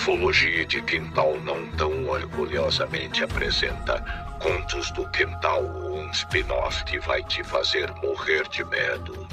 Ufologia 0.00 0.64
de 0.64 0.80
Quintal 0.80 1.38
não 1.44 1.70
tão 1.72 2.08
orgulhosamente 2.08 3.22
apresenta 3.22 4.02
Contos 4.40 4.90
do 4.92 5.06
Quintal, 5.10 5.62
um 5.62 6.10
spin-off 6.10 6.82
que 6.84 6.98
vai 6.98 7.22
te 7.22 7.44
fazer 7.44 7.92
morrer 7.96 8.48
de 8.48 8.64
medo. 8.64 9.28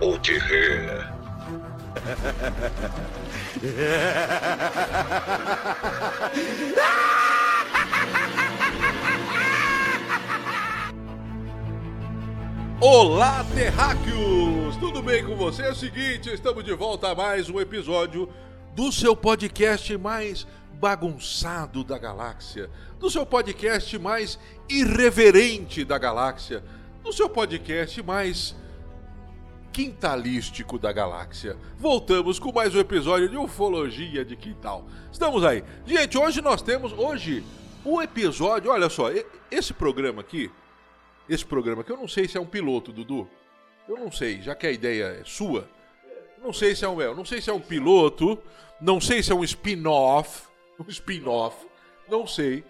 Ou 0.00 0.18
de 0.18 0.38
rir. 0.38 1.08
Olá, 12.80 13.46
terráqueos! 13.54 14.76
Tudo 14.80 15.00
bem 15.00 15.24
com 15.24 15.36
você? 15.36 15.62
É 15.62 15.70
o 15.70 15.76
seguinte, 15.76 16.34
estamos 16.34 16.64
de 16.64 16.74
volta 16.74 17.12
a 17.12 17.14
mais 17.14 17.48
um 17.48 17.60
episódio 17.60 18.28
do 18.76 18.92
seu 18.92 19.16
podcast 19.16 19.96
mais 19.96 20.46
bagunçado 20.74 21.82
da 21.82 21.96
galáxia, 21.96 22.70
do 23.00 23.08
seu 23.08 23.24
podcast 23.24 23.98
mais 23.98 24.38
irreverente 24.68 25.82
da 25.82 25.96
galáxia, 25.96 26.62
do 27.02 27.10
seu 27.10 27.26
podcast 27.26 28.02
mais 28.02 28.54
quintalístico 29.72 30.78
da 30.78 30.92
galáxia. 30.92 31.56
Voltamos 31.78 32.38
com 32.38 32.52
mais 32.52 32.74
um 32.74 32.78
episódio 32.78 33.30
de 33.30 33.38
Ufologia 33.38 34.22
de 34.22 34.36
Quintal. 34.36 34.86
Estamos 35.10 35.42
aí. 35.42 35.64
Gente, 35.86 36.18
hoje 36.18 36.42
nós 36.42 36.60
temos 36.60 36.92
hoje 36.92 37.42
o 37.82 38.02
episódio, 38.02 38.70
olha 38.70 38.90
só, 38.90 39.06
esse 39.50 39.72
programa 39.72 40.20
aqui, 40.20 40.50
esse 41.26 41.46
programa 41.46 41.80
aqui, 41.80 41.92
eu 41.92 41.96
não 41.96 42.08
sei 42.08 42.28
se 42.28 42.36
é 42.36 42.40
um 42.42 42.46
piloto, 42.46 42.92
Dudu. 42.92 43.26
Eu 43.88 43.96
não 43.96 44.12
sei, 44.12 44.42
já 44.42 44.54
que 44.54 44.66
a 44.66 44.70
ideia 44.70 45.18
é 45.18 45.24
sua. 45.24 45.66
Não 46.42 46.52
sei 46.52 46.74
se 46.74 46.84
é 46.84 46.88
um, 46.88 47.14
não 47.14 47.24
sei 47.24 47.40
se 47.40 47.50
é 47.50 47.52
um 47.52 47.60
piloto, 47.60 48.38
não 48.80 49.00
sei 49.00 49.22
se 49.22 49.32
é 49.32 49.34
um 49.34 49.44
spin-off, 49.44 50.42
um 50.78 50.88
spin-off, 50.88 51.66
não 52.08 52.26
sei. 52.26 52.64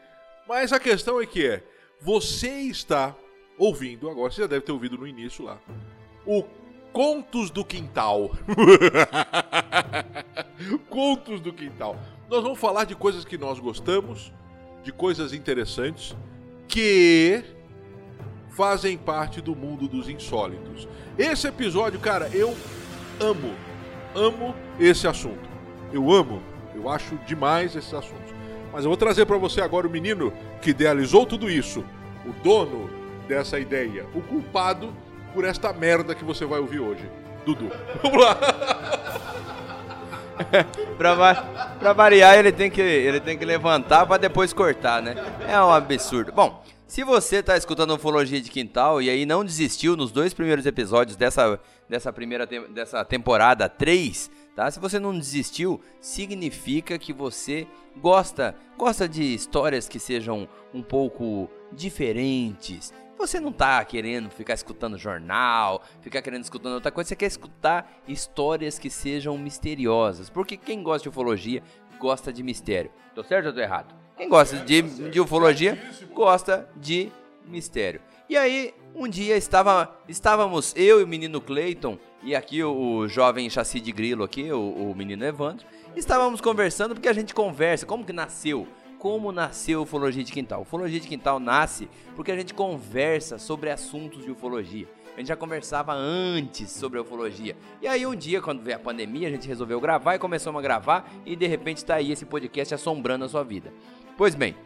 Mas 0.48 0.72
a 0.72 0.80
questão 0.80 1.20
é 1.20 1.26
que 1.26 1.46
é, 1.46 1.62
você 2.00 2.48
está 2.48 3.14
ouvindo 3.58 4.08
agora, 4.08 4.30
você 4.30 4.42
já 4.42 4.46
deve 4.46 4.64
ter 4.64 4.72
ouvido 4.72 4.96
no 4.96 5.06
início 5.06 5.44
lá, 5.44 5.58
o 6.24 6.44
Contos 6.92 7.50
do 7.50 7.64
Quintal. 7.64 8.30
Contos 10.88 11.42
do 11.42 11.52
Quintal. 11.52 11.98
Nós 12.30 12.42
vamos 12.42 12.58
falar 12.58 12.84
de 12.84 12.94
coisas 12.94 13.22
que 13.22 13.36
nós 13.36 13.58
gostamos, 13.58 14.32
de 14.82 14.92
coisas 14.92 15.34
interessantes 15.34 16.16
que 16.66 17.44
fazem 18.48 18.96
parte 18.96 19.42
do 19.42 19.54
mundo 19.54 19.86
dos 19.86 20.08
insólitos. 20.08 20.88
Esse 21.18 21.46
episódio, 21.46 22.00
cara, 22.00 22.30
eu 22.32 22.56
amo, 23.20 23.54
amo 24.14 24.54
esse 24.78 25.06
assunto. 25.06 25.48
Eu 25.92 26.10
amo, 26.12 26.42
eu 26.74 26.88
acho 26.88 27.16
demais 27.26 27.74
esses 27.74 27.92
assuntos. 27.92 28.34
Mas 28.72 28.84
eu 28.84 28.90
vou 28.90 28.96
trazer 28.96 29.24
para 29.26 29.38
você 29.38 29.60
agora 29.60 29.86
o 29.86 29.90
menino 29.90 30.32
que 30.60 30.70
idealizou 30.70 31.24
tudo 31.24 31.50
isso, 31.50 31.84
o 32.26 32.32
dono 32.42 32.90
dessa 33.26 33.58
ideia, 33.58 34.06
o 34.14 34.20
culpado 34.20 34.92
por 35.32 35.44
esta 35.44 35.72
merda 35.72 36.14
que 36.14 36.24
você 36.24 36.44
vai 36.44 36.58
ouvir 36.60 36.80
hoje. 36.80 37.08
Dudu. 37.44 37.70
Vamos 38.02 38.22
lá. 38.22 38.38
pra, 40.98 41.34
pra, 41.78 41.92
variar, 41.92 42.38
ele 42.38 42.52
tem, 42.52 42.70
que, 42.70 42.80
ele 42.80 43.20
tem 43.20 43.38
que 43.38 43.44
levantar 43.44 44.06
para 44.06 44.18
depois 44.18 44.52
cortar, 44.52 45.00
né? 45.02 45.14
É 45.48 45.60
um 45.60 45.70
absurdo. 45.70 46.32
Bom, 46.32 46.62
se 46.86 47.02
você 47.02 47.36
está 47.38 47.56
escutando 47.56 47.94
Ufologia 47.94 48.40
de 48.40 48.48
Quintal 48.48 49.02
e 49.02 49.10
aí 49.10 49.26
não 49.26 49.44
desistiu 49.44 49.96
nos 49.96 50.12
dois 50.12 50.32
primeiros 50.32 50.64
episódios 50.66 51.16
dessa, 51.16 51.58
dessa 51.88 52.12
primeira 52.12 52.46
dessa 52.46 53.04
temporada 53.04 53.68
3, 53.68 54.30
tá? 54.54 54.70
Se 54.70 54.78
você 54.78 55.00
não 55.00 55.18
desistiu, 55.18 55.80
significa 56.00 56.96
que 56.96 57.12
você 57.12 57.66
gosta, 57.96 58.54
gosta 58.78 59.08
de 59.08 59.34
histórias 59.34 59.88
que 59.88 59.98
sejam 59.98 60.48
um 60.72 60.80
pouco 60.80 61.50
diferentes. 61.72 62.94
Você 63.18 63.40
não 63.40 63.50
está 63.50 63.84
querendo 63.84 64.30
ficar 64.30 64.54
escutando 64.54 64.96
jornal, 64.96 65.82
ficar 66.00 66.22
querendo 66.22 66.44
escutando 66.44 66.74
outra 66.74 66.92
coisa, 66.92 67.08
você 67.08 67.16
quer 67.16 67.26
escutar 67.26 68.00
histórias 68.06 68.78
que 68.78 68.90
sejam 68.90 69.36
misteriosas. 69.36 70.30
Porque 70.30 70.56
quem 70.56 70.84
gosta 70.84 71.02
de 71.02 71.08
ufologia 71.08 71.64
gosta 71.98 72.32
de 72.32 72.44
mistério. 72.44 72.92
Tô 73.12 73.24
certo 73.24 73.46
ou 73.46 73.52
tô 73.52 73.60
errado? 73.60 74.05
Quem 74.16 74.28
gosta 74.28 74.56
de, 74.56 74.82
de 75.10 75.20
ufologia 75.20 75.78
gosta 76.14 76.66
de 76.74 77.12
mistério. 77.46 78.00
E 78.28 78.36
aí, 78.36 78.72
um 78.94 79.06
dia 79.06 79.36
estava, 79.36 79.94
estávamos 80.08 80.74
eu 80.74 81.00
e 81.00 81.04
o 81.04 81.06
menino 81.06 81.40
Clayton 81.40 81.98
e 82.22 82.34
aqui 82.34 82.62
o, 82.62 82.74
o 82.74 83.08
jovem 83.08 83.48
chassi 83.50 83.78
de 83.78 83.92
grilo 83.92 84.24
aqui, 84.24 84.50
o, 84.50 84.90
o 84.90 84.94
menino 84.96 85.24
Evandro, 85.24 85.66
estávamos 85.94 86.40
conversando 86.40 86.94
porque 86.94 87.08
a 87.08 87.12
gente 87.12 87.34
conversa, 87.34 87.84
como 87.84 88.04
que 88.04 88.12
nasceu? 88.12 88.66
Como 88.98 89.30
nasceu 89.30 89.82
ufologia 89.82 90.24
de 90.24 90.32
quintal? 90.32 90.62
ufologia 90.62 90.98
de 90.98 91.06
quintal 91.06 91.38
nasce 91.38 91.88
porque 92.16 92.32
a 92.32 92.36
gente 92.36 92.54
conversa 92.54 93.38
sobre 93.38 93.70
assuntos 93.70 94.24
de 94.24 94.30
ufologia. 94.30 94.88
A 95.14 95.20
gente 95.20 95.28
já 95.28 95.36
conversava 95.36 95.94
antes 95.94 96.70
sobre 96.70 96.98
a 96.98 97.02
ufologia. 97.02 97.56
E 97.80 97.88
aí 97.88 98.04
um 98.06 98.14
dia, 98.14 98.42
quando 98.42 98.62
veio 98.62 98.76
a 98.76 98.80
pandemia, 98.80 99.28
a 99.28 99.30
gente 99.30 99.48
resolveu 99.48 99.80
gravar 99.80 100.14
e 100.14 100.18
começamos 100.18 100.58
a 100.58 100.62
gravar 100.62 101.10
e 101.24 101.34
de 101.34 101.46
repente 101.46 101.78
está 101.78 101.94
aí 101.94 102.12
esse 102.12 102.26
podcast 102.26 102.74
assombrando 102.74 103.24
a 103.24 103.28
sua 103.28 103.42
vida. 103.42 103.72
Pois 104.16 104.34
bem, 104.34 104.56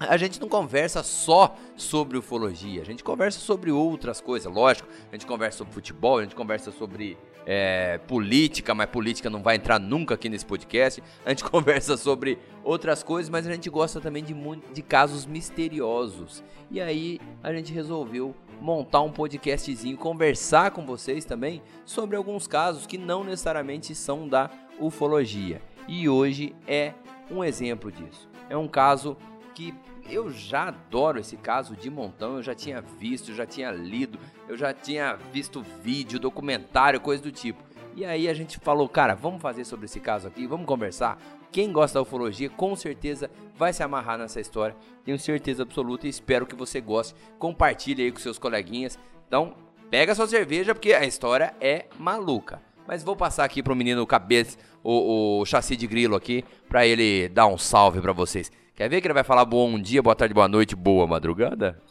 a 0.00 0.16
gente 0.16 0.40
não 0.40 0.48
conversa 0.48 1.02
só 1.02 1.54
sobre 1.76 2.16
ufologia, 2.16 2.80
a 2.80 2.84
gente 2.84 3.04
conversa 3.04 3.38
sobre 3.38 3.70
outras 3.70 4.18
coisas, 4.18 4.50
lógico. 4.50 4.88
A 5.10 5.14
gente 5.14 5.26
conversa 5.26 5.58
sobre 5.58 5.74
futebol, 5.74 6.18
a 6.18 6.22
gente 6.22 6.34
conversa 6.34 6.70
sobre 6.70 7.18
é, 7.44 7.98
política, 8.06 8.74
mas 8.74 8.88
política 8.88 9.28
não 9.28 9.42
vai 9.42 9.56
entrar 9.56 9.78
nunca 9.78 10.14
aqui 10.14 10.30
nesse 10.30 10.46
podcast. 10.46 11.02
A 11.26 11.30
gente 11.30 11.44
conversa 11.50 11.98
sobre 11.98 12.38
outras 12.64 13.02
coisas, 13.02 13.28
mas 13.28 13.46
a 13.46 13.52
gente 13.52 13.68
gosta 13.68 14.00
também 14.00 14.24
de, 14.24 14.34
de 14.72 14.82
casos 14.82 15.26
misteriosos. 15.26 16.42
E 16.70 16.80
aí 16.80 17.20
a 17.42 17.52
gente 17.52 17.72
resolveu 17.72 18.34
montar 18.60 19.02
um 19.02 19.10
podcastzinho, 19.10 19.96
conversar 19.96 20.70
com 20.70 20.86
vocês 20.86 21.24
também 21.24 21.60
sobre 21.84 22.16
alguns 22.16 22.46
casos 22.46 22.86
que 22.86 22.96
não 22.96 23.22
necessariamente 23.22 23.94
são 23.94 24.28
da 24.28 24.48
ufologia. 24.78 25.60
E 25.86 26.08
hoje 26.08 26.54
é 26.66 26.94
um 27.30 27.42
exemplo 27.44 27.90
disso. 27.90 28.27
É 28.48 28.56
um 28.56 28.68
caso 28.68 29.16
que 29.54 29.74
eu 30.10 30.30
já 30.30 30.68
adoro 30.68 31.18
esse 31.18 31.36
caso 31.36 31.76
de 31.76 31.90
montão, 31.90 32.36
eu 32.36 32.42
já 32.42 32.54
tinha 32.54 32.80
visto, 32.80 33.34
já 33.34 33.44
tinha 33.44 33.70
lido, 33.70 34.18
eu 34.48 34.56
já 34.56 34.72
tinha 34.72 35.14
visto 35.32 35.62
vídeo, 35.82 36.18
documentário, 36.18 37.00
coisa 37.00 37.22
do 37.22 37.30
tipo. 37.30 37.62
E 37.94 38.04
aí 38.04 38.28
a 38.28 38.34
gente 38.34 38.58
falou, 38.58 38.88
cara, 38.88 39.14
vamos 39.14 39.42
fazer 39.42 39.64
sobre 39.64 39.86
esse 39.86 40.00
caso 40.00 40.28
aqui, 40.28 40.46
vamos 40.46 40.66
conversar. 40.66 41.18
Quem 41.50 41.72
gosta 41.72 41.98
da 41.98 42.02
ufologia 42.02 42.48
com 42.48 42.76
certeza 42.76 43.30
vai 43.56 43.72
se 43.72 43.82
amarrar 43.82 44.18
nessa 44.18 44.40
história. 44.40 44.76
Tenho 45.04 45.18
certeza 45.18 45.62
absoluta 45.62 46.06
e 46.06 46.10
espero 46.10 46.46
que 46.46 46.54
você 46.54 46.80
goste. 46.80 47.14
Compartilhe 47.38 48.02
aí 48.02 48.12
com 48.12 48.18
seus 48.18 48.38
coleguinhas. 48.38 48.98
Então, 49.26 49.54
pega 49.90 50.14
sua 50.14 50.26
cerveja 50.26 50.74
porque 50.74 50.92
a 50.92 51.04
história 51.04 51.54
é 51.60 51.86
maluca. 51.98 52.62
Mas 52.88 53.04
vou 53.04 53.14
passar 53.14 53.44
aqui 53.44 53.62
pro 53.62 53.76
menino 53.76 54.06
cabeça, 54.06 54.56
o, 54.82 55.40
o 55.40 55.44
chassi 55.44 55.76
de 55.76 55.86
grilo 55.86 56.16
aqui, 56.16 56.42
para 56.70 56.86
ele 56.86 57.28
dar 57.28 57.46
um 57.46 57.58
salve 57.58 58.00
para 58.00 58.14
vocês. 58.14 58.50
Quer 58.74 58.88
ver 58.88 59.02
que 59.02 59.06
ele 59.06 59.12
vai 59.12 59.22
falar 59.22 59.44
bom 59.44 59.78
dia, 59.78 60.02
boa 60.02 60.16
tarde, 60.16 60.32
boa 60.32 60.48
noite, 60.48 60.74
boa 60.74 61.06
madrugada? 61.06 61.82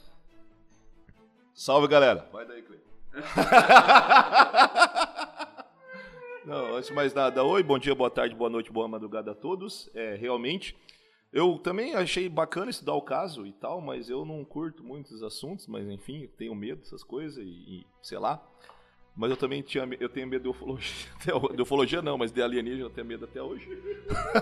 Salve, 1.53 1.88
galera. 1.88 2.28
Vai 2.34 2.47
daí, 2.47 2.63
Cleiton. 2.63 2.90
Não, 6.44 6.75
antes 6.75 6.90
de 6.90 6.96
mais 6.96 7.14
nada, 7.14 7.44
oi, 7.44 7.62
bom 7.62 7.78
dia, 7.78 7.94
boa 7.94 8.09
tarde, 8.09 8.34
boa 8.34 8.50
noite, 8.50 8.72
boa 8.72 8.88
madrugada 8.88 9.34
a 9.34 9.35
todos. 9.35 9.91
É, 9.94 10.16
realmente, 10.16 10.75
eu 11.31 11.59
também 11.59 11.94
achei 11.94 12.28
bacana 12.28 12.72
estudar 12.72 12.96
o 12.96 13.03
caso 13.03 13.46
e 13.46 13.53
tal, 13.53 13.79
mas 13.81 14.09
eu 14.09 14.25
não 14.25 14.44
curto 14.44 14.84
muitos 14.84 15.22
assuntos, 15.22 15.68
mas 15.68 15.88
enfim, 15.88 16.28
tenho 16.40 16.56
medo 16.56 16.81
dessas 16.81 17.03
coisas 17.03 17.38
e, 17.38 17.81
e 17.81 17.85
sei 18.02 18.18
lá. 18.18 18.44
Mas 19.17 19.31
eu 19.31 19.35
também 19.35 19.64
tinha, 19.64 19.87
eu 19.99 20.08
tenho 20.08 20.28
medo 20.28 20.43
de 20.43 20.49
ufologia. 20.49 21.08
De 21.55 21.61
ufologia 21.61 22.02
não, 22.03 22.17
mas 22.17 22.31
de 22.31 22.41
alienígena 22.41 22.84
eu 22.84 22.90
tenho 22.90 23.08
medo 23.08 23.25
até 23.25 23.41
hoje. 23.41 23.67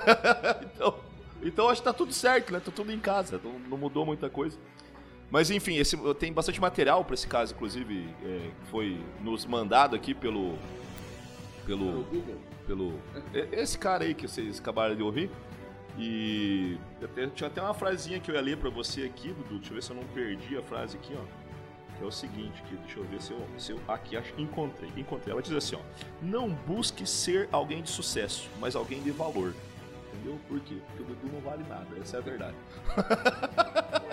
então, 0.75 1.00
então 1.42 1.69
acho 1.69 1.81
que 1.81 1.86
tá 1.86 1.94
tudo 1.94 2.12
certo, 2.12 2.51
né? 2.51 2.60
Tá 2.60 2.72
tudo 2.72 2.92
em 2.92 3.00
casa, 3.00 3.39
não, 3.42 3.57
não 3.57 3.77
mudou 3.77 4.06
muita 4.06 4.30
coisa. 4.30 4.57
Mas 5.31 5.50
enfim, 5.50 5.77
esse, 5.77 5.98
tem 6.16 6.33
bastante 6.33 6.60
material 6.60 7.06
para 7.06 7.13
esse 7.13 7.25
caso, 7.25 7.54
inclusive, 7.54 8.10
é, 8.22 8.51
foi 8.69 9.00
nos 9.22 9.45
mandado 9.45 9.95
aqui 9.95 10.13
pelo. 10.13 10.57
Pelo. 11.66 12.06
Pelo. 12.68 13.00
Esse 13.54 13.78
cara 13.78 14.04
aí 14.04 14.13
que 14.13 14.28
vocês 14.28 14.60
acabaram 14.60 14.95
de 14.95 15.01
ouvir. 15.01 15.31
E 15.98 16.78
até, 17.01 17.28
tinha 17.28 17.48
até 17.48 17.62
uma 17.62 17.74
frasinha 17.74 18.19
que 18.19 18.30
eu 18.30 18.36
ia 18.36 18.42
ler 18.42 18.57
para 18.57 18.69
você 18.69 19.04
aqui, 19.04 19.30
Dudu. 19.30 19.60
Deixa 19.60 19.71
eu 19.71 19.75
ver 19.75 19.83
se 19.83 19.92
eu 19.92 19.95
não 19.95 20.04
perdi 20.04 20.57
a 20.57 20.62
frase 20.62 20.98
aqui, 20.98 21.13
ó 21.16 21.44
que 21.97 22.03
é 22.03 22.07
o 22.07 22.12
seguinte, 22.12 22.62
que 22.68 22.75
deixa 22.75 23.00
eu 23.00 23.03
ver 23.06 23.21
se 23.21 23.31
eu, 23.31 23.42
se 23.57 23.71
eu 23.71 23.80
aqui 23.88 24.18
acho 24.18 24.33
que 24.33 24.42
encontrei. 24.42 24.89
Encontrei. 24.95 25.31
Ela 25.33 25.42
diz 25.42 25.53
assim, 25.53 25.75
ó: 25.75 25.80
"Não 26.21 26.50
busque 26.50 27.06
ser 27.07 27.50
alguém 27.51 27.81
de 27.81 27.89
sucesso, 27.89 28.50
mas 28.59 28.75
alguém 28.75 29.01
de 29.01 29.12
valor". 29.12 29.53
Entendeu? 30.13 30.39
Por 30.47 30.59
quê? 30.62 30.75
Porque 30.88 31.03
o 31.03 31.06
Dudu 31.06 31.33
não 31.33 31.42
vale 31.42 31.63
nada, 31.68 31.88
essa 32.01 32.18
é 32.18 32.19
a 32.19 32.24
verdade. 32.24 32.56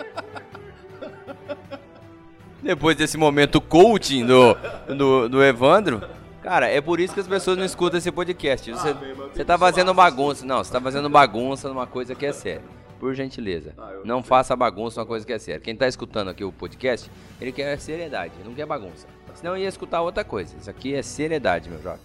Depois 2.61 2.95
desse 2.95 3.17
momento 3.17 3.59
coaching 3.59 4.25
do, 4.25 4.55
do, 4.95 5.27
do 5.27 5.43
Evandro, 5.43 6.01
Cara, 6.43 6.67
é 6.67 6.81
por 6.81 6.99
isso 6.99 7.13
que 7.13 7.21
as 7.21 7.27
pessoas 7.27 7.57
não 7.57 7.63
escutam 7.63 7.97
esse 7.97 8.11
podcast. 8.11 8.69
Você, 8.69 8.93
você 9.33 9.45
tá 9.45 9.57
fazendo 9.57 9.93
bagunça. 9.93 10.45
Não, 10.45 10.61
você 10.61 10.73
tá 10.73 10.81
fazendo 10.81 11.09
bagunça 11.09 11.69
numa 11.69 11.87
coisa 11.87 12.13
que 12.13 12.25
é 12.25 12.33
séria. 12.33 12.82
Por 13.03 13.13
gentileza. 13.13 13.75
Não 14.05 14.23
faça 14.23 14.55
bagunça 14.55 15.01
numa 15.01 15.05
coisa 15.05 15.25
que 15.25 15.33
é 15.33 15.37
séria. 15.37 15.59
Quem 15.59 15.75
tá 15.75 15.85
escutando 15.89 16.29
aqui 16.29 16.41
o 16.41 16.53
podcast, 16.53 17.11
ele 17.41 17.51
quer 17.51 17.77
seriedade, 17.77 18.31
não 18.45 18.53
quer 18.53 18.65
bagunça. 18.65 19.05
Senão 19.33 19.57
ia 19.57 19.67
escutar 19.67 20.01
outra 20.01 20.23
coisa. 20.23 20.55
Isso 20.55 20.69
aqui 20.69 20.95
é 20.95 21.01
seriedade, 21.03 21.69
meu 21.69 21.81
jovem. 21.81 21.99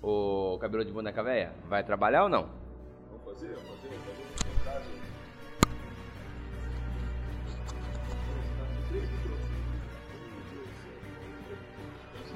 O 0.00 0.56
cabelo 0.60 0.84
de 0.84 0.92
boneca 0.92 1.24
velha, 1.24 1.50
vai 1.68 1.82
trabalhar 1.82 2.22
ou 2.22 2.28
não? 2.28 2.48
Vamos 3.10 3.24
fazer, 3.24 3.52
vamos 3.52 3.80
fazer, 3.80 3.98
vamos 3.98 4.62
fazer. 4.62 4.94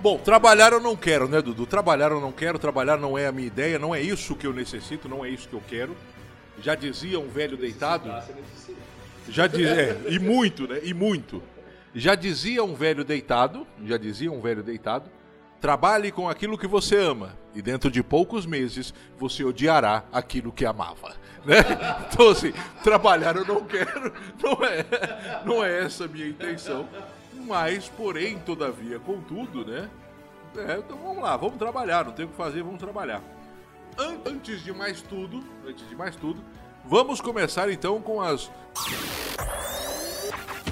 Bom, 0.02 0.18
trabalhar 0.18 0.72
eu 0.72 0.80
não 0.80 0.96
quero, 0.96 1.28
né, 1.28 1.40
Dudu? 1.40 1.66
Trabalhar 1.66 2.10
eu 2.10 2.20
não 2.20 2.32
quero, 2.32 2.58
trabalhar 2.58 2.96
não 2.98 3.16
é 3.16 3.28
a 3.28 3.32
minha 3.32 3.46
ideia, 3.46 3.78
não 3.78 3.94
é 3.94 4.02
isso 4.02 4.34
que 4.34 4.44
eu 4.44 4.52
necessito, 4.52 5.08
não 5.08 5.24
é 5.24 5.28
isso 5.28 5.48
que 5.48 5.54
eu 5.54 5.62
quero. 5.68 5.96
Já 6.62 6.74
dizia 6.74 7.18
um 7.18 7.28
velho 7.28 7.56
deitado. 7.56 8.10
Já 9.28 9.44
é, 9.44 10.00
e 10.08 10.18
muito, 10.18 10.66
né? 10.66 10.80
E 10.82 10.94
muito. 10.94 11.42
Já 11.94 12.14
dizia 12.14 12.62
um 12.64 12.74
velho 12.74 13.04
deitado, 13.04 13.66
já 13.84 13.96
dizia 13.96 14.30
um 14.30 14.40
velho 14.40 14.62
deitado, 14.62 15.10
trabalhe 15.60 16.12
com 16.12 16.28
aquilo 16.28 16.56
que 16.56 16.66
você 16.66 16.96
ama 16.96 17.36
e 17.54 17.60
dentro 17.62 17.90
de 17.90 18.02
poucos 18.02 18.46
meses 18.46 18.94
você 19.18 19.44
odiará 19.44 20.04
aquilo 20.12 20.52
que 20.52 20.64
amava, 20.64 21.14
né? 21.44 21.56
Então 22.10 22.30
assim, 22.30 22.52
trabalhar 22.82 23.36
eu 23.36 23.44
não 23.44 23.64
quero, 23.64 24.12
não 24.42 24.64
é, 24.64 25.42
não 25.44 25.64
é 25.64 25.84
essa 25.84 26.04
a 26.04 26.08
minha 26.08 26.28
intenção, 26.28 26.88
mas 27.46 27.88
porém, 27.88 28.38
todavia, 28.38 28.98
contudo, 28.98 29.64
né? 29.64 29.88
É, 30.56 30.78
então 30.78 30.96
vamos 30.98 31.22
lá, 31.22 31.36
vamos 31.36 31.58
trabalhar, 31.58 32.04
não 32.04 32.12
tem 32.12 32.26
o 32.26 32.28
que 32.28 32.36
fazer, 32.36 32.62
vamos 32.62 32.78
trabalhar. 32.78 33.22
An- 33.98 34.18
Antes 34.26 34.62
de 34.62 34.72
mais 34.72 35.00
tudo, 35.02 35.42
antes 35.66 35.88
de 35.88 35.96
mais 35.96 36.14
tudo, 36.16 36.42
vamos 36.84 37.20
começar 37.20 37.68
então 37.70 38.00
com 38.00 38.20
as 38.20 38.50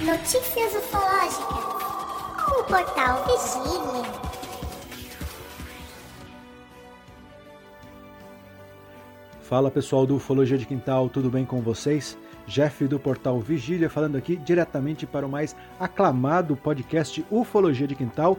Notícias 0.01 0.75
ufológicas. 0.75 1.77
O 2.59 2.65
portal 2.65 3.25
Vigília. 3.25 4.27
Fala 9.43 9.71
pessoal 9.71 10.07
do 10.07 10.17
Ufologia 10.17 10.59
de 10.59 10.67
Quintal, 10.67 11.09
tudo 11.09 11.31
bem 11.31 11.45
com 11.45 11.61
vocês? 11.61 12.19
Jeff 12.47 12.87
do 12.87 12.99
portal 12.99 13.41
Vigília 13.41 13.89
falando 13.91 14.17
aqui 14.17 14.37
diretamente 14.37 15.07
para 15.07 15.27
o 15.27 15.29
mais 15.29 15.55
aclamado 15.81 16.57
podcast 16.57 17.25
Ufologia 17.31 17.87
de 17.87 17.95
Quintal 17.95 18.39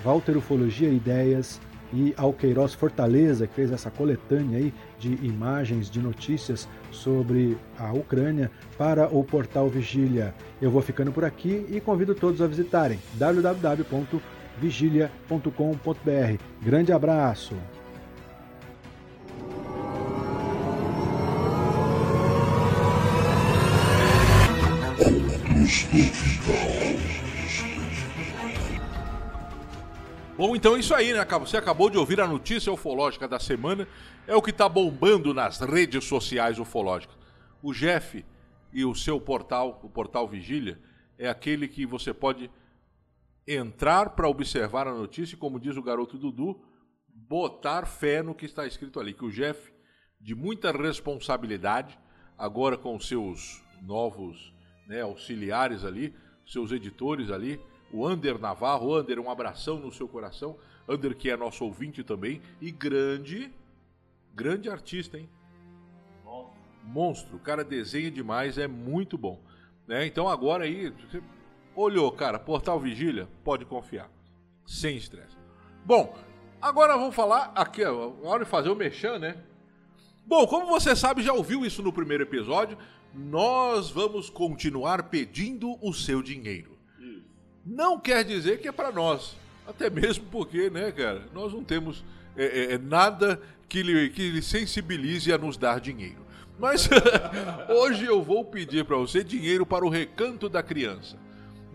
Walter 0.05 0.37
Ufologia 0.37 0.91
Ideias 0.91 1.59
e 1.95 2.13
ao 2.19 2.35
Queiroz 2.35 2.75
Fortaleza, 2.75 3.47
que 3.47 3.55
fez 3.55 3.73
essa 3.73 3.91
coletânea 3.91 4.59
aí 4.59 4.75
de 4.99 5.15
imagens, 5.25 5.91
de 5.91 6.01
notícias 6.01 6.69
sobre 6.91 7.57
a 7.79 7.91
Ucrânia 7.95 8.51
para 8.77 9.09
o 9.09 9.25
portal 9.25 9.71
Vigília. 9.71 10.35
Eu 10.61 10.71
vou 10.71 10.83
ficando 10.83 11.11
por 11.11 11.25
aqui 11.25 11.65
e 11.71 11.81
convido 11.81 12.15
todos 12.15 12.43
a 12.43 12.47
visitarem 12.47 12.99
www.vigilia.com.br. 13.15 14.38
Grande 16.61 16.93
abraço! 16.93 17.55
Bom, 30.37 30.55
então 30.55 30.77
é 30.77 30.79
isso 30.79 30.95
aí, 30.95 31.13
né? 31.13 31.25
Você 31.41 31.57
acabou 31.57 31.91
de 31.91 31.99
ouvir 31.99 32.21
a 32.21 32.27
notícia 32.27 32.73
ufológica 32.73 33.27
da 33.27 33.41
semana. 33.41 33.89
É 34.27 34.37
o 34.37 34.41
que 34.41 34.51
está 34.51 34.69
bombando 34.69 35.35
nas 35.35 35.59
redes 35.59 36.05
sociais 36.05 36.59
ufológicas. 36.59 37.17
O 37.61 37.73
Jeff 37.73 38.25
e 38.73 38.85
o 38.85 38.95
seu 38.95 39.21
portal, 39.21 39.81
o 39.83 39.89
portal 39.89 40.29
Vigília, 40.29 40.79
é 41.19 41.29
aquele 41.29 41.67
que 41.67 41.85
você 41.85 42.15
pode 42.15 42.49
entrar 43.49 44.11
para 44.11 44.29
observar 44.29 44.87
a 44.87 44.95
notícia 44.95 45.35
e, 45.35 45.39
como 45.39 45.59
diz 45.59 45.77
o 45.77 45.83
garoto 45.83 46.19
Dudu, 46.19 46.61
botar 47.09 47.87
fé 47.87 48.23
no 48.23 48.35
que 48.35 48.45
está 48.45 48.67
escrito 48.67 49.01
ali. 49.01 49.15
Que 49.15 49.25
o 49.25 49.31
Jeff, 49.31 49.73
de 50.21 50.35
muita 50.35 50.71
responsabilidade, 50.71 51.99
agora 52.37 52.77
com 52.77 53.01
seus 53.01 53.65
novos 53.81 54.53
né, 54.87 55.01
auxiliares 55.01 55.85
ali, 55.85 56.15
seus 56.47 56.73
editores 56.73 57.31
ali, 57.31 57.59
o 57.91 58.07
Ander 58.07 58.39
Navarro. 58.39 58.95
Ander, 58.95 59.19
um 59.19 59.31
abração 59.31 59.79
no 59.79 59.91
seu 59.91 60.07
coração. 60.07 60.59
Ander, 60.87 61.17
que 61.17 61.31
é 61.31 61.37
nosso 61.37 61.65
ouvinte 61.65 62.03
também 62.03 62.43
e 62.61 62.71
grande, 62.71 63.51
grande 64.35 64.69
artista, 64.69 65.19
hein? 65.19 65.29
Monstro. 66.85 67.37
O 67.37 67.41
cara 67.41 67.63
desenha 67.63 68.11
demais, 68.11 68.57
é 68.57 68.67
muito 68.67 69.19
bom. 69.19 69.43
Né? 69.87 70.07
Então 70.07 70.29
agora 70.29 70.65
aí, 70.65 70.93
olhou, 71.81 72.11
cara, 72.13 72.39
Portal 72.39 72.79
Vigília, 72.81 73.29
pode 73.45 73.65
confiar. 73.65 74.11
Sem 74.67 74.97
estresse. 74.97 75.37
Bom, 75.85 76.15
Agora 76.61 76.97
vamos 76.97 77.15
falar 77.15 77.53
aqui, 77.55 77.85
ó, 77.85 78.13
a 78.25 78.29
hora 78.29 78.45
de 78.45 78.51
fazer 78.51 78.69
o 78.69 78.75
mexão, 78.75 79.19
né? 79.19 79.37
Bom, 80.27 80.47
como 80.47 80.67
você 80.67 80.95
sabe, 80.95 81.23
já 81.23 81.33
ouviu 81.33 81.65
isso 81.65 81.83
no 81.83 81.93
primeiro 81.93 82.25
episódio, 82.25 82.77
nós 83.15 83.91
vamos 83.91 84.29
continuar 84.29 85.05
pedindo 85.05 85.79
o 85.81 85.93
seu 85.95 86.21
dinheiro. 86.21 86.77
Não 87.65 87.99
quer 87.99 88.25
dizer 88.25 88.61
que 88.61 88.69
é 88.69 88.73
para 88.73 88.91
nós. 88.91 89.37
Até 89.67 89.89
mesmo 89.91 90.27
porque, 90.33 90.69
né, 90.69 90.91
cara, 90.91 91.27
nós 91.33 91.53
não 91.53 91.63
temos 91.63 92.05
é, 92.37 92.45
é, 92.45 92.73
é, 92.73 92.79
nada 92.79 93.41
que 93.69 93.83
lhe, 93.83 94.11
que 94.11 94.31
lhe 94.31 94.43
sensibilize 94.43 95.33
a 95.33 95.39
nos 95.39 95.57
dar 95.57 95.81
dinheiro. 95.81 96.27
Mas 96.59 96.89
hoje 97.71 98.05
eu 98.05 98.21
vou 98.21 98.45
pedir 98.45 98.85
para 98.85 98.97
você 98.97 99.23
dinheiro 99.23 99.65
para 99.65 99.87
o 99.87 99.89
recanto 99.89 100.49
da 100.49 100.63
criança. 100.63 101.17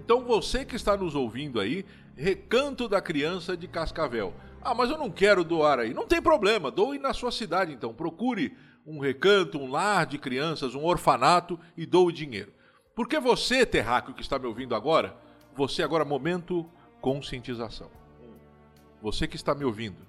Então 0.03 0.23
você 0.23 0.65
que 0.65 0.75
está 0.75 0.97
nos 0.97 1.15
ouvindo 1.15 1.59
aí, 1.59 1.85
recanto 2.15 2.87
da 2.87 3.01
criança 3.01 3.55
de 3.55 3.67
Cascavel. 3.67 4.33
Ah, 4.61 4.73
mas 4.73 4.89
eu 4.89 4.97
não 4.97 5.09
quero 5.09 5.43
doar 5.43 5.79
aí. 5.79 5.93
Não 5.93 6.05
tem 6.05 6.21
problema, 6.21 6.69
doe 6.69 6.99
na 6.99 7.13
sua 7.13 7.31
cidade 7.31 7.71
então. 7.71 7.93
Procure 7.93 8.55
um 8.85 8.99
recanto, 8.99 9.57
um 9.57 9.69
lar 9.69 10.05
de 10.05 10.17
crianças, 10.17 10.75
um 10.75 10.83
orfanato 10.83 11.59
e 11.77 11.85
doe 11.85 12.11
dinheiro. 12.11 12.51
Porque 12.95 13.19
você, 13.19 13.65
terráqueo 13.65 14.13
que 14.13 14.21
está 14.21 14.37
me 14.37 14.45
ouvindo 14.45 14.75
agora, 14.75 15.15
você 15.55 15.81
agora 15.81 16.05
momento 16.05 16.69
conscientização. 17.01 17.89
Você 19.01 19.27
que 19.27 19.35
está 19.35 19.55
me 19.55 19.65
ouvindo, 19.65 20.05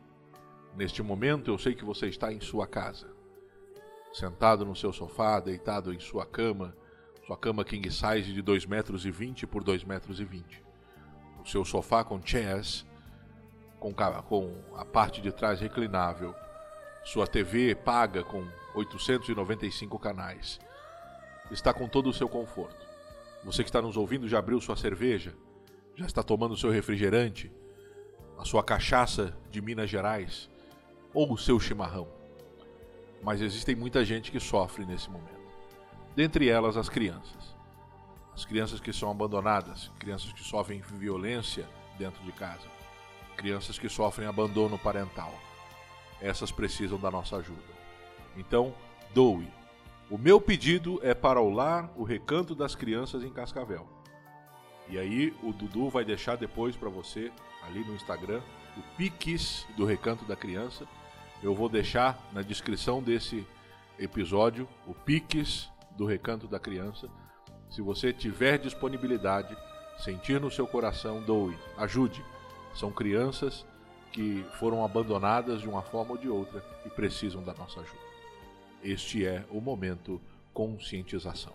neste 0.77 1.03
momento 1.03 1.51
eu 1.51 1.59
sei 1.59 1.75
que 1.75 1.85
você 1.85 2.09
está 2.09 2.33
em 2.33 2.41
sua 2.41 2.67
casa 2.67 3.15
sentado 4.15 4.65
no 4.65 4.77
seu 4.77 4.93
sofá, 4.93 5.41
deitado 5.41 5.93
em 5.93 5.99
sua 5.99 6.25
cama, 6.25 6.75
sua 7.27 7.37
cama 7.37 7.65
king 7.65 7.91
size 7.91 8.33
de 8.33 8.43
2 8.43 8.67
metros 8.67 9.05
20 9.05 9.47
por 9.47 9.65
2 9.65 9.85
metros 9.85 10.19
20. 10.19 10.63
O 11.43 11.49
seu 11.49 11.65
sofá 11.65 12.05
com 12.05 12.21
chairs, 12.25 12.87
com 13.79 13.93
a 14.77 14.85
parte 14.85 15.21
de 15.21 15.33
trás 15.33 15.61
reclinável, 15.61 16.35
sua 17.05 17.27
TV 17.27 17.75
paga 17.75 18.23
com 18.23 18.47
895 18.75 19.99
canais. 19.99 20.59
Está 21.51 21.73
com 21.73 21.89
todo 21.89 22.09
o 22.09 22.13
seu 22.13 22.29
conforto. 22.29 22.87
Você 23.45 23.63
que 23.63 23.69
está 23.69 23.83
nos 23.83 23.97
ouvindo 23.97 24.27
já 24.29 24.39
abriu 24.39 24.61
sua 24.61 24.77
cerveja, 24.77 25.35
já 25.95 26.07
está 26.07 26.23
tomando 26.23 26.57
seu 26.57 26.71
refrigerante, 26.71 27.53
a 28.39 28.45
sua 28.45 28.63
cachaça 28.63 29.37
de 29.51 29.61
Minas 29.61 29.91
Gerais 29.91 30.49
ou 31.13 31.33
o 31.33 31.39
seu 31.39 31.61
chimarrão 31.61 32.09
mas 33.25 33.41
existem 33.41 33.75
muita 33.75 34.05
gente 34.05 34.31
que 34.31 34.39
sofre 34.39 34.85
nesse 34.85 35.11
momento. 35.11 35.34
Dentre 36.15 36.49
elas, 36.49 36.77
as 36.77 36.89
crianças. 36.89 37.55
As 38.35 38.45
crianças 38.45 38.81
que 38.81 38.93
são 38.93 39.11
abandonadas, 39.11 39.91
crianças 39.99 40.33
que 40.33 40.43
sofrem 40.43 40.81
violência 40.81 41.69
dentro 41.99 42.23
de 42.25 42.33
casa, 42.33 42.67
crianças 43.37 43.79
que 43.79 43.89
sofrem 43.89 44.27
abandono 44.27 44.79
parental. 44.79 45.33
Essas 46.21 46.51
precisam 46.51 46.99
da 46.99 47.11
nossa 47.11 47.37
ajuda. 47.37 47.63
Então, 48.37 48.75
doe. 49.13 49.49
O 50.11 50.19
meu 50.19 50.41
pedido 50.41 51.01
é 51.03 51.15
para 51.15 51.41
o 51.41 51.51
lar 51.51 51.91
o 51.97 52.05
Recanto 52.05 52.55
das 52.55 52.75
Crianças 52.75 53.23
em 53.23 53.31
Cascavel. 53.31 53.89
E 54.89 54.99
aí 54.99 55.35
o 55.43 55.53
Dudu 55.53 55.89
vai 55.89 56.05
deixar 56.05 56.37
depois 56.37 56.77
para 56.77 56.89
você 56.89 57.33
ali 57.63 57.81
no 57.85 57.95
Instagram 57.95 58.43
o 58.77 58.83
Piques 58.97 59.67
do 59.77 59.85
Recanto 59.85 60.25
da 60.25 60.37
Criança 60.37 60.87
eu 61.45 61.55
vou 61.55 61.69
deixar 61.69 62.19
na 62.33 62.41
descrição 62.41 63.03
desse 63.03 63.47
episódio 63.99 64.67
o 64.87 64.95
Piques 64.95 65.71
do 65.97 66.07
Recanto 66.07 66.47
da 66.47 66.59
Criança. 66.59 67.09
Se 67.71 67.81
você 67.81 68.13
tiver 68.13 68.59
disponibilidade, 68.59 69.57
sentir 69.99 70.41
no 70.41 70.51
seu 70.51 70.67
coração, 70.67 71.23
doe, 71.23 71.57
ajude. 71.77 72.25
São 72.75 72.91
crianças 72.91 73.65
que 74.13 74.45
foram 74.59 74.85
abandonadas 74.85 75.61
de 75.61 75.69
uma 75.69 75.83
forma 75.83 76.13
ou 76.13 76.19
de 76.19 76.29
outra 76.29 76.65
e 76.85 76.91
precisam 76.91 77.43
da 77.43 77.55
nossa 77.55 77.81
ajuda. 77.81 77.99
Este 78.83 79.27
é 79.27 79.45
o 79.51 79.61
momento 79.61 80.21
conscientização. 80.53 81.53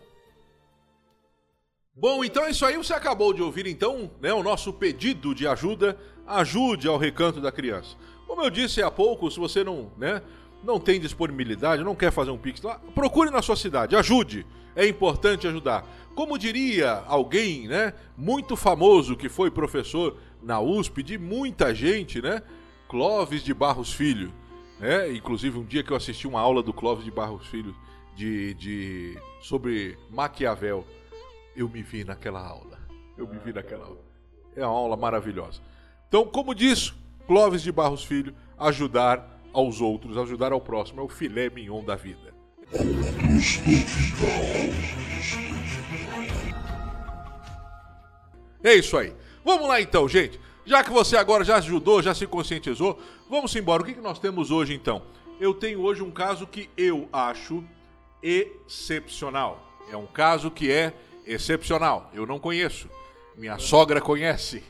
Bom, 1.96 2.24
então 2.24 2.46
é 2.46 2.52
isso 2.52 2.66
aí. 2.66 2.78
Você 2.78 2.94
acabou 2.94 3.34
de 3.34 3.42
ouvir 3.42 3.68
então, 3.68 4.10
né, 4.22 4.34
o 4.34 4.44
nosso 4.44 4.74
pedido 4.74 5.36
de 5.36 5.48
ajuda. 5.48 5.98
Ajude 6.26 6.88
ao 6.88 6.98
Recanto 6.98 7.42
da 7.42 7.52
Criança. 7.52 7.96
Como 8.26 8.42
eu 8.42 8.50
disse 8.50 8.82
há 8.82 8.92
pouco, 8.92 9.30
se 9.30 9.40
você 9.40 9.64
não, 9.64 9.92
né, 9.98 10.22
não 10.64 10.80
tem 10.80 11.00
disponibilidade, 11.00 11.84
não 11.84 11.96
quer 11.96 12.12
fazer 12.12 12.32
um 12.32 12.38
pix 12.38 12.62
lá, 12.62 12.80
procure 12.94 13.30
na 13.30 13.42
sua 13.42 13.56
cidade, 13.56 13.96
ajude. 13.96 14.46
É 14.76 14.88
importante 14.88 15.48
ajudar. 15.48 15.86
Como 16.16 16.38
diria 16.38 17.04
alguém, 17.08 17.68
né, 17.68 17.94
muito 18.18 18.56
famoso 18.56 19.16
que 19.16 19.30
foi 19.30 19.50
professor 19.50 20.18
na 20.42 20.60
USP 20.60 21.02
de 21.04 21.18
muita 21.18 21.74
gente, 21.74 22.22
né, 22.22 22.42
Clóvis 22.88 23.44
de 23.44 23.54
Barros 23.54 23.94
Filho, 23.94 24.34
né? 24.80 25.12
Inclusive 25.12 25.60
um 25.60 25.64
dia 25.64 25.84
que 25.84 25.92
eu 25.92 25.98
assisti 25.98 26.28
uma 26.28 26.40
aula 26.40 26.64
do 26.64 26.74
Clóvis 26.74 27.04
de 27.04 27.12
Barros 27.12 27.46
Filho 27.48 27.76
de, 28.16 28.54
de 28.56 29.18
sobre 29.42 29.98
Maquiavel, 30.10 30.86
eu 31.56 31.70
me 31.70 31.84
vi 31.84 32.04
naquela 32.04 32.46
aula. 32.46 32.80
Eu 33.18 33.28
me 33.28 33.38
vi 33.38 33.54
naquela 33.54 33.86
aula. 33.86 34.02
É 34.56 34.66
uma 34.66 34.76
aula 34.76 34.98
maravilhosa. 34.98 35.62
Então, 36.08 36.26
como 36.26 36.56
diz 36.56 36.94
Clóvis 37.28 37.62
de 37.62 37.72
Barros 37.72 38.04
Filho, 38.04 38.34
ajudar 38.58 39.39
aos 39.54 39.82
outros, 39.82 40.18
ajudar 40.18 40.52
ao 40.52 40.62
próximo, 40.62 41.02
é 41.02 41.04
o 41.04 41.10
filé 41.10 41.50
mignon 41.50 41.84
da 41.84 41.96
vida. 41.96 42.34
É 48.64 48.74
isso 48.74 48.98
aí. 48.98 49.14
Vamos 49.44 49.68
lá 49.68 49.82
então, 49.82 50.08
gente. 50.08 50.40
Já 50.66 50.84
que 50.84 50.92
você 50.92 51.18
agora 51.18 51.44
já 51.44 51.58
ajudou, 51.58 52.02
já 52.02 52.14
se 52.14 52.28
conscientizou, 52.28 53.00
vamos 53.30 53.56
embora. 53.56 53.82
O 53.82 53.86
que, 53.86 53.94
que 53.94 54.02
nós 54.02 54.20
temos 54.20 54.52
hoje 54.52 54.74
então? 54.74 55.02
Eu 55.40 55.54
tenho 55.54 55.82
hoje 55.82 56.04
um 56.04 56.12
caso 56.12 56.46
que 56.46 56.70
eu 56.78 57.10
acho 57.12 57.64
excepcional. 58.22 59.66
É 59.90 59.98
um 59.98 60.06
caso 60.06 60.52
que 60.52 60.72
é 60.72 60.94
excepcional. 61.26 62.12
Eu 62.14 62.26
não 62.26 62.38
conheço. 62.38 62.90
Minha 63.36 63.58
sogra 63.58 64.00
conhece. 64.02 64.62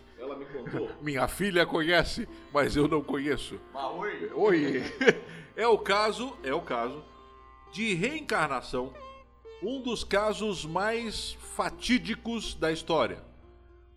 Minha 1.01 1.27
filha 1.27 1.65
conhece, 1.65 2.27
mas 2.53 2.75
eu 2.75 2.87
não 2.87 3.01
conheço. 3.01 3.59
Mas 3.73 3.85
oi. 3.95 4.31
Oi. 4.33 4.83
É 5.55 5.67
o 5.67 5.77
caso, 5.77 6.37
é 6.41 6.53
o 6.53 6.61
caso 6.61 7.03
de 7.73 7.93
reencarnação, 7.93 8.93
um 9.61 9.81
dos 9.81 10.05
casos 10.05 10.65
mais 10.65 11.33
fatídicos 11.53 12.55
da 12.55 12.71
história. 12.71 13.21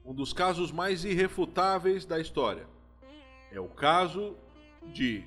Um 0.04 0.12
dos 0.12 0.32
casos 0.32 0.72
mais 0.72 1.04
irrefutáveis 1.04 2.04
da 2.04 2.18
história. 2.18 2.66
É 3.52 3.60
o 3.60 3.68
caso 3.68 4.34
de 4.92 5.22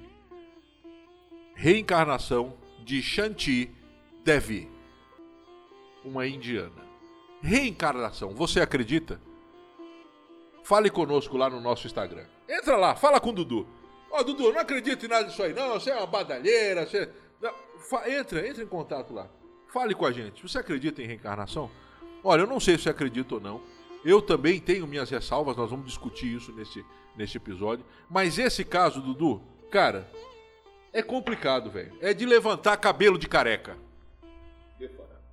reencarnação 1.53 2.58
de 2.84 3.01
Shanti 3.01 3.72
Devi, 4.25 4.70
uma 6.03 6.27
indiana. 6.27 6.84
Reencarnação, 7.41 8.32
você 8.36 8.60
acredita? 8.60 9.22
Fale 10.65 10.89
conosco 10.89 11.38
lá 11.38 11.48
no 11.48 11.62
nosso 11.62 11.86
Instagram. 11.86 12.25
Entra 12.50 12.75
lá, 12.75 12.95
fala 12.95 13.19
com 13.19 13.29
o 13.29 13.34
Dudu. 13.34 13.67
Ó, 14.10 14.19
oh, 14.19 14.24
Dudu, 14.24 14.51
não 14.51 14.60
acredito 14.60 15.05
em 15.05 15.07
nada 15.07 15.25
disso 15.25 15.43
aí, 15.43 15.53
não. 15.53 15.74
Você 15.74 15.91
é 15.91 15.95
uma 15.95 16.07
badalheira, 16.07 16.88
você. 16.88 17.07
Entra, 18.07 18.48
entra 18.48 18.63
em 18.63 18.67
contato 18.67 19.13
lá. 19.13 19.29
Fale 19.72 19.93
com 19.93 20.07
a 20.07 20.12
gente. 20.12 20.41
Você 20.41 20.57
acredita 20.57 21.03
em 21.03 21.05
reencarnação? 21.05 21.69
Olha, 22.24 22.41
eu 22.41 22.48
não 22.48 22.60
sei 22.60 22.77
se 22.77 22.84
você 22.84 22.89
acredita 22.89 23.36
ou 23.36 23.39
não. 23.39 23.62
Eu 24.03 24.24
também 24.24 24.60
tenho 24.60 24.88
minhas 24.88 25.07
ressalvas, 25.07 25.55
nós 25.55 25.69
vamos 25.69 25.86
discutir 25.86 26.36
isso 26.36 26.51
nesse, 26.51 26.84
nesse 27.15 27.38
episódio. 27.38 27.86
Mas 28.10 28.39
esse 28.39 28.65
caso, 28.65 29.01
Dudu, 29.01 29.43
cara, 29.69 30.10
é 30.91 31.03
complicado, 31.03 31.69
velho. 31.69 31.93
É 32.01 32.12
de 32.12 32.25
levantar 32.25 32.75
cabelo 32.77 33.19
de 33.19 33.27
careca. 33.27 33.77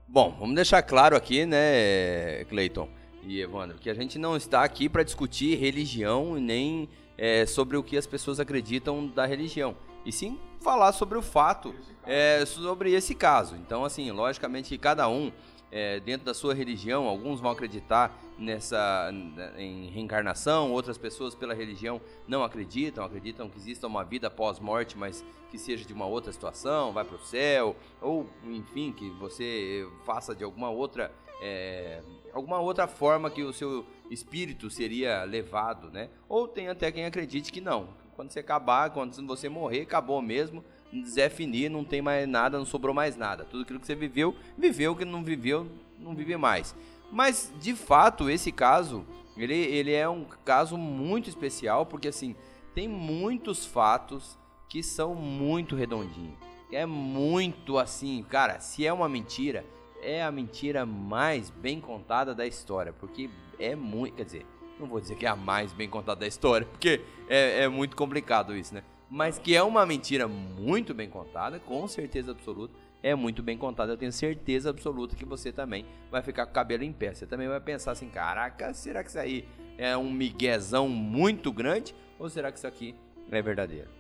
Bom, 0.07 0.37
vamos 0.39 0.55
deixar 0.55 0.83
claro 0.83 1.17
aqui, 1.17 1.47
né, 1.47 2.45
Cleiton? 2.51 2.87
E 3.23 3.41
Evandro, 3.41 3.79
que 3.79 3.89
a 3.89 3.95
gente 3.95 4.19
não 4.19 4.37
está 4.37 4.63
aqui 4.65 4.89
para 4.89 5.03
discutir 5.03 5.57
religião 5.59 6.35
nem 6.35 6.89
é, 7.17 7.47
sobre 7.47 7.77
o 7.77 7.83
que 7.83 7.97
as 7.97 8.07
pessoas 8.07 8.41
acreditam 8.41 9.07
da 9.07 9.27
religião, 9.27 9.77
e 10.05 10.13
sim 10.13 10.39
falar 10.61 10.93
sobre 10.93 11.19
o 11.19 11.23
fato, 11.23 11.75
é, 12.05 12.45
sobre 12.47 12.93
esse 12.93 13.15
caso. 13.15 13.57
Então, 13.57 13.85
assim, 13.85 14.11
logicamente 14.11 14.77
cada 14.79 15.09
um 15.09 15.33
é, 15.71 16.01
dentro 16.01 16.27
da 16.27 16.35
sua 16.35 16.55
religião, 16.55 17.07
alguns 17.07 17.41
vão 17.41 17.51
acreditar 17.51 18.17
nessa 18.39 19.11
em 19.57 19.87
reencarnação, 19.89 20.73
outras 20.73 20.99
pessoas 20.99 21.35
pela 21.35 21.55
religião 21.55 22.01
não 22.27 22.43
acreditam, 22.43 23.05
acreditam 23.05 23.49
que 23.49 23.57
exista 23.57 23.87
uma 23.87 24.05
vida 24.05 24.31
pós-morte, 24.31 24.99
mas 24.99 25.25
que 25.51 25.59
seja 25.59 25.85
de 25.85 25.93
uma 25.93 26.07
outra 26.07 26.33
situação, 26.33 26.93
vai 26.93 27.05
para 27.05 27.17
o 27.17 27.21
céu, 27.21 27.77
ou 28.01 28.27
enfim, 28.45 28.93
que 28.93 29.09
você 29.11 29.87
faça 30.05 30.35
de 30.35 30.45
alguma 30.45 30.71
outra 30.71 31.11
é, 31.45 32.01
alguma 32.33 32.61
outra 32.61 32.87
forma 32.87 33.29
que 33.29 33.43
o 33.43 33.53
seu 33.53 33.85
espírito 34.09 34.71
seria 34.71 35.25
levado, 35.25 35.91
né? 35.91 36.09
Ou 36.29 36.47
tem 36.47 36.69
até 36.69 36.93
quem 36.93 37.05
acredite 37.05 37.53
que 37.53 37.61
não. 37.61 37.89
Quando 38.15 38.31
você 38.31 38.39
acabar, 38.39 38.91
quando 38.91 39.27
você 39.27 39.49
morrer, 39.49 39.81
acabou 39.81 40.23
mesmo. 40.23 40.65
Zé 41.05 41.29
finir, 41.29 41.69
não 41.69 41.85
tem 41.85 42.01
mais 42.01 42.29
nada, 42.29 42.59
não 42.59 42.65
sobrou 42.65 42.95
mais 42.95 43.17
nada. 43.17 43.45
Tudo 43.45 43.65
aquilo 43.65 43.81
que 43.81 43.87
você 43.87 43.95
viveu, 43.95 44.37
viveu, 44.57 44.95
que 44.95 45.05
não 45.05 45.25
viveu, 45.25 45.67
não 45.99 46.15
vive 46.15 46.37
mais. 46.37 46.77
Mas, 47.11 47.53
de 47.61 47.75
fato, 47.75 48.31
esse 48.31 48.53
caso, 48.53 49.05
ele, 49.37 49.55
ele 49.55 49.93
é 49.93 50.09
um 50.09 50.25
caso 50.45 50.77
muito 50.77 51.29
especial, 51.29 51.87
porque 51.87 52.09
assim, 52.09 52.37
tem 52.75 52.87
muitos 52.87 53.67
fatos 53.67 54.39
que 54.69 54.83
são 54.83 55.15
muito 55.15 55.75
redondinhos. 55.75 56.37
É 56.71 56.87
muito 56.87 57.79
assim, 57.79 58.25
cara, 58.29 58.61
se 58.61 58.87
é 58.87 58.93
uma 58.93 59.09
mentira, 59.09 59.65
é 60.03 60.23
a 60.23 60.31
mentira 60.31 60.85
mais 60.85 61.49
bem 61.49 61.81
contada 61.81 62.35
da 62.35 62.47
história, 62.47 62.93
porque 62.93 63.31
é 63.59 63.75
muito, 63.77 64.17
quer 64.17 64.25
dizer, 64.25 64.47
não 64.79 64.87
vou 64.87 65.01
dizer 65.01 65.17
que 65.17 65.25
é 65.25 65.29
a 65.29 65.37
mais 65.37 65.73
bem 65.73 65.89
contada 65.89 66.21
da 66.21 66.27
história, 66.27 66.67
porque 66.67 67.01
é, 67.29 67.63
é 67.63 67.69
muito 67.69 67.97
complicado 67.97 68.55
isso, 68.55 68.75
né? 68.75 68.83
Mas 69.09 69.39
que 69.39 69.55
é 69.55 69.63
uma 69.63 69.87
mentira 69.87 70.27
muito 70.27 70.93
bem 70.93 71.09
contada, 71.09 71.61
com 71.61 71.87
certeza 71.87 72.33
absoluta, 72.33 72.75
é 73.03 73.15
muito 73.15 73.43
bem 73.43 73.59
contada. 73.59 73.93
Eu 73.93 73.97
tenho 73.97 74.13
certeza 74.13 74.71
absoluta 74.71 75.15
que 75.17 75.25
você 75.25 75.53
também 75.53 75.85
vai 76.11 76.23
ficar 76.23 76.47
com 76.47 76.53
o 76.53 76.55
cabelo 76.55 76.83
em 76.83 76.93
pé. 76.93 77.13
Você 77.13 77.27
também 77.27 77.49
vai 77.49 77.61
pensar 77.61 77.93
assim: 77.93 78.09
caraca, 78.09 78.73
será 78.73 79.03
que 79.03 79.11
isso 79.11 79.19
aí 79.19 79.47
é 79.77 79.97
um 79.97 80.11
miguezão 80.11 80.89
muito 80.89 81.53
grande? 81.53 81.95
Ou 82.19 82.31
será 82.31 82.51
que 82.51 82.59
isso 82.59 82.67
aqui 82.67 82.95
é 83.31 83.43
verdadeiro? 83.43 83.91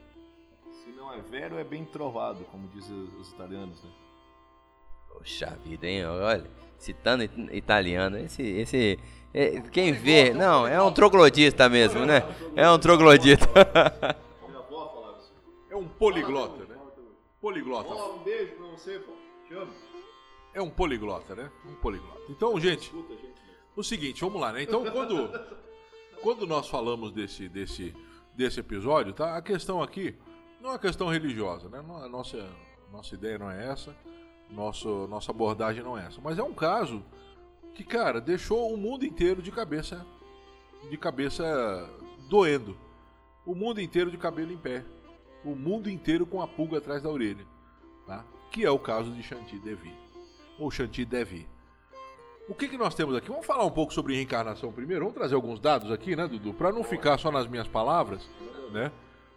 Se 0.70 0.90
não 0.92 1.12
é 1.12 1.20
vero, 1.20 1.58
é 1.58 1.64
bem 1.64 1.84
trovado, 1.84 2.44
como 2.44 2.68
dizem 2.68 2.96
os 3.20 3.30
italianos, 3.32 3.82
né? 3.82 3.90
Poxa 5.12 5.56
vida, 5.64 5.86
hein? 5.86 6.04
Olha, 6.06 6.44
citando 6.78 7.22
it- 7.22 7.56
italiano, 7.56 8.18
esse. 8.18 8.42
esse 8.42 8.98
é, 9.34 9.60
quem 9.70 9.92
vê. 9.92 10.32
Não, 10.34 10.66
é 10.66 10.80
um 10.82 10.92
troglodita 10.92 11.68
mesmo, 11.68 12.04
né? 12.04 12.22
É 12.56 12.68
um 12.70 12.78
troglodita. 12.78 13.46
É 15.70 15.76
um 15.76 15.88
poliglota, 15.88 16.64
né? 16.64 16.76
Poliglota. 17.40 17.94
um 17.94 18.18
beijo 18.22 18.52
pra 18.56 18.66
você, 18.66 18.98
pô. 18.98 19.12
Te 19.48 19.54
amo. 19.54 19.72
É 20.54 20.60
um 20.60 20.68
poliglota, 20.70 21.34
né? 21.34 21.50
Um 21.66 21.74
poliglota. 21.76 22.20
Então, 22.28 22.58
gente, 22.60 22.92
o 23.74 23.82
seguinte, 23.82 24.20
vamos 24.20 24.40
lá, 24.40 24.52
né? 24.52 24.62
Então, 24.62 24.84
quando, 24.84 25.30
quando 26.20 26.46
nós 26.46 26.68
falamos 26.68 27.10
desse, 27.10 27.48
desse, 27.48 27.94
desse 28.34 28.60
episódio, 28.60 29.12
tá? 29.14 29.36
A 29.36 29.42
questão 29.42 29.82
aqui 29.82 30.14
não 30.60 30.70
é 30.70 30.72
uma 30.74 30.78
questão 30.78 31.08
religiosa, 31.08 31.68
né? 31.70 31.82
Não- 31.86 31.96
A 32.04 32.08
nossa, 32.08 32.46
nossa 32.92 33.14
ideia 33.14 33.38
não 33.38 33.50
é 33.50 33.66
essa, 33.66 33.96
nosso, 34.52 35.06
nossa 35.08 35.30
abordagem 35.32 35.82
não 35.82 35.98
é 35.98 36.06
essa. 36.06 36.20
Mas 36.20 36.38
é 36.38 36.42
um 36.42 36.52
caso 36.52 37.02
que, 37.74 37.82
cara, 37.82 38.20
deixou 38.20 38.72
o 38.72 38.76
mundo 38.76 39.04
inteiro 39.04 39.42
de 39.42 39.50
cabeça, 39.50 40.06
de 40.88 40.96
cabeça 40.96 41.88
doendo. 42.28 42.76
O 43.44 43.54
mundo 43.54 43.80
inteiro 43.80 44.10
de 44.10 44.18
cabelo 44.18 44.52
em 44.52 44.58
pé. 44.58 44.84
O 45.44 45.56
mundo 45.56 45.90
inteiro 45.90 46.24
com 46.24 46.40
a 46.40 46.46
pulga 46.46 46.78
atrás 46.78 47.02
da 47.02 47.08
orelha, 47.08 47.44
tá? 48.06 48.24
Que 48.50 48.64
é 48.64 48.70
o 48.70 48.78
caso 48.78 49.10
de 49.10 49.22
Shanti 49.22 49.58
Devi. 49.58 49.92
Ou 50.58 50.70
Shanti 50.70 51.04
Devi. 51.04 51.48
O 52.48 52.54
que, 52.54 52.68
que 52.68 52.76
nós 52.76 52.94
temos 52.94 53.16
aqui? 53.16 53.28
Vamos 53.28 53.46
falar 53.46 53.64
um 53.64 53.70
pouco 53.70 53.92
sobre 53.92 54.14
reencarnação 54.14 54.70
primeiro. 54.72 55.04
Vamos 55.04 55.16
trazer 55.16 55.34
alguns 55.34 55.58
dados 55.58 55.90
aqui, 55.90 56.14
né, 56.14 56.28
Dudu? 56.28 56.52
Para 56.54 56.70
não 56.70 56.84
ficar 56.84 57.18
só 57.18 57.32
nas 57.32 57.48
minhas 57.48 57.66
palavras, 57.66 58.28
né? 58.70 58.92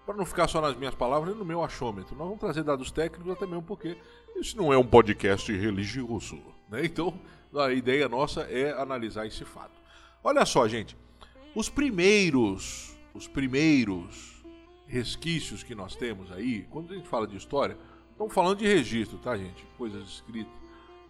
Para 0.05 0.15
não 0.15 0.25
ficar 0.25 0.47
só 0.47 0.61
nas 0.61 0.75
minhas 0.75 0.93
palavras 0.93 1.33
e 1.33 1.37
no 1.37 1.45
meu 1.45 1.63
achômetro. 1.63 2.15
Nós 2.15 2.27
vamos 2.27 2.39
trazer 2.39 2.63
dados 2.63 2.91
técnicos 2.91 3.31
até 3.31 3.47
mesmo 3.47 3.63
porque 3.63 3.97
isso 4.35 4.57
não 4.57 4.71
é 4.71 4.77
um 4.77 4.85
podcast 4.85 5.51
religioso, 5.51 6.39
né? 6.69 6.85
Então, 6.85 7.19
a 7.55 7.71
ideia 7.71 8.09
nossa 8.09 8.41
é 8.41 8.71
analisar 8.71 9.25
esse 9.25 9.45
fato. 9.45 9.79
Olha 10.23 10.45
só, 10.45 10.67
gente. 10.67 10.97
Os 11.55 11.69
primeiros, 11.69 12.95
os 13.13 13.27
primeiros 13.27 14.43
resquícios 14.87 15.63
que 15.63 15.73
nós 15.73 15.95
temos 15.95 16.31
aí, 16.31 16.63
quando 16.69 16.93
a 16.93 16.95
gente 16.95 17.07
fala 17.07 17.25
de 17.25 17.37
história, 17.37 17.77
estamos 18.11 18.33
falando 18.33 18.59
de 18.59 18.67
registro, 18.67 19.17
tá, 19.17 19.37
gente? 19.37 19.65
Coisas 19.77 20.03
escritas 20.07 20.53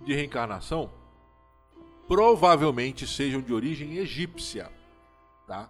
de 0.01 0.13
reencarnação 0.13 0.89
provavelmente 2.07 3.07
sejam 3.07 3.41
de 3.41 3.53
origem 3.53 3.97
egípcia, 3.97 4.71
tá? 5.47 5.69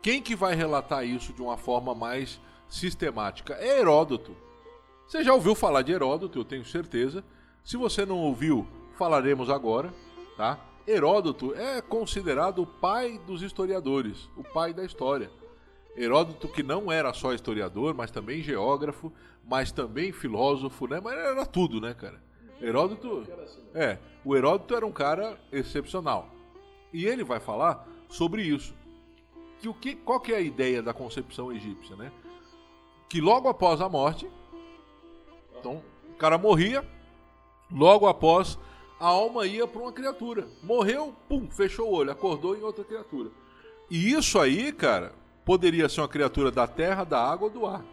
Quem 0.00 0.22
que 0.22 0.34
vai 0.34 0.54
relatar 0.54 1.04
isso 1.04 1.32
de 1.32 1.42
uma 1.42 1.56
forma 1.56 1.94
mais 1.94 2.40
sistemática? 2.68 3.54
É 3.54 3.80
Heródoto. 3.80 4.36
Você 5.06 5.22
já 5.22 5.34
ouviu 5.34 5.54
falar 5.54 5.82
de 5.82 5.92
Heródoto, 5.92 6.38
eu 6.38 6.44
tenho 6.44 6.64
certeza. 6.64 7.22
Se 7.64 7.76
você 7.76 8.04
não 8.06 8.18
ouviu, 8.18 8.66
falaremos 8.96 9.50
agora, 9.50 9.92
tá? 10.36 10.58
Heródoto 10.86 11.54
é 11.54 11.80
considerado 11.80 12.62
o 12.62 12.66
pai 12.66 13.18
dos 13.26 13.42
historiadores, 13.42 14.28
o 14.36 14.42
pai 14.42 14.72
da 14.72 14.84
história. 14.84 15.30
Heródoto 15.96 16.48
que 16.48 16.62
não 16.62 16.90
era 16.90 17.12
só 17.12 17.32
historiador, 17.32 17.94
mas 17.94 18.10
também 18.10 18.42
geógrafo, 18.42 19.12
mas 19.44 19.70
também 19.70 20.12
filósofo, 20.12 20.86
né? 20.86 21.00
Mas 21.02 21.14
era 21.14 21.44
tudo, 21.44 21.80
né, 21.80 21.94
cara? 21.94 22.20
Heródoto. 22.60 23.26
É, 23.74 23.98
o 24.24 24.34
Heródoto 24.34 24.74
era 24.74 24.86
um 24.86 24.92
cara 24.92 25.38
excepcional. 25.52 26.28
E 26.92 27.06
ele 27.06 27.24
vai 27.24 27.40
falar 27.40 27.86
sobre 28.08 28.42
isso. 28.42 28.74
Que 29.60 29.68
o 29.68 29.74
que, 29.74 29.94
qual 29.94 30.20
que 30.20 30.32
é 30.32 30.36
a 30.36 30.40
ideia 30.40 30.82
da 30.82 30.92
concepção 30.92 31.52
egípcia, 31.52 31.94
né? 31.96 32.10
Que 33.08 33.20
logo 33.20 33.48
após 33.48 33.80
a 33.80 33.88
morte, 33.88 34.28
então 35.62 35.80
o 36.10 36.16
cara 36.16 36.36
morria, 36.36 36.84
logo 37.70 38.08
após 38.08 38.58
a 38.98 39.06
alma 39.06 39.46
ia 39.46 39.66
para 39.66 39.80
uma 39.80 39.92
criatura. 39.92 40.48
Morreu, 40.60 41.14
pum, 41.28 41.48
fechou 41.48 41.88
o 41.88 41.94
olho, 41.94 42.10
acordou 42.10 42.56
em 42.56 42.62
outra 42.62 42.84
criatura. 42.84 43.30
E 43.88 44.10
isso 44.12 44.40
aí, 44.40 44.72
cara, 44.72 45.14
poderia 45.44 45.88
ser 45.88 46.00
uma 46.00 46.08
criatura 46.08 46.50
da 46.50 46.66
terra, 46.66 47.04
da 47.04 47.22
água 47.22 47.46
ou 47.46 47.54
do 47.54 47.64
ar. 47.64 47.84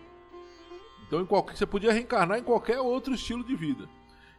Então 1.05 1.21
em 1.21 1.25
qualquer, 1.25 1.55
você 1.55 1.65
podia 1.65 1.93
reencarnar 1.93 2.39
em 2.39 2.43
qualquer 2.43 2.79
outro 2.79 3.13
estilo 3.13 3.43
de 3.43 3.55
vida. 3.55 3.87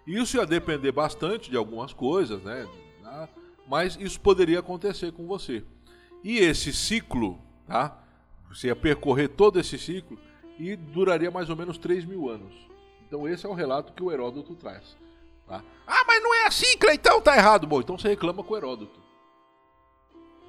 Isso 0.07 0.37
ia 0.37 0.47
depender 0.47 0.91
bastante 0.91 1.51
de 1.51 1.57
algumas 1.57 1.93
coisas, 1.93 2.43
né? 2.43 2.69
Ah, 3.05 3.29
Mas 3.69 3.97
isso 4.01 4.21
poderia 4.21 4.59
acontecer 4.59 5.13
com 5.13 5.27
você. 5.27 5.63
E 6.25 6.39
esse 6.39 6.73
ciclo, 6.73 7.41
tá? 7.67 7.97
Você 8.49 8.67
ia 8.67 8.77
percorrer 8.77 9.29
todo 9.29 9.61
esse 9.61 9.79
ciclo 9.79 10.19
e 10.59 10.75
duraria 10.75 11.31
mais 11.31 11.49
ou 11.49 11.57
menos 11.57 11.79
3 11.79 12.05
mil 12.05 12.29
anos. 12.29 12.71
Então 13.11 13.27
esse 13.27 13.45
é 13.45 13.49
o 13.49 13.53
relato 13.55 13.93
que 13.93 14.03
o 14.05 14.13
Heródoto 14.13 14.55
traz. 14.55 14.97
Tá? 15.49 15.61
Ah, 15.85 16.05
mas 16.07 16.23
não 16.23 16.33
é 16.33 16.47
assim, 16.47 16.79
Cleitão, 16.79 17.21
tá 17.21 17.37
errado. 17.37 17.67
Bom, 17.67 17.81
então 17.81 17.99
você 17.99 18.07
reclama 18.07 18.45
com 18.45 18.55
o 18.55 18.57
Heródoto. 18.57 19.01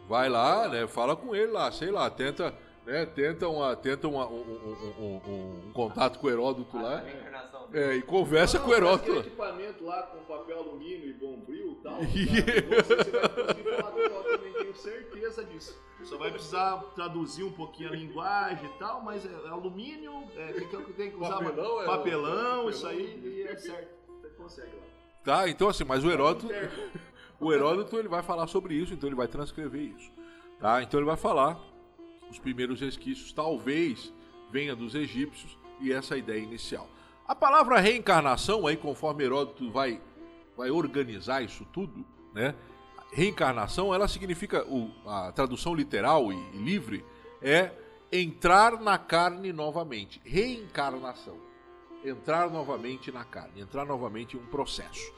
Vai 0.07 0.29
lá, 0.29 0.67
né? 0.67 0.85
Fala 0.85 1.15
com 1.15 1.33
ele 1.35 1.51
lá, 1.51 1.71
sei 1.71 1.89
lá, 1.89 2.07
tenta, 2.07 2.53
né? 2.85 3.03
Tenta, 3.07 3.47
uma, 3.49 3.75
tenta 3.75 4.07
uma- 4.07 4.27
um, 4.27 4.41
um- 4.41 4.77
um- 4.99 5.21
um- 5.31 5.67
um 5.69 5.73
contato 5.73 6.19
com 6.19 6.27
o 6.27 6.29
Heródoto 6.29 6.77
lá. 6.79 7.03
É, 7.73 7.95
e 7.95 8.01
conversa 8.03 8.59
com 8.59 8.69
o 8.69 8.73
Heródoto. 8.75 9.05
Aquele 9.11 9.19
equipamento 9.27 9.83
lá 9.83 10.03
com 10.03 10.19
papel 10.25 10.59
alumínio 10.59 11.07
e 11.09 11.13
bombril 11.13 11.71
e 11.79 11.83
tal. 11.83 11.97
tá? 11.97 12.03
E- 12.03 12.25
Você, 12.75 12.95
você 12.95 13.11
vai 13.11 13.29
conseguir 13.29 13.63
falar 13.75 13.91
com 13.91 13.97
o 13.97 14.01
Heródoto, 14.03 14.40
tenho 14.71 14.75
certeza 14.75 15.43
disso. 15.43 15.79
Só 16.03 16.17
vai 16.17 16.31
precisar 16.31 16.77
traduzir 16.95 17.43
um 17.43 17.51
pouquinho 17.51 17.89
a 17.89 17.95
linguagem 17.95 18.65
e 18.65 18.79
tal, 18.79 19.01
mas 19.01 19.23
é 19.23 19.49
alumínio, 19.49 20.23
é, 20.35 20.53
tem, 20.53 20.67
que, 20.67 20.93
tem 20.93 21.11
que 21.11 21.17
usar 21.17 21.37
Papelão, 21.37 21.81
é, 21.81 21.85
papelão, 21.85 21.87
papelão. 21.87 22.69
isso 22.69 22.87
aí 22.87 23.21
e 23.23 23.43
é 23.43 23.55
certo. 23.55 23.93
Você 24.19 24.29
consegue 24.29 24.75
lá. 24.75 24.83
Tá, 25.23 25.49
então 25.49 25.69
assim, 25.69 25.83
mas 25.83 26.03
o 26.03 26.09
Heródoto, 26.09 26.47
o 27.39 27.53
Heródoto 27.53 27.97
ele 27.97 28.07
vai 28.07 28.23
falar 28.23 28.47
sobre 28.47 28.73
isso, 28.73 28.93
então 28.93 29.07
ele 29.07 29.15
vai 29.15 29.27
transcrever 29.27 29.81
isso. 29.81 30.11
Tá? 30.59 30.81
Então 30.81 30.99
ele 30.99 31.05
vai 31.05 31.17
falar 31.17 31.59
os 32.31 32.39
primeiros 32.39 32.81
resquícios, 32.81 33.31
talvez 33.31 34.11
venha 34.49 34.75
dos 34.75 34.95
egípcios 34.95 35.55
e 35.79 35.93
essa 35.93 36.15
é 36.15 36.17
ideia 36.17 36.39
inicial. 36.39 36.89
A 37.27 37.35
palavra 37.35 37.79
reencarnação 37.79 38.65
aí, 38.65 38.75
conforme 38.75 39.23
Heródoto 39.23 39.69
vai 39.71 40.01
vai 40.57 40.69
organizar 40.69 41.41
isso 41.41 41.65
tudo, 41.71 42.05
né? 42.33 42.55
Reencarnação, 43.11 43.93
ela 43.93 44.07
significa 44.07 44.63
o- 44.65 44.89
a 45.05 45.31
tradução 45.31 45.75
literal 45.75 46.31
e, 46.31 46.35
e 46.53 46.57
livre 46.57 47.03
é 47.41 47.71
entrar 48.11 48.79
na 48.79 48.97
carne 48.97 49.51
novamente. 49.51 50.21
Reencarnação 50.23 51.37
entrar 52.03 52.49
novamente 52.49 53.11
na 53.11 53.23
carne, 53.23 53.61
entrar 53.61 53.85
novamente 53.85 54.35
em 54.35 54.39
um 54.39 54.45
processo. 54.47 55.13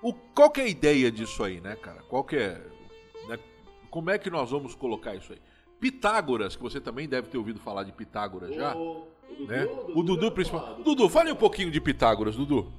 O, 0.00 0.12
qual 0.14 0.50
que 0.50 0.60
é 0.60 0.64
a 0.64 0.68
ideia 0.68 1.10
disso 1.12 1.42
aí, 1.44 1.60
né, 1.60 1.76
cara? 1.76 2.02
Qual 2.08 2.24
que 2.24 2.36
é, 2.36 2.54
né, 3.28 3.38
como 3.90 4.10
é 4.10 4.18
que 4.18 4.30
nós 4.30 4.50
vamos 4.50 4.74
colocar 4.74 5.14
isso 5.14 5.32
aí? 5.32 5.38
Pitágoras, 5.78 6.56
que 6.56 6.62
você 6.62 6.80
também 6.80 7.06
deve 7.06 7.28
ter 7.28 7.36
ouvido 7.36 7.60
falar 7.60 7.82
de 7.82 7.92
Pitágoras 7.92 8.54
já, 8.54 8.74
O, 8.74 9.08
o 9.28 9.34
Dudu, 9.36 9.46
né? 9.46 9.64
o 9.66 10.00
O 10.00 10.02
Dudu 10.02 10.16
deve 10.20 10.30
principal. 10.30 10.76
Dudu, 10.76 11.08
fale 11.10 11.30
um 11.30 11.36
pouquinho 11.36 11.70
de 11.70 11.80
Pitágoras, 11.82 12.34
Dudu. 12.34 12.72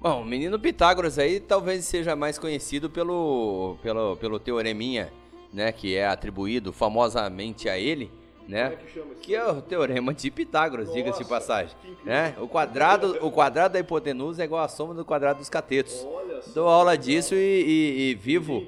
Bom, 0.00 0.22
o 0.22 0.24
menino 0.24 0.58
Pitágoras 0.58 1.18
aí 1.18 1.40
talvez 1.40 1.84
seja 1.84 2.16
mais 2.16 2.38
conhecido 2.38 2.88
pelo, 2.88 3.76
pelo, 3.82 4.16
pelo 4.16 4.38
teoreminha, 4.38 5.12
né, 5.52 5.72
que 5.72 5.94
é 5.94 6.06
atribuído 6.06 6.72
famosamente 6.72 7.68
a 7.68 7.78
ele, 7.78 8.10
né, 8.48 8.70
Como 8.70 9.12
é 9.12 9.14
que 9.14 9.20
que 9.20 9.34
é 9.34 9.46
o 9.46 9.60
teorema 9.60 10.14
de 10.14 10.30
Pitágoras, 10.30 10.90
diga-se 10.92 11.22
de 11.22 11.28
passagem, 11.28 11.76
né? 12.04 12.34
O 12.40 12.48
quadrado, 12.48 13.18
o 13.20 13.30
quadrado 13.30 13.74
da 13.74 13.78
hipotenusa 13.80 14.42
é 14.42 14.46
igual 14.46 14.64
à 14.64 14.68
soma 14.68 14.94
do 14.94 15.04
quadrado 15.04 15.38
dos 15.38 15.48
catetos. 15.50 16.04
Olha. 16.10 16.40
Dou 16.54 16.66
aula 16.66 16.96
disso 16.96 17.34
e, 17.34 17.38
e- 17.38 18.10
e 18.10 18.14
vivo 18.14 18.64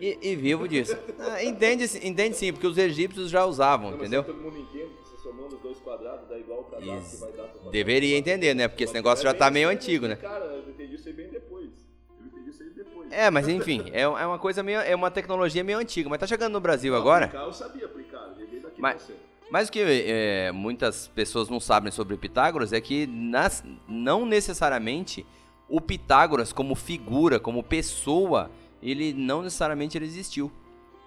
e, 0.00 0.18
e 0.20 0.34
vivo 0.36 0.66
disso. 0.68 0.96
Ah, 1.20 1.42
entende, 1.44 1.84
entende 2.02 2.36
sim, 2.36 2.52
porque 2.52 2.66
os 2.66 2.76
egípcios 2.76 3.30
já 3.30 3.46
usavam, 3.46 3.92
Não, 3.92 3.98
entendeu? 3.98 4.24
Todo 4.24 4.36
mundo 4.36 4.58
entende 4.58 4.90
que 5.00 5.08
você 5.08 5.16
somando 5.22 5.54
os 5.54 5.62
dois 5.62 5.78
quadrados 5.78 6.28
dá 6.28 6.36
igual 6.36 6.60
o 6.60 6.64
quadrado 6.64 6.98
Isso. 7.00 7.10
que 7.14 7.16
vai 7.22 7.32
dar. 7.32 7.70
Deveria 7.70 8.18
entender, 8.18 8.54
né? 8.54 8.66
Porque 8.66 8.82
esse 8.84 8.92
negócio 8.92 9.22
já 9.22 9.32
tá 9.32 9.48
meio 9.50 9.68
antigo, 9.68 10.08
né? 10.08 10.16
Cara, 10.16 10.61
É, 13.12 13.30
mas 13.30 13.46
enfim, 13.46 13.84
é, 13.92 14.00
é 14.00 14.06
uma 14.08 14.38
coisa 14.38 14.62
meio. 14.62 14.80
É 14.80 14.94
uma 14.94 15.10
tecnologia 15.10 15.62
meio 15.62 15.78
antiga, 15.78 16.08
mas 16.08 16.18
tá 16.18 16.26
chegando 16.26 16.52
no 16.54 16.60
Brasil 16.60 16.96
agora. 16.96 17.26
Aplicar, 17.26 17.44
eu 17.44 17.52
sabia 17.52 17.86
aplicar, 17.86 18.30
eu 18.38 18.62
daqui 18.62 18.80
Mas- 18.80 19.02
você. 19.02 19.14
Mas 19.50 19.68
o 19.68 19.72
que 19.72 19.80
é, 19.82 20.50
muitas 20.50 21.08
pessoas 21.08 21.50
não 21.50 21.60
sabem 21.60 21.92
sobre 21.92 22.16
Pitágoras 22.16 22.72
é 22.72 22.80
que 22.80 23.06
nas, 23.06 23.62
não 23.86 24.24
necessariamente 24.24 25.26
o 25.68 25.78
Pitágoras 25.78 26.54
como 26.54 26.74
figura, 26.74 27.38
como 27.38 27.62
pessoa, 27.62 28.50
ele 28.82 29.12
não 29.12 29.42
necessariamente 29.42 29.98
ele 29.98 30.06
existiu. 30.06 30.50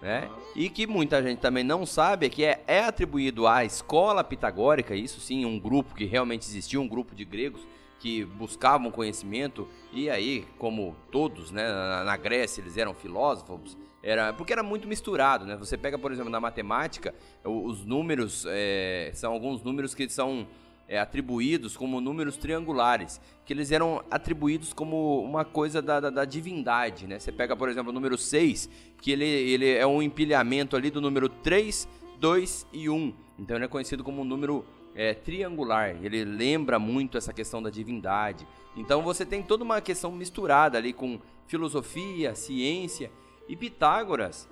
Né? 0.00 0.30
E 0.54 0.70
que 0.70 0.86
muita 0.86 1.20
gente 1.20 1.40
também 1.40 1.64
não 1.64 1.84
sabe 1.84 2.26
é 2.26 2.28
que 2.28 2.44
é, 2.44 2.62
é 2.68 2.84
atribuído 2.84 3.48
à 3.48 3.64
escola 3.64 4.22
pitagórica, 4.22 4.94
isso 4.94 5.20
sim, 5.20 5.44
um 5.44 5.58
grupo 5.58 5.96
que 5.96 6.04
realmente 6.04 6.46
existiu, 6.46 6.80
um 6.80 6.86
grupo 6.88 7.16
de 7.16 7.24
gregos 7.24 7.62
que 8.06 8.24
buscavam 8.24 8.88
conhecimento, 8.88 9.66
e 9.92 10.08
aí, 10.08 10.46
como 10.58 10.94
todos, 11.10 11.50
né, 11.50 11.66
na, 12.04 12.16
Grécia 12.16 12.60
eles 12.60 12.76
eram 12.76 12.94
filósofos, 12.94 13.76
era 14.00 14.32
porque 14.32 14.52
era 14.52 14.62
muito 14.62 14.86
misturado, 14.86 15.44
né? 15.44 15.56
Você 15.56 15.76
pega, 15.76 15.98
por 15.98 16.12
exemplo, 16.12 16.30
na 16.30 16.38
matemática, 16.38 17.12
os 17.42 17.84
números 17.84 18.46
é, 18.48 19.10
são 19.12 19.32
alguns 19.32 19.60
números 19.64 19.92
que 19.92 20.08
são 20.08 20.46
é, 20.86 21.00
atribuídos 21.00 21.76
como 21.76 22.00
números 22.00 22.36
triangulares, 22.36 23.20
que 23.44 23.52
eles 23.52 23.72
eram 23.72 24.04
atribuídos 24.08 24.72
como 24.72 25.20
uma 25.24 25.44
coisa 25.44 25.82
da, 25.82 25.98
da, 25.98 26.08
da, 26.08 26.24
divindade, 26.24 27.08
né? 27.08 27.18
Você 27.18 27.32
pega, 27.32 27.56
por 27.56 27.68
exemplo, 27.68 27.90
o 27.90 27.92
número 27.92 28.16
6, 28.16 28.70
que 29.02 29.10
ele, 29.10 29.24
ele 29.24 29.68
é 29.68 29.84
um 29.84 30.00
empilhamento 30.00 30.76
ali 30.76 30.92
do 30.92 31.00
número 31.00 31.28
3, 31.28 31.88
2 32.20 32.68
e 32.72 32.88
1. 32.88 33.12
Então 33.36 33.56
ele 33.56 33.64
é 33.64 33.68
conhecido 33.68 34.04
como 34.04 34.22
um 34.22 34.24
número 34.24 34.64
é, 34.96 35.14
triangular, 35.14 35.96
ele 36.02 36.24
lembra 36.24 36.78
muito 36.78 37.16
essa 37.16 37.32
questão 37.32 37.62
da 37.62 37.70
divindade. 37.70 38.44
Então 38.74 39.02
você 39.02 39.24
tem 39.24 39.42
toda 39.42 39.62
uma 39.62 39.80
questão 39.80 40.10
misturada 40.10 40.76
ali 40.76 40.92
com 40.92 41.20
filosofia, 41.46 42.34
ciência, 42.34 43.12
e 43.48 43.54
Pitágoras 43.54 44.48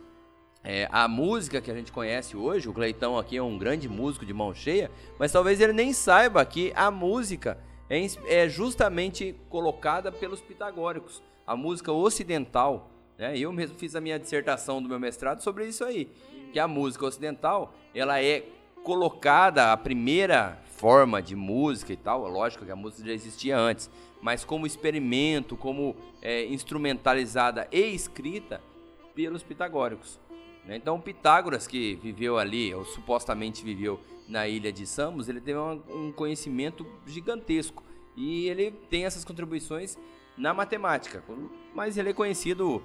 é, 0.66 0.88
a 0.90 1.06
música 1.06 1.60
que 1.60 1.70
a 1.70 1.74
gente 1.74 1.92
conhece 1.92 2.34
hoje, 2.34 2.66
o 2.70 2.72
Cleitão 2.72 3.18
aqui 3.18 3.36
é 3.36 3.42
um 3.42 3.58
grande 3.58 3.86
músico 3.86 4.24
de 4.24 4.32
mão 4.32 4.54
cheia, 4.54 4.90
mas 5.18 5.30
talvez 5.30 5.60
ele 5.60 5.74
nem 5.74 5.92
saiba 5.92 6.42
que 6.42 6.72
a 6.74 6.90
música 6.90 7.58
é, 7.90 8.00
é 8.26 8.48
justamente 8.48 9.36
colocada 9.50 10.10
pelos 10.10 10.40
pitagóricos. 10.40 11.22
A 11.46 11.54
música 11.54 11.92
ocidental, 11.92 12.90
né? 13.18 13.36
Eu 13.36 13.52
mesmo 13.52 13.76
fiz 13.76 13.94
a 13.94 14.00
minha 14.00 14.18
dissertação 14.18 14.82
do 14.82 14.88
meu 14.88 14.98
mestrado 14.98 15.42
sobre 15.42 15.66
isso 15.66 15.84
aí, 15.84 16.10
que 16.50 16.58
a 16.58 16.66
música 16.66 17.04
ocidental, 17.04 17.74
ela 17.94 18.22
é 18.22 18.46
colocada 18.84 19.72
a 19.72 19.76
primeira 19.76 20.62
forma 20.76 21.20
de 21.20 21.34
música 21.34 21.92
e 21.92 21.96
tal, 21.96 22.28
lógico 22.28 22.64
que 22.64 22.70
a 22.70 22.76
música 22.76 23.08
já 23.08 23.14
existia 23.14 23.58
antes, 23.58 23.90
mas 24.20 24.44
como 24.44 24.66
experimento, 24.66 25.56
como 25.56 25.96
é, 26.20 26.44
instrumentalizada 26.44 27.66
e 27.72 27.94
escrita 27.94 28.60
pelos 29.14 29.42
pitagóricos. 29.42 30.20
Né? 30.66 30.76
Então, 30.76 31.00
Pitágoras, 31.00 31.66
que 31.66 31.94
viveu 31.96 32.38
ali, 32.38 32.74
ou 32.74 32.84
supostamente 32.84 33.64
viveu 33.64 33.98
na 34.28 34.46
ilha 34.46 34.70
de 34.72 34.86
Samos, 34.86 35.28
ele 35.28 35.40
teve 35.40 35.58
um 35.58 36.12
conhecimento 36.12 36.86
gigantesco. 37.06 37.82
E 38.16 38.48
ele 38.48 38.70
tem 38.70 39.04
essas 39.04 39.24
contribuições 39.24 39.98
na 40.36 40.52
matemática, 40.54 41.22
mas 41.74 41.96
ele 41.96 42.10
é 42.10 42.12
conhecido 42.12 42.82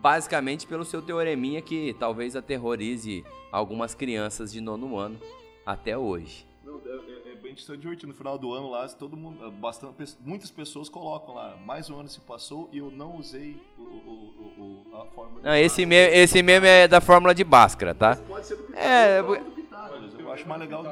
basicamente 0.00 0.66
pelo 0.66 0.84
seu 0.84 1.02
teoreminha 1.02 1.60
que 1.62 1.94
talvez 1.98 2.36
aterrorize 2.36 3.24
algumas 3.50 3.94
crianças 3.94 4.52
de 4.52 4.60
nono 4.60 4.96
ano 4.96 5.18
até 5.64 5.96
hoje. 5.96 6.46
Não, 6.64 6.80
é, 6.84 7.28
é, 7.28 7.32
é 7.32 7.34
bem 7.36 7.54
divertido. 7.54 8.08
No 8.08 8.14
final 8.14 8.38
do 8.38 8.52
ano 8.52 8.70
lá, 8.70 8.86
todo 8.88 9.16
mundo, 9.16 9.50
bastante, 9.52 10.16
muitas 10.20 10.50
pessoas 10.50 10.88
colocam 10.88 11.34
lá, 11.34 11.56
mais 11.64 11.88
um 11.90 11.98
ano 11.98 12.08
se 12.08 12.20
passou 12.20 12.68
e 12.72 12.78
eu 12.78 12.90
não 12.90 13.16
usei 13.16 13.56
o, 13.78 13.82
o, 13.82 14.84
o, 14.92 14.96
a 14.96 15.06
fórmula. 15.06 15.40
Não, 15.42 15.56
esse, 15.56 15.86
me, 15.86 15.96
esse 15.96 16.42
meme 16.42 16.66
é 16.66 16.88
da 16.88 17.00
fórmula 17.00 17.34
de 17.34 17.44
Bhaskara, 17.44 17.94
tá? 17.94 18.16
Pode 18.16 18.46
ser 18.46 18.56
do 18.56 18.64
Pitágoras. 18.64 20.14
É, 20.14 20.22
eu 20.22 20.32
acho 20.32 20.48
mais 20.48 20.60
legal 20.60 20.82
do 20.82 20.88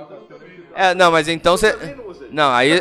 É, 0.74 0.94
não, 0.94 1.10
mas 1.10 1.28
então 1.28 1.56
você. 1.56 1.74
Não, 2.30 2.52
aí, 2.52 2.72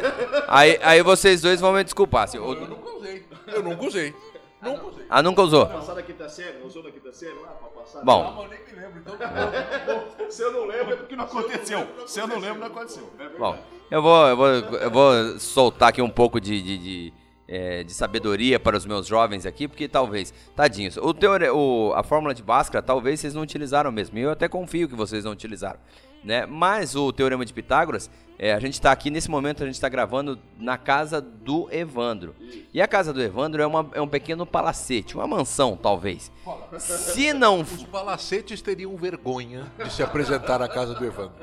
aí, 0.47 0.79
aí 0.81 1.03
vocês 1.03 1.41
dois 1.41 1.59
vão 1.59 1.73
me 1.73 1.83
desculpar. 1.83 2.23
Assim, 2.23 2.37
eu, 2.37 2.53
eu 2.53 2.67
nunca 2.67 2.89
usei. 2.91 3.25
Eu 3.47 3.63
nunca 3.63 3.85
usei. 3.85 4.15
Nunca 4.63 4.87
usei. 4.87 5.05
Ah, 5.09 5.21
nunca 5.21 5.41
usou? 5.41 5.65
Passar 5.67 5.93
da 5.93 6.03
quinta 6.03 6.29
série, 6.29 6.59
não 6.59 6.67
usou 6.67 6.83
da 6.83 6.91
quinta 6.91 7.11
série 7.11 7.37
lá 7.39 7.49
pra 7.49 7.67
passar? 7.69 8.03
Bom. 8.03 8.23
Não, 8.23 8.43
eu 8.43 8.49
nem 8.49 8.65
me 8.65 8.71
lembro, 8.73 8.99
então. 8.99 9.17
Se 10.29 10.41
eu 10.41 10.51
não 10.51 10.65
lembro 10.65 10.93
é 10.93 10.95
porque 10.95 11.15
não 11.15 11.25
aconteceu. 11.25 11.87
Se 12.07 12.19
eu 12.19 12.27
não 12.27 12.39
lembro, 12.39 12.59
não 12.59 12.67
aconteceu. 12.67 13.09
Bom, 13.37 13.57
eu 13.91 14.01
vou, 14.01 14.27
eu 14.27 14.37
vou, 14.37 14.47
eu 14.47 14.91
vou 14.91 15.39
soltar 15.39 15.89
aqui 15.89 16.01
um 16.01 16.09
pouco 16.09 16.39
de, 16.39 16.61
de, 16.61 16.77
de, 16.77 17.13
é, 17.47 17.83
de 17.83 17.93
sabedoria 17.93 18.59
para 18.59 18.77
os 18.77 18.85
meus 18.85 19.05
jovens 19.05 19.45
aqui, 19.45 19.67
porque 19.67 19.87
talvez, 19.87 20.33
tadinhos, 20.55 20.97
o 20.97 21.13
teore, 21.13 21.49
o, 21.49 21.93
a 21.95 22.03
fórmula 22.03 22.33
de 22.33 22.41
Bhaskara 22.41 22.81
talvez 22.81 23.19
vocês 23.19 23.33
não 23.33 23.41
utilizaram 23.41 23.91
mesmo, 23.91 24.17
e 24.17 24.21
eu 24.21 24.31
até 24.31 24.47
confio 24.47 24.87
que 24.87 24.95
vocês 24.95 25.23
não 25.25 25.31
utilizaram. 25.31 25.79
Né? 26.23 26.45
Mas 26.45 26.95
o 26.95 27.11
Teorema 27.11 27.45
de 27.45 27.53
Pitágoras, 27.53 28.09
é, 28.39 28.53
a 28.53 28.59
gente 28.59 28.73
está 28.73 28.91
aqui 28.91 29.09
nesse 29.09 29.29
momento, 29.29 29.61
a 29.61 29.65
gente 29.65 29.75
está 29.75 29.89
gravando 29.89 30.39
na 30.57 30.77
casa 30.77 31.21
do 31.21 31.67
Evandro. 31.71 32.35
E 32.73 32.81
a 32.81 32.87
casa 32.87 33.13
do 33.13 33.21
Evandro 33.21 33.61
é, 33.61 33.67
uma, 33.67 33.89
é 33.93 34.01
um 34.01 34.07
pequeno 34.07 34.45
palacete, 34.45 35.15
uma 35.15 35.27
mansão, 35.27 35.77
talvez. 35.77 36.31
Se 36.79 37.31
não. 37.33 37.61
Os 37.61 37.83
palacetes 37.83 38.61
teriam 38.61 38.95
vergonha 38.95 39.71
de 39.83 39.91
se 39.91 40.01
apresentar 40.01 40.61
à 40.61 40.67
casa 40.67 40.93
do 40.93 41.05
Evandro. 41.05 41.35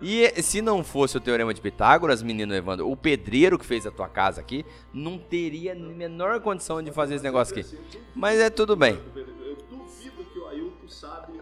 E 0.00 0.42
se 0.42 0.60
não 0.60 0.82
fosse 0.82 1.16
o 1.16 1.20
Teorema 1.20 1.54
de 1.54 1.60
Pitágoras, 1.60 2.24
menino 2.24 2.52
Evandro, 2.52 2.90
o 2.90 2.96
pedreiro 2.96 3.56
que 3.56 3.64
fez 3.64 3.86
a 3.86 3.90
tua 3.90 4.08
casa 4.08 4.40
aqui 4.40 4.66
não 4.92 5.16
teria 5.16 5.74
a 5.74 5.76
menor 5.76 6.40
condição 6.40 6.82
de 6.82 6.90
fazer 6.90 7.14
esse 7.14 7.24
negócio 7.24 7.56
aqui. 7.56 7.78
Mas 8.12 8.40
é 8.40 8.50
tudo 8.50 8.74
bem. 8.74 9.00
Eu 9.14 9.56
duvido 9.70 10.24
que 10.24 10.38
o 10.40 10.48
Ailton 10.48 10.88
sabe 10.88 11.38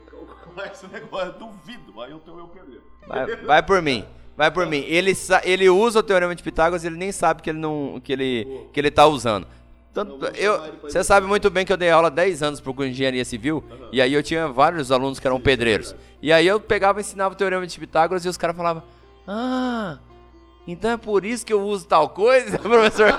é 0.64 0.72
esse 0.72 0.86
negócio. 0.86 1.28
Eu 1.28 1.32
duvido. 1.32 2.00
Ailton 2.00 2.38
é 2.38 2.42
o 2.42 2.48
pedreiro. 2.48 2.82
Vai, 3.06 3.36
vai 3.36 3.62
por 3.62 3.82
mim. 3.82 4.04
Vai 4.36 4.50
por 4.50 4.66
mim. 4.66 4.84
Ele, 4.86 5.12
ele 5.44 5.68
usa 5.68 5.98
o 5.98 6.02
Teorema 6.02 6.34
de 6.34 6.42
Pitágoras, 6.42 6.84
ele 6.84 6.96
nem 6.96 7.12
sabe 7.12 7.42
que 7.42 7.50
ele 7.50 7.58
não 7.58 8.00
que 8.02 8.12
ele 8.12 8.68
que 8.72 8.80
ele 8.80 8.90
tá 8.90 9.06
usando. 9.06 9.46
Tanto, 9.92 10.24
eu, 10.36 10.78
você 10.82 11.02
sabe 11.02 11.26
muito 11.26 11.50
bem 11.50 11.66
que 11.66 11.72
eu 11.72 11.76
dei 11.76 11.90
aula 11.90 12.10
10 12.10 12.44
anos 12.44 12.60
para 12.60 12.86
engenharia 12.86 13.24
civil, 13.24 13.64
uhum. 13.68 13.88
e 13.90 14.00
aí 14.00 14.14
eu 14.14 14.22
tinha 14.22 14.46
vários 14.46 14.92
alunos 14.92 15.18
que 15.18 15.26
eram 15.26 15.40
pedreiros. 15.40 15.96
E 16.22 16.32
aí 16.32 16.46
eu 16.46 16.60
pegava 16.60 17.00
e 17.00 17.02
ensinava 17.02 17.34
o 17.34 17.36
teorema 17.36 17.66
de 17.66 17.78
Pitágoras 17.78 18.24
e 18.24 18.28
os 18.28 18.36
caras 18.36 18.56
falavam: 18.56 18.84
Ah, 19.26 19.98
então 20.66 20.92
é 20.92 20.96
por 20.96 21.24
isso 21.24 21.44
que 21.44 21.52
eu 21.52 21.60
uso 21.60 21.86
tal 21.86 22.08
coisa, 22.08 22.56
professor 22.60 23.12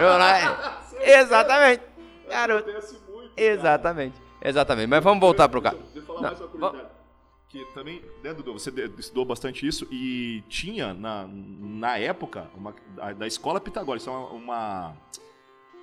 Exatamente. 1.02 1.84
Garoto. 2.30 2.70
Exatamente. 3.36 4.16
Exatamente. 4.42 4.88
Mas 4.88 5.04
vamos 5.04 5.20
voltar 5.20 5.50
pro 5.50 5.62
caso. 5.62 5.78
Deixa 5.94 6.00
eu 6.00 6.04
falar 6.04 6.22
mais 6.22 6.40
uma 6.40 6.48
curiosidade. 6.48 7.01
Que 7.52 7.66
também, 7.74 8.02
né, 8.24 8.34
Dudu, 8.34 8.54
você 8.54 8.72
estudou 8.98 9.26
bastante 9.26 9.68
isso 9.68 9.86
e 9.92 10.42
tinha 10.48 10.94
na, 10.94 11.28
na 11.28 11.98
época 11.98 12.50
uma, 12.56 12.74
da 13.18 13.28
escola 13.28 13.60
pitagórica, 13.60 14.10
é 14.10 14.14
uma, 14.14 14.30
uma 14.30 14.98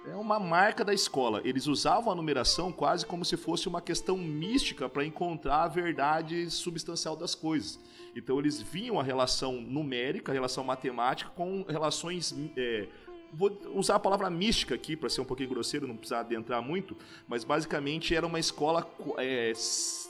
é 0.06 0.16
uma 0.16 0.38
marca 0.38 0.82
da 0.82 0.94
escola. 0.94 1.42
Eles 1.44 1.66
usavam 1.66 2.10
a 2.10 2.16
numeração 2.16 2.72
quase 2.72 3.04
como 3.04 3.22
se 3.22 3.36
fosse 3.36 3.68
uma 3.68 3.82
questão 3.82 4.16
mística 4.16 4.88
para 4.88 5.04
encontrar 5.04 5.64
a 5.64 5.68
verdade 5.68 6.50
substancial 6.50 7.14
das 7.14 7.34
coisas. 7.34 7.78
Então 8.16 8.38
eles 8.38 8.62
viam 8.62 8.98
a 8.98 9.02
relação 9.02 9.60
numérica, 9.60 10.32
a 10.32 10.34
relação 10.34 10.64
matemática 10.64 11.30
com 11.36 11.66
relações. 11.68 12.34
É, 12.56 12.88
vou 13.32 13.56
usar 13.74 13.96
a 13.96 13.98
palavra 13.98 14.28
mística 14.30 14.74
aqui 14.74 14.96
para 14.96 15.08
ser 15.08 15.20
um 15.20 15.24
pouquinho 15.24 15.48
grosseiro, 15.48 15.86
não 15.86 15.96
precisar 15.96 16.20
adentrar 16.20 16.62
muito, 16.62 16.96
mas 17.26 17.44
basicamente 17.44 18.14
era 18.14 18.26
uma 18.26 18.38
escola 18.38 18.88
é, 19.18 19.52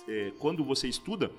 é, 0.09 0.33
quando 0.39 0.65
você 0.65 0.89
estuda 0.89 1.31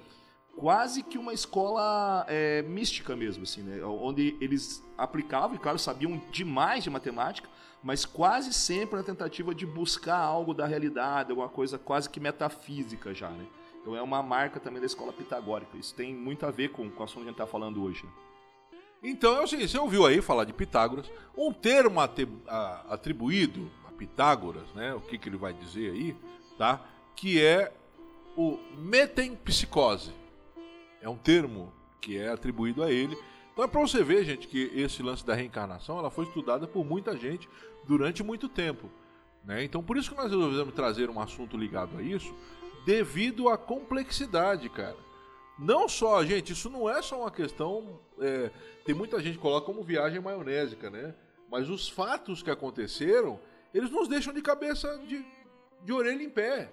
quase 0.55 1.03
que 1.03 1.17
uma 1.17 1.33
escola 1.33 2.25
é, 2.27 2.61
mística 2.63 3.15
mesmo, 3.15 3.43
assim, 3.43 3.61
né? 3.61 3.83
onde 3.83 4.35
eles 4.41 4.83
aplicavam 4.97 5.55
e 5.55 5.59
claro 5.59 5.79
sabiam 5.79 6.21
demais 6.31 6.83
de 6.83 6.89
matemática, 6.89 7.49
mas 7.81 8.05
quase 8.05 8.51
sempre 8.53 8.97
na 8.97 9.03
tentativa 9.03 9.55
de 9.55 9.65
buscar 9.65 10.17
algo 10.17 10.53
da 10.53 10.67
realidade, 10.67 11.31
alguma 11.31 11.47
coisa 11.47 11.79
quase 11.79 12.09
que 12.09 12.19
metafísica 12.19 13.13
já, 13.13 13.29
né? 13.29 13.45
Então 13.81 13.95
é 13.95 14.01
uma 14.01 14.21
marca 14.21 14.59
também 14.59 14.81
da 14.81 14.85
escola 14.85 15.13
pitagórica. 15.13 15.77
Isso 15.77 15.95
tem 15.95 16.13
muito 16.13 16.45
a 16.45 16.51
ver 16.51 16.69
com, 16.69 16.89
com 16.89 17.01
o 17.01 17.03
assunto 17.05 17.21
que 17.21 17.29
a 17.29 17.31
gente 17.31 17.41
está 17.41 17.47
falando 17.47 17.81
hoje. 17.81 18.03
Né? 18.03 18.11
Então 19.01 19.37
é 19.37 19.41
o 19.41 19.47
seguinte, 19.47 19.71
você 19.71 19.77
ouviu 19.77 20.05
aí 20.05 20.21
falar 20.21 20.43
de 20.43 20.53
Pitágoras, 20.53 21.09
um 21.37 21.53
termo 21.53 21.99
atribuído 22.89 23.71
a 23.87 23.91
Pitágoras, 23.91 24.67
né? 24.75 24.93
O 24.93 25.01
que, 25.01 25.17
que 25.17 25.29
ele 25.29 25.37
vai 25.37 25.53
dizer 25.53 25.91
aí, 25.91 26.15
tá? 26.57 26.81
Que 27.15 27.41
é 27.41 27.71
o 28.35 28.59
metempsicose. 28.77 30.11
É 31.01 31.07
um 31.07 31.17
termo 31.17 31.71
que 32.01 32.17
é 32.17 32.29
atribuído 32.29 32.83
a 32.83 32.91
ele. 32.91 33.17
Então 33.53 33.63
é 33.63 33.67
para 33.67 33.81
você 33.81 34.03
ver, 34.03 34.23
gente, 34.25 34.47
que 34.47 34.71
esse 34.75 35.01
lance 35.01 35.25
da 35.25 35.33
reencarnação 35.33 35.97
ela 35.97 36.09
foi 36.09 36.25
estudada 36.25 36.67
por 36.67 36.85
muita 36.85 37.15
gente 37.17 37.47
durante 37.85 38.23
muito 38.23 38.47
tempo. 38.47 38.89
Né? 39.43 39.63
Então, 39.63 39.81
por 39.81 39.97
isso 39.97 40.09
que 40.11 40.17
nós 40.17 40.29
resolvemos 40.29 40.73
trazer 40.73 41.09
um 41.09 41.19
assunto 41.19 41.57
ligado 41.57 41.97
a 41.97 42.01
isso, 42.01 42.33
devido 42.85 43.49
à 43.49 43.57
complexidade, 43.57 44.69
cara. 44.69 45.08
Não 45.59 45.89
só, 45.89 46.23
gente, 46.23 46.53
isso 46.53 46.69
não 46.69 46.89
é 46.89 47.01
só 47.01 47.19
uma 47.21 47.31
questão. 47.31 47.99
É, 48.19 48.49
tem 48.85 48.95
muita 48.95 49.19
gente 49.19 49.35
que 49.35 49.41
coloca 49.41 49.65
como 49.65 49.83
viagem 49.83 50.21
maionésica, 50.21 50.89
né? 50.89 51.13
Mas 51.51 51.69
os 51.69 51.89
fatos 51.89 52.41
que 52.41 52.49
aconteceram, 52.49 53.39
eles 53.73 53.91
nos 53.91 54.07
deixam 54.07 54.33
de 54.33 54.41
cabeça 54.41 54.97
de, 54.99 55.25
de 55.83 55.91
orelha 55.93 56.23
em 56.23 56.29
pé. 56.29 56.71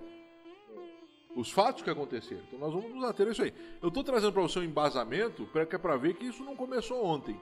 os 1.35 1.51
fatos 1.51 1.83
que 1.83 1.90
aconteceram. 1.90 2.42
Então 2.46 2.59
nós 2.59 2.72
vamos 2.72 2.94
nos 2.94 3.05
ater 3.05 3.29
a 3.29 3.31
isso 3.31 3.42
aí. 3.42 3.53
Eu 3.83 3.88
estou 3.88 4.03
trazendo 4.03 4.33
para 4.33 4.42
você 4.42 4.59
um 4.59 4.62
embasamento 4.62 5.46
para 5.46 5.66
que 5.66 5.75
é 5.75 5.79
para 5.79 5.96
ver 5.96 6.14
que 6.14 6.27
isso 6.27 6.42
não 6.42 6.57
começou 6.57 7.05
ontem. 7.05 7.38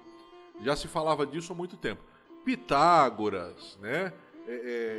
Já 0.62 0.74
se 0.74 0.88
falava 0.88 1.26
disso 1.26 1.52
há 1.52 1.57
muito 1.57 1.76
tempo. 1.76 2.02
Pitágoras, 2.44 3.78
né? 3.80 4.12
É, 4.46 4.52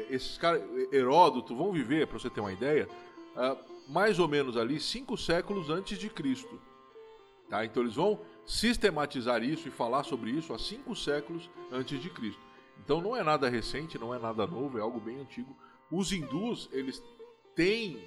é, 0.10 0.16
esses 0.16 0.38
caras, 0.38 0.62
Heródoto, 0.92 1.56
vão 1.56 1.72
viver, 1.72 2.08
para 2.08 2.18
você 2.18 2.30
ter 2.30 2.40
uma 2.40 2.54
ideia, 2.54 2.88
uh, 3.36 3.75
mais 3.88 4.20
ou 4.20 4.28
menos 4.28 4.58
ali 4.58 4.80
cinco 4.80 5.18
séculos 5.18 5.70
antes 5.70 5.98
de 5.98 6.10
Cristo. 6.10 6.60
Tá? 7.50 7.64
Então 7.66 7.84
eles 7.84 7.96
vão 7.96 8.20
sistematizar 8.46 9.44
isso 9.44 9.68
e 9.68 9.72
falar 9.72 10.04
sobre 10.04 10.32
isso 10.32 10.54
há 10.54 10.60
cinco 10.60 10.96
séculos 10.96 11.50
antes 11.72 12.02
de 12.02 12.10
Cristo. 12.10 12.42
Então 12.84 13.02
não 13.02 13.16
é 13.16 13.24
nada 13.24 13.50
recente, 13.50 13.98
não 13.98 14.14
é 14.14 14.20
nada 14.20 14.46
novo, 14.46 14.78
é 14.78 14.82
algo 14.82 15.00
bem 15.00 15.20
antigo. 15.20 15.56
Os 15.92 16.12
hindus, 16.12 16.70
eles 16.72 17.02
têm 17.56 18.00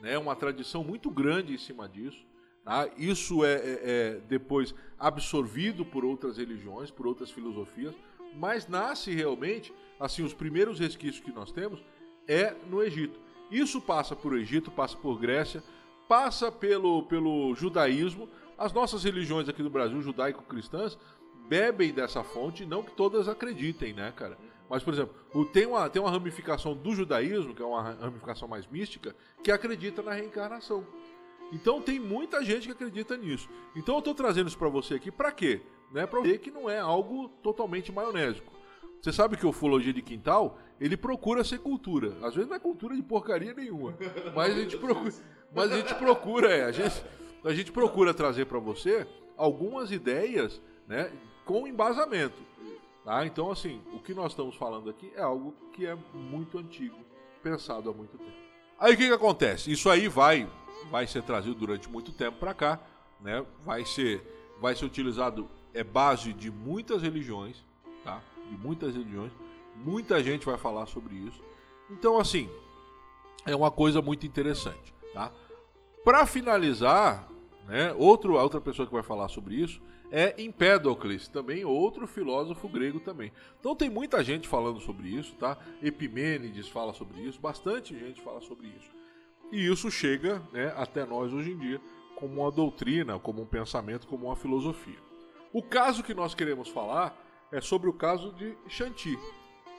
né, 0.00 0.18
uma 0.18 0.34
tradição 0.34 0.82
muito 0.82 1.10
grande 1.10 1.54
em 1.54 1.58
cima 1.58 1.88
disso. 1.88 2.24
Tá? 2.64 2.88
Isso 2.96 3.44
é, 3.44 3.54
é, 3.54 3.80
é 3.82 4.20
depois 4.28 4.74
absorvido 4.98 5.84
por 5.84 6.04
outras 6.04 6.36
religiões, 6.36 6.90
por 6.90 7.06
outras 7.06 7.30
filosofias, 7.30 7.94
mas 8.34 8.68
nasce 8.68 9.12
realmente, 9.12 9.72
assim, 9.98 10.22
os 10.22 10.32
primeiros 10.34 10.78
resquícios 10.78 11.24
que 11.24 11.32
nós 11.32 11.52
temos 11.52 11.82
é 12.26 12.54
no 12.68 12.82
Egito. 12.82 13.20
Isso 13.52 13.82
passa 13.82 14.16
por 14.16 14.34
Egito, 14.34 14.70
passa 14.70 14.96
por 14.96 15.18
Grécia, 15.18 15.62
passa 16.08 16.50
pelo, 16.50 17.02
pelo 17.02 17.54
judaísmo. 17.54 18.26
As 18.56 18.72
nossas 18.72 19.04
religiões 19.04 19.46
aqui 19.46 19.62
do 19.62 19.68
Brasil, 19.68 20.00
judaico-cristãs, 20.00 20.98
bebem 21.48 21.92
dessa 21.92 22.24
fonte, 22.24 22.64
não 22.64 22.82
que 22.82 22.92
todas 22.92 23.28
acreditem, 23.28 23.92
né, 23.92 24.10
cara? 24.16 24.38
Mas, 24.70 24.82
por 24.82 24.94
exemplo, 24.94 25.14
tem 25.52 25.66
uma, 25.66 25.90
tem 25.90 26.00
uma 26.00 26.10
ramificação 26.10 26.74
do 26.74 26.94
judaísmo, 26.94 27.54
que 27.54 27.60
é 27.60 27.64
uma 27.64 27.82
ramificação 27.92 28.48
mais 28.48 28.66
mística, 28.66 29.14
que 29.44 29.52
acredita 29.52 30.00
na 30.00 30.14
reencarnação. 30.14 30.86
Então 31.52 31.82
tem 31.82 32.00
muita 32.00 32.42
gente 32.42 32.66
que 32.66 32.72
acredita 32.72 33.14
nisso. 33.18 33.50
Então 33.76 33.96
eu 33.96 33.98
estou 33.98 34.14
trazendo 34.14 34.48
isso 34.48 34.56
para 34.56 34.70
você 34.70 34.94
aqui 34.94 35.10
para 35.10 35.30
quê? 35.30 35.60
Né, 35.92 36.06
para 36.06 36.22
ver 36.22 36.38
que 36.38 36.50
não 36.50 36.70
é 36.70 36.78
algo 36.78 37.28
totalmente 37.42 37.92
maionésico. 37.92 38.50
Você 39.02 39.12
sabe 39.12 39.36
que 39.36 39.44
o 39.44 39.48
Ufologia 39.48 39.92
de 39.92 40.00
Quintal, 40.00 40.56
ele 40.80 40.96
procura 40.96 41.42
ser 41.42 41.58
cultura. 41.58 42.16
Às 42.22 42.36
vezes 42.36 42.48
não 42.48 42.54
é 42.54 42.60
cultura 42.60 42.94
de 42.94 43.02
porcaria 43.02 43.52
nenhuma. 43.52 43.96
Mas 44.32 44.52
a 44.52 44.60
gente 44.60 44.78
procura, 44.78 45.12
mas 45.52 45.72
a 45.72 45.76
gente 45.76 45.94
procura, 45.96 46.54
é, 46.54 46.64
a 46.64 46.70
gente, 46.70 47.04
a 47.44 47.52
gente 47.52 47.72
procura 47.72 48.14
trazer 48.14 48.46
para 48.46 48.60
você 48.60 49.04
algumas 49.36 49.90
ideias, 49.90 50.62
né, 50.86 51.10
com 51.44 51.66
embasamento. 51.66 52.40
Tá? 53.04 53.26
Então, 53.26 53.50
assim, 53.50 53.82
o 53.92 53.98
que 53.98 54.14
nós 54.14 54.30
estamos 54.30 54.54
falando 54.54 54.88
aqui 54.88 55.12
é 55.16 55.22
algo 55.22 55.52
que 55.72 55.84
é 55.84 55.98
muito 56.14 56.56
antigo, 56.56 56.96
pensado 57.42 57.90
há 57.90 57.92
muito 57.92 58.16
tempo. 58.16 58.30
Aí 58.78 58.94
o 58.94 58.96
que, 58.96 59.08
que 59.08 59.12
acontece? 59.12 59.72
Isso 59.72 59.90
aí 59.90 60.06
vai, 60.06 60.48
vai 60.92 61.08
ser 61.08 61.24
trazido 61.24 61.56
durante 61.56 61.90
muito 61.90 62.12
tempo 62.12 62.38
para 62.38 62.54
cá, 62.54 62.80
né? 63.20 63.44
vai, 63.64 63.84
ser, 63.84 64.22
vai 64.60 64.76
ser 64.76 64.84
utilizado, 64.84 65.50
é 65.74 65.82
base 65.82 66.32
de 66.32 66.52
muitas 66.52 67.02
religiões, 67.02 67.64
tá? 68.04 68.22
De 68.54 68.62
muitas 68.62 68.94
religiões, 68.94 69.32
muita 69.76 70.22
gente 70.22 70.46
vai 70.46 70.58
falar 70.58 70.86
sobre 70.86 71.14
isso. 71.14 71.42
Então, 71.90 72.18
assim, 72.18 72.48
é 73.46 73.54
uma 73.54 73.70
coisa 73.70 74.00
muito 74.02 74.26
interessante. 74.26 74.94
Tá? 75.12 75.32
Para 76.04 76.26
finalizar, 76.26 77.28
né, 77.66 77.94
outro, 77.96 78.34
outra 78.34 78.60
pessoa 78.60 78.86
que 78.86 78.92
vai 78.92 79.02
falar 79.02 79.28
sobre 79.28 79.54
isso 79.54 79.80
é 80.10 80.34
Empédocles, 80.42 81.26
também 81.26 81.64
outro 81.64 82.06
filósofo 82.06 82.68
grego 82.68 83.00
também. 83.00 83.32
Então 83.58 83.74
tem 83.74 83.88
muita 83.88 84.22
gente 84.22 84.46
falando 84.46 84.78
sobre 84.78 85.08
isso, 85.08 85.34
tá? 85.36 85.56
Epimênides 85.82 86.68
fala 86.68 86.92
sobre 86.92 87.22
isso, 87.22 87.40
bastante 87.40 87.98
gente 87.98 88.20
fala 88.20 88.42
sobre 88.42 88.66
isso. 88.66 88.90
E 89.50 89.66
isso 89.66 89.90
chega 89.90 90.42
né, 90.52 90.72
até 90.76 91.06
nós 91.06 91.32
hoje 91.32 91.52
em 91.52 91.58
dia 91.58 91.80
como 92.14 92.42
uma 92.42 92.50
doutrina, 92.50 93.18
como 93.18 93.40
um 93.40 93.46
pensamento, 93.46 94.06
como 94.06 94.26
uma 94.26 94.36
filosofia. 94.36 94.98
O 95.50 95.62
caso 95.62 96.02
que 96.02 96.12
nós 96.12 96.34
queremos 96.34 96.68
falar 96.68 97.18
é 97.52 97.60
sobre 97.60 97.88
o 97.88 97.92
caso 97.92 98.32
de 98.32 98.56
Shanti. 98.68 99.16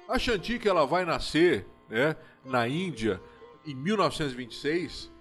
A 0.07 0.17
Shanti 0.17 0.59
que 0.59 0.69
ela 0.69 0.85
vai 0.85 1.03
nascer 1.03 1.67
né, 1.89 2.15
na 2.45 2.67
Índia 2.67 3.21
em 3.65 3.75
1926, 3.75 5.11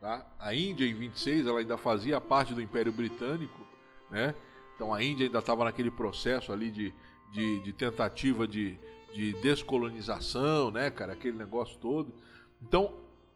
tá? 0.00 0.26
A 0.38 0.54
Índia 0.54 0.86
em 0.86 0.94
26 0.94 1.46
ela 1.46 1.58
ainda 1.58 1.76
fazia 1.76 2.20
parte 2.20 2.54
do 2.54 2.62
Império 2.62 2.92
Britânico 2.92 3.68
né? 4.10 4.34
Então 4.74 4.92
a 4.92 5.02
Índia 5.02 5.26
ainda 5.26 5.38
estava 5.38 5.64
naquele 5.64 5.90
processo 5.90 6.52
ali 6.52 6.70
de, 6.70 6.92
de, 7.32 7.60
de 7.60 7.72
tentativa 7.72 8.46
de, 8.46 8.78
de 9.14 9.32
descolonização, 9.34 10.70
né, 10.70 10.90
cara? 10.90 11.12
Aquele 11.12 11.36
negócio 11.36 11.78
todo. 11.78 12.12
Então, 12.60 12.92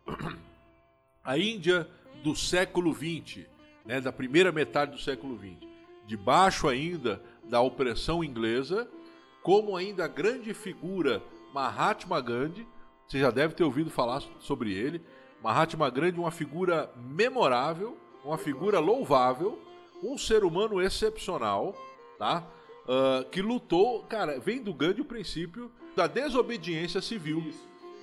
a 1.22 1.38
Índia 1.38 1.88
do 2.22 2.34
século 2.34 2.92
XX, 2.92 3.46
né, 3.84 4.00
da 4.00 4.12
primeira 4.12 4.50
metade 4.50 4.92
do 4.92 4.98
século 4.98 5.38
XX, 5.38 5.68
debaixo 6.06 6.68
ainda 6.68 7.22
da 7.48 7.60
opressão 7.60 8.22
inglesa, 8.22 8.88
como 9.42 9.76
ainda 9.76 10.04
a 10.04 10.08
grande 10.08 10.54
figura 10.54 11.22
Mahatma 11.52 12.20
Gandhi, 12.20 12.66
você 13.06 13.18
já 13.18 13.30
deve 13.30 13.54
ter 13.54 13.64
ouvido 13.64 13.90
falar 13.90 14.22
sobre 14.40 14.72
ele. 14.72 15.02
Mahatma 15.42 15.90
Gandhi, 15.90 16.18
uma 16.18 16.30
figura 16.30 16.90
memorável, 16.96 17.98
uma 18.24 18.38
figura 18.38 18.78
louvável, 18.80 19.58
um 20.02 20.16
ser 20.16 20.44
humano 20.44 20.80
excepcional, 20.80 21.74
tá? 22.18 22.46
Uh, 22.84 23.28
que 23.30 23.42
lutou, 23.42 24.02
cara, 24.04 24.38
vem 24.40 24.62
do 24.62 24.72
Gandhi 24.72 25.00
o 25.00 25.04
princípio 25.04 25.70
da 25.94 26.06
desobediência 26.06 27.00
civil, 27.00 27.52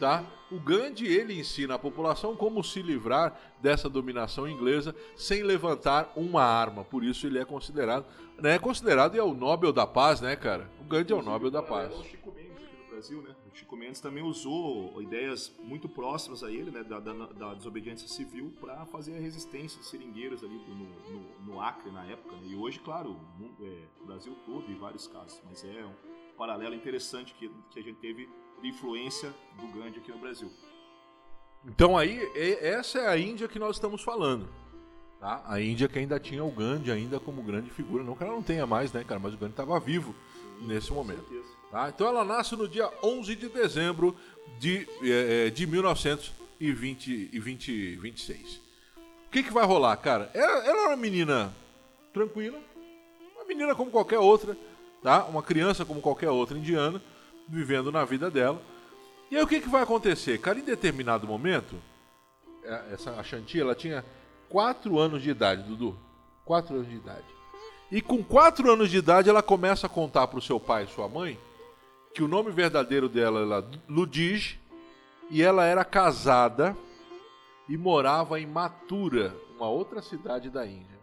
tá? 0.01 0.25
O 0.51 0.59
Gandhi 0.59 1.05
ele 1.05 1.39
ensina 1.39 1.75
a 1.75 1.79
população 1.79 2.35
como 2.35 2.63
se 2.63 2.81
livrar 2.81 3.39
dessa 3.61 3.87
dominação 3.87 4.49
inglesa 4.49 4.95
sem 5.15 5.43
levantar 5.43 6.11
uma 6.15 6.43
arma. 6.43 6.83
Por 6.83 7.03
isso 7.03 7.27
ele 7.27 7.37
é 7.37 7.45
considerado, 7.45 8.07
né? 8.41 8.55
É 8.55 8.59
considerado 8.59 9.13
e 9.13 9.19
é 9.19 9.23
o 9.23 9.35
Nobel 9.35 9.71
da 9.71 9.85
Paz, 9.85 10.19
né, 10.19 10.35
cara? 10.35 10.67
O 10.81 10.85
Gandhi 10.85 11.13
é 11.13 11.15
o 11.15 11.21
Nobel 11.21 11.51
da 11.51 11.61
Paz. 11.61 11.93
Brasil, 12.89 13.21
né? 13.21 13.35
O 13.51 13.55
Chico 13.55 13.75
Mendes 13.75 14.01
também 14.01 14.23
usou 14.23 14.99
ideias 15.01 15.55
muito 15.63 15.87
próximas 15.87 16.43
a 16.43 16.51
ele, 16.51 16.71
né, 16.71 16.83
da, 16.83 16.99
da, 16.99 17.13
da 17.13 17.53
desobediência 17.53 18.07
civil, 18.07 18.51
para 18.59 18.85
fazer 18.87 19.15
a 19.15 19.19
resistência 19.19 19.79
de 19.79 19.85
seringueiros 19.85 20.43
ali 20.43 20.55
no, 20.67 20.75
no, 21.11 21.45
no 21.45 21.61
Acre 21.61 21.91
na 21.91 22.03
época. 22.05 22.35
Né? 22.37 22.47
E 22.47 22.55
hoje, 22.55 22.79
claro, 22.79 23.11
o, 23.39 23.65
é, 23.65 23.83
o 24.01 24.05
Brasil 24.05 24.35
todo, 24.45 24.71
em 24.71 24.77
vários 24.77 25.07
casos, 25.07 25.41
mas 25.45 25.63
é 25.63 25.85
um 25.85 25.93
paralelo 26.37 26.75
interessante 26.75 27.33
que, 27.35 27.49
que 27.69 27.79
a 27.79 27.83
gente 27.83 27.99
teve 27.99 28.27
de 28.61 28.67
influência 28.67 29.33
do 29.59 29.67
Gandhi 29.67 29.99
aqui 29.99 30.11
no 30.11 30.19
Brasil. 30.19 30.51
Então 31.65 31.97
aí, 31.97 32.19
essa 32.61 32.99
é 32.99 33.07
a 33.07 33.17
Índia 33.17 33.47
que 33.47 33.57
nós 33.59 33.75
estamos 33.75 34.01
falando. 34.01 34.47
Tá? 35.19 35.43
A 35.45 35.61
Índia 35.61 35.87
que 35.87 35.99
ainda 35.99 36.19
tinha 36.19 36.43
o 36.43 36.49
Gandhi 36.49 36.91
ainda 36.91 37.19
como 37.19 37.43
grande 37.43 37.69
figura. 37.69 38.03
Não 38.03 38.15
que 38.15 38.23
ela 38.23 38.33
não 38.33 38.41
tenha 38.41 38.65
mais, 38.65 38.91
né, 38.91 39.03
cara? 39.03 39.19
Mas 39.19 39.35
o 39.35 39.37
Gandhi 39.37 39.53
estava 39.53 39.79
vivo 39.79 40.15
nesse 40.61 40.91
momento. 40.91 41.23
Tá? 41.71 41.89
Então 41.89 42.07
ela 42.07 42.25
nasce 42.25 42.55
no 42.55 42.67
dia 42.67 42.89
11 43.03 43.35
de 43.35 43.47
dezembro 43.47 44.15
de, 44.59 44.87
é, 45.03 45.49
de 45.49 45.67
1926. 45.67 48.61
O 49.27 49.31
que, 49.31 49.43
que 49.43 49.53
vai 49.53 49.65
rolar, 49.65 49.95
cara? 49.97 50.31
Ela, 50.33 50.65
ela 50.65 50.83
é 50.83 50.87
uma 50.87 50.97
menina 50.97 51.53
tranquila, 52.11 52.59
uma 53.35 53.45
menina 53.45 53.75
como 53.75 53.91
qualquer 53.91 54.19
outra, 54.19 54.57
tá? 55.01 55.23
uma 55.25 55.41
criança 55.41 55.85
como 55.85 56.01
qualquer 56.01 56.29
outra 56.29 56.57
indiana, 56.57 57.01
vivendo 57.51 57.91
na 57.91 58.05
vida 58.05 58.31
dela. 58.31 58.61
E 59.29 59.35
aí 59.35 59.43
o 59.43 59.47
que, 59.47 59.61
que 59.61 59.69
vai 59.69 59.83
acontecer? 59.83 60.39
Cara, 60.39 60.59
em 60.59 60.63
determinado 60.63 61.27
momento, 61.27 61.75
é, 62.63 62.93
essa, 62.93 63.11
a 63.11 63.59
ela 63.59 63.75
tinha 63.75 64.03
4 64.49 64.97
anos 64.97 65.21
de 65.21 65.29
idade, 65.29 65.63
Dudu. 65.63 65.97
4 66.45 66.75
anos 66.75 66.89
de 66.89 66.95
idade. 66.95 67.25
E 67.91 68.01
com 68.01 68.23
4 68.23 68.71
anos 68.71 68.89
de 68.89 68.97
idade, 68.97 69.29
ela 69.29 69.43
começa 69.43 69.87
a 69.87 69.89
contar 69.89 70.27
para 70.27 70.39
o 70.39 70.41
seu 70.41 70.59
pai 70.59 70.85
e 70.85 70.87
sua 70.87 71.07
mãe 71.07 71.37
que 72.13 72.23
o 72.23 72.27
nome 72.27 72.51
verdadeiro 72.51 73.07
dela 73.07 73.41
era 73.41 73.67
Ludige 73.87 74.59
e 75.29 75.41
ela 75.41 75.65
era 75.65 75.85
casada 75.85 76.75
e 77.69 77.77
morava 77.77 78.39
em 78.39 78.45
Matura, 78.45 79.33
uma 79.55 79.69
outra 79.69 80.01
cidade 80.01 80.49
da 80.49 80.65
Índia. 80.65 80.99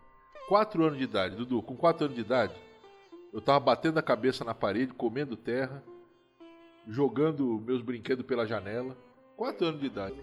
Quatro 0.48 0.84
anos 0.84 0.98
de 0.98 1.04
idade, 1.04 1.36
Dudu, 1.36 1.62
com 1.62 1.76
quatro 1.76 2.04
anos 2.04 2.14
de 2.14 2.22
idade, 2.22 2.54
eu 3.32 3.38
estava 3.38 3.60
batendo 3.60 3.98
a 3.98 4.02
cabeça 4.02 4.44
na 4.44 4.54
parede, 4.54 4.92
comendo 4.92 5.36
terra, 5.36 5.82
jogando 6.88 7.62
meus 7.64 7.82
brinquedos 7.82 8.24
pela 8.24 8.46
janela. 8.46 8.96
Quatro 9.36 9.66
anos 9.66 9.80
de 9.80 9.86
idade. 9.86 10.16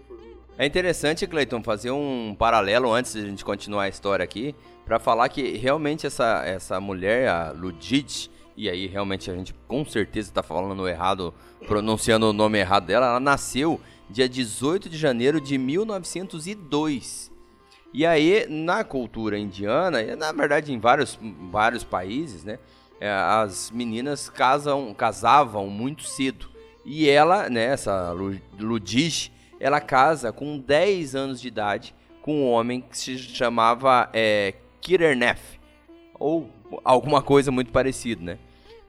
É 0.58 0.66
interessante, 0.66 1.26
Cleiton, 1.26 1.62
fazer 1.62 1.90
um 1.90 2.34
paralelo 2.38 2.92
antes 2.92 3.14
de 3.14 3.20
a 3.20 3.26
gente 3.26 3.44
continuar 3.44 3.84
a 3.84 3.88
história 3.88 4.22
aqui, 4.22 4.54
para 4.84 4.98
falar 4.98 5.28
que 5.28 5.56
realmente 5.56 6.06
essa, 6.06 6.42
essa 6.44 6.80
mulher, 6.80 7.28
a 7.28 7.50
Ludid, 7.52 8.30
e 8.56 8.68
aí 8.68 8.86
realmente 8.86 9.30
a 9.30 9.34
gente 9.34 9.54
com 9.66 9.84
certeza 9.84 10.28
está 10.28 10.42
falando 10.42 10.86
errado, 10.88 11.32
pronunciando 11.66 12.28
o 12.28 12.32
nome 12.32 12.58
errado 12.58 12.86
dela, 12.86 13.06
ela 13.06 13.20
nasceu 13.20 13.80
dia 14.08 14.28
18 14.28 14.88
de 14.88 14.96
janeiro 14.96 15.40
de 15.40 15.56
1902. 15.58 17.32
E 17.92 18.04
aí, 18.04 18.46
na 18.48 18.84
cultura 18.84 19.38
indiana, 19.38 20.02
e 20.02 20.14
na 20.14 20.32
verdade 20.32 20.72
em 20.72 20.78
vários, 20.78 21.18
vários 21.50 21.84
países, 21.84 22.44
né, 22.44 22.58
é, 23.00 23.10
as 23.10 23.70
meninas 23.70 24.28
casam, 24.28 24.92
casavam 24.94 25.68
muito 25.68 26.02
cedo. 26.02 26.55
E 26.86 27.08
ela, 27.08 27.50
né, 27.50 27.64
essa 27.64 28.12
Ludish, 28.58 29.32
ela 29.58 29.80
casa 29.80 30.32
com 30.32 30.56
10 30.56 31.16
anos 31.16 31.40
de 31.40 31.48
idade 31.48 31.94
com 32.22 32.42
um 32.42 32.50
homem 32.50 32.80
que 32.80 32.96
se 32.96 33.18
chamava 33.18 34.08
é, 34.12 34.54
Kirernef, 34.80 35.58
ou 36.18 36.48
alguma 36.84 37.20
coisa 37.20 37.50
muito 37.50 37.72
parecida, 37.72 38.22
né? 38.22 38.38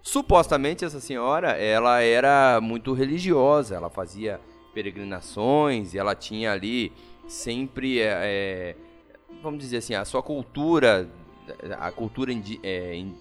Supostamente 0.02 0.86
essa 0.86 1.00
senhora, 1.00 1.52
ela 1.52 2.02
era 2.02 2.62
muito 2.62 2.94
religiosa, 2.94 3.76
ela 3.76 3.90
fazia 3.90 4.40
peregrinações 4.78 5.96
ela 5.96 6.14
tinha 6.14 6.52
ali 6.52 6.94
sempre, 7.28 8.00
é, 8.00 8.14
é 8.14 8.76
vamos 9.42 9.60
dizer 9.60 9.78
assim, 9.78 9.96
a 9.96 10.06
sua 10.06 10.22
cultura, 10.22 11.10
a 11.80 11.92
cultura 11.92 12.32
indi, 12.32 12.60
é, 12.62 12.96
in, 12.96 13.18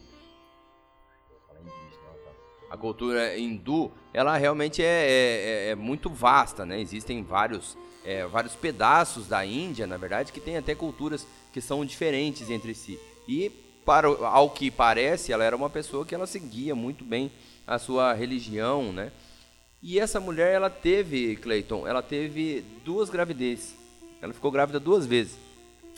a 2.70 2.76
cultura 2.76 3.38
hindu, 3.38 3.90
ela 4.16 4.34
realmente 4.38 4.82
é, 4.82 4.86
é, 4.86 5.68
é, 5.68 5.74
muito 5.74 6.08
vasta, 6.08 6.64
né? 6.64 6.80
Existem 6.80 7.22
vários, 7.22 7.76
é, 8.02 8.24
vários 8.26 8.54
pedaços 8.54 9.28
da 9.28 9.44
Índia, 9.44 9.86
na 9.86 9.98
verdade, 9.98 10.32
que 10.32 10.40
tem 10.40 10.56
até 10.56 10.74
culturas 10.74 11.26
que 11.52 11.60
são 11.60 11.84
diferentes 11.84 12.48
entre 12.48 12.74
si. 12.74 12.98
E 13.28 13.50
para 13.84 14.08
ao 14.08 14.48
que 14.48 14.70
parece, 14.70 15.34
ela 15.34 15.44
era 15.44 15.54
uma 15.54 15.68
pessoa 15.68 16.06
que 16.06 16.14
ela 16.14 16.26
seguia 16.26 16.74
muito 16.74 17.04
bem 17.04 17.30
a 17.66 17.78
sua 17.78 18.14
religião, 18.14 18.90
né? 18.90 19.12
E 19.82 20.00
essa 20.00 20.18
mulher, 20.18 20.54
ela 20.54 20.70
teve, 20.70 21.36
Clayton, 21.36 21.86
ela 21.86 22.00
teve 22.00 22.64
duas 22.86 23.10
gravidezes. 23.10 23.74
Ela 24.22 24.32
ficou 24.32 24.50
grávida 24.50 24.80
duas 24.80 25.04
vezes. 25.04 25.36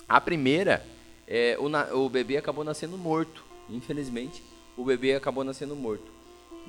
A 0.09 0.21
primeira, 0.21 0.85
é, 1.25 1.57
o, 1.61 2.05
o 2.05 2.09
bebê 2.09 2.37
acabou 2.37 2.65
nascendo 2.65 2.99
morto. 2.99 3.45
Infelizmente, 3.71 4.43
o 4.77 4.85
bebê 4.85 5.15
acabou 5.15 5.45
nascendo 5.45 5.77
morto. 5.77 6.18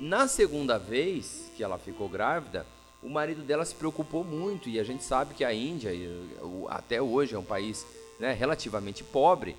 Na 0.00 0.26
segunda 0.26 0.78
vez 0.78 1.52
que 1.54 1.62
ela 1.62 1.78
ficou 1.78 2.08
grávida, 2.08 2.66
o 3.02 3.08
marido 3.10 3.42
dela 3.42 3.66
se 3.66 3.74
preocupou 3.74 4.24
muito 4.24 4.66
e 4.66 4.80
a 4.80 4.82
gente 4.82 5.04
sabe 5.04 5.34
que 5.34 5.44
a 5.44 5.52
Índia, 5.52 5.90
até 6.70 7.02
hoje, 7.02 7.34
é 7.34 7.38
um 7.38 7.44
país 7.44 7.86
né, 8.18 8.32
relativamente 8.32 9.04
pobre 9.04 9.54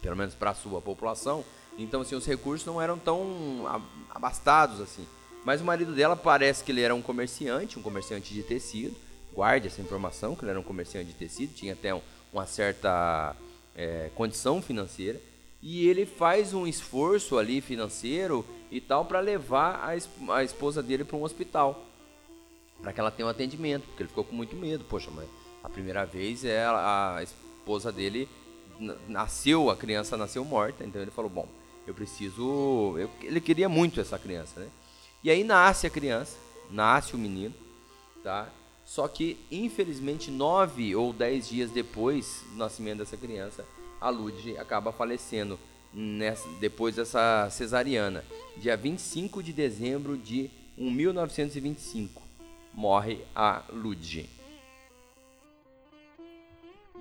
pelo 0.00 0.14
menos 0.14 0.36
para 0.36 0.50
a 0.50 0.54
sua 0.54 0.80
população. 0.80 1.44
Então, 1.76 2.02
assim, 2.02 2.14
os 2.14 2.24
recursos 2.24 2.64
não 2.64 2.80
eram 2.80 2.96
tão 2.96 3.66
abastados 4.08 4.80
assim. 4.80 5.04
Mas 5.44 5.60
o 5.60 5.64
marido 5.64 5.92
dela 5.92 6.14
parece 6.14 6.62
que 6.62 6.70
ele 6.70 6.82
era 6.82 6.94
um 6.94 7.02
comerciante, 7.02 7.76
um 7.76 7.82
comerciante 7.82 8.32
de 8.32 8.44
tecido. 8.44 8.96
Guarde 9.34 9.66
essa 9.66 9.80
informação, 9.80 10.36
que 10.36 10.44
ele 10.44 10.50
era 10.52 10.60
um 10.60 10.62
comerciante 10.62 11.08
de 11.08 11.14
tecido, 11.14 11.54
tinha 11.54 11.72
até 11.72 11.92
um, 11.92 12.00
uma 12.32 12.46
certa 12.46 13.34
é, 13.74 14.10
condição 14.14 14.62
financeira. 14.62 15.20
E 15.68 15.88
ele 15.88 16.06
faz 16.06 16.54
um 16.54 16.64
esforço 16.64 17.36
ali 17.36 17.60
financeiro 17.60 18.46
e 18.70 18.80
tal 18.80 19.04
para 19.04 19.18
levar 19.18 19.82
a, 20.30 20.44
esposa 20.44 20.80
dele 20.80 21.02
para 21.02 21.16
um 21.16 21.24
hospital. 21.24 21.84
Para 22.80 22.92
que 22.92 23.00
ela 23.00 23.10
tenha 23.10 23.26
um 23.26 23.30
atendimento, 23.30 23.84
porque 23.88 24.04
ele 24.04 24.08
ficou 24.08 24.22
com 24.22 24.32
muito 24.32 24.54
medo. 24.54 24.84
Poxa, 24.84 25.10
mas 25.12 25.28
a 25.64 25.68
primeira 25.68 26.06
vez 26.06 26.44
é 26.44 26.64
a, 26.64 27.16
a 27.16 27.22
esposa 27.24 27.90
dele 27.90 28.28
nasceu, 29.08 29.68
a 29.68 29.74
criança 29.74 30.16
nasceu 30.16 30.44
morta, 30.44 30.84
então 30.84 31.02
ele 31.02 31.10
falou, 31.10 31.28
bom, 31.28 31.48
eu 31.84 31.92
preciso, 31.92 32.94
eu, 32.96 33.10
ele 33.20 33.40
queria 33.40 33.68
muito 33.68 34.00
essa 34.00 34.20
criança, 34.20 34.60
né? 34.60 34.68
E 35.24 35.30
aí 35.32 35.42
nasce 35.42 35.84
a 35.84 35.90
criança, 35.90 36.36
nasce 36.70 37.16
o 37.16 37.18
menino, 37.18 37.54
tá? 38.22 38.48
Só 38.84 39.08
que, 39.08 39.36
infelizmente, 39.50 40.30
nove 40.30 40.94
ou 40.94 41.12
dez 41.12 41.48
dias 41.48 41.72
depois 41.72 42.44
do 42.50 42.56
nascimento 42.56 42.98
dessa 42.98 43.16
criança, 43.16 43.64
a 44.00 44.08
Lud 44.08 44.56
acaba 44.58 44.92
falecendo 44.92 45.58
nessa, 45.92 46.48
depois 46.60 46.96
dessa 46.96 47.48
cesariana. 47.50 48.24
Dia 48.56 48.76
25 48.76 49.42
de 49.42 49.52
dezembro 49.52 50.16
de 50.16 50.50
1925, 50.76 52.22
morre 52.74 53.24
a 53.34 53.62
Lud. 53.72 54.28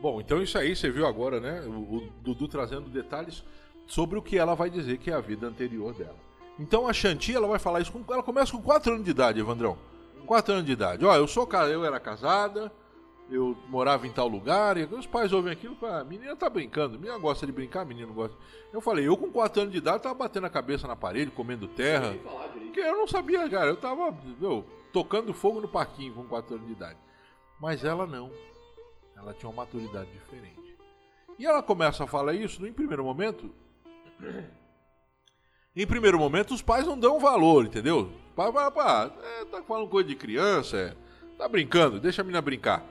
Bom, 0.02 0.22
então 0.22 0.42
isso 0.42 0.58
aí 0.58 0.76
você 0.76 0.90
viu 0.90 1.06
agora, 1.06 1.40
né? 1.40 1.62
O, 1.62 1.98
o, 1.98 2.10
Dudu 2.22 2.48
trazendo 2.48 2.90
detalhes 2.90 3.44
sobre 3.88 4.18
o 4.18 4.22
que 4.22 4.38
ela 4.38 4.56
vai 4.56 4.70
dizer 4.70 4.98
que 4.98 5.10
é 5.10 5.14
a 5.14 5.22
vida 5.22 5.48
anterior 5.48 5.94
dela. 5.94 6.16
Então 6.60 6.88
a 6.88 6.94
Shanti, 6.94 7.34
ela 7.34 7.48
vai 7.48 7.60
falar 7.60 7.82
isso 7.82 7.92
com, 7.92 8.14
ela 8.14 8.24
começa 8.24 8.52
com 8.52 8.62
4 8.62 8.94
anos 8.94 9.06
de 9.06 9.12
idade, 9.12 9.40
Evandrão. 9.40 9.78
4 10.26 10.54
anos 10.54 10.66
de 10.66 10.72
idade. 10.72 11.06
Ó, 11.06 11.16
eu 11.16 11.28
sou 11.28 11.48
eu 11.70 11.86
era 11.86 12.00
casada, 12.00 12.72
eu 13.30 13.58
morava 13.70 14.06
em 14.06 14.12
tal 14.12 14.28
lugar, 14.28 14.78
e 14.78 14.84
os 14.84 15.08
pais 15.08 15.34
ouvem 15.34 15.52
aquilo, 15.52 15.78
a 15.86 16.04
menina 16.04 16.36
tá 16.36 16.50
brincando, 16.50 16.96
a 16.96 17.00
menina 17.00 17.18
gosta 17.18 17.46
de 17.46 17.52
brincar, 17.52 17.86
menino 17.86 18.14
gosta. 18.14 18.38
Eu 18.72 18.80
falei, 18.80 19.08
eu 19.08 19.18
com 19.18 19.32
4 19.32 19.62
anos 19.62 19.72
de 19.72 19.80
idade 19.80 20.04
tava 20.04 20.16
batendo 20.16 20.46
a 20.46 20.50
cabeça 20.50 20.88
na 20.88 20.96
parede, 20.96 21.32
comendo 21.32 21.68
terra. 21.68 22.16
Porque 22.54 22.80
eu 22.80 22.98
não 22.98 23.08
sabia, 23.08 23.50
cara, 23.50 23.72
eu 23.72 23.78
tava, 23.78 24.16
meu, 24.40 24.66
tocando 24.94 25.34
fogo 25.34 25.60
no 25.60 25.68
parquinho 25.68 26.14
com 26.14 26.24
4 26.26 26.56
anos 26.56 26.68
de 26.68 26.74
idade. 26.74 27.00
Mas 27.60 27.84
ela 27.84 28.06
não. 28.06 28.32
Ela 29.16 29.34
tinha 29.34 29.50
uma 29.50 29.64
maturidade 29.64 30.12
diferente. 30.12 30.78
E 31.40 31.46
ela 31.46 31.64
começa 31.64 32.04
a 32.04 32.08
falar 32.08 32.34
isso, 32.34 32.66
em 32.66 32.74
primeiro 32.74 33.04
momento. 33.04 33.50
Em 35.78 35.86
primeiro 35.86 36.18
momento, 36.18 36.54
os 36.54 36.62
pais 36.62 36.88
não 36.88 36.98
dão 36.98 37.20
valor, 37.20 37.66
entendeu? 37.66 38.10
Pai 38.34 38.50
vai, 38.50 38.72
pá, 38.72 39.12
é, 39.22 39.44
tá 39.44 39.62
falando 39.62 39.90
coisa 39.90 40.08
de 40.08 40.16
criança, 40.16 40.78
é, 40.78 40.96
tá 41.38 41.50
brincando, 41.50 42.00
deixa 42.00 42.22
a 42.22 42.24
menina 42.24 42.42
brincar. 42.42 42.82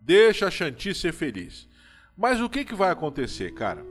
Deixa 0.00 0.46
a 0.46 0.50
Shanti 0.50 0.94
ser 0.94 1.12
feliz. 1.12 1.68
Mas 2.16 2.40
o 2.40 2.48
que, 2.48 2.64
que 2.64 2.74
vai 2.74 2.90
acontecer, 2.90 3.52
cara? 3.52 3.84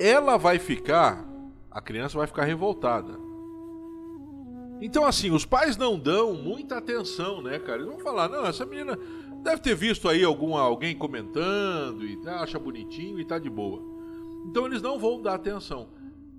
Ela 0.00 0.36
vai 0.36 0.58
ficar, 0.58 1.24
a 1.70 1.80
criança 1.80 2.18
vai 2.18 2.26
ficar 2.26 2.44
revoltada. 2.44 3.18
Então, 4.80 5.04
assim, 5.04 5.30
os 5.30 5.44
pais 5.44 5.76
não 5.76 5.98
dão 5.98 6.34
muita 6.34 6.78
atenção, 6.78 7.42
né, 7.42 7.58
cara? 7.58 7.82
Eles 7.82 7.88
vão 7.88 7.98
falar, 7.98 8.28
não, 8.28 8.46
essa 8.46 8.64
menina 8.64 8.96
Deve 9.42 9.62
ter 9.62 9.74
visto 9.74 10.08
aí 10.08 10.24
algum, 10.24 10.56
alguém 10.56 10.96
comentando 10.96 12.04
e 12.04 12.18
acha 12.28 12.58
bonitinho 12.58 13.20
e 13.20 13.24
tá 13.24 13.38
de 13.38 13.48
boa. 13.48 13.82
Então 14.44 14.66
eles 14.66 14.82
não 14.82 14.98
vão 14.98 15.22
dar 15.22 15.34
atenção. 15.34 15.88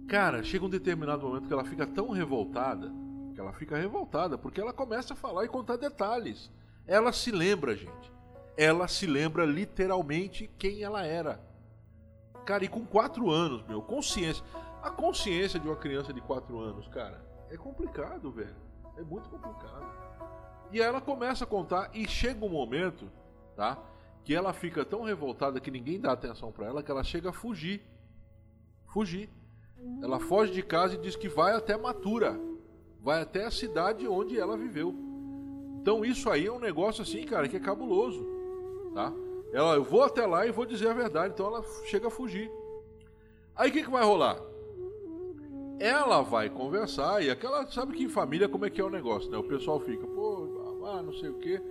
Cara, 0.07 0.43
chega 0.43 0.65
um 0.65 0.69
determinado 0.69 1.25
momento 1.25 1.47
que 1.47 1.53
ela 1.53 1.63
fica 1.63 1.87
tão 1.87 2.09
revoltada, 2.09 2.91
que 3.33 3.39
ela 3.39 3.53
fica 3.53 3.77
revoltada, 3.77 4.37
porque 4.37 4.59
ela 4.59 4.73
começa 4.73 5.13
a 5.13 5.17
falar 5.17 5.45
e 5.45 5.47
contar 5.47 5.77
detalhes. 5.77 6.51
Ela 6.85 7.13
se 7.13 7.31
lembra, 7.31 7.75
gente. 7.75 8.11
Ela 8.59 8.89
se 8.89 9.07
lembra 9.07 9.45
literalmente 9.45 10.51
quem 10.57 10.83
ela 10.83 11.05
era. 11.05 11.39
Cara, 12.45 12.65
e 12.65 12.67
com 12.67 12.85
quatro 12.85 13.31
anos, 13.31 13.65
meu, 13.65 13.81
consciência. 13.81 14.43
A 14.83 14.89
consciência 14.89 15.57
de 15.57 15.65
uma 15.65 15.77
criança 15.77 16.11
de 16.11 16.19
quatro 16.19 16.59
anos, 16.59 16.85
cara, 16.89 17.25
é 17.49 17.55
complicado, 17.55 18.29
velho. 18.29 18.57
É 18.97 19.01
muito 19.01 19.29
complicado. 19.29 19.85
E 20.73 20.81
ela 20.81 20.99
começa 20.99 21.45
a 21.45 21.47
contar 21.47 21.89
e 21.93 22.05
chega 22.05 22.43
um 22.45 22.49
momento, 22.49 23.09
tá? 23.55 23.81
Que 24.25 24.35
ela 24.35 24.51
fica 24.51 24.83
tão 24.83 25.03
revoltada 25.03 25.61
que 25.61 25.71
ninguém 25.71 25.97
dá 25.97 26.11
atenção 26.11 26.51
para 26.51 26.65
ela 26.65 26.83
que 26.83 26.91
ela 26.91 27.01
chega 27.05 27.29
a 27.29 27.33
fugir. 27.33 27.81
Fugir. 28.87 29.29
Ela 30.03 30.19
foge 30.19 30.51
de 30.51 30.63
casa 30.63 30.95
e 30.95 30.97
diz 30.97 31.15
que 31.15 31.29
vai 31.29 31.55
até 31.55 31.77
Matura. 31.77 32.37
Vai 32.99 33.21
até 33.21 33.45
a 33.45 33.51
cidade 33.51 34.05
onde 34.05 34.37
ela 34.37 34.57
viveu. 34.57 34.93
Então 35.81 36.03
isso 36.03 36.29
aí 36.29 36.47
é 36.47 36.51
um 36.51 36.59
negócio 36.59 37.01
assim, 37.03 37.23
cara, 37.23 37.47
que 37.47 37.55
é 37.55 37.59
cabuloso, 37.61 38.38
tá? 38.93 39.13
Ela, 39.51 39.75
eu 39.75 39.83
vou 39.83 40.03
até 40.03 40.25
lá 40.25 40.45
e 40.45 40.51
vou 40.51 40.65
dizer 40.65 40.89
a 40.89 40.93
verdade. 40.93 41.33
Então 41.33 41.47
ela 41.47 41.63
chega 41.85 42.07
a 42.07 42.11
fugir. 42.11 42.51
Aí 43.55 43.69
o 43.69 43.73
que, 43.73 43.83
que 43.83 43.89
vai 43.89 44.03
rolar? 44.03 44.39
Ela 45.79 46.21
vai 46.21 46.49
conversar 46.49 47.23
e 47.23 47.29
aquela, 47.29 47.65
sabe 47.67 47.93
que 47.93 48.03
em 48.03 48.09
família 48.09 48.49
como 48.49 48.65
é 48.65 48.69
que 48.69 48.81
é 48.81 48.83
o 48.83 48.89
negócio, 48.89 49.29
né? 49.31 49.37
O 49.37 49.43
pessoal 49.43 49.79
fica, 49.79 50.05
pô, 50.05 50.85
ah, 50.85 51.01
não 51.01 51.13
sei 51.13 51.29
o 51.29 51.39
quê. 51.39 51.61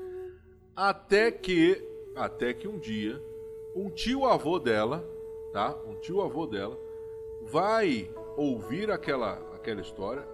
Até 0.75 1.31
que, 1.31 1.83
até 2.17 2.55
que 2.55 2.67
um 2.67 2.79
dia, 2.79 3.23
um 3.75 3.91
tio 3.91 4.25
avô 4.25 4.59
dela, 4.59 5.05
tá? 5.53 5.77
Um 5.87 5.97
tio 5.97 6.23
avô 6.23 6.47
dela 6.47 6.79
vai 7.51 8.11
ouvir 8.37 8.91
aquela, 8.91 9.35
aquela 9.55 9.81
história, 9.81 10.27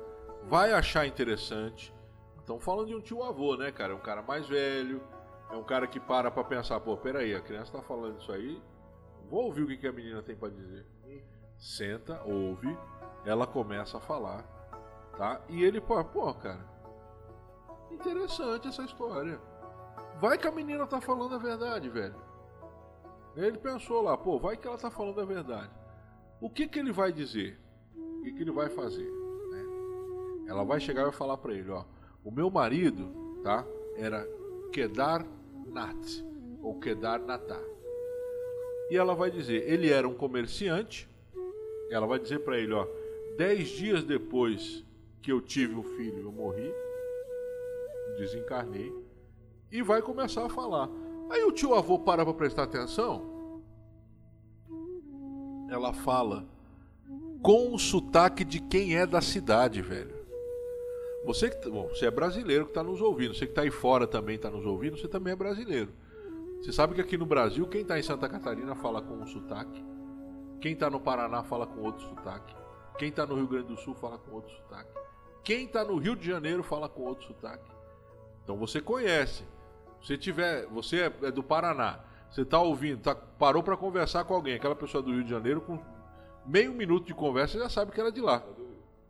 vai 0.45 0.73
achar 0.73 1.07
interessante. 1.07 1.93
Estão 2.39 2.61
falando 2.61 2.89
de 2.89 2.95
um 2.95 3.01
tio 3.01 3.23
avô, 3.23 3.57
né, 3.57 3.73
cara? 3.73 3.95
Um 3.95 4.01
cara 4.01 4.23
mais 4.23 4.47
velho, 4.47 5.01
é 5.51 5.57
um 5.57 5.65
cara 5.65 5.87
que 5.87 6.01
para 6.01 6.31
pra 6.31 6.45
pensar, 6.45 6.81
pô, 6.81 6.97
peraí, 6.97 7.35
a 7.35 7.41
criança 7.41 7.73
tá 7.73 7.83
falando 7.83 8.21
isso 8.21 8.33
aí, 8.33 8.63
vou 9.29 9.45
ouvir 9.45 9.63
o 9.63 9.67
que, 9.67 9.77
que 9.77 9.87
a 9.87 9.93
menina 9.93 10.23
tem 10.23 10.37
para 10.37 10.51
dizer. 10.51 10.87
Senta, 11.57 12.23
ouve, 12.25 12.77
ela 13.25 13.47
começa 13.47 13.99
a 13.99 14.01
falar, 14.01 14.43
tá? 15.17 15.41
E 15.49 15.63
ele, 15.63 15.81
pô, 15.81 16.03
pô, 16.05 16.35
cara, 16.35 16.75
Interessante 17.95 18.69
essa 18.69 18.83
história. 18.83 19.41
Vai 20.21 20.37
que 20.37 20.47
a 20.47 20.53
menina 20.53 20.87
tá 20.87 21.01
falando 21.01 21.35
a 21.35 21.39
verdade, 21.39 21.89
velho. 21.89 22.17
Ele 23.37 23.57
pensou 23.59 24.03
lá, 24.03 24.17
pô, 24.17 24.39
vai 24.39 24.57
que 24.57 24.67
ela 24.67 24.79
tá 24.79 24.91
falando 24.91 25.21
a 25.21 25.25
verdade. 25.25 25.71
O 26.41 26.51
que 26.51 26.67
que 26.67 26.79
ele 26.79 26.93
vai 26.93 27.13
dizer? 27.13 27.59
O 27.97 28.23
que 28.23 28.33
que 28.33 28.43
ele 28.43 28.51
vai 28.51 28.69
fazer? 28.69 29.09
Né? 29.51 30.47
Ela 30.49 30.65
vai 30.65 30.81
chegar 30.81 31.03
e 31.03 31.05
vai 31.05 31.13
falar 31.13 31.37
para 31.37 31.53
ele, 31.53 31.71
ó, 31.71 31.85
o 32.25 32.31
meu 32.31 32.51
marido, 32.51 33.41
tá? 33.43 33.65
Era 33.97 34.27
Kedar 34.75 35.25
Nat 35.67 36.25
ou 36.61 36.81
Kedar 36.81 37.21
Natá. 37.21 37.61
E 38.91 38.97
ela 38.97 39.15
vai 39.15 39.31
dizer, 39.31 39.71
ele 39.71 39.89
era 39.89 40.09
um 40.09 40.15
comerciante. 40.15 41.09
Ela 41.91 42.09
vai 42.09 42.19
dizer 42.19 42.41
para 42.41 42.59
ele, 42.59 42.73
ó, 42.73 42.85
dez 43.39 43.69
dias 43.69 44.03
depois 44.03 44.85
que 45.23 45.31
eu 45.31 45.41
tive 45.41 45.77
o 45.77 45.83
filho, 45.85 46.19
eu 46.25 46.33
morri 46.33 46.73
desencarnei, 48.17 48.93
e 49.71 49.83
vai 49.83 50.01
começar 50.01 50.47
a 50.47 50.49
falar. 50.49 50.89
Aí 51.31 51.43
o 51.45 51.53
tio 51.53 51.75
avô 51.75 51.99
para 51.99 52.25
para 52.25 52.35
prestar 52.35 52.65
atenção, 52.65 53.63
ela 55.69 55.93
fala 55.93 56.47
com 57.43 57.75
o 57.75 57.79
sotaque 57.79 58.45
de 58.45 58.61
quem 58.61 58.97
é 58.97 59.07
da 59.07 59.21
cidade, 59.21 59.83
velho. 59.83 60.24
Você 61.25 61.49
que 61.49 61.71
bom, 61.71 61.89
você 61.89 62.07
é 62.07 62.11
brasileiro 62.11 62.67
que 62.67 62.71
está 62.71 62.83
nos 62.83 63.01
ouvindo, 63.01 63.35
você 63.35 63.47
que 63.47 63.53
está 63.53 63.63
aí 63.63 63.71
fora 63.71 64.07
também 64.07 64.37
está 64.37 64.51
nos 64.51 64.67
ouvindo, 64.67 64.99
você 64.99 65.09
também 65.09 65.33
é 65.33 65.37
brasileiro. 65.37 65.91
Você 66.61 66.73
sabe 66.73 66.95
que 66.95 67.01
aqui 67.01 67.17
no 67.17 67.25
Brasil, 67.25 67.67
quem 67.67 67.81
está 67.81 67.99
em 67.99 68.03
Santa 68.03 68.29
Catarina 68.29 68.75
fala 68.75 69.01
com 69.01 69.15
um 69.15 69.27
sotaque, 69.27 69.83
quem 70.61 70.73
está 70.73 70.91
no 70.91 71.01
Paraná 71.01 71.43
fala 71.43 71.67
com 71.67 71.81
outro 71.81 72.07
sotaque, 72.09 72.55
quem 72.99 73.09
está 73.09 73.27
no 73.27 73.37
Rio 73.37 73.47
Grande 73.47 73.69
do 73.69 73.77
Sul 73.77 73.95
fala 73.95 74.19
com 74.19 74.33
outro 74.33 74.55
sotaque, 74.55 74.91
quem 75.43 75.65
está 75.65 75.83
no 75.83 75.97
Rio 75.97 76.15
de 76.15 76.27
Janeiro 76.27 76.63
fala 76.63 76.89
com 76.89 77.03
outro 77.03 77.27
sotaque. 77.27 77.71
Então 78.43 78.57
você 78.57 78.81
conhece. 78.81 79.45
Se 80.03 80.19
tiver, 80.19 80.67
você 80.67 81.01
é, 81.01 81.13
é 81.29 81.31
do 81.31 81.43
Paraná, 81.43 82.01
você 82.31 82.43
está 82.43 82.59
ouvindo, 82.59 83.01
tá, 83.01 83.15
parou 83.15 83.63
para 83.63 83.77
conversar 83.77 84.25
com 84.25 84.35
alguém, 84.35 84.55
aquela 84.55 84.75
pessoa 84.75 85.03
do 85.03 85.11
Rio 85.11 85.25
de 85.25 85.31
Janeiro, 85.31 85.63
com 85.63 85.79
meio 86.45 86.75
minuto 86.75 87.07
de 87.07 87.15
conversa, 87.15 87.59
já 87.59 87.71
sabe 87.71 87.93
que 87.93 88.01
era 88.01 88.13
de 88.13 88.21
lá. 88.21 88.43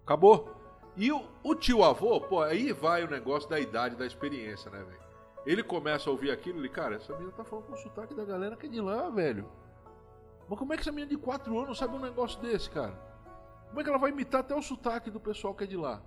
Acabou. 0.05 0.54
E 0.97 1.11
o, 1.11 1.25
o 1.43 1.55
tio 1.55 1.83
avô, 1.83 2.21
pô, 2.21 2.43
aí 2.43 2.73
vai 2.73 3.03
o 3.03 3.11
negócio 3.11 3.49
da 3.49 3.59
idade, 3.59 3.97
da 3.97 4.07
experiência, 4.07 4.71
né, 4.71 4.79
velho? 4.79 5.05
Ele 5.45 5.63
começa 5.63 6.09
a 6.09 6.13
ouvir 6.13 6.31
aquilo, 6.31 6.61
ele, 6.61 6.69
cara, 6.69 6.97
essa 6.97 7.13
menina 7.15 7.33
tá 7.33 7.45
falando 7.45 7.67
com 7.67 7.75
o 7.75 7.79
sotaque 7.79 8.15
da 8.15 8.25
galera 8.25 8.57
que 8.57 8.67
é 8.67 8.69
de 8.69 8.81
lá, 8.81 9.11
velho. 9.11 9.47
Mas 10.49 10.59
como 10.59 10.73
é 10.73 10.77
que 10.77 10.83
essa 10.83 10.93
menina 10.93 11.11
de 11.11 11.17
4 11.17 11.59
anos 11.59 11.77
sabe 11.77 11.97
um 11.97 12.01
negócio 12.01 12.41
desse, 12.41 12.71
cara? 12.71 12.95
Como 13.69 13.81
é 13.81 13.85
que 13.85 13.91
ela 13.91 13.99
vai 13.99 14.11
imitar 14.11 14.41
até 14.41 14.55
o 14.55 14.63
sotaque 14.63 15.11
do 15.11 15.21
pessoal 15.21 15.55
que 15.55 15.65
é 15.65 15.67
de 15.67 15.77
lá? 15.77 16.01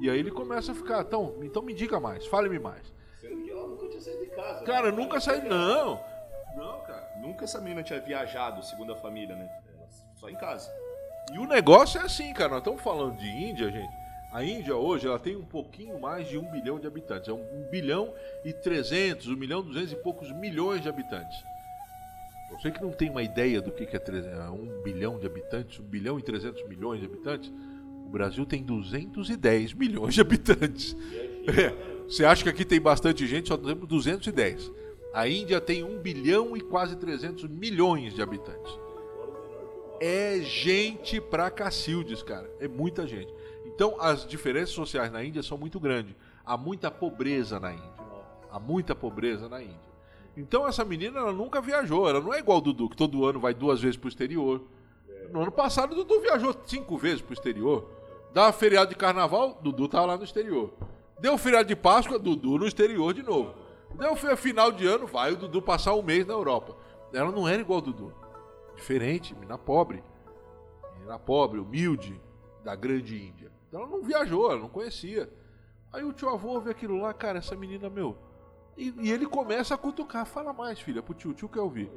E 0.00 0.08
aí 0.08 0.18
ele 0.18 0.30
começa 0.30 0.72
a 0.72 0.74
ficar, 0.74 1.02
então, 1.02 1.36
então 1.42 1.62
me 1.62 1.74
diga 1.74 1.98
mais, 2.00 2.26
fale-me 2.26 2.58
mais. 2.58 2.92
Sendo 3.20 3.42
que 3.42 3.50
ela 3.50 3.66
nunca 3.66 3.88
tinha 3.88 4.00
saído 4.00 4.24
de 4.24 4.30
casa. 4.30 4.64
Cara, 4.64 4.90
né? 4.90 4.96
nunca 4.96 5.20
saí, 5.20 5.46
não. 5.48 6.00
Não, 6.56 6.80
cara. 6.80 7.12
Nunca 7.20 7.44
essa 7.44 7.60
menina 7.60 7.82
tinha 7.82 8.00
viajado, 8.00 8.62
segundo 8.64 8.92
a 8.92 8.96
família, 8.96 9.34
né? 9.36 9.48
Só 10.16 10.28
em 10.28 10.36
casa. 10.36 10.70
E 11.32 11.38
o 11.38 11.46
negócio 11.46 12.00
é 12.00 12.04
assim, 12.04 12.32
cara. 12.32 12.50
Nós 12.50 12.58
estamos 12.58 12.82
falando 12.82 13.16
de 13.16 13.28
Índia, 13.28 13.70
gente. 13.70 14.01
A 14.32 14.42
Índia 14.42 14.74
hoje 14.74 15.06
ela 15.06 15.18
tem 15.18 15.36
um 15.36 15.44
pouquinho 15.44 16.00
mais 16.00 16.26
de 16.26 16.38
um 16.38 16.50
bilhão 16.50 16.80
de 16.80 16.86
habitantes. 16.86 17.28
É 17.28 17.32
um, 17.32 17.68
bilhão 17.70 18.14
e 18.42 18.52
trezentos, 18.52 19.28
um 19.28 19.36
milhão 19.36 19.62
duzentos 19.62 19.92
e 19.92 19.96
poucos 19.96 20.32
milhões 20.32 20.80
de 20.80 20.88
habitantes. 20.88 21.38
Você 22.50 22.70
que 22.70 22.80
não 22.80 22.92
tem 22.92 23.10
uma 23.10 23.22
ideia 23.22 23.60
do 23.60 23.70
que 23.70 23.84
é 23.84 23.98
300, 23.98 24.38
um 24.48 24.82
bilhão 24.82 25.18
de 25.18 25.26
habitantes, 25.26 25.78
um 25.78 25.82
bilhão 25.82 26.18
e 26.18 26.22
trezentos 26.22 26.66
milhões 26.66 27.00
de 27.00 27.06
habitantes, 27.06 27.52
o 28.06 28.08
Brasil 28.08 28.46
tem 28.46 28.62
210 28.62 29.74
milhões 29.74 30.14
de 30.14 30.22
habitantes. 30.22 30.96
É. 31.46 31.92
Você 32.04 32.24
acha 32.24 32.42
que 32.42 32.48
aqui 32.48 32.64
tem 32.64 32.80
bastante 32.80 33.26
gente? 33.26 33.48
Só 33.48 33.56
temos 33.56 33.86
210. 33.86 34.70
A 35.12 35.28
Índia 35.28 35.60
tem 35.60 35.84
1 35.84 35.98
bilhão 35.98 36.56
e 36.56 36.60
quase 36.62 36.96
300 36.96 37.48
milhões 37.48 38.14
de 38.14 38.22
habitantes. 38.22 38.72
É 40.00 40.40
gente 40.40 41.20
pra 41.20 41.50
cacildes, 41.50 42.22
cara. 42.22 42.50
É 42.58 42.66
muita 42.66 43.06
gente. 43.06 43.32
Então, 43.74 43.96
as 44.00 44.26
diferenças 44.26 44.74
sociais 44.74 45.10
na 45.10 45.24
Índia 45.24 45.42
são 45.42 45.56
muito 45.56 45.80
grandes. 45.80 46.14
Há 46.44 46.56
muita 46.56 46.90
pobreza 46.90 47.58
na 47.58 47.72
Índia. 47.72 47.92
Há 48.50 48.60
muita 48.60 48.94
pobreza 48.94 49.48
na 49.48 49.62
Índia. 49.62 49.92
Então, 50.36 50.66
essa 50.66 50.84
menina 50.84 51.20
ela 51.20 51.32
nunca 51.32 51.60
viajou. 51.60 52.08
Ela 52.08 52.20
não 52.20 52.32
é 52.32 52.38
igual 52.38 52.58
o 52.58 52.60
Dudu, 52.60 52.88
que 52.88 52.96
todo 52.96 53.24
ano 53.24 53.40
vai 53.40 53.54
duas 53.54 53.80
vezes 53.80 53.96
para 53.96 54.06
o 54.06 54.08
exterior. 54.08 54.62
No 55.30 55.42
ano 55.42 55.52
passado, 55.52 55.92
o 55.92 55.94
Dudu 55.94 56.20
viajou 56.20 56.54
cinco 56.66 56.96
vezes 56.96 57.22
para 57.22 57.30
o 57.30 57.34
exterior. 57.34 57.88
Dá 58.32 58.52
feriado 58.52 58.90
de 58.90 58.96
carnaval, 58.96 59.58
Dudu 59.62 59.86
estava 59.86 60.06
lá 60.06 60.16
no 60.16 60.24
exterior. 60.24 60.72
Deu 61.18 61.36
feriado 61.38 61.68
de 61.68 61.76
Páscoa, 61.76 62.18
Dudu 62.18 62.58
no 62.58 62.66
exterior 62.66 63.14
de 63.14 63.22
novo. 63.22 63.54
Deu 63.94 64.16
final 64.36 64.72
de 64.72 64.86
ano, 64.86 65.06
vai 65.06 65.32
o 65.32 65.36
Dudu 65.36 65.60
passar 65.60 65.94
um 65.94 66.02
mês 66.02 66.26
na 66.26 66.32
Europa. 66.32 66.76
Ela 67.12 67.30
não 67.30 67.46
era 67.46 67.60
igual 67.60 67.78
o 67.78 67.82
Dudu. 67.82 68.12
Diferente, 68.74 69.34
menina 69.34 69.58
pobre. 69.58 70.02
Menina 70.94 71.18
pobre, 71.18 71.60
humilde, 71.60 72.18
da 72.64 72.74
grande 72.74 73.16
Índia. 73.16 73.52
Ela 73.72 73.86
não 73.86 74.02
viajou, 74.02 74.50
ela 74.50 74.60
não 74.60 74.68
conhecia. 74.68 75.32
Aí 75.92 76.04
o 76.04 76.12
tio 76.12 76.28
avô 76.28 76.60
vê 76.60 76.70
aquilo 76.70 77.00
lá, 77.00 77.12
cara, 77.12 77.38
essa 77.38 77.56
menina, 77.56 77.88
meu. 77.88 78.16
E, 78.76 78.94
e, 79.00 79.10
ele 79.10 79.26
começa 79.26 79.74
a 79.74 79.78
cutucar, 79.78 80.24
fala 80.24 80.52
mais, 80.52 80.80
filha, 80.80 81.02
pro 81.02 81.14
tio, 81.14 81.34
tio 81.34 81.48
quer 81.48 81.60
ouvir. 81.60 81.90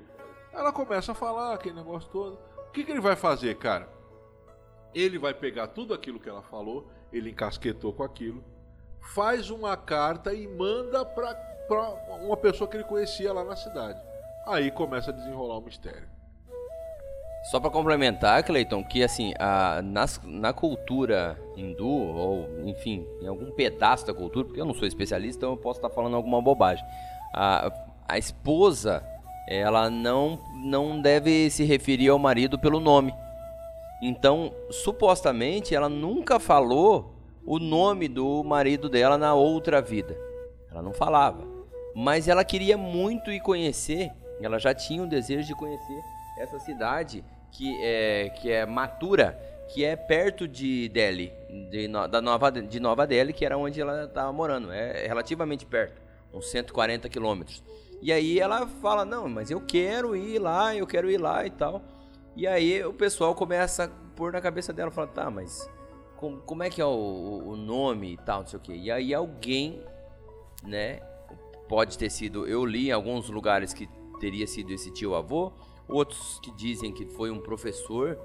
Ela 0.51 0.71
começa 0.71 1.11
a 1.11 1.15
falar 1.15 1.53
aquele 1.53 1.75
negócio 1.75 2.09
todo. 2.09 2.39
O 2.67 2.71
que, 2.71 2.83
que 2.83 2.91
ele 2.91 3.01
vai 3.01 3.15
fazer, 3.15 3.55
cara? 3.57 3.89
Ele 4.93 5.17
vai 5.17 5.33
pegar 5.33 5.67
tudo 5.67 5.93
aquilo 5.93 6.19
que 6.19 6.29
ela 6.29 6.41
falou, 6.41 6.89
ele 7.11 7.29
encasquetou 7.29 7.93
com 7.93 8.03
aquilo, 8.03 8.43
faz 9.13 9.49
uma 9.49 9.75
carta 9.75 10.33
e 10.33 10.47
manda 10.47 11.05
pra, 11.05 11.33
pra 11.67 11.89
uma 12.21 12.37
pessoa 12.37 12.69
que 12.69 12.77
ele 12.77 12.83
conhecia 12.83 13.33
lá 13.33 13.43
na 13.43 13.55
cidade. 13.55 14.01
Aí 14.47 14.71
começa 14.71 15.11
a 15.11 15.13
desenrolar 15.13 15.57
o 15.57 15.61
mistério. 15.61 16.14
Só 17.45 17.59
para 17.59 17.69
complementar, 17.69 18.43
Cleiton, 18.43 18.83
que 18.83 19.03
assim, 19.03 19.31
a, 19.37 19.79
nas, 19.83 20.19
na 20.23 20.51
cultura 20.51 21.39
hindu, 21.55 21.87
ou 21.87 22.49
enfim, 22.65 23.05
em 23.21 23.27
algum 23.27 23.51
pedaço 23.51 24.07
da 24.07 24.15
cultura, 24.15 24.45
porque 24.45 24.59
eu 24.59 24.65
não 24.65 24.73
sou 24.73 24.87
especialista, 24.87 25.37
então 25.37 25.51
eu 25.51 25.57
posso 25.57 25.77
estar 25.77 25.91
falando 25.91 26.15
alguma 26.15 26.41
bobagem. 26.41 26.83
A, 27.35 27.71
a 28.07 28.17
esposa, 28.17 29.03
ela 29.47 29.91
não, 29.91 30.39
não 30.55 30.99
deve 30.99 31.51
se 31.51 31.63
referir 31.63 32.09
ao 32.09 32.17
marido 32.17 32.57
pelo 32.57 32.79
nome. 32.79 33.13
Então, 34.01 34.51
supostamente, 34.71 35.75
ela 35.75 35.87
nunca 35.87 36.39
falou 36.39 37.13
o 37.45 37.59
nome 37.59 38.07
do 38.07 38.43
marido 38.43 38.89
dela 38.89 39.19
na 39.19 39.35
outra 39.35 39.83
vida. 39.83 40.17
Ela 40.71 40.81
não 40.81 40.93
falava. 40.93 41.45
Mas 41.95 42.27
ela 42.27 42.43
queria 42.43 42.75
muito 42.75 43.31
ir 43.31 43.39
conhecer, 43.39 44.11
ela 44.41 44.57
já 44.57 44.73
tinha 44.73 45.03
o 45.03 45.07
desejo 45.07 45.47
de 45.47 45.55
conhecer 45.55 46.01
essa 46.39 46.59
cidade 46.59 47.23
que 47.57 47.75
é, 47.81 48.29
que 48.29 48.51
é 48.51 48.65
Matura, 48.65 49.39
que 49.69 49.83
é 49.83 49.95
perto 49.95 50.47
de 50.47 50.89
Delhi, 50.89 51.31
de, 51.69 51.87
da 51.87 52.21
Nova, 52.21 52.51
de 52.51 52.79
Nova 52.79 53.07
Delhi, 53.07 53.33
que 53.33 53.45
era 53.45 53.57
onde 53.57 53.79
ela 53.79 54.05
estava 54.05 54.31
morando. 54.31 54.71
É 54.71 55.07
relativamente 55.07 55.65
perto, 55.65 56.01
uns 56.33 56.49
140 56.51 57.07
quilômetros. 57.09 57.63
E 58.01 58.11
aí 58.11 58.39
ela 58.39 58.67
fala, 58.67 59.05
não, 59.05 59.29
mas 59.29 59.49
eu 59.49 59.61
quero 59.61 60.15
ir 60.15 60.37
lá, 60.37 60.75
eu 60.75 60.85
quero 60.85 61.09
ir 61.09 61.17
lá 61.17 61.45
e 61.45 61.49
tal. 61.49 61.81
E 62.35 62.45
aí 62.45 62.83
o 62.83 62.93
pessoal 62.93 63.33
começa 63.33 63.85
a 63.85 63.87
pôr 64.15 64.33
na 64.33 64.41
cabeça 64.41 64.73
dela, 64.73 64.91
fala, 64.91 65.07
tá, 65.07 65.31
mas 65.31 65.67
como, 66.17 66.63
é 66.63 66.69
que 66.69 66.81
é 66.81 66.85
o, 66.85 67.41
o 67.45 67.55
nome 67.55 68.13
e 68.13 68.17
tal, 68.17 68.41
não 68.41 68.47
sei 68.47 68.59
o 68.59 68.61
quê. 68.61 68.73
E 68.75 68.91
aí 68.91 69.13
alguém, 69.13 69.81
né, 70.63 70.99
pode 71.69 71.97
ter 71.97 72.09
sido, 72.09 72.45
eu 72.45 72.65
li 72.65 72.89
em 72.89 72.91
alguns 72.91 73.29
lugares 73.29 73.73
que 73.73 73.87
teria 74.19 74.45
sido 74.45 74.73
esse 74.73 74.91
tio 74.91 75.15
avô, 75.15 75.53
outros 75.87 76.39
que 76.41 76.51
dizem 76.51 76.91
que 76.91 77.05
foi 77.05 77.31
um 77.31 77.39
professor, 77.39 78.17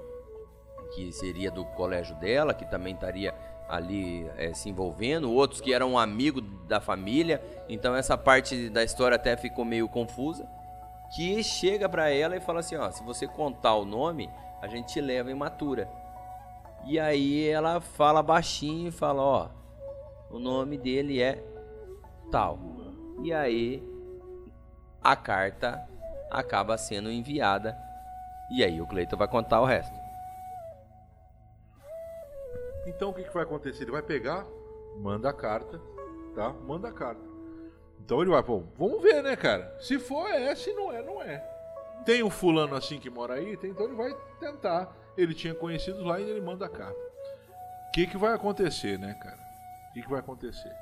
que 0.93 1.11
seria 1.11 1.49
do 1.49 1.63
colégio 1.65 2.15
dela, 2.19 2.53
que 2.53 2.69
também 2.69 2.93
estaria 2.93 3.33
ali 3.69 4.29
é, 4.37 4.53
se 4.53 4.69
envolvendo, 4.69 5.31
outros 5.31 5.61
que 5.61 5.73
eram 5.73 5.93
um 5.93 5.97
amigo 5.97 6.41
da 6.41 6.81
família, 6.81 7.41
então 7.69 7.95
essa 7.95 8.17
parte 8.17 8.69
da 8.69 8.83
história 8.83 9.15
até 9.15 9.37
ficou 9.37 9.63
meio 9.63 9.87
confusa, 9.87 10.45
que 11.15 11.41
chega 11.43 11.87
para 11.87 12.09
ela 12.09 12.35
e 12.35 12.41
fala 12.41 12.59
assim, 12.59 12.75
ó, 12.75 12.91
se 12.91 13.03
você 13.03 13.27
contar 13.27 13.75
o 13.75 13.85
nome, 13.85 14.29
a 14.61 14.67
gente 14.67 14.93
te 14.93 15.01
leva 15.01 15.31
em 15.31 15.35
matura. 15.35 15.89
E 16.85 16.99
aí 16.99 17.47
ela 17.47 17.79
fala 17.79 18.21
baixinho 18.21 18.89
e 18.89 18.91
fala, 18.91 19.21
ó, 19.21 19.49
o 20.29 20.39
nome 20.39 20.77
dele 20.77 21.21
é 21.21 21.43
tal. 22.29 22.59
E 23.23 23.33
aí 23.33 23.83
a 25.01 25.15
carta 25.15 25.87
acaba 26.31 26.77
sendo 26.77 27.11
enviada. 27.11 27.77
E 28.49 28.63
aí 28.63 28.81
o 28.81 28.87
Cleiton 28.87 29.17
vai 29.17 29.27
contar 29.27 29.61
o 29.61 29.65
resto. 29.65 29.93
Então 32.87 33.09
o 33.09 33.13
que, 33.13 33.23
que 33.23 33.33
vai 33.33 33.43
acontecer? 33.43 33.83
Ele 33.83 33.91
vai 33.91 34.01
pegar, 34.01 34.45
manda 34.97 35.29
a 35.29 35.33
carta, 35.33 35.79
tá? 36.33 36.49
Manda 36.49 36.87
a 36.89 36.93
carta. 36.93 37.21
Então 37.99 38.21
ele 38.21 38.31
vai, 38.31 38.41
vamos 38.41 39.01
ver, 39.01 39.21
né, 39.21 39.35
cara? 39.35 39.77
Se 39.79 39.99
for 39.99 40.27
é, 40.27 40.55
se 40.55 40.73
não 40.73 40.91
é, 40.91 41.03
não 41.03 41.21
é. 41.21 41.37
Tem 42.03 42.23
um 42.23 42.29
fulano 42.31 42.75
assim 42.75 42.99
que 42.99 43.09
mora 43.09 43.35
aí, 43.35 43.53
então 43.53 43.85
ele 43.85 43.95
vai 43.95 44.13
tentar. 44.39 44.91
Ele 45.15 45.35
tinha 45.35 45.53
conhecidos 45.53 46.03
lá 46.03 46.19
e 46.19 46.29
ele 46.29 46.41
manda 46.41 46.65
a 46.65 46.69
carta. 46.69 46.99
O 47.87 47.91
que, 47.91 48.07
que 48.07 48.17
vai 48.17 48.33
acontecer, 48.33 48.97
né, 48.97 49.13
cara? 49.21 49.39
O 49.89 49.93
que, 49.93 50.01
que 50.01 50.09
vai 50.09 50.19
acontecer? 50.19 50.73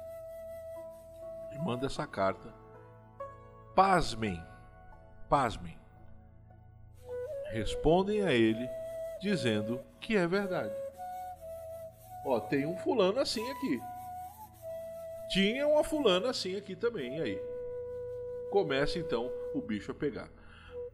Ele 1.51 1.59
manda 1.61 1.87
essa 1.87 2.07
carta. 2.07 2.53
Pasmem 3.75 4.41
pasmem, 5.30 5.77
respondem 7.51 8.23
a 8.23 8.34
ele 8.34 8.67
dizendo 9.21 9.80
que 9.99 10.15
é 10.15 10.27
verdade. 10.27 10.73
Ó, 12.25 12.39
tem 12.39 12.65
um 12.65 12.75
fulano 12.77 13.19
assim 13.19 13.47
aqui. 13.51 13.80
Tinha 15.30 15.67
uma 15.67 15.84
fulana 15.84 16.30
assim 16.30 16.55
aqui 16.55 16.75
também, 16.75 17.21
aí? 17.21 17.39
Começa 18.49 18.97
então 18.97 19.32
o 19.53 19.61
bicho 19.61 19.91
a 19.91 19.95
pegar. 19.95 20.30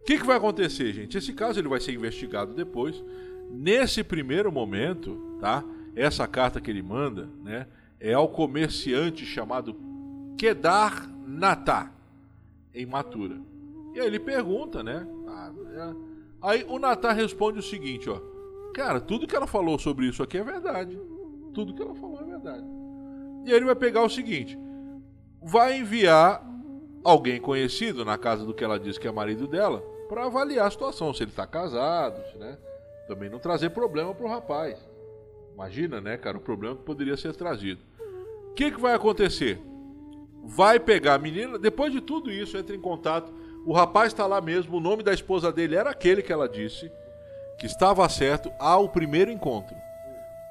O 0.02 0.06
que, 0.06 0.20
que 0.20 0.26
vai 0.26 0.38
acontecer, 0.38 0.92
gente? 0.94 1.18
Esse 1.18 1.34
caso 1.34 1.60
ele 1.60 1.68
vai 1.68 1.80
ser 1.80 1.94
investigado 1.94 2.54
depois. 2.54 3.04
Nesse 3.50 4.04
primeiro 4.04 4.52
momento, 4.52 5.38
tá? 5.40 5.64
Essa 5.96 6.28
carta 6.28 6.60
que 6.60 6.70
ele 6.70 6.82
manda, 6.82 7.30
né, 7.42 7.68
é 8.00 8.14
ao 8.14 8.28
comerciante 8.28 9.26
chamado 9.26 9.76
Kedar 10.38 11.10
Natá, 11.26 11.92
em 12.74 12.86
Matura. 12.86 13.40
E 13.96 14.00
aí 14.02 14.08
ele 14.08 14.20
pergunta, 14.20 14.84
né? 14.84 15.08
Aí 16.42 16.66
o 16.68 16.78
Natan 16.78 17.14
responde 17.14 17.60
o 17.60 17.64
seguinte, 17.64 18.10
ó. 18.10 18.20
Cara, 18.74 19.00
tudo 19.00 19.26
que 19.26 19.36
ela 19.36 19.48
falou 19.48 19.80
sobre 19.80 20.06
isso 20.06 20.22
aqui 20.22 20.38
é 20.38 20.44
verdade. 20.44 21.00
Tudo 21.54 21.74
que 21.74 21.82
ela 21.82 21.96
falou 21.96 22.20
é 22.20 22.26
verdade. 22.26 22.66
E 23.46 23.52
aí 23.52 23.56
ele 23.56 23.66
vai 23.66 23.76
pegar 23.76 24.04
o 24.04 24.10
seguinte: 24.10 24.60
vai 25.42 25.80
enviar 25.80 26.46
alguém 27.06 27.40
conhecido 27.40 28.04
na 28.04 28.18
casa 28.18 28.44
do 28.44 28.54
que 28.54 28.66
ela 28.66 28.78
diz 28.78 28.98
que 28.98 29.08
é 29.08 29.12
marido 29.12 29.48
dela 29.48 29.82
para 30.10 30.26
avaliar 30.26 30.68
a 30.68 30.72
situação, 30.72 31.14
se 31.14 31.24
ele 31.24 31.32
tá 31.32 31.48
casado, 31.48 32.22
né? 32.38 32.58
Também 33.08 33.30
não 33.30 33.40
trazer 33.40 33.70
problema 33.70 34.14
pro 34.14 34.28
rapaz. 34.28 34.78
Imagina, 35.54 36.02
né, 36.02 36.18
cara, 36.18 36.38
o 36.38 36.42
problema 36.42 36.76
que 36.76 36.84
poderia 36.84 37.16
ser 37.16 37.34
trazido. 37.34 37.82
O 38.50 38.54
que, 38.54 38.72
que 38.72 38.80
vai 38.80 38.94
acontecer? 38.94 39.60
Vai 40.44 40.80
pegar 40.80 41.16
a 41.16 41.20
menina, 41.20 41.58
depois 41.58 41.94
de 41.94 42.02
tudo 42.02 42.30
isso, 42.30 42.58
entra 42.58 42.76
em 42.76 42.82
contato. 42.82 43.34
O 43.66 43.74
rapaz 43.74 44.14
está 44.14 44.28
lá 44.28 44.40
mesmo, 44.40 44.78
o 44.78 44.80
nome 44.80 45.02
da 45.02 45.14
esposa 45.14 45.52
dele 45.52 45.76
era 45.76 45.90
aquele 45.90 46.22
que 46.22 46.32
ela 46.32 46.48
disse, 46.48 46.92
que 47.58 47.66
estava 47.66 48.08
certo 48.08 48.52
ao 48.60 48.88
primeiro 48.90 49.32
encontro. 49.32 49.76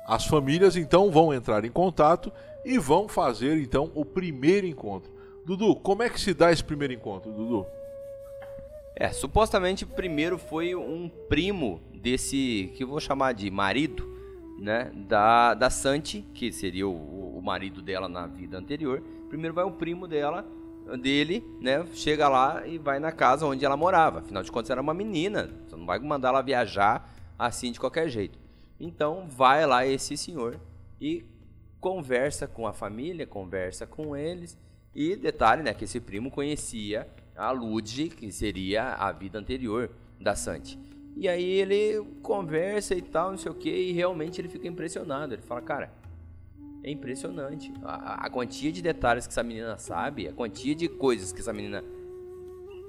As 0.05 0.27
famílias 0.27 0.77
então 0.77 1.11
vão 1.11 1.33
entrar 1.33 1.65
em 1.65 1.71
contato 1.71 2.33
e 2.65 2.77
vão 2.77 3.09
fazer 3.09 3.57
então 3.59 3.91
o 3.95 4.05
primeiro 4.05 4.67
encontro. 4.67 5.13
Dudu, 5.47 5.77
como 5.77 6.03
é 6.03 6.11
que 6.11 6.21
se 6.21 6.35
dá 6.35 6.51
esse 6.51 6.65
primeiro 6.65 6.93
encontro, 6.93 7.31
Dudu? 7.31 7.67
É, 8.97 9.11
supostamente 9.11 9.87
primeiro 9.87 10.37
foi 10.39 10.75
um 10.75 11.09
primo 11.09 11.81
desse 11.93 12.73
que 12.75 12.85
eu 12.85 12.89
vou 12.89 13.01
chamar 13.01 13.33
de 13.33 13.51
marido, 13.51 14.13
né, 14.59 14.91
da, 14.95 15.55
da 15.55 15.71
Santi, 15.71 16.25
que 16.35 16.53
seria 16.53 16.87
o, 16.87 17.39
o 17.39 17.43
marido 17.43 17.83
dela 17.83 18.09
na 18.09 18.27
vida 18.27 18.59
anterior. 18.59 19.03
Primeiro 19.29 19.55
vai 19.55 19.65
o 19.65 19.73
primo 19.73 20.07
dela, 20.07 20.47
dele, 20.97 21.45
né, 21.61 21.87
chega 21.95 22.29
lá 22.29 22.67
e 22.67 22.79
vai 22.79 22.99
na 22.99 23.13
casa 23.13 23.47
onde 23.47 23.65
ela 23.65 23.77
morava. 23.77 24.21
Afinal 24.21 24.43
de 24.43 24.51
contas 24.51 24.71
era 24.71 24.81
uma 24.81 24.95
menina, 24.95 25.51
você 25.67 25.77
não 25.77 25.87
vai 25.87 25.99
mandar 25.99 26.29
ela 26.29 26.43
viajar 26.43 27.11
assim 27.39 27.73
de 27.73 27.81
qualquer 27.81 28.09
jeito. 28.09 28.39
Então 28.79 29.27
vai 29.29 29.67
lá 29.67 29.87
esse 29.87 30.17
senhor 30.17 30.59
e 31.01 31.25
conversa 31.81 32.47
com 32.47 32.67
a 32.67 32.73
família, 32.73 33.27
conversa 33.27 33.87
com 33.87 34.17
eles. 34.17 34.57
E 34.95 35.17
detalhe, 35.17 35.63
né, 35.63 35.75
que 35.75 35.85
esse 35.85 36.01
primo 36.01 36.31
conhecia 36.31 37.07
a 37.37 37.51
Lud, 37.51 38.09
que 38.11 38.31
seria 38.31 38.95
a 38.95 39.11
vida 39.13 39.39
anterior 39.39 39.91
da 40.21 40.35
Santi. 40.35 40.79
E 41.17 41.29
aí 41.29 41.45
ele 41.45 42.05
conversa 42.23 42.95
e 42.95 43.03
tal, 43.03 43.31
não 43.31 43.39
sei 43.39 43.51
o 43.51 43.55
que, 43.55 43.71
e 43.71 43.93
realmente 43.93 44.41
ele 44.41 44.49
fica 44.49 44.67
impressionado. 44.67 45.35
Ele 45.35 45.43
fala, 45.43 45.61
cara, 45.63 45.93
é 46.85 46.91
impressionante. 46.91 47.73
A, 47.83 48.27
a, 48.27 48.31
quantia 48.31 48.71
de 48.71 48.83
detalhes 48.83 49.27
que 49.27 49.33
essa 49.33 49.43
menina 49.43 49.77
sabe, 49.79 50.29
a 50.29 50.33
quantia 50.33 50.75
de 50.75 50.87
coisas 50.87 51.33
que 51.33 51.41
essa 51.41 51.53
menina 51.53 51.83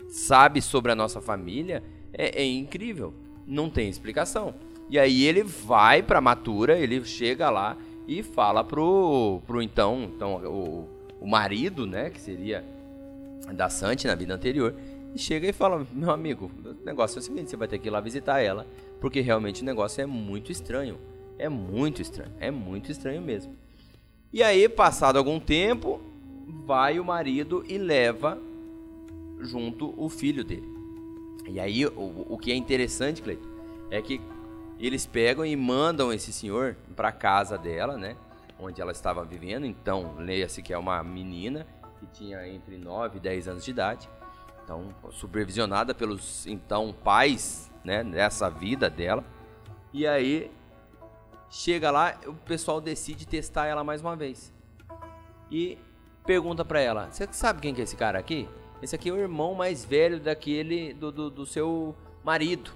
sabe 0.10 0.62
sobre 0.62 0.92
a 0.92 0.96
nossa 0.96 1.22
família 1.22 1.82
é, 2.14 2.42
é 2.42 2.46
incrível. 2.46 3.14
Não 3.48 3.70
tem 3.70 3.90
explicação. 3.90 4.54
E 4.90 5.00
aí 5.00 5.24
ele 5.24 5.44
vai 5.44 6.04
pra 6.04 6.20
Matura, 6.20 6.78
ele 6.78 7.04
chega 7.06 7.50
lá 7.50 7.78
e 8.06 8.22
fala 8.22 8.64
pro, 8.64 9.42
pro 9.48 9.62
então, 9.62 10.12
então 10.14 10.36
o, 10.46 10.90
o 11.22 11.28
marido, 11.28 11.88
né, 11.88 12.10
que 12.10 12.20
seria 12.20 12.64
da 13.54 13.70
Santi 13.70 14.08
na 14.08 14.14
vida 14.14 14.34
anterior, 14.34 14.76
e 15.16 15.20
chega 15.20 15.48
e 15.48 15.54
fala: 15.54 15.88
Meu 15.94 16.12
amigo, 16.12 16.52
o 16.64 16.86
negócio 16.86 17.18
é 17.18 17.20
o 17.20 17.24
seguinte: 17.24 17.50
você 17.50 17.56
vai 17.56 17.68
ter 17.68 17.80
que 17.80 17.88
ir 17.88 17.92
lá 17.92 18.02
visitar 18.02 18.42
ela, 18.42 18.68
porque 19.00 19.22
realmente 19.22 19.62
o 19.62 19.66
negócio 19.66 20.02
é 20.02 20.06
muito 20.06 20.52
estranho. 20.52 20.98
É 21.38 21.50
muito 21.50 22.02
estranho, 22.02 22.32
é 22.40 22.52
muito 22.52 22.92
estranho 22.92 23.22
mesmo. 23.22 23.65
E 24.36 24.44
aí, 24.44 24.68
passado 24.68 25.16
algum 25.16 25.40
tempo, 25.40 26.02
vai 26.66 27.00
o 27.00 27.06
marido 27.06 27.64
e 27.70 27.78
leva 27.78 28.38
junto 29.40 29.94
o 29.96 30.10
filho 30.10 30.44
dele. 30.44 30.68
E 31.48 31.58
aí, 31.58 31.86
o, 31.86 32.26
o 32.28 32.38
que 32.38 32.52
é 32.52 32.54
interessante, 32.54 33.22
Cleiton, 33.22 33.48
é 33.90 34.02
que 34.02 34.20
eles 34.78 35.06
pegam 35.06 35.46
e 35.46 35.56
mandam 35.56 36.12
esse 36.12 36.34
senhor 36.34 36.76
para 36.98 37.14
casa 37.14 37.58
dela, 37.58 37.98
né? 37.98 38.18
Onde 38.60 38.82
ela 38.82 38.92
estava 38.92 39.24
vivendo. 39.24 39.66
Então, 39.66 40.16
leia-se 40.20 40.62
que 40.62 40.74
é 40.74 40.78
uma 40.78 41.02
menina 41.02 41.66
que 42.02 42.06
tinha 42.08 42.46
entre 42.46 42.78
9 42.78 43.16
e 43.16 43.22
10 43.22 43.48
anos 43.48 43.64
de 43.64 43.72
idade. 43.72 44.10
Então, 44.66 44.90
supervisionada 45.12 45.96
pelos 45.96 46.46
então 46.46 46.94
pais, 47.06 47.72
né, 47.86 48.04
nessa 48.04 48.50
vida 48.50 48.90
dela. 48.90 49.24
E 49.94 50.06
aí 50.06 50.52
chega 51.50 51.92
lá, 51.92 52.16
o 52.26 52.34
pessoal 52.34 52.82
decide 52.82 53.26
testar 53.26 53.68
ela 53.68 53.84
mais 53.84 54.02
uma 54.02 54.16
vez. 54.16 54.54
E 55.52 55.78
pergunta 56.26 56.66
para 56.66 56.80
ela: 56.80 57.10
"Você 57.12 57.28
sabe 57.32 57.62
quem 57.62 57.74
que 57.74 57.82
é 57.82 57.84
esse 57.84 57.96
cara 57.96 58.20
aqui? 58.20 58.48
Esse 58.82 58.96
aqui 58.96 59.10
é 59.10 59.14
o 59.14 59.18
irmão 59.18 59.54
mais 59.56 59.86
velho 59.86 60.20
daquele 60.20 60.94
do, 60.94 61.12
do, 61.12 61.30
do 61.30 61.46
seu 61.46 61.96
marido." 62.24 62.72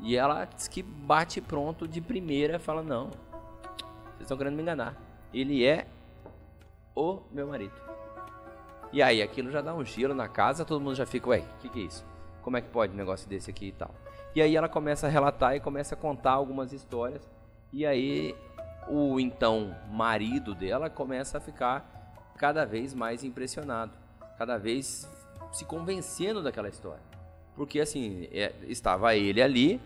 E 0.00 0.16
ela 0.16 0.44
diz 0.44 0.66
que 0.68 0.82
bate 0.82 1.40
pronto 1.40 1.86
de 1.86 2.00
primeira, 2.00 2.58
fala: 2.58 2.82
"Não. 2.82 3.08
Vocês 3.08 4.22
estão 4.22 4.36
querendo 4.36 4.56
me 4.56 4.62
enganar. 4.62 4.96
Ele 5.32 5.64
é 5.64 5.86
o 6.94 7.20
meu 7.30 7.46
marido." 7.46 7.84
E 8.94 9.02
aí 9.02 9.20
aquilo 9.20 9.50
já 9.50 9.60
dá 9.60 9.74
um 9.74 9.84
gelo 9.84 10.14
na 10.14 10.28
casa, 10.28 10.64
todo 10.64 10.80
mundo 10.80 10.94
já 10.94 11.04
fica, 11.04 11.30
ué, 11.30 11.40
o 11.40 11.62
que, 11.62 11.68
que 11.68 11.80
é 11.80 11.82
isso? 11.82 12.06
Como 12.42 12.56
é 12.56 12.60
que 12.60 12.68
pode 12.68 12.92
um 12.92 12.96
negócio 12.96 13.28
desse 13.28 13.50
aqui 13.50 13.66
e 13.66 13.72
tal? 13.72 13.92
E 14.36 14.40
aí 14.40 14.54
ela 14.54 14.68
começa 14.68 15.08
a 15.08 15.10
relatar 15.10 15.56
e 15.56 15.60
começa 15.60 15.96
a 15.96 15.98
contar 15.98 16.30
algumas 16.30 16.72
histórias. 16.72 17.28
E 17.74 17.84
aí 17.84 18.36
o 18.88 19.18
então 19.18 19.76
marido 19.90 20.54
dela 20.54 20.88
começa 20.88 21.38
a 21.38 21.40
ficar 21.40 22.32
cada 22.38 22.64
vez 22.64 22.94
mais 22.94 23.24
impressionado, 23.24 23.90
cada 24.38 24.56
vez 24.56 25.10
se 25.50 25.64
convencendo 25.64 26.40
daquela 26.40 26.68
história. 26.68 27.02
Porque 27.56 27.80
assim, 27.80 28.28
é, 28.30 28.52
estava 28.68 29.16
ele 29.16 29.42
ali, 29.42 29.80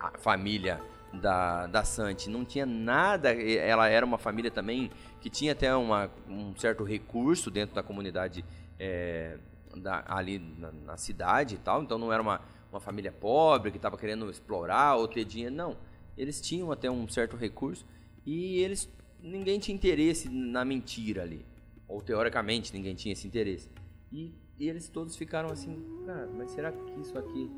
a 0.00 0.18
família 0.18 0.80
da, 1.12 1.68
da 1.68 1.84
Santi 1.84 2.28
não 2.28 2.44
tinha 2.44 2.66
nada, 2.66 3.32
ela 3.32 3.86
era 3.88 4.04
uma 4.04 4.18
família 4.18 4.50
também 4.50 4.90
que 5.20 5.30
tinha 5.30 5.52
até 5.52 5.72
uma, 5.76 6.10
um 6.28 6.52
certo 6.56 6.82
recurso 6.82 7.48
dentro 7.48 7.76
da 7.76 7.82
comunidade 7.82 8.44
é, 8.76 9.38
da, 9.76 10.02
ali 10.08 10.40
na, 10.40 10.72
na, 10.72 10.96
cidade 10.96 11.54
e 11.54 11.58
tal, 11.58 11.80
então 11.80 11.96
não 11.96 12.12
era 12.12 12.20
uma, 12.20 12.40
uma 12.72 12.80
família 12.80 13.12
pobre 13.12 13.70
que 13.70 13.76
estava 13.76 13.96
querendo 13.96 14.28
explorar 14.28 14.96
ou 14.96 15.06
ter 15.06 15.24
dinheiro, 15.24 15.54
não. 15.54 15.76
Eles 16.18 16.40
tinham 16.40 16.70
até 16.72 16.90
um 16.90 17.08
certo 17.08 17.36
recurso 17.36 17.86
e 18.26 18.58
eles 18.58 18.88
ninguém 19.22 19.58
tinha 19.58 19.74
interesse 19.74 20.28
na 20.28 20.64
mentira 20.64 21.22
ali, 21.22 21.44
ou 21.86 22.02
teoricamente 22.02 22.72
ninguém 22.72 22.94
tinha 22.94 23.12
esse 23.12 23.26
interesse. 23.26 23.70
E, 24.12 24.34
e 24.58 24.68
eles 24.68 24.88
todos 24.88 25.16
ficaram 25.16 25.50
assim, 25.50 25.82
cara, 26.04 26.28
mas 26.36 26.50
será 26.50 26.72
que 26.72 27.00
isso 27.00 27.16
aqui 27.16 27.50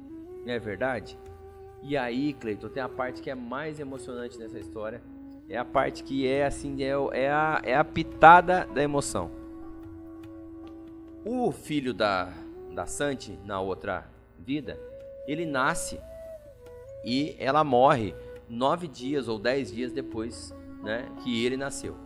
é 0.47 0.59
verdade? 0.59 1.19
E 1.83 1.97
aí, 1.97 2.35
Cleiton, 2.35 2.69
tem 2.69 2.83
a 2.83 2.89
parte 2.89 3.23
que 3.23 3.31
é 3.31 3.35
mais 3.35 3.81
emocionante 3.81 4.39
nessa 4.39 4.59
história. 4.59 5.03
É 5.49 5.57
a 5.57 5.65
parte 5.65 6.05
que 6.05 6.27
é 6.27 6.45
assim, 6.45 6.83
é, 6.83 6.91
é, 7.13 7.31
a, 7.31 7.61
é 7.65 7.75
a 7.75 7.83
pitada 7.83 8.67
da 8.67 8.83
emoção. 8.83 9.31
O 11.25 11.51
filho 11.51 11.93
da, 11.93 12.33
da 12.75 12.87
Santi, 12.87 13.39
na 13.45 13.61
outra 13.61 14.07
vida, 14.39 14.79
ele 15.27 15.47
nasce 15.47 15.99
e 17.05 17.35
ela 17.39 17.65
morre 17.65 18.15
nove 18.51 18.89
dias 18.89 19.29
ou 19.29 19.39
dez 19.39 19.73
dias 19.73 19.93
depois 19.93 20.55
né, 20.83 21.09
que 21.23 21.45
ele 21.45 21.57
nasceu. 21.57 21.97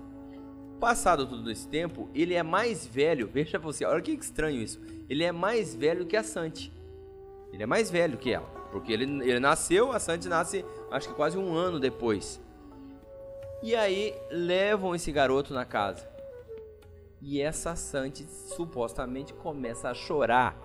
Passado 0.78 1.26
todo 1.26 1.50
esse 1.50 1.66
tempo, 1.66 2.10
ele 2.14 2.34
é 2.34 2.42
mais 2.42 2.86
velho. 2.86 3.26
Veja 3.26 3.58
você, 3.58 3.84
olha 3.84 4.02
que 4.02 4.12
estranho 4.12 4.60
isso. 4.60 4.80
Ele 5.08 5.24
é 5.24 5.32
mais 5.32 5.74
velho 5.74 6.04
que 6.04 6.16
a 6.16 6.22
Santi. 6.22 6.72
Ele 7.52 7.62
é 7.62 7.66
mais 7.66 7.90
velho 7.90 8.18
que 8.18 8.32
ela. 8.32 8.46
Porque 8.70 8.92
ele, 8.92 9.04
ele 9.04 9.38
nasceu, 9.38 9.92
a 9.92 10.00
Sandy 10.00 10.28
nasce 10.28 10.64
acho 10.90 11.08
que 11.08 11.14
quase 11.14 11.38
um 11.38 11.54
ano 11.54 11.78
depois. 11.78 12.40
E 13.62 13.74
aí 13.74 14.14
levam 14.30 14.94
esse 14.94 15.10
garoto 15.12 15.54
na 15.54 15.64
casa. 15.64 16.06
E 17.22 17.40
essa 17.40 17.76
Sandy 17.76 18.26
supostamente 18.26 19.32
começa 19.32 19.88
a 19.88 19.94
chorar 19.94 20.60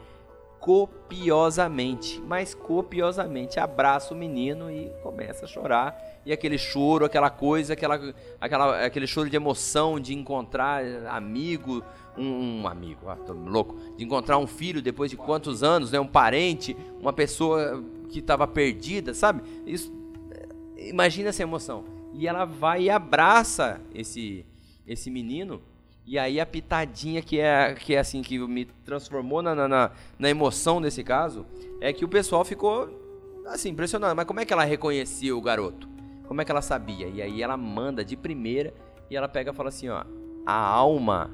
copiosamente, 0.59 2.21
mas 2.21 2.53
copiosamente 2.53 3.59
abraça 3.59 4.13
o 4.13 4.17
menino 4.17 4.69
e 4.69 4.89
começa 5.01 5.45
a 5.45 5.47
chorar. 5.47 5.97
E 6.25 6.33
aquele 6.33 6.57
choro, 6.57 7.05
aquela 7.05 7.29
coisa, 7.29 7.73
aquela, 7.73 8.13
aquela, 8.39 8.85
aquele 8.85 9.07
choro 9.07 9.29
de 9.29 9.35
emoção 9.35 9.99
de 9.99 10.13
encontrar 10.13 10.83
amigo, 11.07 11.83
um, 12.17 12.61
um 12.61 12.67
amigo, 12.67 13.09
ah, 13.09 13.15
tô 13.15 13.33
louco, 13.33 13.75
de 13.95 14.03
encontrar 14.03 14.37
um 14.37 14.47
filho 14.47 14.81
depois 14.81 15.09
de 15.09 15.17
quantos 15.17 15.63
anos, 15.63 15.91
né, 15.91 15.99
um 15.99 16.07
parente, 16.07 16.75
uma 16.99 17.13
pessoa 17.13 17.83
que 18.09 18.19
estava 18.19 18.45
perdida, 18.45 19.13
sabe? 19.13 19.41
Isso, 19.65 19.91
imagina 20.77 21.29
essa 21.29 21.41
emoção. 21.41 21.85
E 22.13 22.27
ela 22.27 22.43
vai 22.43 22.83
e 22.83 22.89
abraça 22.89 23.79
esse 23.93 24.45
esse 24.89 25.11
menino. 25.11 25.61
E 26.09 26.17
aí 26.17 26.39
a 26.39 26.45
pitadinha 26.45 27.21
que 27.21 27.39
é 27.39 27.75
que 27.75 27.93
é 27.93 27.99
assim 27.99 28.23
que 28.23 28.39
me 28.39 28.65
transformou 28.65 29.43
na, 29.43 29.53
na, 29.53 29.91
na 30.17 30.27
emoção 30.27 30.81
desse 30.81 31.03
caso 31.03 31.45
é 31.79 31.93
que 31.93 32.03
o 32.03 32.07
pessoal 32.07 32.43
ficou 32.43 32.89
assim 33.45 33.69
impressionado. 33.69 34.15
Mas 34.15 34.25
como 34.25 34.39
é 34.39 34.45
que 34.45 34.51
ela 34.51 34.63
reconhecia 34.63 35.37
o 35.37 35.39
garoto? 35.39 35.87
Como 36.27 36.41
é 36.41 36.45
que 36.45 36.49
ela 36.49 36.63
sabia? 36.63 37.07
E 37.07 37.21
aí 37.21 37.43
ela 37.43 37.55
manda 37.55 38.03
de 38.03 38.17
primeira 38.17 38.73
e 39.07 39.15
ela 39.15 39.27
pega 39.27 39.51
e 39.51 39.53
fala 39.53 39.69
assim, 39.69 39.87
ó, 39.89 40.03
a 40.47 40.51
alma 40.51 41.29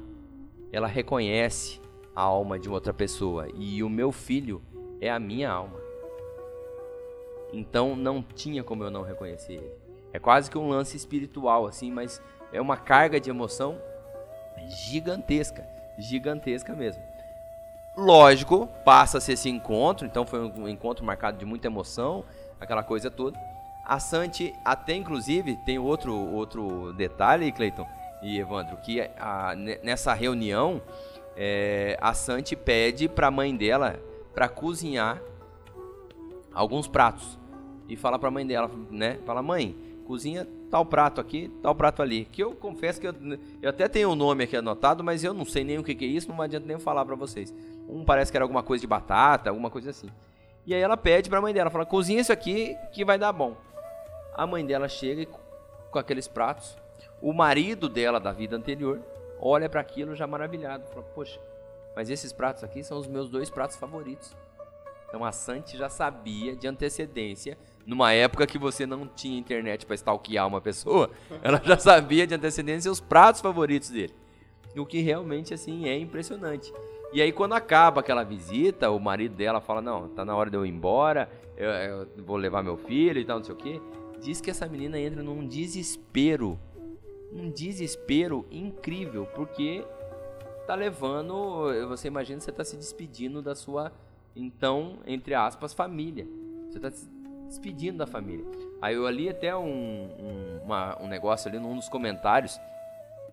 ela 0.70 0.86
reconhece 0.86 1.80
a 2.14 2.20
alma 2.20 2.58
de 2.58 2.68
outra 2.68 2.92
pessoa 2.92 3.48
e 3.54 3.82
o 3.82 3.88
meu 3.88 4.12
filho 4.12 4.60
é 5.00 5.10
a 5.10 5.18
minha 5.18 5.50
alma. 5.50 5.80
Então 7.50 7.96
não 7.96 8.22
tinha 8.22 8.62
como 8.62 8.84
eu 8.84 8.90
não 8.90 9.00
reconhecer 9.00 9.54
ele. 9.54 9.72
É 10.12 10.18
quase 10.18 10.50
que 10.50 10.58
um 10.58 10.68
lance 10.68 10.98
espiritual, 10.98 11.64
assim, 11.64 11.90
mas 11.90 12.20
é 12.52 12.60
uma 12.60 12.76
carga 12.76 13.18
de 13.18 13.30
emoção 13.30 13.80
gigantesca. 14.68 15.64
Gigantesca 15.98 16.74
mesmo. 16.74 17.02
Lógico, 17.96 18.68
passa-se 18.84 19.32
esse 19.32 19.48
encontro, 19.48 20.06
então 20.06 20.26
foi 20.26 20.40
um 20.40 20.68
encontro 20.68 21.04
marcado 21.04 21.38
de 21.38 21.46
muita 21.46 21.66
emoção, 21.66 22.24
aquela 22.60 22.82
coisa 22.82 23.10
toda. 23.10 23.38
A 23.84 23.98
Santi, 23.98 24.52
até 24.64 24.94
inclusive, 24.94 25.56
tem 25.64 25.78
outro, 25.78 26.14
outro 26.14 26.92
detalhe, 26.92 27.50
Cleiton 27.52 27.86
e 28.20 28.38
Evandro, 28.38 28.76
que 28.78 29.00
a, 29.00 29.54
nessa 29.82 30.12
reunião, 30.12 30.82
é, 31.36 31.96
a 32.00 32.12
Santi 32.12 32.54
pede 32.54 33.08
para 33.08 33.28
a 33.28 33.30
mãe 33.30 33.56
dela 33.56 33.98
para 34.34 34.48
cozinhar 34.48 35.22
alguns 36.52 36.86
pratos. 36.86 37.38
E 37.88 37.96
fala 37.96 38.18
para 38.18 38.28
a 38.28 38.32
mãe 38.32 38.46
dela, 38.46 38.70
né? 38.90 39.18
Fala, 39.24 39.42
mãe, 39.42 39.74
cozinha 40.06 40.46
tal 40.70 40.84
prato 40.84 41.20
aqui, 41.20 41.50
tal 41.62 41.74
prato 41.74 42.00
ali. 42.00 42.24
Que 42.24 42.42
eu 42.42 42.54
confesso 42.54 43.00
que 43.00 43.06
eu, 43.06 43.14
eu 43.60 43.70
até 43.70 43.88
tenho 43.88 44.08
o 44.08 44.12
um 44.12 44.14
nome 44.14 44.44
aqui 44.44 44.56
anotado, 44.56 45.04
mas 45.04 45.22
eu 45.22 45.34
não 45.34 45.44
sei 45.44 45.64
nem 45.64 45.78
o 45.78 45.84
que, 45.84 45.94
que 45.94 46.04
é 46.04 46.08
isso, 46.08 46.28
não 46.28 46.40
adianta 46.40 46.66
nem 46.66 46.78
falar 46.78 47.04
para 47.04 47.14
vocês. 47.14 47.54
Um 47.88 48.04
parece 48.04 48.30
que 48.30 48.36
era 48.36 48.44
alguma 48.44 48.62
coisa 48.62 48.80
de 48.80 48.86
batata, 48.86 49.50
alguma 49.50 49.70
coisa 49.70 49.90
assim. 49.90 50.08
E 50.66 50.74
aí 50.74 50.80
ela 50.80 50.96
pede 50.96 51.28
para 51.28 51.38
a 51.38 51.42
mãe 51.42 51.52
dela, 51.52 51.70
fala, 51.70 51.86
cozinha 51.86 52.20
isso 52.20 52.32
aqui 52.32 52.76
que 52.92 53.04
vai 53.04 53.18
dar 53.18 53.32
bom. 53.32 53.56
A 54.34 54.46
mãe 54.46 54.64
dela 54.64 54.88
chega 54.88 55.26
com 55.90 55.98
aqueles 55.98 56.26
pratos. 56.26 56.76
O 57.20 57.32
marido 57.32 57.88
dela 57.88 58.18
da 58.18 58.32
vida 58.32 58.56
anterior 58.56 59.00
olha 59.40 59.68
para 59.68 59.80
aquilo 59.80 60.14
já 60.14 60.26
maravilhado, 60.26 60.86
fala, 60.88 61.02
poxa, 61.14 61.40
mas 61.94 62.10
esses 62.10 62.32
pratos 62.32 62.64
aqui 62.64 62.82
são 62.82 62.98
os 62.98 63.06
meus 63.06 63.28
dois 63.28 63.48
pratos 63.48 63.76
favoritos. 63.76 64.34
Então 65.08 65.24
a 65.24 65.32
Santi 65.32 65.76
já 65.76 65.88
sabia 65.88 66.54
de 66.54 66.66
antecedência 66.66 67.56
numa 67.86 68.12
época 68.12 68.46
que 68.46 68.58
você 68.58 68.84
não 68.84 69.06
tinha 69.06 69.38
internet 69.38 69.86
para 69.86 69.94
stalkear 69.94 70.46
uma 70.46 70.60
pessoa, 70.60 71.10
ela 71.42 71.60
já 71.64 71.78
sabia 71.78 72.26
de 72.26 72.34
antecedência 72.34 72.90
os 72.90 73.00
pratos 73.00 73.40
favoritos 73.40 73.90
dele. 73.90 74.12
O 74.76 74.84
que 74.84 75.00
realmente 75.00 75.54
assim 75.54 75.88
é 75.88 75.98
impressionante. 75.98 76.72
E 77.12 77.22
aí 77.22 77.32
quando 77.32 77.54
acaba 77.54 78.00
aquela 78.00 78.24
visita, 78.24 78.90
o 78.90 78.98
marido 78.98 79.34
dela 79.34 79.60
fala: 79.60 79.80
"Não, 79.80 80.08
tá 80.08 80.24
na 80.24 80.36
hora 80.36 80.50
de 80.50 80.56
eu 80.56 80.66
ir 80.66 80.70
embora, 80.70 81.30
eu, 81.56 81.70
eu 81.70 82.08
vou 82.18 82.36
levar 82.36 82.62
meu 82.62 82.76
filho 82.76 83.18
e 83.18 83.24
tal, 83.24 83.38
não 83.38 83.44
sei 83.44 83.54
o 83.54 83.58
quê". 83.58 83.80
Diz 84.20 84.40
que 84.40 84.50
essa 84.50 84.66
menina 84.66 84.98
entra 84.98 85.22
num 85.22 85.46
desespero, 85.46 86.58
um 87.32 87.48
desespero 87.50 88.44
incrível, 88.50 89.26
porque 89.34 89.84
tá 90.66 90.74
levando, 90.74 91.88
você 91.88 92.08
imagina 92.08 92.40
você 92.40 92.50
tá 92.50 92.64
se 92.64 92.76
despedindo 92.76 93.40
da 93.40 93.54
sua 93.54 93.92
então, 94.36 94.98
entre 95.06 95.32
aspas, 95.34 95.72
família. 95.72 96.28
Você 96.68 96.78
tá 96.78 96.90
despedindo 97.46 97.98
da 97.98 98.06
família. 98.06 98.44
Aí 98.80 98.94
eu 98.94 99.08
li 99.08 99.28
até 99.28 99.56
um, 99.56 99.64
um, 99.64 100.60
uma, 100.64 101.02
um 101.02 101.08
negócio 101.08 101.48
ali 101.48 101.58
num 101.58 101.74
dos 101.74 101.88
comentários, 101.88 102.60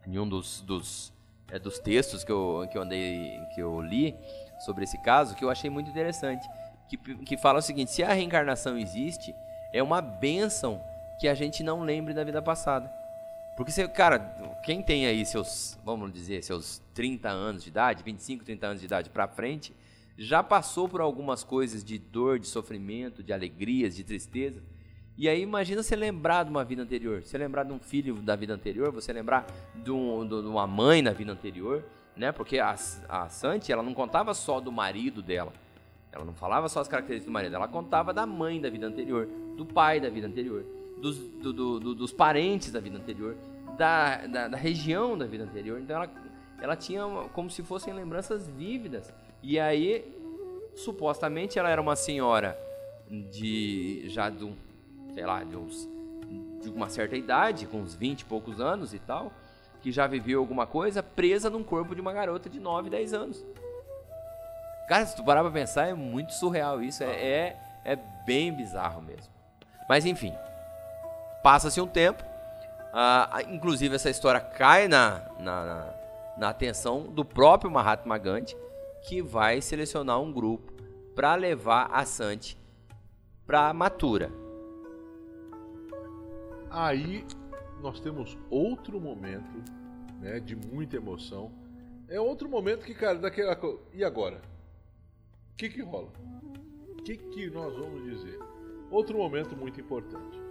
em 0.07 0.17
um 0.17 0.27
dos, 0.27 0.61
dos, 0.61 1.13
é, 1.51 1.59
dos 1.59 1.79
textos 1.79 2.23
que 2.23 2.31
eu, 2.31 2.67
que, 2.71 2.77
eu 2.77 2.81
andei, 2.81 3.39
que 3.53 3.61
eu 3.61 3.81
li 3.81 4.15
sobre 4.59 4.83
esse 4.83 4.97
caso, 5.01 5.35
que 5.35 5.43
eu 5.43 5.49
achei 5.49 5.69
muito 5.69 5.89
interessante. 5.89 6.47
Que, 6.87 6.97
que 6.97 7.37
fala 7.37 7.59
o 7.59 7.61
seguinte: 7.61 7.91
se 7.91 8.03
a 8.03 8.13
reencarnação 8.13 8.77
existe, 8.77 9.33
é 9.73 9.81
uma 9.81 10.01
benção 10.01 10.81
que 11.19 11.27
a 11.27 11.33
gente 11.33 11.63
não 11.63 11.81
lembre 11.81 12.13
da 12.13 12.23
vida 12.23 12.41
passada. 12.41 12.91
Porque 13.55 13.71
você, 13.71 13.87
cara, 13.87 14.19
quem 14.63 14.81
tem 14.81 15.05
aí 15.05 15.25
seus, 15.25 15.77
vamos 15.83 16.11
dizer, 16.11 16.43
seus 16.43 16.81
30 16.93 17.29
anos 17.29 17.63
de 17.63 17.69
idade, 17.69 18.03
25, 18.03 18.43
30 18.43 18.65
anos 18.65 18.79
de 18.79 18.85
idade 18.85 19.09
para 19.09 19.27
frente, 19.27 19.75
já 20.17 20.43
passou 20.43 20.87
por 20.87 21.01
algumas 21.01 21.43
coisas 21.43 21.83
de 21.83 21.97
dor, 21.97 22.39
de 22.39 22.47
sofrimento, 22.47 23.23
de 23.23 23.33
alegrias, 23.33 23.95
de 23.95 24.03
tristeza. 24.03 24.61
E 25.17 25.29
aí 25.29 25.41
imagina 25.41 25.83
você 25.83 25.95
lembrar 25.95 26.43
de 26.43 26.49
uma 26.49 26.63
vida 26.63 26.81
anterior, 26.81 27.23
você 27.23 27.37
lembrar 27.37 27.63
de 27.63 27.71
um 27.71 27.79
filho 27.79 28.15
da 28.15 28.35
vida 28.35 28.53
anterior, 28.53 28.91
você 28.91 29.13
lembrar 29.13 29.45
de, 29.75 29.91
um, 29.91 30.27
de 30.27 30.35
uma 30.35 30.65
mãe 30.65 31.01
na 31.01 31.11
vida 31.11 31.31
anterior, 31.31 31.83
né? 32.15 32.31
Porque 32.31 32.59
a, 32.59 32.75
a 33.09 33.29
Santi, 33.29 33.71
ela 33.71 33.83
não 33.83 33.93
contava 33.93 34.33
só 34.33 34.59
do 34.59 34.71
marido 34.71 35.21
dela, 35.21 35.53
ela 36.11 36.25
não 36.25 36.33
falava 36.33 36.67
só 36.67 36.79
as 36.79 36.87
características 36.87 37.31
do 37.31 37.33
marido, 37.33 37.55
ela 37.55 37.67
contava 37.67 38.11
da 38.11 38.25
mãe 38.25 38.59
da 38.59 38.69
vida 38.69 38.87
anterior, 38.87 39.27
do 39.55 39.65
pai 39.65 39.99
da 39.99 40.09
vida 40.09 40.25
anterior, 40.25 40.65
dos, 40.99 41.17
do, 41.17 41.53
do, 41.53 41.79
do, 41.79 41.95
dos 41.95 42.11
parentes 42.11 42.71
da 42.71 42.79
vida 42.79 42.97
anterior, 42.97 43.35
da, 43.77 44.25
da, 44.25 44.47
da, 44.47 44.57
região 44.57 45.15
da 45.15 45.25
vida 45.25 45.43
anterior. 45.43 45.79
Então 45.79 45.95
ela, 45.95 46.11
ela 46.59 46.75
tinha 46.75 47.03
como 47.33 47.51
se 47.51 47.61
fossem 47.61 47.93
lembranças 47.93 48.47
vívidas 48.47 49.13
e 49.43 49.59
aí, 49.59 50.05
supostamente, 50.73 51.59
ela 51.59 51.69
era 51.69 51.81
uma 51.81 51.97
senhora 51.97 52.57
de 53.29 54.05
já 54.07 54.29
de 54.29 54.45
um, 54.45 54.55
sei 55.13 55.25
lá, 55.25 55.43
de 55.43 55.57
uns 55.57 55.91
de 56.61 56.69
uma 56.69 56.89
certa 56.89 57.17
idade, 57.17 57.67
com 57.67 57.79
uns 57.79 57.93
20 57.93 58.21
e 58.21 58.25
poucos 58.25 58.61
anos 58.61 58.93
e 58.93 58.99
tal, 58.99 59.33
que 59.81 59.91
já 59.91 60.07
viveu 60.07 60.39
alguma 60.39 60.65
coisa, 60.65 61.03
presa 61.03 61.49
num 61.49 61.61
corpo 61.61 61.93
de 61.93 61.99
uma 61.99 62.13
garota 62.13 62.49
de 62.49 62.57
9, 62.57 62.89
10 62.89 63.13
anos. 63.13 63.45
Cara, 64.87 65.05
se 65.05 65.13
tu 65.13 65.25
parar 65.25 65.41
pra 65.41 65.51
pensar, 65.51 65.89
é 65.89 65.93
muito 65.93 66.33
surreal 66.33 66.81
isso, 66.81 67.03
é, 67.03 67.07
é, 67.07 67.57
é 67.83 67.95
bem 68.25 68.53
bizarro 68.53 69.01
mesmo. 69.01 69.31
Mas 69.89 70.05
enfim, 70.05 70.33
passa-se 71.43 71.81
um 71.81 71.87
tempo, 71.87 72.23
ah, 72.93 73.41
inclusive 73.49 73.93
essa 73.93 74.09
história 74.09 74.39
cai 74.39 74.87
na, 74.87 75.21
na, 75.37 75.65
na, 75.65 75.93
na 76.37 76.49
atenção 76.49 77.01
do 77.01 77.25
próprio 77.25 77.69
Mahatma 77.69 78.17
Gandhi, 78.17 78.55
que 79.03 79.21
vai 79.21 79.61
selecionar 79.61 80.19
um 80.21 80.31
grupo 80.31 80.71
para 81.13 81.35
levar 81.35 81.89
a 81.91 82.05
Santi 82.05 82.57
para 83.45 83.73
Matura. 83.73 84.31
Aí 86.69 87.25
nós 87.81 87.99
temos 87.99 88.37
outro 88.49 88.99
momento, 88.99 89.63
né, 90.19 90.39
de 90.39 90.55
muita 90.55 90.95
emoção. 90.95 91.51
É 92.07 92.19
outro 92.19 92.49
momento 92.49 92.85
que, 92.85 92.93
cara, 92.93 93.19
daquela 93.19 93.57
e 93.93 94.03
agora? 94.03 94.41
O 95.51 95.55
que 95.55 95.69
que 95.69 95.81
rola? 95.81 96.11
O 96.89 96.95
que 97.03 97.17
que 97.17 97.49
nós 97.49 97.75
vamos 97.75 98.03
dizer? 98.03 98.39
Outro 98.89 99.17
momento 99.17 99.55
muito 99.55 99.79
importante. 99.79 100.41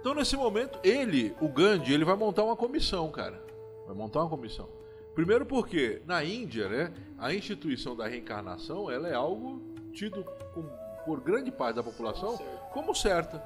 Então 0.00 0.14
nesse 0.14 0.36
momento 0.36 0.78
ele, 0.82 1.34
o 1.40 1.48
Gandhi, 1.48 1.92
ele 1.92 2.04
vai 2.04 2.16
montar 2.16 2.44
uma 2.44 2.56
comissão, 2.56 3.10
cara. 3.10 3.42
Vai 3.86 3.94
montar 3.94 4.20
uma 4.20 4.30
comissão. 4.30 4.68
Primeiro 5.14 5.46
porque 5.46 6.02
na 6.06 6.24
Índia, 6.24 6.68
né, 6.68 6.92
a 7.18 7.32
instituição 7.32 7.94
da 7.94 8.06
reencarnação 8.06 8.90
ela 8.90 9.08
é 9.08 9.14
algo 9.14 9.62
tido 9.92 10.24
com, 10.52 10.62
por 11.04 11.20
grande 11.20 11.52
parte 11.52 11.76
da 11.76 11.82
população 11.82 12.36
como 12.72 12.94
certa. 12.94 13.42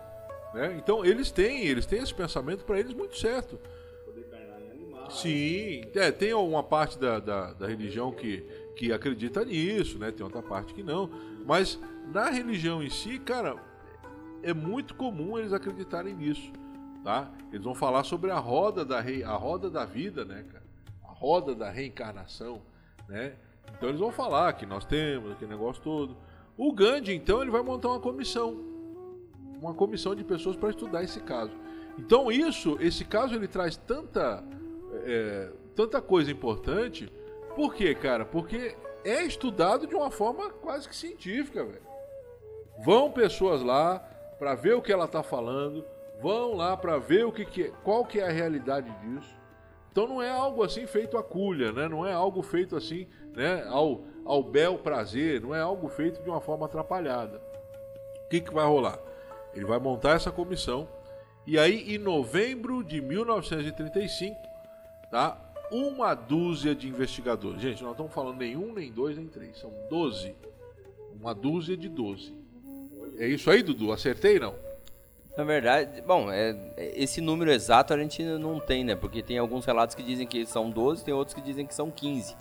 Né? 0.54 0.76
Então 0.78 1.04
eles 1.04 1.30
têm, 1.30 1.66
eles 1.66 1.84
têm 1.84 2.02
esse 2.02 2.14
pensamento 2.14 2.64
para 2.64 2.80
eles 2.80 2.94
muito 2.94 3.16
certo. 3.16 3.58
Sim, 5.10 5.82
é, 5.94 6.12
tem 6.12 6.34
uma 6.34 6.62
parte 6.62 6.98
da, 6.98 7.18
da, 7.18 7.52
da, 7.54 7.66
religião 7.66 8.12
que, 8.12 8.42
que 8.76 8.92
acredita 8.92 9.42
nisso, 9.42 9.98
né? 9.98 10.10
Tem 10.10 10.22
outra 10.22 10.42
parte 10.42 10.74
que 10.74 10.82
não. 10.82 11.08
Mas 11.46 11.78
na 12.12 12.28
religião 12.28 12.82
em 12.82 12.90
si, 12.90 13.18
cara, 13.18 13.56
é 14.42 14.52
muito 14.52 14.94
comum 14.94 15.38
eles 15.38 15.54
acreditarem 15.54 16.14
nisso, 16.14 16.52
tá? 17.02 17.30
Eles 17.50 17.64
vão 17.64 17.74
falar 17.74 18.04
sobre 18.04 18.30
a 18.30 18.38
roda 18.38 18.84
da 18.84 19.00
rei, 19.00 19.24
a 19.24 19.32
roda 19.32 19.70
da 19.70 19.86
vida, 19.86 20.26
né, 20.26 20.44
cara? 20.52 20.67
Roda 21.18 21.54
da 21.54 21.70
reencarnação, 21.70 22.62
né? 23.08 23.34
Então 23.76 23.88
eles 23.88 24.00
vão 24.00 24.10
falar 24.10 24.52
que 24.54 24.64
nós 24.64 24.84
temos 24.84 25.32
aquele 25.32 25.50
negócio 25.50 25.82
todo. 25.82 26.16
O 26.56 26.72
Gandhi, 26.72 27.14
então, 27.14 27.42
ele 27.42 27.50
vai 27.50 27.62
montar 27.62 27.88
uma 27.88 28.00
comissão, 28.00 28.58
uma 29.60 29.74
comissão 29.74 30.14
de 30.14 30.24
pessoas 30.24 30.56
para 30.56 30.70
estudar 30.70 31.04
esse 31.04 31.20
caso. 31.20 31.52
Então 31.98 32.30
isso, 32.30 32.76
esse 32.80 33.04
caso, 33.04 33.34
ele 33.34 33.46
traz 33.46 33.76
tanta, 33.76 34.42
é, 35.04 35.52
tanta 35.74 36.00
coisa 36.00 36.30
importante. 36.30 37.12
Por 37.54 37.74
quê, 37.74 37.94
cara? 37.94 38.24
Porque 38.24 38.76
é 39.04 39.24
estudado 39.24 39.86
de 39.86 39.94
uma 39.94 40.10
forma 40.10 40.50
quase 40.50 40.88
que 40.88 40.96
científica, 40.96 41.64
velho. 41.64 41.82
Vão 42.84 43.10
pessoas 43.10 43.62
lá 43.62 43.98
para 44.38 44.54
ver 44.54 44.74
o 44.74 44.82
que 44.82 44.92
ela 44.92 45.04
está 45.04 45.22
falando, 45.22 45.84
vão 46.20 46.54
lá 46.54 46.76
para 46.76 46.98
ver 46.98 47.24
o 47.24 47.32
que, 47.32 47.44
que 47.44 47.72
qual 47.82 48.04
que 48.04 48.20
é 48.20 48.28
a 48.28 48.32
realidade 48.32 48.90
disso. 49.00 49.38
Então 49.91 50.07
não 50.07 50.22
é 50.22 50.30
algo 50.30 50.62
assim 50.62 50.86
feito 50.86 51.16
a 51.16 51.22
culha, 51.22 51.72
né? 51.72 51.89
Não 51.89 52.07
é 52.07 52.12
algo 52.12 52.43
feito 52.43 52.76
assim, 52.76 53.07
né? 53.34 53.64
Ao, 53.68 54.05
ao 54.24 54.43
bel 54.43 54.78
prazer, 54.78 55.41
não 55.41 55.55
é 55.55 55.61
algo 55.61 55.89
feito 55.89 56.22
de 56.22 56.28
uma 56.28 56.41
forma 56.41 56.66
atrapalhada. 56.66 57.41
O 58.24 58.28
que, 58.28 58.41
que 58.41 58.53
vai 58.53 58.66
rolar? 58.66 58.99
Ele 59.55 59.64
vai 59.64 59.78
montar 59.78 60.16
essa 60.16 60.30
comissão 60.30 60.89
e 61.47 61.59
aí 61.59 61.95
em 61.95 61.99
novembro 61.99 62.84
de 62.84 63.01
1935, 63.01 64.36
tá? 65.11 65.41
Uma 65.70 66.14
dúzia 66.14 66.74
de 66.74 66.86
investigadores. 66.89 67.61
Gente, 67.61 67.82
não 67.82 67.93
estamos 67.93 68.12
falando 68.12 68.39
nem 68.39 68.57
um, 68.57 68.72
nem 68.72 68.93
dois, 68.93 69.16
nem 69.16 69.26
três. 69.26 69.59
São 69.59 69.72
doze. 69.89 70.34
Uma 71.18 71.34
dúzia 71.34 71.76
de 71.76 71.89
doze. 71.89 72.34
É 73.16 73.26
isso 73.26 73.51
aí, 73.51 73.62
Dudu? 73.62 73.93
Acertei 73.93 74.39
não? 74.39 74.55
Na 75.39 75.45
verdade, 75.45 76.03
bom, 76.03 76.32
é, 76.32 76.57
esse 76.76 77.20
número 77.20 77.53
exato 77.53 77.95
a 77.95 77.97
gente 77.97 78.24
não 78.24 78.59
tem, 78.59 78.82
né? 78.82 78.97
Porque 78.97 79.22
tem 79.22 79.39
alguns 79.39 79.64
relatos 79.64 79.95
que 79.95 80.03
dizem 80.03 80.26
que 80.26 80.45
são 80.45 80.68
12, 80.68 81.05
tem 81.05 81.14
outros 81.14 81.32
que 81.32 81.41
dizem 81.41 81.64
que 81.64 81.72
são 81.72 81.93
15. 81.93 82.34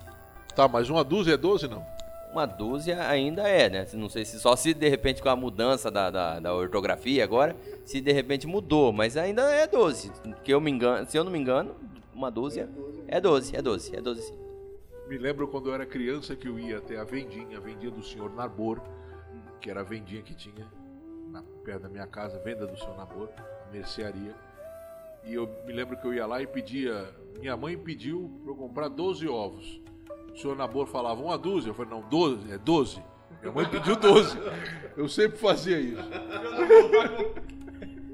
Tá, 0.55 0.67
mas 0.67 0.89
uma 0.89 1.03
dúzia 1.03 1.35
é 1.35 1.37
12 1.37 1.67
não? 1.67 1.85
uma 2.31 2.47
dúzia 2.47 3.07
ainda 3.07 3.47
é, 3.47 3.69
né? 3.69 3.87
Não 3.93 4.09
sei 4.09 4.25
se 4.25 4.39
só 4.39 4.55
se 4.55 4.73
de 4.73 4.89
repente 4.89 5.21
com 5.21 5.29
a 5.29 5.35
mudança 5.35 5.91
da, 5.91 6.09
da, 6.09 6.39
da 6.39 6.55
ortografia 6.55 7.23
agora, 7.23 7.55
se 7.85 8.01
de 8.01 8.11
repente 8.11 8.47
mudou, 8.47 8.91
mas 8.91 9.15
ainda 9.15 9.43
é 9.53 9.67
12. 9.67 10.11
Que 10.43 10.51
eu 10.51 10.59
me 10.59 10.71
engano, 10.71 11.07
se 11.07 11.15
eu 11.15 11.23
não 11.23 11.31
me 11.31 11.37
engano, 11.37 11.75
uma 12.15 12.31
dúzia 12.31 12.67
é 13.07 13.21
12, 13.21 13.55
é 13.55 13.61
12, 13.61 13.95
é 13.95 14.01
12 14.01 14.21
sim. 14.23 14.35
Me 15.07 15.19
lembro 15.19 15.47
quando 15.47 15.69
eu 15.69 15.75
era 15.75 15.85
criança 15.85 16.35
que 16.35 16.47
eu 16.47 16.59
ia 16.59 16.79
até 16.79 16.97
a 16.97 17.03
vendinha, 17.03 17.57
a 17.57 17.61
vendinha 17.61 17.91
do 17.91 18.03
senhor 18.03 18.33
Narbor, 18.33 18.81
que 19.61 19.69
era 19.69 19.81
a 19.81 19.83
vendinha 19.83 20.23
que 20.23 20.33
tinha 20.33 20.65
na, 21.31 21.43
perto 21.63 21.83
da 21.83 21.89
minha 21.89 22.07
casa, 22.07 22.39
venda 22.39 22.65
do 22.65 22.77
senhor 22.77 22.95
Narbor, 22.97 23.29
mercearia. 23.71 24.35
E 25.23 25.33
eu 25.33 25.47
me 25.65 25.73
lembro 25.73 25.97
que 25.97 26.05
eu 26.05 26.13
ia 26.13 26.25
lá 26.25 26.41
e 26.41 26.47
pedia. 26.47 27.09
Minha 27.39 27.57
mãe 27.57 27.77
pediu 27.77 28.31
para 28.43 28.51
eu 28.51 28.55
comprar 28.55 28.87
12 28.87 29.27
ovos. 29.27 29.81
O 30.33 30.37
senhor 30.37 30.55
Nabor 30.55 30.87
falava 30.87 31.21
uma 31.21 31.37
dúzia. 31.37 31.69
Eu 31.69 31.73
falei, 31.73 31.91
não, 31.91 32.01
12, 32.07 32.51
é 32.51 32.57
12. 32.57 33.03
Minha 33.41 33.51
mãe 33.53 33.65
pediu 33.67 33.95
12. 33.95 34.37
Eu 34.95 35.07
sempre 35.09 35.37
fazia 35.37 35.79
isso. 35.79 36.03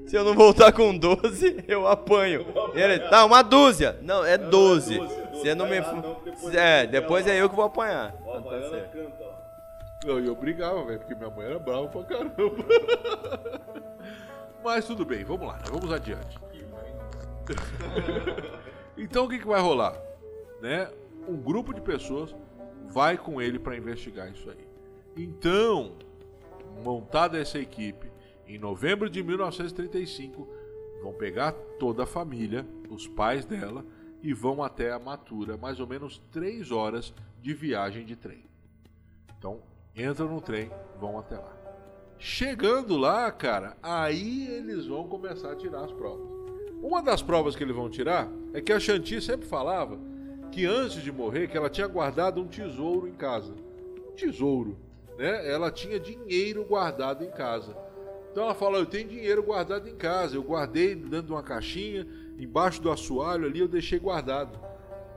Se 0.06 0.16
eu 0.16 0.24
não 0.24 0.34
voltar 0.34 0.70
com 0.72 0.96
12, 0.96 1.64
eu 1.66 1.86
apanho. 1.86 2.46
Ele, 2.74 2.98
tá, 3.08 3.24
uma 3.24 3.42
dúzia. 3.42 3.98
Não, 4.02 4.24
é 4.24 4.36
12. 4.36 4.98
Você 5.32 5.54
não 5.54 5.66
me. 5.66 5.76
É, 6.52 6.86
depois 6.86 7.26
é 7.26 7.40
eu 7.40 7.48
que 7.48 7.56
vou 7.56 7.64
apanhar. 7.64 8.14
Não, 10.04 10.20
e 10.20 10.26
eu 10.26 10.36
brigava, 10.36 10.84
velho, 10.84 10.98
porque 10.98 11.14
minha 11.14 11.30
mãe 11.30 11.46
era 11.46 11.58
brava 11.58 11.88
pra 11.88 12.04
caramba. 12.04 12.36
Mas 14.62 14.86
tudo 14.86 15.04
bem, 15.04 15.24
vamos 15.24 15.46
lá, 15.46 15.62
vamos 15.70 15.90
adiante. 15.90 16.38
então 18.96 19.24
o 19.24 19.28
que, 19.28 19.38
que 19.38 19.46
vai 19.46 19.60
rolar? 19.60 19.98
Né? 20.60 20.90
Um 21.26 21.36
grupo 21.36 21.72
de 21.72 21.80
pessoas 21.80 22.34
vai 22.86 23.16
com 23.16 23.40
ele 23.40 23.58
para 23.58 23.76
investigar 23.76 24.30
isso 24.30 24.50
aí. 24.50 24.68
Então, 25.16 25.96
montada 26.82 27.38
essa 27.38 27.58
equipe, 27.58 28.10
em 28.46 28.58
novembro 28.58 29.08
de 29.08 29.22
1935, 29.22 30.48
vão 31.02 31.12
pegar 31.12 31.52
toda 31.78 32.02
a 32.02 32.06
família, 32.06 32.66
os 32.90 33.06
pais 33.06 33.44
dela, 33.44 33.84
e 34.22 34.32
vão 34.32 34.62
até 34.62 34.92
a 34.92 34.98
Matura, 34.98 35.56
mais 35.56 35.80
ou 35.80 35.86
menos 35.86 36.18
três 36.30 36.70
horas 36.70 37.14
de 37.40 37.52
viagem 37.52 38.04
de 38.04 38.16
trem. 38.16 38.44
Então, 39.38 39.60
entram 39.96 40.28
no 40.28 40.40
trem, 40.40 40.70
vão 41.00 41.18
até 41.18 41.36
lá. 41.36 41.52
Chegando 42.18 42.96
lá, 42.96 43.30
cara, 43.30 43.76
aí 43.82 44.48
eles 44.48 44.86
vão 44.86 45.06
começar 45.06 45.52
a 45.52 45.56
tirar 45.56 45.84
as 45.84 45.92
provas. 45.92 46.26
Uma 46.82 47.02
das 47.02 47.22
provas 47.22 47.56
que 47.56 47.62
eles 47.62 47.74
vão 47.74 47.88
tirar 47.88 48.28
é 48.52 48.60
que 48.60 48.72
a 48.72 48.78
Shanti 48.78 49.20
sempre 49.20 49.46
falava 49.46 49.98
que 50.52 50.66
antes 50.66 51.02
de 51.02 51.10
morrer, 51.10 51.48
que 51.48 51.56
ela 51.56 51.68
tinha 51.68 51.86
guardado 51.86 52.40
um 52.40 52.46
tesouro 52.46 53.08
em 53.08 53.14
casa. 53.14 53.52
Um 54.08 54.12
tesouro, 54.12 54.78
né? 55.18 55.50
Ela 55.50 55.70
tinha 55.70 55.98
dinheiro 55.98 56.64
guardado 56.64 57.24
em 57.24 57.30
casa. 57.30 57.76
Então 58.30 58.44
ela 58.44 58.54
fala: 58.54 58.78
Eu 58.78 58.86
tenho 58.86 59.08
dinheiro 59.08 59.42
guardado 59.42 59.88
em 59.88 59.96
casa. 59.96 60.36
Eu 60.36 60.42
guardei 60.42 60.94
dentro 60.94 61.26
de 61.26 61.32
uma 61.32 61.42
caixinha, 61.42 62.06
embaixo 62.38 62.80
do 62.80 62.90
assoalho 62.90 63.46
ali, 63.46 63.60
eu 63.60 63.68
deixei 63.68 63.98
guardado. 63.98 64.58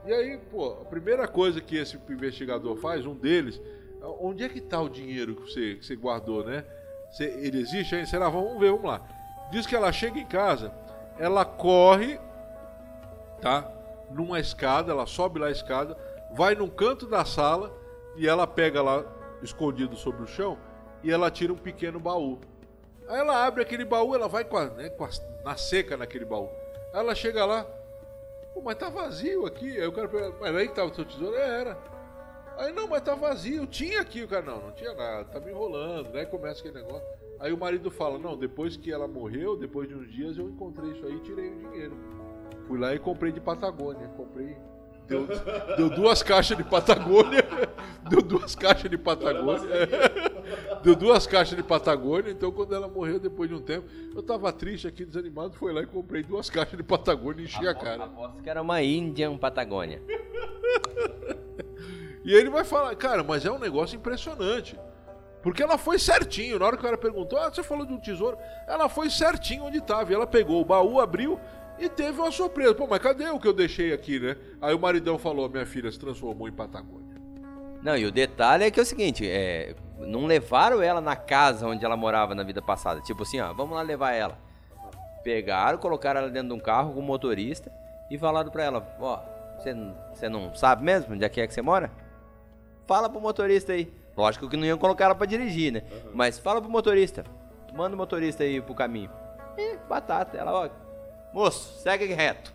E 0.06 0.12
aí, 0.12 0.38
pô, 0.50 0.72
a 0.72 0.84
primeira 0.84 1.28
coisa 1.28 1.60
que 1.60 1.76
esse 1.76 1.98
investigador 2.08 2.76
faz, 2.76 3.04
um 3.04 3.14
deles, 3.14 3.60
onde 4.02 4.44
é 4.44 4.48
que 4.48 4.58
está 4.58 4.80
o 4.80 4.88
dinheiro 4.88 5.36
que 5.36 5.42
você, 5.42 5.74
que 5.76 5.86
você 5.86 5.96
guardou, 5.96 6.44
né? 6.44 6.64
ele 7.20 7.60
existe 7.60 7.94
aí? 7.94 8.06
Será? 8.06 8.28
Vamos 8.28 8.58
ver, 8.58 8.70
vamos 8.70 8.84
lá. 8.84 9.00
Diz 9.50 9.66
que 9.66 9.74
ela 9.74 9.90
chega 9.92 10.18
em 10.18 10.26
casa, 10.26 10.72
ela 11.18 11.44
corre, 11.44 12.20
tá? 13.40 13.70
Numa 14.10 14.38
escada, 14.38 14.92
ela 14.92 15.06
sobe 15.06 15.38
lá 15.38 15.46
a 15.46 15.50
escada, 15.50 15.96
vai 16.32 16.54
num 16.54 16.68
canto 16.68 17.06
da 17.06 17.24
sala 17.24 17.72
e 18.16 18.28
ela 18.28 18.46
pega 18.46 18.82
lá, 18.82 19.04
escondido 19.42 19.96
sobre 19.96 20.22
o 20.22 20.26
chão, 20.26 20.58
e 21.02 21.10
ela 21.10 21.30
tira 21.30 21.52
um 21.52 21.56
pequeno 21.56 21.98
baú. 21.98 22.38
Aí 23.08 23.20
ela 23.20 23.46
abre 23.46 23.62
aquele 23.62 23.84
baú, 23.84 24.14
ela 24.14 24.28
vai 24.28 24.44
com 24.44 24.58
a, 24.58 24.66
né, 24.66 24.90
com 24.90 25.04
a, 25.04 25.08
na 25.44 25.56
seca 25.56 25.96
naquele 25.96 26.24
baú. 26.24 26.50
Aí 26.92 27.00
ela 27.00 27.14
chega 27.14 27.46
lá, 27.46 27.66
Pô, 28.58 28.62
mas 28.62 28.76
tá 28.76 28.88
vazio 28.88 29.46
aqui. 29.46 29.78
Aí 29.78 29.86
o 29.86 29.92
cara 29.92 30.08
pergunta, 30.08 30.36
mas 30.40 30.56
aí 30.56 30.68
que 30.68 30.74
tava 30.74 30.90
o 30.90 30.94
seu 30.94 31.04
tesouro? 31.04 31.36
É, 31.36 31.60
era. 31.60 31.78
Aí 32.58 32.72
não, 32.72 32.88
mas 32.88 33.02
tá 33.02 33.14
vazio. 33.14 33.66
Tinha 33.66 34.00
aqui 34.00 34.22
o 34.22 34.28
cara. 34.28 34.44
Não, 34.44 34.60
não 34.60 34.72
tinha 34.72 34.92
nada. 34.92 35.24
Tá 35.26 35.40
me 35.40 35.50
enrolando, 35.50 36.10
né? 36.10 36.24
Começa 36.24 36.60
aquele 36.60 36.82
negócio. 36.82 37.06
Aí 37.38 37.52
o 37.52 37.56
marido 37.56 37.90
fala: 37.90 38.18
Não, 38.18 38.36
depois 38.36 38.76
que 38.76 38.92
ela 38.92 39.06
morreu, 39.06 39.56
depois 39.56 39.88
de 39.88 39.94
uns 39.94 40.10
dias 40.10 40.36
eu 40.36 40.48
encontrei 40.48 40.90
isso 40.90 41.06
aí 41.06 41.14
e 41.14 41.20
tirei 41.20 41.48
o 41.50 41.56
dinheiro. 41.56 41.96
Fui 42.66 42.78
lá 42.78 42.94
e 42.94 42.98
comprei 42.98 43.30
de 43.32 43.40
Patagônia. 43.40 44.08
Comprei. 44.08 44.56
Deu, 45.06 45.26
deu 45.76 45.88
duas 45.88 46.22
caixas 46.22 46.56
de 46.56 46.64
Patagônia. 46.64 47.42
Deu 48.10 48.22
duas 48.22 48.54
caixas 48.54 48.90
de 48.90 48.96
Patagônia. 48.96 49.68
Deu 50.82 50.94
duas 50.94 51.26
caixas 51.26 51.56
de 51.56 51.62
Patagônia. 51.62 52.30
Então, 52.30 52.50
quando 52.50 52.74
ela 52.74 52.88
morreu, 52.88 53.18
depois 53.18 53.50
de 53.50 53.56
um 53.56 53.60
tempo, 53.60 53.86
eu 54.14 54.22
tava 54.22 54.50
triste 54.52 54.86
aqui, 54.86 55.04
desanimado. 55.04 55.54
Fui 55.54 55.72
lá 55.72 55.82
e 55.82 55.86
comprei 55.86 56.22
duas 56.22 56.48
caixas 56.48 56.76
de 56.76 56.82
Patagônia 56.82 57.42
e 57.42 57.44
enchi 57.44 57.66
a 57.66 57.74
cara. 57.74 58.04
Aposto 58.04 58.42
que 58.42 58.48
era 58.48 58.62
uma 58.62 58.82
Indian 58.82 59.36
Patagônia. 59.36 60.02
E 62.28 62.34
ele 62.34 62.50
vai 62.50 62.62
falar, 62.62 62.94
cara, 62.94 63.24
mas 63.24 63.46
é 63.46 63.50
um 63.50 63.58
negócio 63.58 63.96
impressionante. 63.96 64.78
Porque 65.42 65.62
ela 65.62 65.78
foi 65.78 65.98
certinho. 65.98 66.58
Na 66.58 66.66
hora 66.66 66.76
que 66.76 66.82
o 66.82 66.84
cara 66.84 66.98
perguntou, 66.98 67.38
ah, 67.38 67.48
você 67.48 67.62
falou 67.62 67.86
de 67.86 67.94
um 67.94 67.98
tesouro. 67.98 68.36
Ela 68.66 68.86
foi 68.86 69.08
certinho 69.08 69.64
onde 69.64 69.78
estava. 69.78 70.12
E 70.12 70.14
ela 70.14 70.26
pegou 70.26 70.60
o 70.60 70.64
baú, 70.64 71.00
abriu 71.00 71.40
e 71.78 71.88
teve 71.88 72.20
uma 72.20 72.30
surpresa. 72.30 72.74
Pô, 72.74 72.86
mas 72.86 72.98
cadê 72.98 73.30
o 73.30 73.40
que 73.40 73.48
eu 73.48 73.54
deixei 73.54 73.94
aqui, 73.94 74.20
né? 74.20 74.36
Aí 74.60 74.74
o 74.74 74.78
maridão 74.78 75.16
falou: 75.16 75.48
minha 75.48 75.64
filha 75.64 75.90
se 75.90 75.98
transformou 75.98 76.46
em 76.46 76.52
Patagônia. 76.52 77.16
Não, 77.82 77.96
e 77.96 78.04
o 78.04 78.12
detalhe 78.12 78.64
é 78.64 78.70
que 78.70 78.78
é 78.78 78.82
o 78.82 78.86
seguinte: 78.86 79.26
é, 79.26 79.74
não 79.98 80.26
levaram 80.26 80.82
ela 80.82 81.00
na 81.00 81.16
casa 81.16 81.66
onde 81.66 81.82
ela 81.82 81.96
morava 81.96 82.34
na 82.34 82.42
vida 82.42 82.60
passada. 82.60 83.00
Tipo 83.00 83.22
assim, 83.22 83.40
ó, 83.40 83.54
vamos 83.54 83.74
lá 83.74 83.80
levar 83.80 84.12
ela. 84.12 84.38
Pegaram, 85.24 85.78
colocaram 85.78 86.20
ela 86.20 86.28
dentro 86.28 86.48
de 86.48 86.54
um 86.54 86.60
carro 86.60 86.92
com 86.92 87.00
o 87.00 87.02
motorista 87.02 87.72
e 88.10 88.18
falaram 88.18 88.50
pra 88.50 88.64
ela: 88.64 88.86
ó, 89.00 89.18
você 89.56 90.28
não 90.28 90.54
sabe 90.54 90.84
mesmo 90.84 91.14
onde 91.14 91.24
é 91.24 91.28
que 91.30 91.40
é 91.40 91.46
que 91.46 91.54
você 91.54 91.62
mora? 91.62 91.90
Fala 92.88 93.10
pro 93.10 93.20
motorista 93.20 93.74
aí. 93.74 93.92
Lógico 94.16 94.48
que 94.48 94.56
não 94.56 94.64
iam 94.64 94.78
colocar 94.78 95.04
ela 95.04 95.14
pra 95.14 95.26
dirigir, 95.26 95.70
né? 95.70 95.82
Uhum. 95.92 96.10
Mas 96.14 96.38
fala 96.38 96.58
pro 96.60 96.70
motorista. 96.70 97.22
Manda 97.74 97.94
o 97.94 97.98
motorista 97.98 98.42
aí 98.42 98.62
pro 98.62 98.74
caminho. 98.74 99.10
E 99.58 99.76
batata. 99.86 100.38
Ela, 100.38 100.52
ó. 100.52 100.68
Moço, 101.32 101.78
segue 101.82 102.06
reto. 102.06 102.50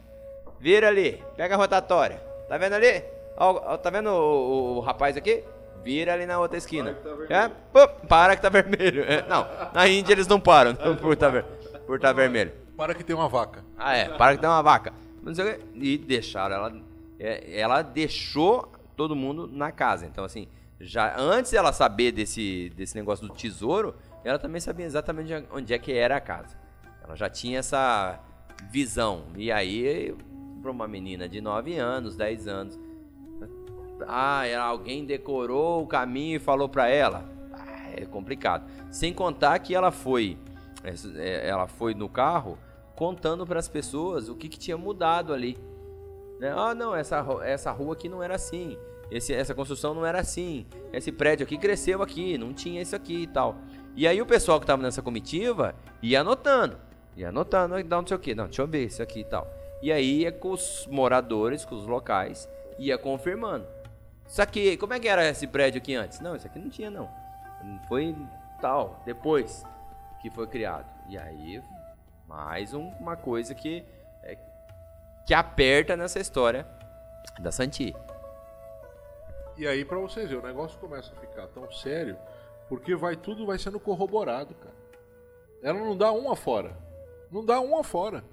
Vira 0.59 0.88
ali. 0.88 1.23
Pega 1.38 1.53
a 1.53 1.57
rotatória. 1.57 2.17
Tá 2.49 2.57
vendo 2.57 2.73
ali? 2.73 3.03
Ó, 3.38 3.73
ó 3.73 3.77
tá 3.77 3.91
vendo 3.91 4.09
o, 4.09 4.13
o, 4.13 4.77
o, 4.77 4.79
rapaz 4.79 5.15
aqui? 5.15 5.43
Vira 5.84 6.13
ali 6.13 6.25
na 6.25 6.39
outra 6.39 6.57
esquina. 6.57 6.93
Para 6.93 7.15
que 7.15 7.27
tá, 7.27 7.36
é? 7.36 7.51
Pô, 7.71 7.88
para 8.07 8.36
que 8.36 8.41
tá 8.41 8.49
vermelho. 8.49 9.03
É, 9.03 9.27
não, 9.27 9.47
na 9.71 9.88
Índia 9.88 10.13
eles 10.13 10.27
não 10.27 10.39
param 10.39 10.73
por 10.75 11.15
tá, 11.15 11.29
ver, 11.29 11.45
por 11.86 11.99
tá 11.99 12.11
vermelho. 12.11 12.51
Para 12.75 12.95
que 12.95 13.03
tem 13.03 13.15
uma 13.15 13.29
vaca. 13.29 13.63
Ah, 13.77 13.95
é. 13.95 14.09
Para 14.09 14.34
que 14.34 14.41
tem 14.41 14.49
uma 14.49 14.63
vaca. 14.63 14.93
E 15.75 15.97
deixaram 15.97 16.55
ela. 16.55 16.73
É, 17.19 17.59
ela 17.59 17.81
deixou 17.81 18.71
todo 18.95 19.15
mundo 19.15 19.47
na 19.47 19.71
casa. 19.71 20.05
Então, 20.05 20.23
assim, 20.23 20.47
já 20.79 21.17
antes 21.17 21.51
dela 21.51 21.71
saber 21.71 22.11
desse, 22.11 22.71
desse 22.75 22.95
negócio 22.95 23.27
do 23.27 23.33
tesouro, 23.33 23.95
ela 24.23 24.39
também 24.39 24.59
sabia 24.59 24.85
exatamente 24.85 25.31
onde 25.51 25.73
é 25.73 25.77
que 25.77 25.93
era 25.93 26.17
a 26.17 26.21
casa. 26.21 26.57
Ela 27.03 27.15
já 27.15 27.29
tinha 27.29 27.59
essa 27.59 28.19
visão. 28.69 29.25
E 29.35 29.51
aí, 29.51 30.15
para 30.61 30.71
uma 30.71 30.87
menina 30.87 31.27
de 31.27 31.41
9 31.41 31.77
anos, 31.77 32.15
10 32.15 32.47
anos, 32.47 32.79
ah, 34.07 34.43
alguém 34.61 35.05
decorou 35.05 35.83
o 35.83 35.87
caminho 35.87 36.37
e 36.37 36.39
falou 36.39 36.69
para 36.69 36.87
ela. 36.87 37.29
Ah, 37.53 37.91
é 37.95 38.05
complicado. 38.05 38.69
Sem 38.91 39.13
contar 39.13 39.59
que 39.59 39.75
ela 39.75 39.91
foi, 39.91 40.37
é, 40.83 41.47
ela 41.47 41.67
foi 41.67 41.93
no 41.93 42.09
carro 42.09 42.57
contando 42.95 43.45
para 43.45 43.59
as 43.59 43.67
pessoas 43.67 44.29
o 44.29 44.35
que, 44.35 44.47
que 44.47 44.57
tinha 44.57 44.77
mudado 44.77 45.33
ali. 45.33 45.57
Né? 46.39 46.53
Ah, 46.55 46.73
não, 46.73 46.95
essa, 46.95 47.25
essa 47.43 47.71
rua 47.71 47.93
aqui 47.93 48.09
não 48.09 48.21
era 48.21 48.36
assim. 48.36 48.77
Esse, 49.09 49.34
essa 49.34 49.53
construção 49.53 49.93
não 49.93 50.05
era 50.05 50.19
assim. 50.19 50.65
Esse 50.91 51.11
prédio 51.11 51.45
aqui 51.45 51.57
cresceu 51.57 52.01
aqui, 52.01 52.38
não 52.38 52.53
tinha 52.53 52.81
isso 52.81 52.95
aqui 52.95 53.23
e 53.23 53.27
tal. 53.27 53.55
E 53.95 54.07
aí 54.07 54.21
o 54.21 54.25
pessoal 54.25 54.59
que 54.59 54.63
estava 54.63 54.81
nessa 54.81 55.01
comitiva 55.01 55.75
ia 56.01 56.21
anotando. 56.21 56.77
Ia 57.15 57.29
anotando, 57.29 57.75
não, 57.75 57.84
não 58.01 58.07
sei 58.07 58.17
o 58.17 58.19
que, 58.19 58.34
não, 58.34 58.45
deixa 58.45 58.61
eu 58.61 58.67
ver 58.67 58.86
isso 58.86 59.03
aqui 59.03 59.19
e 59.19 59.25
tal. 59.25 59.47
E 59.81 59.91
aí 59.91 60.21
ia 60.21 60.31
com 60.31 60.51
os 60.51 60.88
moradores, 60.89 61.63
com 61.63 61.75
os 61.75 61.86
locais, 61.86 62.49
ia 62.79 62.97
confirmando. 62.97 63.67
Isso 64.27 64.41
aqui, 64.41 64.77
como 64.77 64.93
é 64.93 64.99
que 64.99 65.07
era 65.07 65.27
esse 65.27 65.45
prédio 65.45 65.79
aqui 65.79 65.93
antes? 65.93 66.19
Não, 66.19 66.36
isso 66.36 66.47
aqui 66.47 66.57
não 66.57 66.69
tinha 66.69 66.89
não. 66.89 67.09
Foi 67.88 68.15
tal, 68.59 69.01
depois 69.05 69.63
que 70.21 70.31
foi 70.31 70.47
criado. 70.47 70.89
E 71.09 71.17
aí, 71.17 71.61
mais 72.27 72.73
um, 72.73 72.88
uma 72.99 73.15
coisa 73.15 73.53
que, 73.53 73.84
é, 74.23 74.38
que 75.26 75.34
aperta 75.34 75.95
nessa 75.95 76.19
história 76.19 76.67
da 77.39 77.51
Santi. 77.51 77.93
E 79.57 79.67
aí, 79.67 79.86
para 79.86 79.97
vocês 79.99 80.28
verem, 80.28 80.43
o 80.43 80.47
negócio 80.47 80.80
começa 80.80 81.13
a 81.13 81.19
ficar 81.19 81.47
tão 81.47 81.71
sério, 81.71 82.17
porque 82.67 82.95
vai 82.95 83.15
tudo 83.15 83.45
vai 83.45 83.57
sendo 83.59 83.80
corroborado, 83.80 84.55
cara. 84.55 84.76
Ela 85.61 85.80
não 85.80 85.95
dá 85.95 86.11
uma 86.11 86.36
fora. 86.36 86.76
Não 87.32 87.45
dá 87.45 87.59
uma 87.59 87.84
fora. 87.84 88.24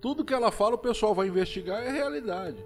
Tudo 0.00 0.24
que 0.24 0.32
ela 0.32 0.50
fala, 0.50 0.76
o 0.76 0.78
pessoal 0.78 1.14
vai 1.14 1.26
investigar, 1.26 1.82
é 1.82 1.90
realidade. 1.90 2.64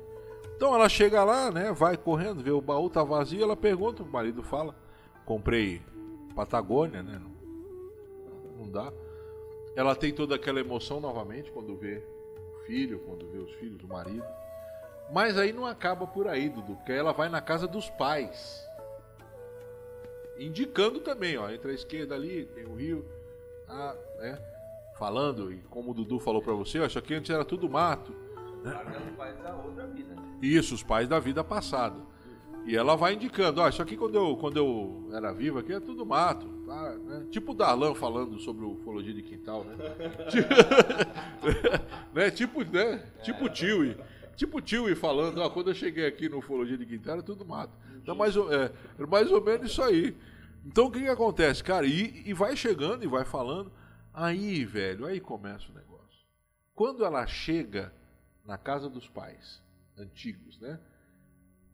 Então 0.54 0.74
ela 0.74 0.88
chega 0.88 1.24
lá, 1.24 1.50
né, 1.50 1.72
vai 1.72 1.96
correndo, 1.96 2.42
vê 2.42 2.50
o 2.50 2.60
baú 2.60 2.88
tá 2.88 3.02
vazio, 3.02 3.42
ela 3.42 3.56
pergunta, 3.56 4.02
o 4.02 4.06
marido 4.06 4.42
fala: 4.42 4.74
comprei 5.24 5.82
Patagônia, 6.36 7.02
né? 7.02 7.20
Não, 8.56 8.70
dá. 8.70 8.92
Ela 9.74 9.94
tem 9.96 10.12
toda 10.12 10.34
aquela 10.34 10.60
emoção 10.60 11.00
novamente 11.00 11.50
quando 11.50 11.76
vê 11.76 12.06
filho, 12.66 13.00
quando 13.00 13.28
vê 13.30 13.38
os 13.38 13.52
filhos, 13.54 13.82
o 13.82 13.88
marido. 13.88 14.24
Mas 15.10 15.36
aí 15.36 15.52
não 15.52 15.66
acaba 15.66 16.06
por 16.06 16.26
aí, 16.26 16.48
Dudu, 16.48 16.76
porque 16.76 16.92
aí 16.92 16.98
ela 16.98 17.12
vai 17.12 17.28
na 17.28 17.40
casa 17.40 17.66
dos 17.66 17.90
pais. 17.90 18.66
Indicando 20.38 21.00
também, 21.00 21.36
ó, 21.36 21.50
entre 21.50 21.70
a 21.70 21.74
esquerda 21.74 22.14
ali, 22.14 22.46
tem 22.46 22.64
o 22.64 22.74
rio, 22.74 23.04
ah, 23.68 23.94
né? 24.18 24.38
Falando, 24.98 25.52
e 25.52 25.58
como 25.70 25.90
o 25.90 25.94
Dudu 25.94 26.18
falou 26.18 26.42
para 26.42 26.54
você, 26.54 26.80
ó, 26.80 26.86
isso 26.86 26.98
aqui 26.98 27.14
antes 27.14 27.30
era 27.30 27.44
tudo 27.44 27.68
mato. 27.68 28.14
Outra 29.64 29.86
vida. 29.86 30.14
Isso, 30.40 30.74
os 30.74 30.82
pais 30.82 31.08
da 31.08 31.18
vida 31.18 31.42
passada. 31.44 31.96
E 32.64 32.76
ela 32.76 32.96
vai 32.96 33.14
indicando, 33.14 33.60
ó, 33.60 33.68
isso 33.68 33.82
aqui 33.82 33.96
quando 33.96 34.14
eu, 34.14 34.36
quando 34.36 34.56
eu 34.56 35.08
era 35.12 35.32
vivo 35.32 35.58
aqui 35.58 35.72
é 35.72 35.80
tudo 35.80 36.06
mato, 36.06 36.46
tá? 36.64 36.96
né? 36.96 37.26
Tipo 37.30 37.52
o 37.52 37.54
Darlan 37.54 37.94
falando 37.94 38.38
sobre 38.38 38.64
ufologia 38.64 39.12
de 39.12 39.22
quintal, 39.22 39.64
né? 39.64 39.76
né? 42.14 42.30
Tipo, 42.30 42.64
né? 42.64 43.04
Tipo 43.22 43.48
tio 43.48 43.84
e 43.84 43.96
tipo 44.36 44.60
tio 44.60 44.88
e 44.88 44.94
falando, 44.94 45.38
ó, 45.38 45.50
quando 45.50 45.70
eu 45.70 45.74
cheguei 45.74 46.06
aqui 46.06 46.28
no 46.28 46.38
ufologia 46.38 46.78
de 46.78 46.86
quintal 46.86 47.14
era 47.14 47.22
tudo 47.22 47.44
mato. 47.44 47.76
Então 48.00 48.14
mais 48.14 48.36
ou, 48.36 48.52
é, 48.52 48.72
mais 49.08 49.30
ou 49.30 49.42
menos 49.42 49.70
isso 49.70 49.82
aí. 49.82 50.16
Então 50.64 50.86
o 50.86 50.90
que 50.90 51.00
que 51.00 51.08
acontece, 51.08 51.64
cara? 51.64 51.84
E, 51.84 52.22
e 52.24 52.32
vai 52.32 52.56
chegando 52.56 53.02
e 53.02 53.08
vai 53.08 53.24
falando, 53.24 53.72
aí, 54.14 54.64
velho, 54.64 55.04
aí 55.04 55.20
começa 55.20 55.70
o 55.70 55.74
negócio. 55.74 55.92
Quando 56.74 57.04
ela 57.04 57.26
chega 57.26 57.92
na 58.44 58.56
casa 58.56 58.88
dos 58.88 59.08
pais 59.08 59.60
antigos, 59.98 60.60
né? 60.60 60.78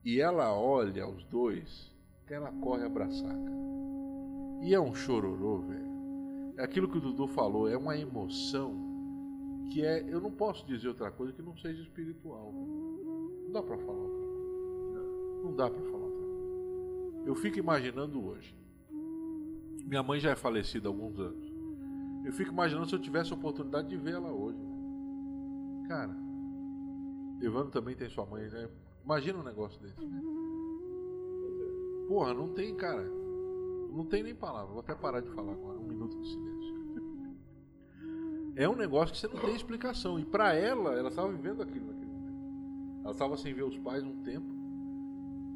E 0.09 0.23
ela 0.23 0.55
olha 0.55 1.07
os 1.07 1.23
dois, 1.25 1.95
ela 2.31 2.51
corre 2.63 2.83
abraçar, 2.83 3.29
cara. 3.29 4.63
E 4.63 4.73
é 4.73 4.81
um 4.81 4.95
chororô, 4.95 5.59
velho. 5.59 6.55
É 6.57 6.65
aquilo 6.65 6.89
que 6.89 6.97
o 6.97 7.01
Dudu 7.03 7.29
falou, 7.29 7.69
é 7.69 7.77
uma 7.77 7.95
emoção 7.95 8.75
que 9.71 9.85
é. 9.85 10.03
Eu 10.11 10.19
não 10.19 10.31
posso 10.31 10.67
dizer 10.67 10.89
outra 10.89 11.11
coisa 11.11 11.35
que 11.35 11.43
não 11.43 11.55
seja 11.59 11.83
espiritual. 11.83 12.55
Não 12.55 13.53
dá 13.53 13.63
pra 13.63 13.77
falar 13.77 13.99
outra 13.99 14.25
coisa. 14.25 15.43
Não 15.45 15.55
dá 15.55 15.69
pra 15.69 15.83
falar 15.83 16.05
outra 16.07 16.25
coisa. 16.25 17.23
Eu 17.27 17.35
fico 17.35 17.59
imaginando 17.59 18.25
hoje. 18.25 18.57
Minha 19.85 20.03
mãe 20.03 20.19
já 20.21 20.31
é 20.31 20.37
falecida 20.37 20.89
há 20.89 20.91
alguns 20.91 21.21
anos. 21.21 21.53
Eu 22.25 22.33
fico 22.33 22.51
imaginando 22.51 22.89
se 22.89 22.95
eu 22.95 22.99
tivesse 22.99 23.31
a 23.31 23.37
oportunidade 23.37 23.89
de 23.89 23.97
ver 23.99 24.15
ela 24.15 24.33
hoje. 24.33 24.59
Cara, 25.87 26.17
Evandro 27.43 27.71
também 27.71 27.95
tem 27.95 28.09
sua 28.09 28.25
mãe, 28.25 28.49
né? 28.49 28.71
Imagina 29.05 29.39
um 29.39 29.43
negócio 29.43 29.81
desse, 29.81 30.05
né? 30.05 30.21
Porra, 32.09 32.33
não 32.33 32.49
tem, 32.49 32.75
cara. 32.75 33.05
Não 33.91 34.05
tem 34.05 34.23
nem 34.23 34.35
palavra. 34.35 34.73
Vou 34.73 34.81
até 34.81 34.95
parar 34.95 35.21
de 35.21 35.29
falar 35.31 35.53
agora. 35.53 35.79
Um 35.79 35.87
minuto 35.87 36.19
de 36.21 36.29
silêncio. 36.29 36.69
É 38.57 38.69
um 38.69 38.75
negócio 38.75 39.15
que 39.15 39.21
você 39.21 39.29
não 39.29 39.41
tem 39.41 39.55
explicação. 39.55 40.19
E 40.19 40.25
para 40.25 40.55
ela, 40.55 40.95
ela 40.95 41.11
estava 41.11 41.31
vivendo 41.31 41.63
aquilo 41.63 41.87
naquele 41.87 42.11
momento. 42.11 43.03
Ela 43.05 43.13
estava 43.13 43.37
sem 43.37 43.55
ver 43.55 43.63
os 43.63 43.79
pais 43.79 44.03
um 44.03 44.23
tempo. 44.23 44.59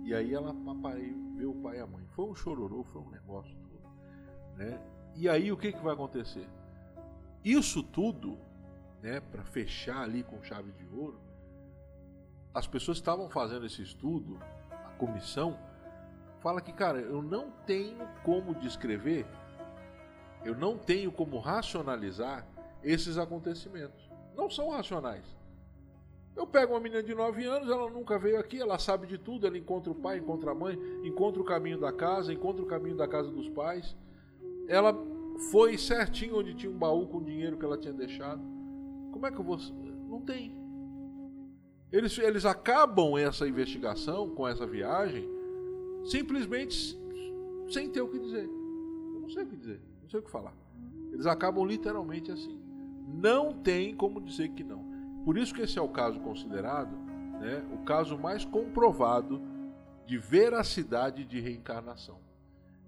E 0.05 0.15
aí 0.15 0.33
ela 0.33 0.55
aparei, 0.67 1.15
ver 1.37 1.47
o 1.47 1.55
pai 1.55 1.79
e 1.79 1.81
a 1.81 1.87
mãe. 1.87 2.05
Foi 2.11 2.27
um 2.27 2.35
chororô, 2.35 2.85
foi 2.85 3.01
um 3.01 3.11
negócio 3.11 3.57
todo. 3.57 4.57
Né? 4.57 4.81
E 5.17 5.29
aí 5.29 5.51
o 5.51 5.57
que, 5.57 5.73
que 5.73 5.83
vai 5.83 5.95
acontecer? 5.95 6.49
Isso 7.45 7.83
tudo, 7.83 8.39
né, 9.03 9.21
para 9.21 9.43
fechar 9.43 10.03
ali 10.03 10.23
com 10.23 10.43
chave 10.43 10.71
de 10.73 10.87
ouro, 10.95 11.21
as 12.55 12.67
pessoas 12.67 12.99
que 12.99 13.03
estavam 13.03 13.29
fazendo 13.29 13.67
esse 13.67 13.83
estudo, 13.83 14.39
a 14.71 14.91
comissão, 14.99 15.59
fala 16.41 16.61
que, 16.61 16.73
cara, 16.73 16.99
eu 16.99 17.23
não 17.23 17.51
tenho 17.67 18.07
como 18.25 18.55
descrever, 18.55 19.27
eu 20.45 20.55
não 20.55 20.77
tenho 20.77 21.11
como 21.11 21.39
racionalizar 21.39 22.47
esses 22.83 23.17
acontecimentos. 23.17 24.11
Não 24.35 24.51
são 24.51 24.71
racionais. 24.71 25.25
Eu 26.35 26.47
pego 26.47 26.73
uma 26.73 26.81
menina 26.81 27.03
de 27.03 27.15
9 27.15 27.45
anos, 27.45 27.69
ela 27.69 27.91
nunca 27.91 28.19
veio 28.19 28.39
aqui, 28.39 28.61
ela 28.61 28.79
sabe 28.79 29.07
de 29.07 29.19
tudo, 29.19 29.47
ela 29.47 29.57
encontra 29.57 29.93
o 29.93 29.95
pai, 29.95 30.19
encontra 30.19 30.53
a 30.53 30.55
mãe, 30.55 30.79
encontra 31.05 31.41
o 31.41 31.45
caminho 31.45 31.79
da 31.79 31.93
casa, 31.93 32.33
encontra 32.33 32.63
o 32.63 32.67
caminho 32.67 32.97
da 32.97 33.07
casa 33.07 33.31
dos 33.31 33.49
pais. 33.51 33.95
Ela 34.67 34.95
foi 35.51 35.77
certinho 35.77 36.39
onde 36.39 36.55
tinha 36.55 36.73
um 36.73 36.79
baú 36.79 37.07
com 37.07 37.19
o 37.19 37.25
dinheiro 37.25 37.59
que 37.59 37.65
ela 37.65 37.77
tinha 37.77 37.93
deixado. 37.93 38.43
Como 39.13 39.27
é 39.27 39.31
que 39.31 39.39
eu 39.39 39.45
vou. 39.45 39.59
Não 40.09 40.23
tem. 40.23 40.62
Eles, 41.93 42.17
eles 42.19 42.45
acabam 42.45 43.19
essa 43.19 43.47
investigação 43.47 44.31
com 44.31 44.49
essa 44.49 44.67
viagem 44.67 45.29
simplesmente 46.05 46.99
sem 47.71 47.89
ter 47.89 48.01
o 48.01 48.09
que 48.09 48.19
dizer. 48.19 48.45
Eu 48.45 49.21
não 49.21 49.29
sei 49.29 49.43
o 49.45 49.47
que 49.47 49.57
dizer, 49.57 49.81
não 50.03 50.09
sei 50.09 50.21
o 50.21 50.23
que 50.23 50.31
falar. 50.31 50.55
Eles 51.13 51.27
acabam 51.27 51.65
literalmente 51.67 52.31
assim. 52.31 52.59
Não 53.07 53.53
tem 53.53 53.95
como 53.95 54.21
dizer 54.21 54.49
que 54.51 54.65
não. 54.65 54.83
Por 55.25 55.37
isso 55.37 55.55
que 55.55 55.61
esse 55.61 55.79
é 55.79 55.83
o 55.83 55.89
caso 55.89 56.19
considerado 56.21 56.97
né, 57.43 57.63
o 57.73 57.79
caso 57.85 58.17
mais 58.17 58.45
comprovado 58.45 59.43
de 60.07 60.17
veracidade 60.17 61.25
de 61.25 61.41
reencarnação. 61.41 62.19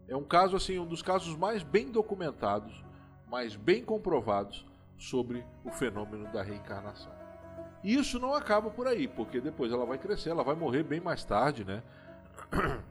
É 0.07 0.17
um 0.17 0.23
caso 0.23 0.57
assim, 0.57 0.79
um 0.79 0.87
dos 0.87 1.03
casos 1.03 1.37
mais 1.37 1.63
bem 1.63 1.91
documentados, 1.91 2.85
mais 3.29 3.57
bem 3.57 3.85
comprovados 3.85 4.65
sobre 4.97 5.45
o 5.65 5.71
fenômeno 5.71 6.31
da 6.33 6.43
reencarnação. 6.43 7.13
E 7.85 7.95
isso 7.95 8.19
não 8.19 8.35
acaba 8.35 8.71
por 8.71 8.87
aí, 8.87 9.07
porque 9.07 9.43
depois 9.43 9.71
ela 9.71 9.85
vai 9.85 9.99
crescer, 9.99 10.31
ela 10.31 10.43
vai 10.43 10.57
morrer 10.57 10.83
bem 10.83 11.01
mais 11.01 11.23
tarde, 11.23 11.65
né? 11.65 11.83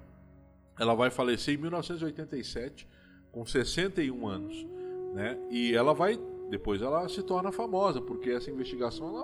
Ela 0.79 0.95
vai 0.95 1.11
falecer 1.11 1.53
em 1.53 1.57
1987, 1.57 2.87
com 3.31 3.45
61 3.45 4.27
anos, 4.27 4.65
né? 5.13 5.37
E 5.51 5.75
ela 5.75 5.93
vai, 5.93 6.19
depois 6.49 6.81
ela 6.81 7.07
se 7.07 7.21
torna 7.21 7.51
famosa, 7.51 8.01
porque 8.01 8.31
essa 8.31 8.49
investigação 8.49 9.07
ela, 9.07 9.23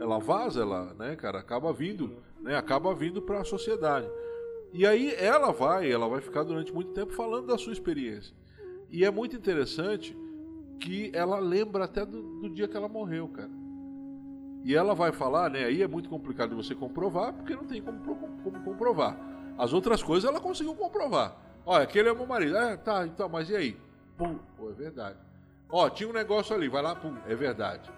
ela 0.00 0.18
vaza, 0.18 0.62
ela, 0.62 0.92
né, 0.94 1.14
cara, 1.14 1.38
acaba 1.38 1.72
vindo, 1.72 2.20
né? 2.40 2.56
Acaba 2.56 2.92
vindo 2.92 3.22
para 3.22 3.40
a 3.40 3.44
sociedade. 3.44 4.10
E 4.72 4.84
aí 4.84 5.14
ela 5.14 5.52
vai, 5.52 5.90
ela 5.90 6.08
vai 6.08 6.20
ficar 6.20 6.42
durante 6.42 6.72
muito 6.72 6.90
tempo 6.92 7.12
falando 7.12 7.46
da 7.46 7.56
sua 7.56 7.72
experiência. 7.72 8.34
E 8.90 9.04
é 9.04 9.10
muito 9.12 9.36
interessante 9.36 10.16
que 10.80 11.12
ela 11.14 11.38
lembra 11.38 11.84
até 11.84 12.04
do, 12.04 12.40
do 12.40 12.50
dia 12.50 12.66
que 12.66 12.76
ela 12.76 12.88
morreu, 12.88 13.28
cara. 13.28 13.59
E 14.64 14.74
ela 14.74 14.94
vai 14.94 15.12
falar, 15.12 15.50
né? 15.50 15.64
Aí 15.64 15.82
é 15.82 15.88
muito 15.88 16.08
complicado 16.08 16.50
de 16.50 16.56
você 16.56 16.74
comprovar, 16.74 17.32
porque 17.32 17.54
não 17.54 17.64
tem 17.64 17.80
como, 17.80 17.98
como 18.42 18.60
comprovar. 18.62 19.16
As 19.56 19.72
outras 19.72 20.02
coisas 20.02 20.28
ela 20.28 20.40
conseguiu 20.40 20.74
comprovar. 20.74 21.36
Olha, 21.64 21.84
aquele 21.84 22.08
é 22.08 22.14
meu 22.14 22.26
marido. 22.26 22.56
É, 22.56 22.76
tá, 22.76 23.06
então, 23.06 23.28
mas 23.28 23.48
e 23.50 23.56
aí? 23.56 23.76
Pum, 24.16 24.38
pô, 24.56 24.70
é 24.70 24.72
verdade. 24.72 25.16
Ó, 25.68 25.88
tinha 25.88 26.08
um 26.08 26.12
negócio 26.12 26.54
ali, 26.54 26.68
vai 26.68 26.82
lá, 26.82 26.94
pum, 26.94 27.14
é 27.26 27.34
verdade. 27.34 27.90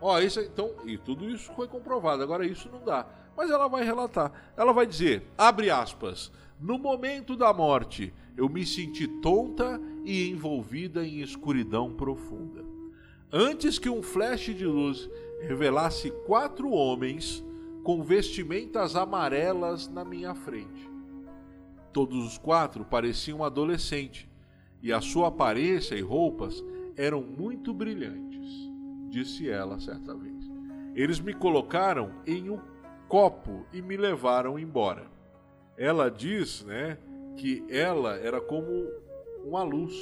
Ó, 0.00 0.18
isso 0.20 0.40
então, 0.40 0.70
e 0.84 0.96
tudo 0.96 1.28
isso 1.28 1.52
foi 1.54 1.66
comprovado. 1.66 2.22
Agora 2.22 2.46
isso 2.46 2.68
não 2.70 2.84
dá. 2.84 3.06
Mas 3.36 3.50
ela 3.50 3.68
vai 3.68 3.84
relatar. 3.84 4.32
Ela 4.56 4.72
vai 4.72 4.86
dizer, 4.86 5.26
abre 5.36 5.70
aspas, 5.70 6.32
no 6.60 6.78
momento 6.78 7.36
da 7.36 7.52
morte, 7.52 8.12
eu 8.36 8.48
me 8.48 8.64
senti 8.64 9.06
tonta 9.20 9.80
e 10.04 10.30
envolvida 10.30 11.04
em 11.04 11.20
escuridão 11.20 11.92
profunda. 11.92 12.64
Antes 13.32 13.78
que 13.78 13.90
um 13.90 14.02
flash 14.02 14.54
de 14.54 14.64
luz 14.64 15.10
revelasse 15.40 16.10
quatro 16.26 16.70
homens 16.70 17.44
com 17.82 18.02
vestimentas 18.02 18.96
amarelas 18.96 19.88
na 19.88 20.04
minha 20.04 20.34
frente. 20.34 20.90
Todos 21.92 22.26
os 22.26 22.36
quatro 22.36 22.84
pareciam 22.84 23.44
adolescentes 23.44 24.28
e 24.82 24.92
a 24.92 25.00
sua 25.00 25.28
aparência 25.28 25.94
e 25.94 26.00
roupas 26.00 26.62
eram 26.96 27.22
muito 27.22 27.72
brilhantes, 27.72 28.70
disse 29.08 29.48
ela 29.48 29.78
certa 29.78 30.14
vez. 30.14 30.36
Eles 30.94 31.20
me 31.20 31.34
colocaram 31.34 32.10
em 32.26 32.50
um 32.50 32.58
copo 33.08 33.66
e 33.72 33.80
me 33.82 33.96
levaram 33.96 34.58
embora. 34.58 35.06
Ela 35.76 36.10
diz, 36.10 36.64
né, 36.64 36.98
que 37.36 37.64
ela 37.68 38.16
era 38.16 38.40
como 38.40 38.88
uma 39.44 39.62
luz. 39.62 39.94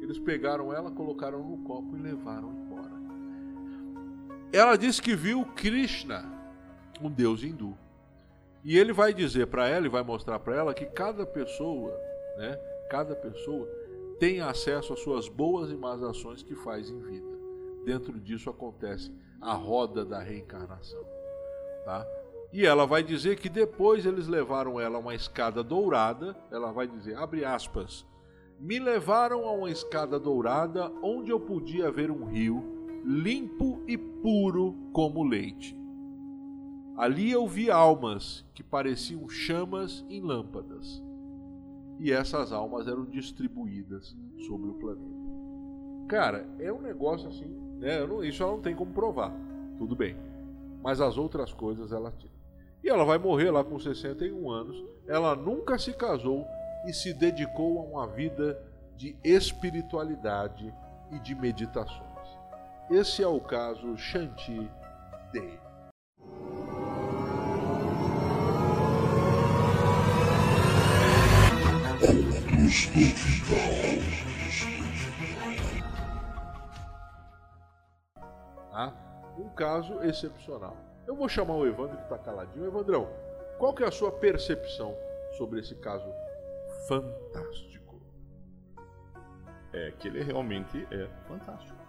Eles 0.00 0.18
pegaram 0.18 0.72
ela, 0.72 0.90
colocaram 0.90 1.42
no 1.42 1.58
copo 1.64 1.96
e 1.96 2.00
levaram 2.00 2.50
embora. 2.50 2.61
Ela 4.52 4.76
diz 4.76 5.00
que 5.00 5.16
viu 5.16 5.46
Krishna, 5.56 6.24
um 7.00 7.10
deus 7.10 7.42
hindu. 7.42 7.76
E 8.62 8.78
ele 8.78 8.92
vai 8.92 9.14
dizer 9.14 9.46
para 9.46 9.66
ela 9.66 9.86
e 9.86 9.88
vai 9.88 10.02
mostrar 10.02 10.38
para 10.38 10.54
ela 10.54 10.74
que 10.74 10.84
cada 10.84 11.24
pessoa, 11.24 11.90
né, 12.36 12.56
cada 12.90 13.16
pessoa 13.16 13.66
tem 14.20 14.40
acesso 14.40 14.92
às 14.92 15.00
suas 15.00 15.26
boas 15.26 15.70
e 15.70 15.74
más 15.74 16.02
ações 16.02 16.42
que 16.42 16.54
faz 16.54 16.90
em 16.90 17.00
vida. 17.00 17.32
Dentro 17.84 18.20
disso 18.20 18.50
acontece 18.50 19.10
a 19.40 19.54
roda 19.54 20.04
da 20.04 20.20
reencarnação, 20.20 21.02
tá? 21.84 22.06
E 22.52 22.66
ela 22.66 22.86
vai 22.86 23.02
dizer 23.02 23.38
que 23.38 23.48
depois 23.48 24.04
eles 24.04 24.28
levaram 24.28 24.78
ela 24.78 24.98
a 24.98 25.00
uma 25.00 25.14
escada 25.14 25.62
dourada, 25.62 26.36
ela 26.50 26.70
vai 26.70 26.86
dizer, 26.86 27.16
abre 27.16 27.44
aspas, 27.44 28.06
me 28.60 28.78
levaram 28.78 29.46
a 29.46 29.52
uma 29.52 29.70
escada 29.70 30.20
dourada 30.20 30.92
onde 31.02 31.30
eu 31.30 31.40
podia 31.40 31.90
ver 31.90 32.10
um 32.10 32.26
rio 32.26 32.62
limpo 33.04 33.82
e 33.88 34.11
puro 34.22 34.74
como 34.92 35.24
leite. 35.24 35.76
Ali 36.96 37.30
eu 37.30 37.46
vi 37.46 37.70
almas 37.70 38.46
que 38.54 38.62
pareciam 38.62 39.28
chamas 39.28 40.04
em 40.08 40.20
lâmpadas. 40.20 41.02
e 41.98 42.10
essas 42.10 42.52
almas 42.52 42.88
eram 42.88 43.04
distribuídas 43.04 44.16
sobre 44.46 44.70
o 44.70 44.74
planeta. 44.74 45.22
Cara, 46.08 46.46
é 46.58 46.72
um 46.72 46.80
negócio 46.80 47.28
assim, 47.28 47.46
né? 47.78 48.04
Não, 48.04 48.24
isso 48.24 48.42
ela 48.42 48.52
não 48.52 48.60
tem 48.60 48.74
como 48.74 48.92
provar, 48.92 49.32
tudo 49.78 49.94
bem. 49.94 50.16
Mas 50.82 51.00
as 51.00 51.16
outras 51.16 51.52
coisas 51.52 51.92
ela 51.92 52.10
tinha. 52.10 52.32
E 52.82 52.88
ela 52.88 53.04
vai 53.04 53.18
morrer 53.18 53.50
lá 53.52 53.62
com 53.62 53.78
61 53.78 54.50
anos. 54.50 54.84
Ela 55.06 55.36
nunca 55.36 55.78
se 55.78 55.92
casou 55.92 56.44
e 56.86 56.92
se 56.92 57.14
dedicou 57.14 57.78
a 57.78 57.82
uma 57.82 58.06
vida 58.08 58.60
de 58.96 59.16
espiritualidade 59.22 60.74
e 61.12 61.20
de 61.20 61.34
meditações. 61.36 62.11
Esse 62.90 63.22
é 63.22 63.26
o 63.26 63.40
caso 63.40 63.96
Shanti 63.96 64.70
Day. 65.32 65.58
Tá? 78.70 78.92
Um 79.38 79.48
caso 79.50 80.02
excepcional. 80.02 80.76
Eu 81.06 81.16
vou 81.16 81.28
chamar 81.28 81.54
o 81.54 81.66
Evandro 81.66 81.96
que 81.96 82.02
está 82.02 82.18
caladinho. 82.18 82.66
Evandrão, 82.66 83.08
qual 83.58 83.72
que 83.72 83.84
é 83.84 83.86
a 83.86 83.90
sua 83.90 84.10
percepção 84.10 84.94
sobre 85.38 85.60
esse 85.60 85.74
caso 85.76 86.06
fantástico? 86.88 88.00
É 89.72 89.92
que 89.92 90.08
ele 90.08 90.22
realmente 90.22 90.86
é 90.90 91.08
fantástico. 91.26 91.81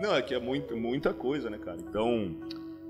Não, 0.00 0.14
é 0.14 0.22
que 0.22 0.34
é 0.34 0.40
muito, 0.40 0.76
muita 0.76 1.12
coisa, 1.12 1.50
né, 1.50 1.58
cara? 1.58 1.78
Então, 1.78 2.34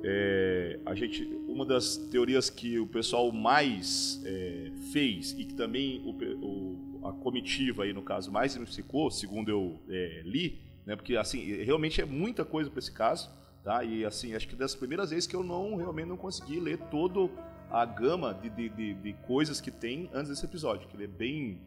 é, 0.02 0.78
a 0.86 0.94
gente, 0.94 1.24
uma 1.48 1.66
das 1.66 1.96
teorias 1.96 2.48
que 2.48 2.78
o 2.78 2.86
pessoal 2.86 3.30
mais 3.32 4.22
é, 4.24 4.70
fez 4.92 5.32
e 5.32 5.44
que 5.44 5.54
também 5.54 6.00
o, 6.04 6.10
o, 6.44 7.08
a 7.08 7.12
comitiva 7.12 7.82
aí 7.82 7.92
no 7.92 8.02
caso 8.02 8.30
mais 8.32 8.54
identificou, 8.54 9.10
segundo 9.10 9.50
eu 9.50 9.78
é, 9.88 10.22
li, 10.24 10.58
né, 10.86 10.96
porque 10.96 11.16
assim 11.16 11.44
realmente 11.62 12.00
é 12.00 12.04
muita 12.04 12.44
coisa 12.44 12.70
para 12.70 12.78
esse 12.78 12.92
caso, 12.92 13.30
tá? 13.62 13.84
E 13.84 14.04
assim 14.04 14.34
acho 14.34 14.48
que 14.48 14.56
das 14.56 14.74
primeiras 14.74 15.10
vezes 15.10 15.26
que 15.26 15.36
eu 15.36 15.42
não 15.42 15.76
realmente 15.76 16.08
não 16.08 16.16
consegui 16.16 16.58
ler 16.60 16.78
todo 16.90 17.30
a 17.70 17.84
gama 17.84 18.32
de, 18.32 18.48
de, 18.48 18.68
de, 18.70 18.94
de 18.94 19.12
coisas 19.26 19.60
que 19.60 19.70
tem 19.70 20.08
antes 20.14 20.30
desse 20.30 20.44
episódio, 20.44 20.88
que 20.88 20.96
ele 20.96 21.04
é 21.04 21.08
bem 21.08 21.60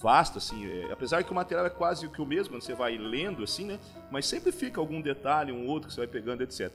vasto, 0.00 0.38
assim, 0.38 0.66
é, 0.66 0.90
apesar 0.90 1.22
que 1.22 1.30
o 1.30 1.34
material 1.34 1.66
é 1.66 1.70
quase 1.70 2.06
o 2.06 2.10
que 2.10 2.22
o 2.22 2.26
mesmo, 2.26 2.54
quando 2.54 2.62
você 2.62 2.74
vai 2.74 2.96
lendo, 2.96 3.44
assim, 3.44 3.66
né? 3.66 3.78
Mas 4.10 4.26
sempre 4.26 4.50
fica 4.50 4.80
algum 4.80 5.00
detalhe, 5.00 5.52
um 5.52 5.66
outro 5.68 5.88
que 5.88 5.94
você 5.94 6.00
vai 6.00 6.08
pegando, 6.08 6.42
etc. 6.42 6.74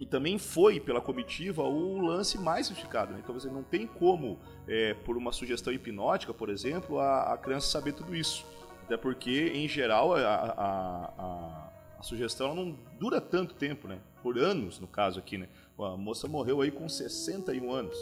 E 0.00 0.06
também 0.06 0.38
foi 0.38 0.80
pela 0.80 1.00
comitiva 1.00 1.62
o 1.62 1.98
lance 2.00 2.38
mais 2.38 2.68
justificado. 2.68 3.12
Né? 3.12 3.20
Então 3.22 3.34
você 3.34 3.48
não 3.48 3.62
tem 3.62 3.86
como, 3.86 4.40
é, 4.66 4.94
por 4.94 5.16
uma 5.16 5.30
sugestão 5.30 5.72
hipnótica, 5.72 6.32
por 6.32 6.48
exemplo, 6.48 6.98
a, 6.98 7.34
a, 7.34 7.38
criança 7.38 7.68
saber 7.68 7.92
tudo 7.92 8.16
isso. 8.16 8.44
Até 8.84 8.96
porque, 8.96 9.52
em 9.54 9.68
geral, 9.68 10.14
a, 10.14 10.18
a, 10.18 11.70
a 11.98 12.02
sugestão 12.02 12.54
não 12.54 12.76
dura 12.98 13.20
tanto 13.20 13.54
tempo, 13.54 13.86
né? 13.86 13.98
Por 14.22 14.38
anos, 14.38 14.80
no 14.80 14.88
caso 14.88 15.20
aqui, 15.20 15.36
né? 15.36 15.48
A 15.78 15.96
moça 15.96 16.26
morreu 16.26 16.62
aí 16.62 16.70
com 16.70 16.88
61 16.88 17.70
anos. 17.70 17.96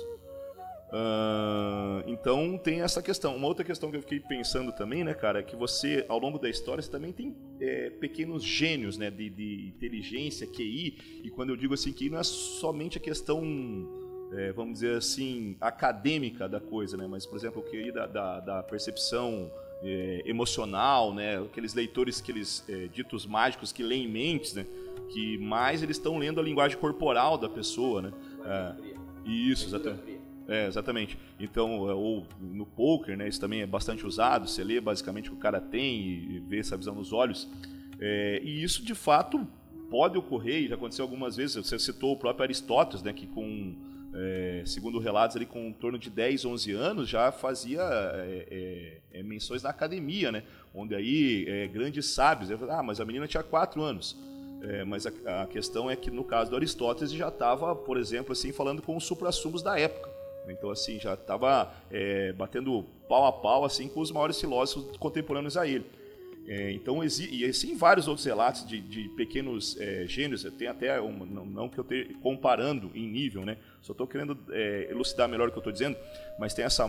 Uh, 0.90 2.02
então 2.08 2.58
tem 2.58 2.82
essa 2.82 3.00
questão. 3.00 3.36
Uma 3.36 3.46
outra 3.46 3.64
questão 3.64 3.90
que 3.90 3.96
eu 3.96 4.02
fiquei 4.02 4.18
pensando 4.18 4.72
também, 4.72 5.04
né, 5.04 5.14
cara, 5.14 5.38
é 5.38 5.42
que 5.42 5.54
você, 5.54 6.04
ao 6.08 6.18
longo 6.18 6.38
da 6.38 6.50
história, 6.50 6.82
você 6.82 6.90
também 6.90 7.12
tem 7.12 7.36
é, 7.60 7.90
pequenos 7.90 8.42
gênios, 8.42 8.98
né, 8.98 9.08
de, 9.08 9.30
de, 9.30 9.68
inteligência, 9.68 10.46
QI. 10.48 11.22
E 11.22 11.30
quando 11.30 11.50
eu 11.50 11.56
digo 11.56 11.74
assim, 11.74 11.92
QI 11.92 12.10
não 12.10 12.18
é 12.18 12.24
somente 12.24 12.98
a 12.98 13.00
questão, 13.00 13.88
é, 14.32 14.52
vamos 14.52 14.74
dizer 14.74 14.96
assim, 14.96 15.56
acadêmica 15.60 16.48
da 16.48 16.60
coisa, 16.60 16.96
né, 16.96 17.06
mas, 17.06 17.24
por 17.24 17.38
exemplo, 17.38 17.62
o 17.62 17.70
QI 17.70 17.92
da, 17.92 18.06
da, 18.06 18.40
da 18.40 18.62
percepção 18.64 19.48
é, 19.82 20.22
emocional, 20.26 21.14
né, 21.14 21.38
aqueles 21.38 21.72
leitores, 21.72 22.20
aqueles 22.20 22.64
é, 22.68 22.88
ditos 22.88 23.26
mágicos 23.26 23.70
que 23.70 23.84
leem 23.84 24.08
mentes, 24.08 24.54
né, 24.54 24.66
que 25.08 25.38
mais 25.38 25.84
eles 25.84 25.98
estão 25.98 26.18
lendo 26.18 26.40
a 26.40 26.42
linguagem 26.42 26.76
corporal 26.78 27.38
da 27.38 27.48
pessoa, 27.48 28.02
né. 28.02 28.12
É, 28.44 29.00
isso, 29.24 29.66
exatamente. 29.66 30.19
É, 30.50 30.66
exatamente. 30.66 31.16
Então, 31.38 31.88
é, 31.88 31.94
ou 31.94 32.26
no 32.40 32.66
poker, 32.66 33.16
né, 33.16 33.28
isso 33.28 33.40
também 33.40 33.62
é 33.62 33.66
bastante 33.66 34.04
usado, 34.04 34.48
você 34.48 34.64
lê 34.64 34.80
basicamente 34.80 35.28
o 35.28 35.32
que 35.32 35.38
o 35.38 35.40
cara 35.40 35.60
tem 35.60 36.00
e 36.00 36.40
vê 36.40 36.58
essa 36.58 36.76
visão 36.76 36.92
nos 36.92 37.12
olhos. 37.12 37.48
É, 38.00 38.40
e 38.42 38.60
isso, 38.60 38.84
de 38.84 38.94
fato, 38.96 39.46
pode 39.88 40.18
ocorrer, 40.18 40.64
e 40.64 40.68
já 40.68 40.74
aconteceu 40.74 41.04
algumas 41.04 41.36
vezes, 41.36 41.54
você 41.54 41.78
citou 41.78 42.14
o 42.14 42.16
próprio 42.16 42.42
Aristóteles, 42.42 43.00
né, 43.00 43.12
que 43.12 43.28
com, 43.28 43.76
é, 44.12 44.64
segundo 44.66 44.98
relatos, 44.98 45.36
ali, 45.36 45.46
com 45.46 45.68
em 45.68 45.72
torno 45.72 45.96
de 45.96 46.10
10, 46.10 46.44
11 46.44 46.72
anos, 46.72 47.08
já 47.08 47.30
fazia 47.30 47.82
é, 47.82 48.98
é, 49.12 49.20
é, 49.20 49.22
menções 49.22 49.62
na 49.62 49.70
academia, 49.70 50.32
né, 50.32 50.42
onde 50.74 50.96
aí 50.96 51.68
grandes 51.72 52.06
sábios, 52.06 52.50
ah, 52.50 52.82
mas 52.82 53.00
a 53.00 53.04
menina 53.04 53.28
tinha 53.28 53.42
4 53.44 53.80
anos. 53.80 54.16
mas 54.86 55.06
a, 55.06 55.42
a, 55.42 55.46
questão 55.46 55.88
é 55.88 55.94
que 55.94 56.10
no 56.10 56.24
caso 56.24 56.50
do 56.50 56.56
Aristóteles 56.56 57.12
já 57.12 57.28
estava, 57.28 57.74
por 57.74 57.96
exemplo, 57.96 58.32
assim, 58.32 58.52
falando 58.52 58.82
com 58.82 58.96
os 58.96 59.04
suprassumos 59.04 59.62
da 59.62 59.78
época. 59.78 60.19
Então, 60.50 60.70
assim, 60.70 60.98
já 60.98 61.14
estava 61.14 61.72
é, 61.90 62.32
batendo 62.32 62.84
pau 63.08 63.26
a 63.26 63.32
pau 63.32 63.64
assim 63.64 63.88
com 63.88 64.00
os 64.00 64.10
maiores 64.10 64.40
filósofos 64.40 64.96
contemporâneos 64.96 65.56
a 65.56 65.66
ele. 65.66 65.84
É, 66.52 66.72
então, 66.72 67.00
e 67.04 67.44
assim, 67.44 67.76
vários 67.76 68.08
outros 68.08 68.26
relatos 68.26 68.66
de, 68.66 68.80
de 68.80 69.08
pequenos 69.10 69.76
é, 69.78 70.04
gênios, 70.08 70.42
tem 70.58 70.66
até, 70.66 71.00
uma, 71.00 71.24
não, 71.24 71.46
não, 71.46 71.68
que 71.68 71.78
eu 71.78 71.82
esteja 71.82 72.12
comparando 72.20 72.90
em 72.92 73.06
nível, 73.06 73.44
né? 73.44 73.56
Só 73.80 73.92
estou 73.92 74.06
querendo 74.06 74.36
é, 74.50 74.88
elucidar 74.90 75.28
melhor 75.28 75.48
o 75.48 75.52
que 75.52 75.58
eu 75.58 75.60
estou 75.60 75.72
dizendo, 75.72 75.96
mas 76.40 76.52
tem 76.52 76.64
essa, 76.64 76.88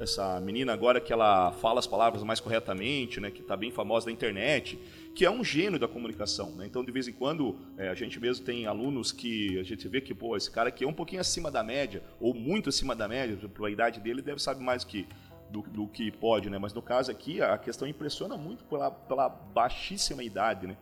essa 0.00 0.38
menina 0.40 0.72
agora 0.72 1.00
que 1.00 1.12
ela 1.12 1.50
fala 1.52 1.80
as 1.80 1.88
palavras 1.88 2.22
mais 2.22 2.38
corretamente, 2.38 3.18
né? 3.18 3.32
Que 3.32 3.40
está 3.40 3.56
bem 3.56 3.72
famosa 3.72 4.06
na 4.06 4.12
internet, 4.12 4.78
que 5.14 5.24
é 5.24 5.30
um 5.30 5.44
gênio 5.44 5.78
da 5.78 5.86
comunicação, 5.86 6.50
né? 6.56 6.66
Então, 6.66 6.84
de 6.84 6.90
vez 6.90 7.06
em 7.06 7.12
quando, 7.12 7.56
é, 7.78 7.88
a 7.88 7.94
gente 7.94 8.18
mesmo 8.18 8.44
tem 8.44 8.66
alunos 8.66 9.12
que 9.12 9.58
a 9.58 9.62
gente 9.62 9.86
vê 9.86 10.00
que, 10.00 10.12
pô, 10.12 10.36
esse 10.36 10.50
cara 10.50 10.70
aqui 10.70 10.84
é 10.84 10.88
um 10.88 10.92
pouquinho 10.92 11.20
acima 11.20 11.50
da 11.50 11.62
média, 11.62 12.02
ou 12.18 12.34
muito 12.34 12.68
acima 12.68 12.96
da 12.96 13.06
média, 13.06 13.48
pela 13.48 13.70
idade 13.70 14.00
dele, 14.00 14.20
deve 14.20 14.42
saber 14.42 14.64
mais 14.64 14.82
que 14.82 15.06
do, 15.50 15.62
do, 15.62 15.86
que 15.86 16.10
pode, 16.10 16.50
né? 16.50 16.58
Mas 16.58 16.72
no 16.72 16.82
caso 16.82 17.12
aqui, 17.12 17.40
a 17.40 17.56
questão 17.56 17.86
impressiona 17.86 18.36
muito 18.36 18.64
pela, 18.64 18.90
pela 18.90 19.28
baixíssima 19.28 20.22
idade, 20.24 20.66
né? 20.66 20.76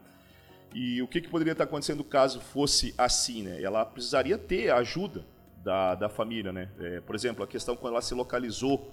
E 0.74 1.02
o 1.02 1.08
que, 1.08 1.20
que 1.20 1.28
poderia 1.28 1.52
estar 1.52 1.64
acontecendo 1.64 2.02
caso 2.02 2.40
fosse 2.40 2.94
assim, 2.96 3.42
né? 3.42 3.62
Ela 3.62 3.84
precisaria 3.84 4.38
ter 4.38 4.70
ajuda 4.70 5.26
da, 5.62 5.94
da 5.94 6.08
família, 6.08 6.52
né? 6.52 6.70
É, 6.80 7.00
por 7.02 7.14
exemplo, 7.14 7.44
a 7.44 7.46
questão 7.46 7.76
quando 7.76 7.92
ela 7.92 8.02
se 8.02 8.14
localizou 8.14 8.90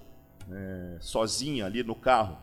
é, 0.50 0.98
sozinha 1.00 1.64
ali 1.64 1.82
no 1.82 1.94
carro. 1.94 2.38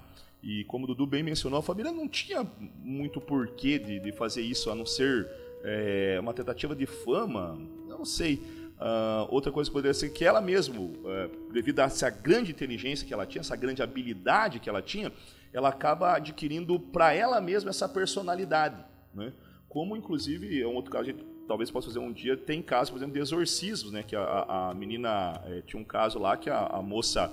E 0.48 0.64
como 0.64 0.86
o 0.86 0.88
Dudu 0.88 1.06
bem 1.06 1.22
mencionou, 1.22 1.60
a 1.60 1.62
família 1.62 1.92
não 1.92 2.08
tinha 2.08 2.50
muito 2.82 3.20
porquê 3.20 3.78
de, 3.78 4.00
de 4.00 4.14
fazer 4.14 4.42
isso, 4.42 4.72
a 4.72 4.76
não 4.76 4.86
ser 4.86 5.30
é, 5.62 6.18
uma 6.22 6.34
tentativa 6.34 6.74
de 6.74 6.86
fama, 6.86 7.60
não 7.86 8.06
sei. 8.06 8.36
Uh, 8.78 9.28
outra 9.30 9.52
coisa 9.52 9.70
poderia 9.70 9.94
ser 9.94 10.10
que 10.12 10.24
ela 10.24 10.40
mesmo, 10.40 10.94
uh, 11.04 11.52
devido 11.52 11.82
a 11.82 11.84
essa 11.84 12.10
grande 12.10 12.52
inteligência 12.52 13.06
que 13.06 13.14
ela 13.14 13.26
tinha, 13.26 13.42
essa 13.42 13.58
grande 13.58 13.84
habilidade 13.84 14.62
que 14.62 14.70
ela 14.70 14.82
tinha, 14.82 15.12
ela 15.52 15.68
acaba 15.68 16.16
adquirindo 16.16 16.80
para 16.80 17.14
ela 17.14 17.42
mesma 17.42 17.72
essa 17.72 17.90
personalidade. 17.90 18.78
Né? 19.14 19.34
Como, 19.68 19.98
inclusive, 19.98 20.62
é 20.62 20.66
um 20.66 20.76
outro 20.76 20.92
caso, 20.92 21.04
a 21.04 21.08
gente 21.12 21.26
talvez 21.46 21.70
possa 21.70 21.88
fazer 21.88 22.00
um 22.00 22.14
dia, 22.14 22.38
tem 22.38 22.62
casos, 22.62 22.90
por 22.90 22.98
exemplo, 22.98 23.16
de 23.16 23.20
exorcismos, 23.20 23.92
né? 23.92 24.02
que 24.02 24.16
a, 24.16 24.70
a 24.70 24.74
menina, 24.74 25.42
é, 25.46 25.62
tinha 25.66 25.82
um 25.82 25.86
caso 25.86 26.18
lá 26.20 26.38
que 26.38 26.50
a, 26.50 26.68
a, 26.68 26.82
moça 26.82 27.30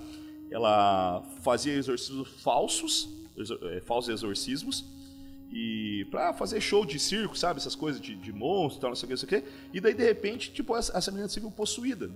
ela 0.50 1.22
fazia 1.42 1.74
exorcismos 1.74 2.28
falsos, 2.42 3.08
exor, 3.36 3.58
é, 3.64 3.80
falsos 3.80 4.12
exorcismos, 4.12 4.84
e 5.50 6.04
pra 6.10 6.32
fazer 6.32 6.60
show 6.60 6.84
de 6.84 6.98
circo, 6.98 7.38
sabe? 7.38 7.60
Essas 7.60 7.76
coisas 7.76 8.00
de, 8.00 8.16
de 8.16 8.32
monstro, 8.32 8.80
tal, 8.80 8.90
não 8.90 8.96
sei 8.96 9.04
o 9.04 9.08
que, 9.08 9.12
não 9.12 9.28
sei 9.28 9.38
o 9.38 9.42
que. 9.42 9.48
E 9.72 9.80
daí, 9.80 9.94
de 9.94 10.02
repente, 10.02 10.52
tipo, 10.52 10.76
essa, 10.76 10.98
essa 10.98 11.12
menina 11.12 11.28
se 11.28 11.38
viu 11.38 11.48
possuída. 11.48 12.10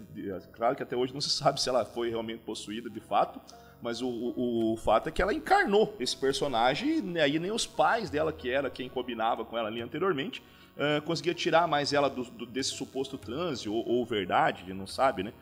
Claro 0.53 0.75
que 0.75 0.83
até 0.83 0.97
hoje 0.97 1.15
não 1.15 1.21
se 1.21 1.31
sabe 1.37 1.61
se 1.61 1.69
ela 1.69 1.85
foi 1.85 2.11
realmente 2.11 2.41
possuída 2.41 2.91
de 2.91 2.99
fato, 2.99 3.41
mas 3.81 4.03
o, 4.03 4.09
o, 4.09 4.73
o 4.73 4.77
fato 4.77 5.09
é 5.09 5.13
que 5.13 5.23
ela 5.23 5.33
encarnou 5.33 5.95
esse 6.01 6.17
personagem 6.17 7.13
e 7.15 7.21
aí 7.21 7.39
nem 7.39 7.53
os 7.53 7.65
pais 7.65 8.11
dela, 8.11 8.33
que 8.33 8.51
era 8.51 8.69
quem 8.69 8.89
combinava 8.89 9.45
com 9.45 9.57
ela 9.57 9.69
ali 9.69 9.81
anteriormente, 9.81 10.43
uh, 10.77 11.01
conseguia 11.03 11.33
tirar 11.33 11.69
mais 11.69 11.93
ela 11.93 12.11
do, 12.11 12.25
do, 12.25 12.45
desse 12.45 12.71
suposto 12.71 13.17
transe 13.17 13.69
ou, 13.69 13.89
ou 13.89 14.05
verdade, 14.05 14.73
não 14.75 14.87
sabe, 14.87 15.23
né? 15.23 15.33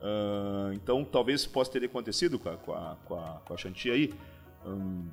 Uh, 0.00 0.72
então, 0.74 1.04
talvez 1.04 1.46
possa 1.46 1.72
ter 1.72 1.84
acontecido 1.84 2.38
com 2.38 2.48
a, 2.48 2.56
com 2.56 2.72
a, 2.72 2.96
com 3.04 3.14
a, 3.14 3.40
com 3.44 3.54
a 3.54 3.56
Shanti 3.56 3.90
aí. 3.90 4.14
Um, 4.64 5.08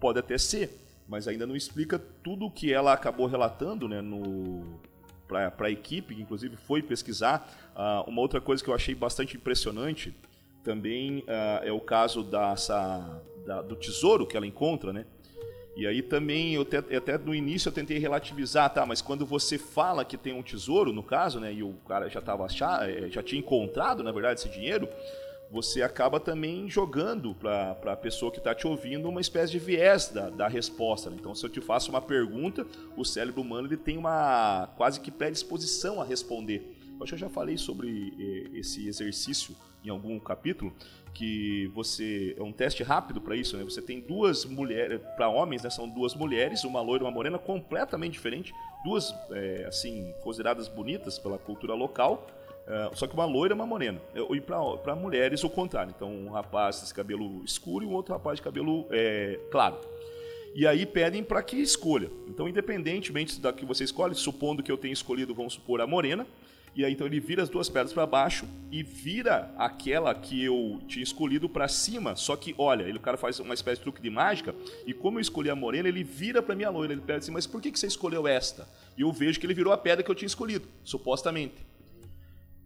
pode 0.00 0.18
até 0.18 0.36
ser, 0.36 0.78
mas 1.08 1.26
ainda 1.26 1.46
não 1.46 1.56
explica 1.56 1.98
tudo 1.98 2.46
o 2.46 2.50
que 2.50 2.72
ela 2.72 2.92
acabou 2.92 3.26
relatando 3.26 3.88
né, 3.88 4.02
para 5.26 5.66
a 5.66 5.70
equipe, 5.70 6.14
que 6.14 6.22
inclusive 6.22 6.56
foi 6.56 6.82
pesquisar. 6.82 7.48
Uh, 7.74 8.08
uma 8.08 8.20
outra 8.20 8.40
coisa 8.40 8.62
que 8.62 8.68
eu 8.68 8.74
achei 8.74 8.94
bastante 8.94 9.36
impressionante 9.36 10.14
também 10.62 11.20
uh, 11.20 11.64
é 11.64 11.72
o 11.72 11.80
caso 11.80 12.22
da, 12.22 12.54
da, 13.46 13.62
do 13.62 13.76
tesouro 13.76 14.26
que 14.26 14.36
ela 14.36 14.46
encontra, 14.46 14.92
né? 14.92 15.06
E 15.76 15.86
aí 15.86 16.02
também, 16.02 16.54
eu 16.54 16.62
até, 16.62 16.78
até, 16.96 17.18
no 17.18 17.34
início 17.34 17.68
eu 17.68 17.72
tentei 17.72 17.98
relativizar, 17.98 18.72
tá, 18.72 18.86
mas 18.86 19.02
quando 19.02 19.26
você 19.26 19.58
fala 19.58 20.04
que 20.04 20.16
tem 20.16 20.32
um 20.32 20.42
tesouro, 20.42 20.92
no 20.92 21.02
caso, 21.02 21.40
né, 21.40 21.52
e 21.52 21.62
o 21.64 21.74
cara 21.88 22.08
já, 22.08 22.20
tava 22.20 22.46
eh, 22.46 23.08
já 23.10 23.22
tinha 23.22 23.40
encontrado, 23.40 24.02
na 24.02 24.12
verdade, 24.12 24.38
esse 24.38 24.48
dinheiro, 24.48 24.88
você 25.50 25.82
acaba 25.82 26.20
também 26.20 26.68
jogando 26.68 27.34
para 27.34 27.76
a 27.86 27.96
pessoa 27.96 28.30
que 28.30 28.38
está 28.38 28.54
te 28.54 28.66
ouvindo 28.66 29.08
uma 29.08 29.20
espécie 29.20 29.52
de 29.52 29.58
viés 29.58 30.08
da, 30.08 30.30
da 30.30 30.48
resposta. 30.48 31.10
Né? 31.10 31.16
Então, 31.18 31.34
se 31.34 31.44
eu 31.44 31.50
te 31.50 31.60
faço 31.60 31.90
uma 31.90 32.00
pergunta, 32.00 32.66
o 32.96 33.04
cérebro 33.04 33.40
humano 33.40 33.66
ele 33.68 33.76
tem 33.76 33.96
uma 33.96 34.68
quase 34.76 35.00
que 35.00 35.10
predisposição 35.10 36.00
a 36.00 36.04
responder. 36.04 36.76
Eu 36.96 37.02
acho 37.02 37.10
que 37.10 37.14
eu 37.14 37.18
já 37.18 37.28
falei 37.28 37.58
sobre 37.58 38.14
eh, 38.18 38.58
esse 38.58 38.86
exercício 38.86 39.56
em 39.84 39.90
algum 39.90 40.18
capítulo, 40.18 40.72
que 41.12 41.70
você 41.74 42.34
é 42.36 42.42
um 42.42 42.52
teste 42.52 42.82
rápido 42.82 43.20
para 43.20 43.36
isso, 43.36 43.56
né? 43.56 43.62
Você 43.64 43.80
tem 43.80 44.00
duas 44.00 44.44
mulheres, 44.44 45.00
para 45.16 45.28
homens, 45.28 45.62
né? 45.62 45.70
São 45.70 45.88
duas 45.88 46.14
mulheres, 46.14 46.64
uma 46.64 46.80
loira 46.80 47.04
e 47.04 47.06
uma 47.06 47.12
morena, 47.12 47.38
completamente 47.38 48.12
diferente, 48.14 48.52
duas 48.84 49.14
é, 49.30 49.64
assim 49.68 50.12
consideradas 50.22 50.66
bonitas 50.66 51.18
pela 51.18 51.38
cultura 51.38 51.74
local, 51.74 52.26
uh, 52.66 52.96
só 52.96 53.06
que 53.06 53.14
uma 53.14 53.24
loira 53.24 53.54
e 53.54 53.56
uma 53.56 53.66
morena. 53.66 54.00
E 54.30 54.40
para 54.40 54.96
mulheres 54.96 55.44
o 55.44 55.50
contrário. 55.50 55.92
Então 55.94 56.10
um 56.10 56.30
rapaz 56.30 56.82
de 56.84 56.92
cabelo 56.92 57.44
escuro 57.44 57.84
e 57.84 57.88
um 57.88 57.92
outro 57.92 58.12
rapaz 58.12 58.36
de 58.36 58.42
cabelo 58.42 58.86
é, 58.90 59.38
claro. 59.50 59.78
E 60.54 60.68
aí 60.68 60.86
pedem 60.86 61.22
para 61.24 61.42
que 61.42 61.56
escolha. 61.56 62.08
Então, 62.28 62.48
independentemente 62.48 63.40
da 63.40 63.52
que 63.52 63.64
você 63.64 63.82
escolhe, 63.82 64.14
supondo 64.14 64.62
que 64.62 64.70
eu 64.70 64.78
tenha 64.78 64.92
escolhido, 64.92 65.34
vamos 65.34 65.54
supor, 65.54 65.80
a 65.80 65.86
morena, 65.86 66.24
e 66.74 66.84
aí 66.84 66.92
então 66.92 67.06
ele 67.06 67.20
vira 67.20 67.42
as 67.42 67.48
duas 67.48 67.68
pedras 67.68 67.92
para 67.92 68.04
baixo 68.04 68.46
e 68.70 68.82
vira 68.82 69.54
aquela 69.56 70.12
que 70.12 70.42
eu 70.42 70.80
tinha 70.88 71.02
escolhido 71.02 71.48
para 71.48 71.68
cima. 71.68 72.16
Só 72.16 72.34
que, 72.34 72.54
olha, 72.58 72.82
ele, 72.82 72.98
o 72.98 73.00
cara 73.00 73.16
faz 73.16 73.38
uma 73.38 73.54
espécie 73.54 73.76
de 73.76 73.82
truque 73.82 74.02
de 74.02 74.10
mágica 74.10 74.54
e 74.84 74.92
como 74.92 75.18
eu 75.18 75.22
escolhi 75.22 75.48
a 75.48 75.54
morena, 75.54 75.88
ele 75.88 76.02
vira 76.02 76.42
para 76.42 76.56
minha 76.56 76.70
loira. 76.70 76.92
Ele 76.92 77.00
pede 77.00 77.20
assim, 77.20 77.30
mas 77.30 77.46
por 77.46 77.62
que, 77.62 77.70
que 77.70 77.78
você 77.78 77.86
escolheu 77.86 78.26
esta? 78.26 78.66
E 78.96 79.02
eu 79.02 79.12
vejo 79.12 79.38
que 79.38 79.46
ele 79.46 79.54
virou 79.54 79.72
a 79.72 79.78
pedra 79.78 80.02
que 80.02 80.10
eu 80.10 80.14
tinha 80.14 80.26
escolhido, 80.26 80.66
supostamente. 80.82 81.54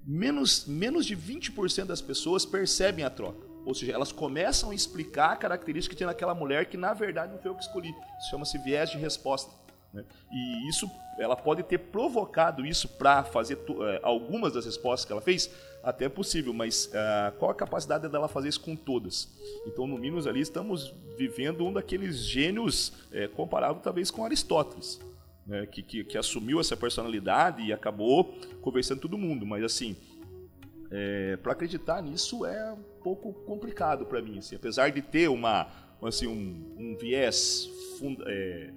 Menos, 0.07 0.65
menos 0.67 1.05
de 1.05 1.15
20% 1.15 1.85
das 1.85 2.01
pessoas 2.01 2.47
percebem 2.47 3.05
a 3.05 3.11
troca. 3.11 3.47
Ou 3.67 3.75
seja, 3.75 3.93
elas 3.93 4.11
começam 4.11 4.71
a 4.71 4.75
explicar 4.75 5.33
a 5.33 5.37
característica 5.37 5.95
que 5.95 5.99
tem 5.99 6.07
naquela 6.07 6.35
mulher 6.35 6.65
que 6.65 6.79
na 6.79 6.95
verdade 6.95 7.33
não 7.33 7.39
foi 7.39 7.51
eu 7.51 7.55
que 7.55 7.63
escolhi. 7.63 7.91
Isso 8.19 8.31
chama-se 8.31 8.57
viés 8.57 8.89
de 8.89 8.97
resposta. 8.97 9.53
Né? 9.93 10.05
E 10.31 10.69
isso, 10.69 10.91
ela 11.19 11.37
pode 11.37 11.63
ter 11.63 11.79
provocado 11.79 12.65
isso 12.65 12.89
para 12.89 13.25
fazer 13.25 13.59
é, 13.81 14.01
algumas 14.03 14.53
das 14.53 14.65
respostas 14.65 15.05
que 15.05 15.13
ela 15.13 15.21
fez, 15.21 15.51
até 15.83 16.07
é 16.07 16.09
possível, 16.09 16.53
mas 16.53 16.87
uh, 16.87 17.37
qual 17.39 17.51
a 17.51 17.55
capacidade 17.55 18.09
dela 18.09 18.29
fazer 18.29 18.49
isso 18.49 18.61
com 18.61 18.75
todas? 18.75 19.29
Então, 19.67 19.87
no 19.87 19.97
Minos 19.97 20.27
ali, 20.27 20.41
estamos 20.41 20.93
vivendo 21.17 21.65
um 21.65 21.73
daqueles 21.73 22.19
gênios 22.19 22.93
é, 23.13 23.29
comparado 23.29 23.81
talvez 23.81 24.11
com 24.11 24.25
Aristóteles, 24.25 25.01
né? 25.47 25.67
que, 25.67 25.83
que, 25.83 26.05
que, 26.05 26.19
assumiu 26.19 26.61
essa 26.61 26.77
personalidade 26.77 27.63
e 27.63 27.73
acabou 27.73 28.37
conversando 28.61 29.01
todo 29.01 29.17
mundo, 29.17 29.47
mas 29.47 29.63
assim, 29.63 29.97
é, 30.91 31.37
para 31.37 31.53
acreditar 31.53 32.03
nisso 32.03 32.45
é 32.45 32.73
um 32.73 33.03
pouco 33.03 33.33
complicado 33.33 34.05
para 34.05 34.21
mim, 34.21 34.39
assim, 34.39 34.57
apesar 34.57 34.91
de 34.91 35.01
ter 35.01 35.29
uma, 35.29 35.69
assim, 36.03 36.27
um, 36.27 36.75
um 36.77 36.97
viés 36.97 37.69
fund, 37.99 38.19
é, 38.27 38.71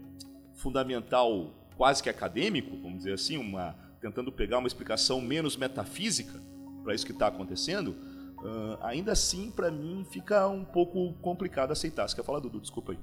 fundamental 0.62 1.50
quase 1.76 2.02
que 2.02 2.10
acadêmico, 2.10 2.78
vamos 2.78 3.00
dizer 3.00 3.14
assim, 3.14 3.38
uma, 3.38 3.76
tentando 4.00 4.32
pegar 4.32 4.60
uma 4.60 4.68
explicação 4.68 5.20
menos 5.20 5.58
metafísica 5.58 6.40
para 6.84 6.94
isso 6.94 7.06
que 7.06 7.12
está 7.12 7.28
acontecendo, 7.28 7.90
uh, 7.90 8.78
ainda 8.82 9.12
assim, 9.12 9.52
para 9.52 9.72
mim, 9.72 10.06
fica 10.10 10.48
um 10.48 10.64
pouco 10.64 11.14
complicado 11.16 11.72
aceitar. 11.72 12.08
Você 12.08 12.16
quer 12.16 12.24
falar, 12.24 12.40
Dudu? 12.40 12.60
Desculpa 12.60 12.92
aí. 12.92 13.00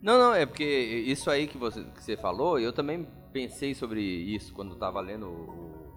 Não, 0.00 0.18
não, 0.18 0.34
é 0.34 0.46
porque 0.46 0.64
isso 0.64 1.30
aí 1.30 1.46
que 1.46 1.58
você, 1.58 1.82
que 1.84 2.02
você 2.02 2.16
falou, 2.16 2.58
eu 2.58 2.72
também 2.72 3.06
pensei 3.32 3.74
sobre 3.74 4.00
isso 4.00 4.52
quando 4.54 4.72
estava 4.74 5.00
lendo 5.00 5.26
o, 5.26 5.94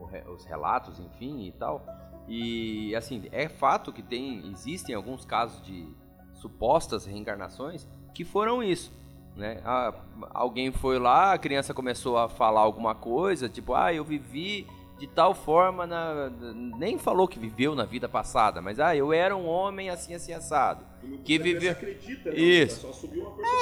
o, 0.00 0.32
os 0.32 0.44
relatos, 0.44 0.98
enfim, 0.98 1.46
e 1.46 1.52
tal. 1.52 1.86
E, 2.26 2.94
assim, 2.96 3.22
é 3.30 3.48
fato 3.48 3.92
que 3.92 4.02
tem, 4.02 4.50
existem 4.50 4.94
alguns 4.94 5.24
casos 5.24 5.64
de 5.64 5.86
supostas 6.34 7.06
reencarnações 7.06 7.86
que 8.12 8.24
foram 8.24 8.62
isso 8.62 8.92
né? 9.36 9.60
Ah, 9.64 9.94
alguém 10.30 10.70
foi 10.70 10.98
lá, 10.98 11.32
a 11.32 11.38
criança 11.38 11.74
começou 11.74 12.16
a 12.16 12.28
falar 12.28 12.60
alguma 12.60 12.94
coisa, 12.94 13.48
tipo, 13.48 13.74
ah, 13.74 13.92
eu 13.92 14.04
vivi 14.04 14.66
de 14.98 15.08
tal 15.08 15.34
forma, 15.34 15.86
na... 15.86 16.30
nem 16.78 16.98
falou 16.98 17.26
que 17.26 17.38
viveu 17.38 17.74
na 17.74 17.84
vida 17.84 18.08
passada, 18.08 18.62
mas 18.62 18.78
ah, 18.78 18.94
eu 18.94 19.12
era 19.12 19.36
um 19.36 19.46
homem 19.46 19.90
assim, 19.90 20.14
assim, 20.14 20.32
assado. 20.32 20.84
Que 21.24 21.38
viveu. 21.38 21.72
Acredita, 21.72 22.30
né? 22.30 22.38
isso. 22.38 22.88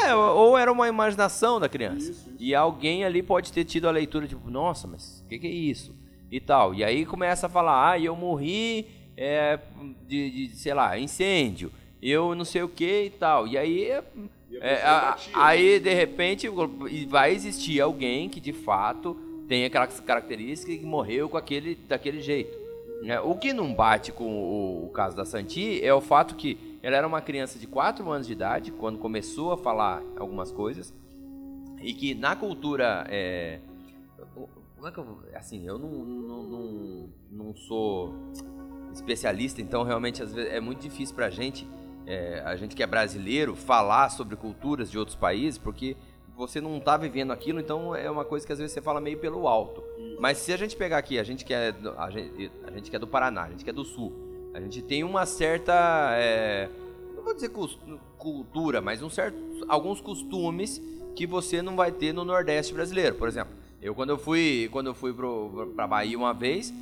É, 0.05 0.15
ou 0.15 0.57
era 0.57 0.71
uma 0.71 0.89
imaginação 0.89 1.59
da 1.59 1.69
criança. 1.69 2.11
Isso, 2.11 2.29
isso. 2.29 2.37
E 2.39 2.55
alguém 2.55 3.05
ali 3.05 3.23
pode 3.23 3.53
ter 3.53 3.65
tido 3.65 3.89
a 3.89 3.91
leitura, 3.91 4.29
tipo, 4.29 4.51
nossa, 4.51 4.87
mas 4.87 5.23
o 5.25 5.29
que, 5.29 5.39
que, 5.39 5.47
é 5.47 5.51
isso? 5.51 5.97
E 6.31 6.39
tal. 6.39 6.75
E 6.75 6.85
aí 6.85 7.07
começa 7.07 7.47
a 7.47 7.51
falar, 7.51 7.93
ah, 7.93 7.99
eu 7.99 8.15
morri 8.15 8.87
é, 9.17 9.59
de, 10.07 10.49
de, 10.49 10.57
sei 10.57 10.75
lá, 10.75 10.99
incêndio. 10.99 11.73
Eu 12.01 12.35
não 12.35 12.45
sei 12.45 12.63
o 12.63 12.69
que 12.69 13.05
e 13.05 13.11
tal. 13.11 13.47
E 13.47 13.57
aí 13.57 13.85
é, 13.85 14.05
a, 14.61 15.17
aí, 15.35 15.81
de 15.81 15.93
repente, 15.95 16.49
vai 17.09 17.33
existir 17.33 17.81
alguém 17.81 18.29
que 18.29 18.41
de 18.41 18.53
fato 18.53 19.17
tem 19.49 19.65
aquelas 19.65 20.01
características 20.01 20.77
que 20.77 20.85
morreu 20.85 21.29
com 21.29 21.37
aquele, 21.37 21.75
daquele 21.75 22.21
jeito. 22.21 22.59
Né? 23.03 23.21
O 23.21 23.35
que 23.35 23.53
não 23.53 23.75
bate 23.75 24.13
com 24.13 24.25
o, 24.25 24.87
o, 24.87 24.91
caso 24.91 25.17
da 25.17 25.25
Santi 25.25 25.85
é 25.85 25.93
o 25.93 26.01
fato 26.01 26.37
que 26.37 26.79
ela 26.83 26.97
era 26.97 27.07
uma 27.07 27.21
criança 27.21 27.59
de 27.59 27.67
4 27.67 28.09
anos 28.11 28.27
de 28.27 28.33
idade 28.33 28.71
quando 28.71 28.99
começou 28.99 29.53
a 29.53 29.59
falar 29.59 30.03
algumas 30.17 30.53
coisas 30.53 30.95
e 31.83 31.93
que 31.93 32.15
na 32.15 32.37
cultura. 32.37 33.05
É, 33.09 33.59
como 34.77 34.87
é 34.87 34.93
que 34.93 34.99
eu. 34.99 35.19
Assim, 35.35 35.67
eu 35.67 35.79
não, 35.79 35.91
não, 35.91 36.43
não, 36.45 37.09
não 37.31 37.55
sou 37.55 38.15
especialista, 38.93 39.61
então 39.61 39.83
realmente 39.83 40.23
às 40.23 40.33
vezes 40.33 40.53
é 40.53 40.61
muito 40.61 40.81
difícil 40.81 41.15
pra 41.15 41.29
gente 41.29 41.67
é, 42.07 42.43
a 42.45 42.57
gente 42.57 42.75
que 42.75 42.83
é 42.83 42.87
brasileiro, 42.87 43.55
falar 43.55 44.09
sobre 44.11 44.37
culturas 44.37 44.91
de 44.91 44.99
outros 44.99 45.17
países, 45.17 45.59
porque 45.59 45.97
você 46.37 46.61
não 46.61 46.79
está 46.79 46.97
vivendo 46.97 47.33
aquilo, 47.33 47.61
então 47.61 47.95
é 47.95 48.11
uma 48.11 48.25
coisa 48.25 48.47
que 48.47 48.53
às 48.53 48.59
vezes 48.59 48.73
você 48.73 48.81
fala 48.81 49.01
meio 49.01 49.19
pelo 49.19 49.47
alto. 49.47 49.83
Mas 50.19 50.39
se 50.39 50.53
a 50.53 50.57
gente 50.57 50.77
pegar 50.77 50.99
aqui, 50.99 51.19
a 51.19 51.23
gente 51.23 51.45
que 51.45 51.55
é, 51.55 51.75
a 51.97 52.11
gente, 52.11 52.51
a 52.67 52.71
gente 52.71 52.91
que 52.91 52.97
é 52.97 52.99
do 52.99 53.07
Paraná, 53.07 53.45
a 53.45 53.51
gente 53.51 53.65
que 53.65 53.71
é 53.71 53.73
do 53.73 53.85
Sul, 53.85 54.13
a 54.55 54.61
gente 54.61 54.83
tem 54.83 55.05
uma 55.05 55.27
certa, 55.27 56.11
é, 56.15 56.69
não 57.15 57.23
vou 57.23 57.35
dizer 57.35 57.51
cultura, 58.19 58.81
mas 58.81 59.03
um 59.03 59.11
certo, 59.11 59.37
alguns 59.69 60.01
costumes 60.01 60.81
que 61.15 61.27
você 61.27 61.63
não 61.63 61.77
vai 61.77 61.93
ter 61.93 62.13
no 62.13 62.25
Nordeste 62.25 62.73
brasileiro. 62.73 63.15
Por 63.17 63.29
exemplo, 63.29 63.53
eu 63.81 63.95
quando 63.95 64.11
eu 64.11 64.19
fui, 64.19 64.69
quando 64.73 64.89
eu 64.89 64.95
fui 64.95 65.15
para 65.75 65.87
Bahia 65.87 66.17
uma 66.17 66.33
vez, 66.33 66.73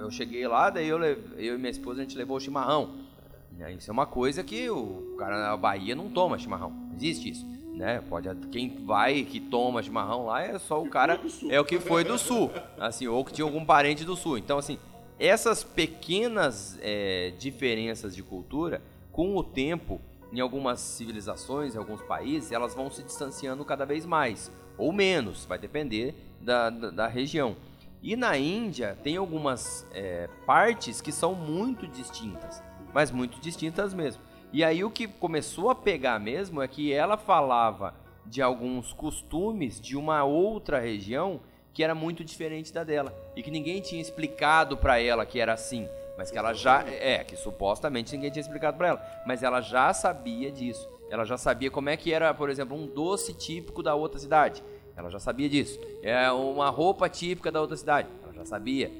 eu 0.00 0.10
cheguei 0.10 0.46
lá, 0.46 0.70
daí 0.70 0.88
eu, 0.88 1.02
eu 1.02 1.54
e 1.54 1.58
minha 1.58 1.70
esposa 1.70 2.00
a 2.00 2.04
gente 2.04 2.16
levou 2.16 2.36
o 2.36 2.40
chimarrão. 2.40 3.11
Né? 3.56 3.72
Isso 3.74 3.90
é 3.90 3.92
uma 3.92 4.06
coisa 4.06 4.42
que 4.42 4.68
o 4.68 5.14
cara 5.18 5.40
na 5.40 5.56
Bahia 5.56 5.94
não 5.94 6.08
toma 6.08 6.38
chimarrão. 6.38 6.70
Não 6.70 6.94
existe 6.96 7.30
isso. 7.30 7.46
Né? 7.74 8.02
Pode, 8.08 8.28
quem 8.50 8.84
vai 8.84 9.24
que 9.24 9.40
toma 9.40 9.82
chimarrão 9.82 10.26
lá 10.26 10.42
é 10.42 10.58
só 10.58 10.82
o 10.82 10.88
cara 10.88 11.18
é 11.48 11.60
o 11.60 11.64
que 11.64 11.78
foi 11.78 12.04
do 12.04 12.18
sul, 12.18 12.50
assim, 12.78 13.06
ou 13.06 13.24
que 13.24 13.32
tinha 13.32 13.44
algum 13.44 13.64
parente 13.64 14.04
do 14.04 14.14
sul. 14.14 14.36
Então, 14.36 14.58
assim, 14.58 14.78
essas 15.18 15.64
pequenas 15.64 16.78
é, 16.82 17.32
diferenças 17.38 18.14
de 18.14 18.22
cultura, 18.22 18.82
com 19.10 19.36
o 19.36 19.42
tempo, 19.42 20.00
em 20.32 20.40
algumas 20.40 20.80
civilizações, 20.80 21.74
em 21.74 21.78
alguns 21.78 22.02
países, 22.02 22.52
elas 22.52 22.74
vão 22.74 22.90
se 22.90 23.02
distanciando 23.02 23.64
cada 23.64 23.86
vez 23.86 24.04
mais 24.04 24.50
ou 24.76 24.92
menos, 24.92 25.44
vai 25.44 25.58
depender 25.58 26.14
da, 26.40 26.70
da, 26.70 26.90
da 26.90 27.06
região. 27.06 27.56
E 28.02 28.16
na 28.16 28.36
Índia 28.36 28.98
tem 29.02 29.16
algumas 29.16 29.86
é, 29.94 30.28
partes 30.44 31.00
que 31.00 31.12
são 31.12 31.34
muito 31.34 31.86
distintas 31.86 32.62
mas 32.92 33.10
muito 33.10 33.40
distintas 33.40 33.94
mesmo. 33.94 34.22
E 34.52 34.62
aí 34.62 34.84
o 34.84 34.90
que 34.90 35.06
começou 35.06 35.70
a 35.70 35.74
pegar 35.74 36.18
mesmo 36.18 36.60
é 36.60 36.68
que 36.68 36.92
ela 36.92 37.16
falava 37.16 37.94
de 38.26 38.42
alguns 38.42 38.92
costumes 38.92 39.80
de 39.80 39.96
uma 39.96 40.24
outra 40.24 40.78
região 40.78 41.40
que 41.72 41.82
era 41.82 41.94
muito 41.94 42.22
diferente 42.22 42.72
da 42.72 42.84
dela 42.84 43.14
e 43.34 43.42
que 43.42 43.50
ninguém 43.50 43.80
tinha 43.80 44.00
explicado 44.00 44.76
para 44.76 45.00
ela 45.00 45.24
que 45.24 45.40
era 45.40 45.54
assim, 45.54 45.88
mas 46.18 46.30
que 46.30 46.36
ela 46.36 46.52
já 46.52 46.84
é, 46.86 47.24
que 47.24 47.34
supostamente 47.34 48.14
ninguém 48.14 48.30
tinha 48.30 48.42
explicado 48.42 48.76
para 48.76 48.88
ela, 48.88 49.22
mas 49.26 49.42
ela 49.42 49.60
já 49.60 49.92
sabia 49.94 50.52
disso. 50.52 50.88
Ela 51.10 51.24
já 51.24 51.36
sabia 51.36 51.70
como 51.70 51.90
é 51.90 51.96
que 51.96 52.12
era, 52.12 52.32
por 52.32 52.48
exemplo, 52.48 52.76
um 52.76 52.86
doce 52.86 53.34
típico 53.34 53.82
da 53.82 53.94
outra 53.94 54.18
cidade. 54.18 54.62
Ela 54.96 55.10
já 55.10 55.18
sabia 55.18 55.48
disso. 55.48 55.78
É 56.02 56.30
uma 56.32 56.70
roupa 56.70 57.08
típica 57.08 57.50
da 57.50 57.60
outra 57.60 57.76
cidade. 57.76 58.08
Ela 58.22 58.32
já 58.32 58.44
sabia 58.44 58.90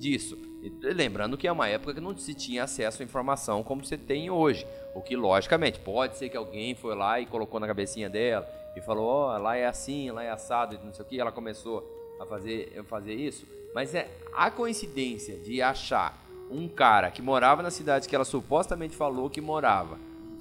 disso. 0.00 0.36
E 0.62 0.70
lembrando 0.92 1.36
que 1.36 1.46
é 1.46 1.52
uma 1.52 1.68
época 1.68 1.94
que 1.94 2.00
não 2.00 2.16
se 2.16 2.34
tinha 2.34 2.64
acesso 2.64 3.02
à 3.02 3.04
informação 3.04 3.62
como 3.62 3.84
você 3.84 3.96
tem 3.96 4.30
hoje. 4.30 4.66
O 4.94 5.00
que, 5.00 5.14
logicamente, 5.14 5.78
pode 5.78 6.16
ser 6.16 6.28
que 6.28 6.36
alguém 6.36 6.74
foi 6.74 6.96
lá 6.96 7.20
e 7.20 7.26
colocou 7.26 7.60
na 7.60 7.66
cabecinha 7.66 8.08
dela 8.08 8.48
e 8.74 8.80
falou: 8.80 9.06
Ó, 9.06 9.34
oh, 9.34 9.38
lá 9.38 9.56
é 9.56 9.66
assim, 9.66 10.10
lá 10.10 10.24
é 10.24 10.30
assado, 10.30 10.74
e 10.74 10.84
não 10.84 10.92
sei 10.92 11.04
o 11.04 11.08
que. 11.08 11.20
Ela 11.20 11.30
começou 11.30 12.16
a 12.18 12.26
fazer, 12.26 12.76
a 12.78 12.82
fazer 12.82 13.14
isso. 13.14 13.46
Mas 13.74 13.94
é 13.94 14.10
a 14.32 14.50
coincidência 14.50 15.36
de 15.36 15.62
achar 15.62 16.18
um 16.50 16.66
cara 16.66 17.10
que 17.10 17.22
morava 17.22 17.62
na 17.62 17.70
cidade 17.70 18.08
que 18.08 18.14
ela 18.14 18.24
supostamente 18.24 18.96
falou 18.96 19.30
que 19.30 19.40
morava 19.40 19.98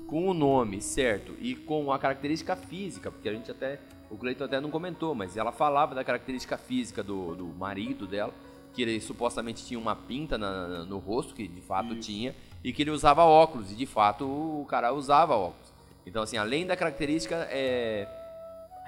com 0.07 0.27
o 0.27 0.33
nome 0.33 0.81
certo 0.81 1.35
e 1.39 1.55
com 1.55 1.91
a 1.91 1.99
característica 1.99 2.55
física, 2.55 3.11
porque 3.11 3.29
a 3.29 3.33
gente 3.33 3.51
até, 3.51 3.79
o 4.09 4.17
Cleiton 4.17 4.45
até 4.45 4.59
não 4.59 4.71
comentou, 4.71 5.13
mas 5.13 5.37
ela 5.37 5.51
falava 5.51 5.93
da 5.93 6.03
característica 6.03 6.57
física 6.57 7.03
do, 7.03 7.35
do 7.35 7.45
marido 7.45 8.07
dela, 8.07 8.33
que 8.73 8.81
ele 8.81 8.99
supostamente 9.01 9.65
tinha 9.65 9.79
uma 9.79 9.95
pinta 9.95 10.37
na- 10.37 10.85
no 10.85 10.97
rosto, 10.99 11.33
que 11.33 11.47
de 11.47 11.61
fato 11.61 11.95
tinha, 11.95 12.35
e 12.63 12.71
que 12.71 12.81
ele 12.83 12.91
usava 12.91 13.23
óculos, 13.23 13.71
e 13.71 13.75
de 13.75 13.85
fato 13.85 14.25
o 14.25 14.65
cara 14.69 14.93
usava 14.93 15.35
óculos. 15.35 15.69
Então, 16.05 16.23
assim, 16.23 16.37
além 16.37 16.65
da 16.65 16.75
característica 16.75 17.47
é, 17.51 18.07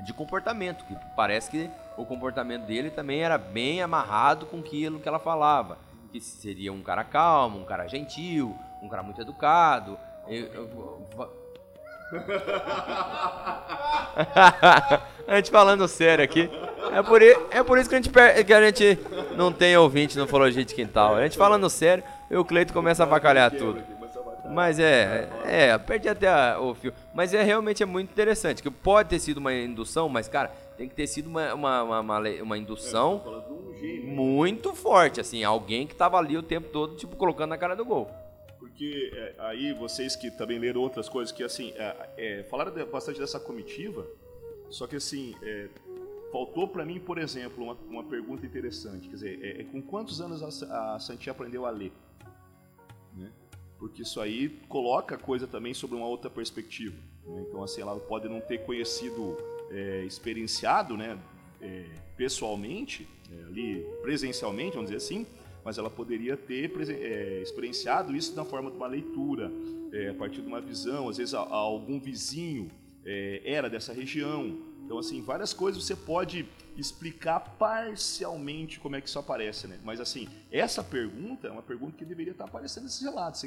de 0.06 0.14
comportamento, 0.14 0.84
que 0.86 0.95
parece 1.16 1.52
que 1.52 1.70
o 1.98 2.06
comportamento 2.06 2.64
dele 2.66 2.90
também 2.90 3.22
era 3.22 3.38
bem 3.38 3.82
amarrado 3.82 4.45
com 4.45 4.60
aquilo 4.60 4.99
que 4.99 5.08
ela 5.08 5.20
falava. 5.20 5.78
Que 6.12 6.20
seria 6.20 6.74
um 6.74 6.82
cara 6.82 7.03
calmo, 7.03 7.60
um 7.60 7.64
cara 7.64 7.88
gentil, 7.88 8.56
um 8.82 8.90
cara 8.90 9.03
muito 9.03 9.22
educado. 9.22 9.98
Eu- 10.28 10.48
eu- 10.53 11.08
va- 11.16 11.30
a 15.27 15.35
gente 15.38 15.49
falando 15.51 15.88
sério 15.88 16.23
aqui. 16.23 16.49
É 16.93 17.01
por, 17.01 17.21
é 17.21 17.63
por 17.63 17.77
isso 17.77 17.89
que 17.89 17.95
a, 17.95 18.01
gente 18.01 18.09
que 18.45 18.53
a 18.53 18.65
gente 18.65 18.99
não 19.35 19.51
tem 19.51 19.75
ouvinte 19.77 20.17
no 20.17 20.27
Fologia 20.27 20.63
de 20.65 20.73
Quintal. 20.75 21.15
A 21.15 21.23
gente 21.23 21.38
falando 21.38 21.69
sério, 21.69 22.03
e 22.29 22.35
o 22.35 22.43
Cleito 22.43 22.73
começa 22.73 23.03
a 23.03 23.05
avacalhar 23.05 23.51
tudo. 23.51 23.81
Mas 24.49 24.79
é, 24.79 25.29
é, 25.45 25.77
perdi 25.77 26.09
até 26.09 26.27
a- 26.27 26.59
o 26.59 26.73
fio. 26.75 26.93
Mas 27.13 27.33
é 27.33 27.41
realmente 27.41 27.81
é 27.81 27.85
muito 27.85 28.09
interessante. 28.11 28.61
Que 28.61 28.69
pode 28.69 29.07
ter 29.09 29.19
sido 29.19 29.38
uma 29.38 29.53
indução, 29.53 30.09
mas, 30.09 30.27
cara, 30.27 30.51
tem 30.77 30.89
que 30.89 30.95
ter 30.95 31.07
sido 31.07 31.27
uma, 31.27 31.53
uma, 31.53 31.83
uma, 31.83 31.99
uma 32.01 32.19
uma 32.43 32.57
indução 32.57 33.21
muito 34.03 34.73
forte, 34.73 35.21
assim. 35.21 35.41
Alguém 35.43 35.88
que 35.88 35.95
tava 35.95 36.17
ali 36.17 36.38
o 36.38 36.43
tempo 36.43 36.67
todo, 36.67 36.95
tipo, 36.95 37.15
colocando 37.15 37.51
na 37.51 37.57
cara 37.57 37.75
do 37.77 37.85
gol. 37.85 38.09
Porque 38.72 39.11
é, 39.14 39.35
aí 39.39 39.73
vocês 39.73 40.15
que 40.15 40.31
também 40.31 40.57
leram 40.57 40.81
outras 40.81 41.07
coisas 41.10 41.31
que 41.31 41.43
assim 41.43 41.72
é, 41.76 42.10
é, 42.18 42.43
falaram 42.43 42.73
bastante 42.88 43.19
dessa 43.19 43.39
comitiva, 43.39 44.07
só 44.69 44.88
que 44.88 44.95
assim 44.95 45.35
é, 45.43 45.68
faltou 46.31 46.68
para 46.68 46.85
mim, 46.85 46.99
por 46.99 47.18
exemplo, 47.18 47.64
uma, 47.64 47.73
uma 47.89 48.03
pergunta 48.03 48.45
interessante, 48.45 49.07
quer 49.10 49.15
dizer, 49.15 49.60
é, 49.60 49.64
com 49.65 49.81
quantos 49.81 50.22
anos 50.22 50.64
a, 50.64 50.95
a 50.95 50.99
Santinha 50.99 51.31
aprendeu 51.31 51.65
a 51.65 51.69
ler? 51.69 51.91
Né? 53.15 53.30
Porque 53.77 54.03
isso 54.03 54.22
aí 54.22 54.49
coloca 54.69 55.15
a 55.15 55.18
coisa 55.18 55.45
também 55.45 55.73
sobre 55.73 55.98
uma 55.98 56.07
outra 56.07 56.30
perspectiva. 56.30 56.95
né? 57.27 57.45
Então 57.48 57.61
assim 57.61 57.81
ela 57.81 57.99
pode 57.99 58.30
não 58.30 58.39
ter 58.39 58.60
conhecido, 58.60 59.38
experienciado, 60.06 60.98
né, 60.98 61.18
pessoalmente, 62.18 63.07
ali 63.48 63.85
presencialmente, 64.02 64.76
vamos 64.76 64.91
dizer 64.91 64.98
assim, 64.98 65.26
mas 65.63 65.77
ela 65.77 65.89
poderia 65.89 66.35
ter 66.38 66.71
é, 66.89 67.41
experienciado 67.41 68.15
isso 68.15 68.35
na 68.35 68.43
forma 68.45 68.69
de 68.71 68.77
uma 68.77 68.88
leitura, 68.88 69.51
é, 69.91 70.09
a 70.09 70.13
partir 70.13 70.41
de 70.41 70.47
uma 70.47 70.61
visão, 70.61 71.09
às 71.09 71.17
vezes 71.17 71.33
a- 71.33 71.41
a 71.41 71.55
algum 71.55 71.99
vizinho 71.99 72.71
é, 73.05 73.41
era 73.45 73.69
dessa 73.69 73.91
região. 73.93 74.57
Então, 74.85 74.97
assim, 74.99 75.21
várias 75.21 75.53
coisas 75.53 75.83
você 75.83 75.95
pode 75.95 76.45
explicar 76.77 77.39
parcialmente 77.57 78.79
como 78.79 78.95
é 78.95 79.01
que 79.01 79.07
isso 79.07 79.19
aparece, 79.19 79.67
né? 79.67 79.79
Mas, 79.83 79.99
assim, 79.99 80.27
essa 80.51 80.83
pergunta 80.83 81.47
é 81.47 81.51
uma 81.51 81.61
pergunta 81.61 81.95
que 81.97 82.05
deveria 82.05 82.31
estar 82.31 82.45
aparecendo 82.45 82.83
nesses 82.83 83.01
relatos. 83.01 83.43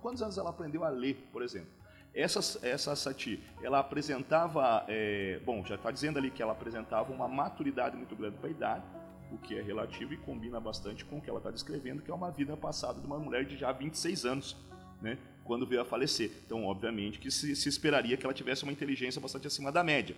Quantos 0.00 0.22
anos 0.22 0.38
ela 0.38 0.50
aprendeu 0.50 0.84
a 0.84 0.88
ler, 0.88 1.16
por 1.32 1.42
exemplo? 1.42 1.68
Essa, 2.14 2.40
essa 2.66 2.96
Sati, 2.96 3.38
ela 3.62 3.78
apresentava, 3.80 4.84
é, 4.88 5.38
bom, 5.44 5.64
já 5.64 5.74
está 5.74 5.90
dizendo 5.90 6.18
ali 6.18 6.30
que 6.30 6.42
ela 6.42 6.52
apresentava 6.52 7.12
uma 7.12 7.28
maturidade 7.28 7.96
muito 7.96 8.16
grande 8.16 8.36
para 8.38 8.48
a 8.48 8.50
idade, 8.50 8.84
o 9.30 9.38
que 9.38 9.56
é 9.56 9.62
relativo 9.62 10.12
e 10.12 10.16
combina 10.16 10.58
bastante 10.60 11.04
com 11.04 11.18
o 11.18 11.20
que 11.20 11.28
ela 11.28 11.38
está 11.38 11.50
descrevendo, 11.50 12.02
que 12.02 12.10
é 12.10 12.14
uma 12.14 12.30
vida 12.30 12.56
passada 12.56 13.00
de 13.00 13.06
uma 13.06 13.18
mulher 13.18 13.44
de 13.44 13.56
já 13.56 13.72
26 13.72 14.24
anos, 14.24 14.56
né, 15.00 15.18
quando 15.44 15.66
veio 15.66 15.82
a 15.82 15.84
falecer. 15.84 16.30
Então, 16.44 16.64
obviamente, 16.64 17.18
que 17.18 17.30
se, 17.30 17.54
se 17.54 17.68
esperaria 17.68 18.16
que 18.16 18.24
ela 18.24 18.34
tivesse 18.34 18.62
uma 18.64 18.72
inteligência 18.72 19.20
bastante 19.20 19.46
acima 19.46 19.70
da 19.70 19.82
média. 19.82 20.16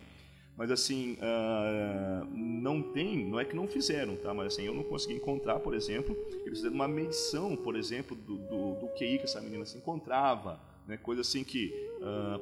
Mas 0.57 0.71
assim, 0.71 1.17
ah, 1.23 2.27
não 2.31 2.83
tem, 2.83 3.25
não 3.25 3.41
é 3.41 3.45
que 3.45 3.57
não 3.57 3.67
fizeram, 3.67 4.17
tá? 4.17 4.35
Mas 4.35 4.49
assim, 4.49 4.65
eu 4.65 4.75
não 4.75 4.83
consegui 4.83 5.15
encontrar, 5.15 5.59
por 5.61 5.75
exemplo, 5.75 6.15
eles 6.45 6.59
fizeram 6.59 6.75
uma 6.75 6.89
medição, 6.89 7.57
por 7.57 7.77
exemplo, 7.77 8.17
do, 8.17 8.37
do, 8.37 8.75
do 8.75 8.89
QI 8.89 9.19
que 9.19 9.25
essa 9.25 9.41
menina 9.41 9.65
se 9.65 9.79
encontrava, 9.79 10.61
né? 10.87 10.97
Coisa 10.97 11.23
assim 11.23 11.45
que, 11.45 11.73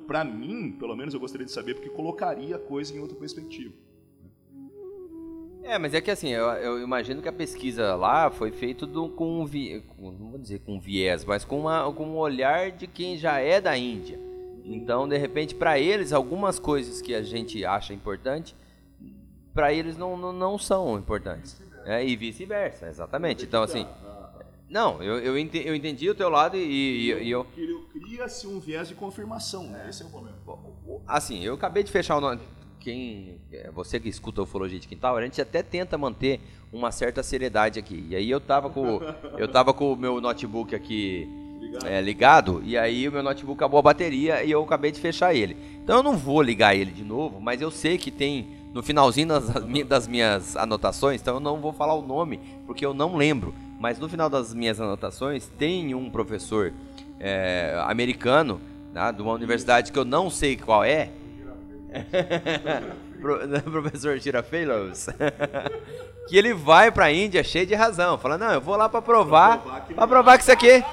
para 0.06 0.24
mim, 0.24 0.72
pelo 0.72 0.96
menos 0.96 1.14
eu 1.14 1.20
gostaria 1.20 1.46
de 1.46 1.52
saber, 1.52 1.74
porque 1.74 1.90
colocaria 1.90 2.56
a 2.56 2.58
coisa 2.58 2.92
em 2.96 2.98
outra 2.98 3.16
perspectiva. 3.16 3.74
É, 5.68 5.78
mas 5.78 5.92
é 5.92 6.00
que 6.00 6.10
assim, 6.10 6.30
eu, 6.30 6.46
eu 6.46 6.82
imagino 6.82 7.20
que 7.20 7.28
a 7.28 7.32
pesquisa 7.32 7.94
lá 7.94 8.30
foi 8.30 8.50
feita 8.50 8.86
do- 8.86 9.10
com 9.10 9.42
um 9.42 9.44
vi, 9.44 9.82
com- 9.98 10.10
não 10.10 10.30
vou 10.30 10.38
dizer 10.38 10.60
com 10.60 10.76
um 10.76 10.80
viés, 10.80 11.26
mas 11.26 11.44
com, 11.44 11.60
uma, 11.60 11.92
com 11.92 12.04
um 12.06 12.16
olhar 12.16 12.70
de 12.70 12.86
quem 12.86 13.18
já 13.18 13.38
é 13.38 13.60
da 13.60 13.76
Índia. 13.76 14.18
Então, 14.64 15.06
de 15.06 15.16
repente, 15.18 15.54
para 15.54 15.78
eles, 15.78 16.12
algumas 16.12 16.58
coisas 16.58 17.02
que 17.02 17.14
a 17.14 17.22
gente 17.22 17.64
acha 17.66 17.92
importante, 17.92 18.56
para 19.52 19.70
eles 19.72 19.96
não, 19.98 20.16
não, 20.16 20.32
não 20.32 20.58
são 20.58 20.98
importantes. 20.98 21.60
É, 21.84 22.02
e 22.06 22.16
vice-versa, 22.16 22.86
exatamente. 22.88 23.44
Então, 23.44 23.62
assim, 23.62 23.86
não, 24.70 25.02
eu, 25.02 25.18
eu, 25.18 25.38
ente- 25.38 25.62
eu 25.66 25.74
entendi 25.74 26.08
o 26.08 26.14
teu 26.14 26.30
lado 26.30 26.56
e, 26.56 26.60
e- 26.60 27.22
e 27.24 27.30
eu, 27.30 27.44
Cria-se 27.44 28.46
um 28.46 28.58
viés 28.58 28.88
de 28.88 28.94
confirmação, 28.94 29.64
né? 29.68 29.86
Esse 29.88 30.02
é 30.02 30.06
o 30.06 30.08
problema. 30.10 30.36
Assim, 31.06 31.44
eu 31.44 31.54
acabei 31.54 31.82
de 31.82 31.90
fechar 31.92 32.16
o 32.16 32.20
nome. 32.22 32.40
Quem, 32.80 33.36
é, 33.52 33.70
você 33.70 33.98
que 33.98 34.08
escuta 34.08 34.42
Ufologia 34.42 34.78
de 34.78 34.86
Quintal, 34.86 35.16
a 35.16 35.22
gente 35.22 35.40
até 35.40 35.62
tenta 35.62 35.98
manter 35.98 36.40
uma 36.72 36.90
certa 36.92 37.22
seriedade 37.22 37.78
aqui. 37.78 38.06
E 38.08 38.16
aí 38.16 38.30
eu 38.30 38.40
tava 38.40 38.70
com, 38.70 39.00
eu 39.36 39.48
tava 39.48 39.72
com 39.74 39.92
o 39.92 39.96
meu 39.96 40.20
notebook 40.20 40.74
aqui 40.74 41.28
é, 41.84 42.00
ligado, 42.00 42.62
e 42.64 42.76
aí 42.76 43.08
o 43.08 43.12
meu 43.12 43.22
notebook 43.22 43.58
acabou 43.58 43.78
a 43.78 43.82
bateria 43.82 44.42
e 44.42 44.50
eu 44.50 44.62
acabei 44.62 44.90
de 44.90 45.00
fechar 45.00 45.34
ele. 45.34 45.56
Então 45.82 45.98
eu 45.98 46.02
não 46.02 46.16
vou 46.16 46.40
ligar 46.40 46.74
ele 46.74 46.90
de 46.90 47.04
novo, 47.04 47.40
mas 47.40 47.60
eu 47.60 47.70
sei 47.70 47.98
que 47.98 48.10
tem 48.10 48.48
no 48.72 48.82
finalzinho 48.82 49.28
das, 49.28 49.48
das 49.86 50.08
minhas 50.08 50.56
anotações, 50.56 51.20
então 51.20 51.34
eu 51.34 51.40
não 51.40 51.60
vou 51.60 51.72
falar 51.72 51.94
o 51.94 52.02
nome, 52.02 52.40
porque 52.66 52.84
eu 52.84 52.94
não 52.94 53.16
lembro. 53.16 53.54
Mas 53.78 53.98
no 53.98 54.08
final 54.08 54.28
das 54.28 54.52
minhas 54.52 54.80
anotações 54.80 55.46
tem 55.58 55.94
um 55.94 56.10
professor 56.10 56.72
é, 57.20 57.80
americano, 57.86 58.60
tá, 58.92 59.12
de 59.12 59.22
uma 59.22 59.32
universidade 59.32 59.92
que 59.92 59.98
eu 59.98 60.04
não 60.04 60.28
sei 60.30 60.56
qual 60.56 60.82
é, 60.82 61.10
professor 63.64 64.18
Tirafelos, 64.20 65.06
que 66.28 66.36
ele 66.36 66.54
vai 66.54 66.90
pra 66.90 67.10
Índia 67.10 67.42
cheio 67.42 67.66
de 67.66 67.74
razão, 67.74 68.18
falando, 68.18 68.42
não, 68.42 68.52
eu 68.52 68.60
vou 68.60 68.76
lá 68.76 68.88
pra 68.88 69.02
provar, 69.02 69.58
pra 69.94 70.06
provar 70.06 70.36
que 70.36 70.42
isso 70.42 70.52
aqui, 70.52 70.84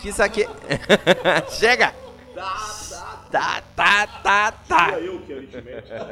que 0.00 0.08
isso 0.08 0.22
aqui, 0.22 0.46
chega, 1.50 1.94
tá, 3.30 3.62
tá, 3.76 4.06
tá, 4.22 4.52
tá, 4.68 4.92
que 4.92 5.32
aritmética. 5.32 6.06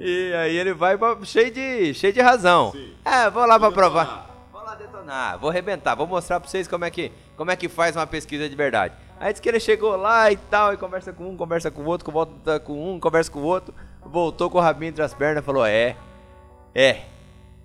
e 0.00 0.32
aí 0.34 0.56
ele 0.56 0.72
vai 0.72 0.96
pra- 0.96 1.18
cheio 1.24 1.50
de, 1.50 1.92
cheio 1.94 2.12
de 2.12 2.20
razão, 2.20 2.72
é, 3.04 3.28
vou 3.30 3.44
lá 3.46 3.58
pra 3.58 3.70
provar, 3.70 4.46
vou 4.52 4.62
lá 4.62 4.74
detonar, 4.74 5.38
vou 5.38 5.50
arrebentar, 5.50 5.94
vou 5.94 6.06
mostrar 6.06 6.40
pra 6.40 6.48
vocês 6.48 6.66
como 6.66 6.84
é 6.84 6.90
que, 6.90 7.12
como 7.36 7.50
é 7.50 7.56
que 7.56 7.68
faz 7.68 7.94
uma 7.96 8.06
pesquisa 8.06 8.48
de 8.48 8.56
verdade. 8.56 8.94
Aí 9.22 9.32
diz 9.32 9.38
que 9.38 9.48
ele 9.48 9.60
chegou 9.60 9.94
lá 9.94 10.32
e 10.32 10.36
tal, 10.36 10.74
e 10.74 10.76
conversa 10.76 11.12
com 11.12 11.28
um, 11.28 11.36
conversa 11.36 11.70
com 11.70 11.82
o 11.82 11.84
outro, 11.84 12.10
volta 12.10 12.58
com 12.58 12.92
um, 12.92 12.98
conversa 12.98 13.30
com 13.30 13.38
o 13.38 13.44
outro, 13.44 13.72
voltou 14.04 14.50
com 14.50 14.58
o 14.58 14.60
rabinho 14.60 14.88
entre 14.88 15.00
as 15.00 15.14
pernas 15.14 15.44
e 15.44 15.46
falou: 15.46 15.64
É, 15.64 15.94
é, 16.74 17.02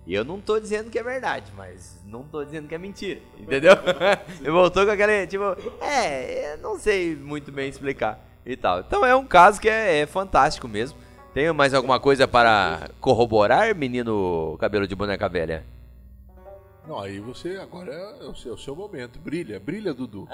eu 0.08 0.24
não 0.24 0.40
tô 0.40 0.60
dizendo 0.60 0.92
que 0.92 1.00
é 1.00 1.04
verdade, 1.04 1.52
mas 1.58 2.00
não 2.06 2.22
tô 2.22 2.46
dizendo 2.46 2.68
que 2.68 2.76
é 2.76 2.78
mentira, 2.78 3.20
entendeu? 3.40 3.74
Ele 4.40 4.52
voltou 4.52 4.86
com 4.86 4.92
aquele, 4.92 5.26
tipo, 5.26 5.44
é, 5.82 6.54
eu 6.54 6.58
não 6.60 6.78
sei 6.78 7.16
muito 7.16 7.52
bem 7.52 7.68
explicar 7.68 8.24
e 8.46 8.56
tal. 8.56 8.82
Então 8.82 9.04
é 9.04 9.16
um 9.16 9.26
caso 9.26 9.60
que 9.60 9.68
é, 9.68 10.02
é 10.02 10.06
fantástico 10.06 10.68
mesmo. 10.68 10.96
Tem 11.34 11.52
mais 11.52 11.74
alguma 11.74 12.00
coisa 12.00 12.28
para 12.28 12.88
corroborar, 13.02 13.74
menino 13.74 14.56
cabelo 14.60 14.88
de 14.88 14.94
boneca 14.94 15.28
velha? 15.28 15.66
Não, 16.88 17.00
aí 17.00 17.20
você 17.20 17.58
agora 17.58 17.92
é 17.92 18.26
o 18.26 18.34
seu, 18.34 18.52
é 18.52 18.56
o 18.56 18.58
seu 18.58 18.76
momento. 18.76 19.20
Brilha, 19.20 19.60
brilha, 19.60 19.94
Dudu. 19.94 20.28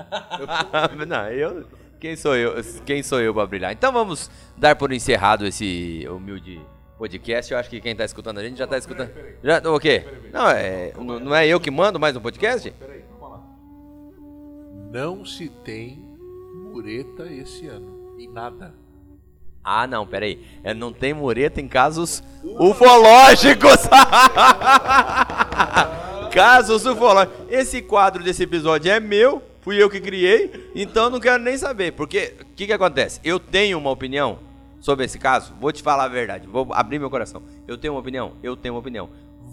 não, 1.08 1.28
eu. 1.30 1.66
Quem 2.00 2.16
sou 2.16 2.36
eu? 2.36 2.54
Quem 2.86 3.02
sou 3.02 3.20
eu 3.20 3.34
pra 3.34 3.48
brilhar? 3.48 3.72
Então 3.72 3.92
vamos 3.92 4.30
dar 4.56 4.76
por 4.76 4.94
encerrado 4.94 5.48
esse 5.48 6.06
humilde 6.08 6.62
podcast. 6.98 7.52
Eu 7.52 7.58
acho 7.58 7.70
que 7.70 7.82
quem 7.82 7.96
tá 7.96 8.06
escutando 8.06 8.38
a 8.38 8.44
gente 8.44 8.58
já 8.58 8.68
tá 8.68 8.78
escutando. 8.78 9.12
Já, 9.44 9.58
o 9.68 9.80
quê? 9.80 10.06
Não, 10.32 10.48
é, 10.48 10.94
não 10.96 11.20
não 11.20 11.36
é 11.36 11.48
eu 11.48 11.60
que 11.60 11.72
mando 11.72 12.00
mais 12.00 12.14
no 12.14 12.22
podcast? 12.22 12.72
Não 14.92 15.26
se 15.26 15.50
tem 15.50 15.98
mureta 16.72 17.26
esse 17.26 17.68
ano. 17.68 18.16
Em 18.20 18.30
nada. 18.30 18.76
Ah, 19.64 19.88
não, 19.88 20.06
peraí. 20.06 20.46
É, 20.64 20.74
não 20.74 20.94
tem 20.94 21.14
mureta 21.14 21.60
em 21.60 21.68
casos 21.68 22.22
ufológicos. 22.44 23.88
casos 26.34 26.86
ufológicos. 26.86 27.46
Esse 27.50 27.82
quadro 27.82 28.24
desse 28.24 28.44
episódio 28.44 28.92
é 28.92 29.00
meu, 29.00 29.42
fui 29.62 29.82
eu 29.82 29.90
que 29.90 30.02
criei, 30.02 30.72
então 30.76 31.10
não 31.10 31.20
quero 31.20 31.42
nem 31.42 31.58
saber. 31.58 31.94
Porque 31.94 32.36
o 32.42 32.46
que, 32.56 32.66
que 32.66 32.74
acontece? 32.74 33.20
Eu 33.24 33.40
tenho 33.40 33.78
uma 33.78 33.92
opinião 33.92 34.40
sobre 34.82 35.06
esse 35.06 35.20
caso, 35.20 35.54
vou 35.62 35.72
te 35.72 35.82
falar 35.82 36.06
a 36.06 36.10
verdade, 36.10 36.48
vou 36.48 36.68
abrir 36.72 37.00
meu 37.00 37.10
coração. 37.10 37.44
Eu 37.68 37.78
tenho 37.78 37.94
uma 37.94 38.00
opinião? 38.00 38.34
Eu 38.42 38.58
tenho 38.58 38.74
uma 38.74 38.80
opinião. 38.80 39.10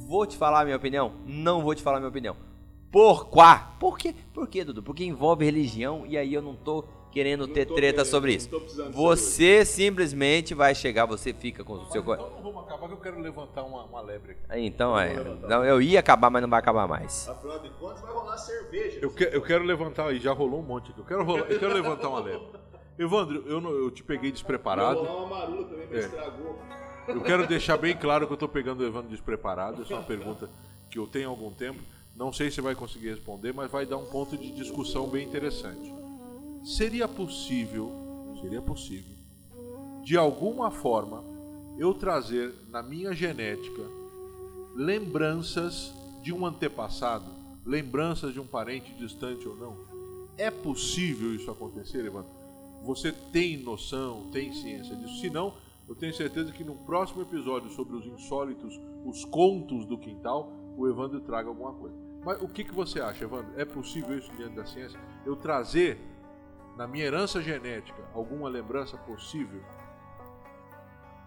Vou 0.08 0.26
te 0.26 0.36
falar 0.36 0.62
a 0.62 0.64
minha 0.64 0.76
opinião? 0.76 1.12
Não 1.26 1.62
vou 1.62 1.74
te 1.74 1.82
falar 1.82 1.98
a 1.98 2.00
minha 2.00 2.08
opinião. 2.08 2.34
Por 2.90 3.28
quê? 3.96 4.14
Por 4.32 4.48
quê, 4.48 4.64
Dudu? 4.64 4.82
Porque 4.82 5.04
envolve 5.04 5.44
religião 5.44 6.04
e 6.04 6.16
aí 6.16 6.34
eu 6.34 6.42
não 6.42 6.56
tô 6.56 6.84
querendo 7.12 7.46
ter 7.48 7.66
treta 7.66 7.74
querendo, 7.80 8.04
sobre 8.04 8.34
isso. 8.34 8.48
Você 8.92 9.64
simplesmente 9.64 10.54
vai 10.54 10.74
chegar, 10.74 11.06
você 11.06 11.32
fica 11.32 11.64
com 11.64 11.74
o 11.74 11.86
seu. 11.90 12.02
Então 12.02 12.16
não 12.16 12.42
vamos 12.42 12.62
acabar 12.64 12.86
que 12.88 12.94
eu 12.94 12.98
quero 12.98 13.20
levantar 13.20 13.62
uma, 13.64 13.84
uma 13.84 14.00
lebre 14.00 14.32
aqui. 14.32 14.40
Aí, 14.48 14.66
Então 14.66 14.98
é. 14.98 15.14
Não, 15.48 15.64
eu 15.64 15.80
ia 15.82 16.00
acabar, 16.00 16.30
mas 16.30 16.42
não 16.42 16.48
vai 16.48 16.58
acabar 16.60 16.86
mais. 16.86 17.28
Afinal 17.28 17.58
de 17.58 17.70
contas, 17.70 18.00
vai 18.00 18.12
rolar 18.12 18.36
cerveja. 18.38 18.98
Eu, 19.02 19.10
que- 19.10 19.28
eu 19.32 19.42
quero 19.42 19.64
levantar 19.64 20.06
aí, 20.08 20.18
já 20.20 20.32
rolou 20.32 20.60
um 20.60 20.64
monte 20.64 20.90
aqui. 20.90 21.00
Eu 21.00 21.04
quero, 21.04 21.24
rolar- 21.24 21.46
eu 21.50 21.58
quero 21.58 21.74
levantar 21.74 22.08
uma 22.08 22.20
lebre. 22.20 22.46
Evandro, 22.98 23.44
eu, 23.46 23.60
não- 23.60 23.70
eu 23.72 23.90
te 23.90 24.02
peguei 24.04 24.30
despreparado. 24.30 25.00
rolar 25.00 25.16
uma 25.24 25.38
marula 25.38 25.64
também, 25.66 25.86
que 25.88 25.96
É. 25.96 26.00
estragou. 26.00 26.58
Eu 27.08 27.20
quero 27.22 27.46
deixar 27.46 27.76
bem 27.76 27.96
claro 27.96 28.26
que 28.26 28.32
eu 28.32 28.36
tô 28.36 28.46
pegando 28.48 28.80
o 28.82 28.86
Evandro 28.86 29.10
despreparado. 29.10 29.82
Essa 29.82 29.94
é 29.94 29.96
uma 29.96 30.04
pergunta 30.04 30.48
que 30.90 30.98
eu 30.98 31.06
tenho 31.06 31.28
há 31.28 31.30
algum 31.30 31.50
tempo. 31.50 31.80
Não 32.14 32.32
sei 32.32 32.50
se 32.50 32.60
vai 32.60 32.74
conseguir 32.74 33.08
responder, 33.10 33.52
mas 33.54 33.70
vai 33.70 33.86
dar 33.86 33.96
um 33.96 34.04
ponto 34.06 34.36
de 34.36 34.50
discussão 34.52 35.08
bem 35.08 35.26
interessante. 35.26 35.92
Seria 36.62 37.08
possível, 37.08 37.90
seria 38.40 38.60
possível, 38.60 39.14
de 40.02 40.16
alguma 40.16 40.70
forma, 40.70 41.24
eu 41.78 41.94
trazer 41.94 42.52
na 42.70 42.82
minha 42.82 43.14
genética 43.14 43.82
lembranças 44.74 45.92
de 46.22 46.32
um 46.32 46.44
antepassado, 46.44 47.30
lembranças 47.64 48.32
de 48.32 48.40
um 48.40 48.46
parente 48.46 48.92
distante 48.94 49.48
ou 49.48 49.56
não? 49.56 49.76
É 50.36 50.50
possível 50.50 51.34
isso 51.34 51.50
acontecer, 51.50 52.04
Evandro? 52.04 52.30
Você 52.82 53.12
tem 53.12 53.58
noção, 53.58 54.28
tem 54.32 54.52
ciência 54.52 54.96
disso? 54.96 55.20
Se 55.20 55.30
não, 55.30 55.54
eu 55.88 55.94
tenho 55.94 56.14
certeza 56.14 56.52
que 56.52 56.64
no 56.64 56.74
próximo 56.74 57.22
episódio 57.22 57.70
sobre 57.70 57.96
os 57.96 58.06
insólitos, 58.06 58.80
os 59.04 59.24
contos 59.24 59.84
do 59.84 59.98
quintal, 59.98 60.52
o 60.76 60.88
Evandro 60.88 61.20
traga 61.20 61.48
alguma 61.48 61.72
coisa. 61.72 61.96
Mas 62.24 62.40
o 62.42 62.48
que, 62.48 62.64
que 62.64 62.74
você 62.74 63.00
acha, 63.00 63.24
Evandro? 63.24 63.52
É 63.56 63.64
possível 63.64 64.16
isso 64.16 64.30
diante 64.36 64.56
da 64.56 64.64
ciência? 64.64 65.00
Eu 65.24 65.36
trazer 65.36 65.98
na 66.80 66.86
minha 66.86 67.04
herança 67.04 67.42
genética 67.42 68.02
alguma 68.14 68.48
lembrança 68.48 68.96
possível? 68.96 69.60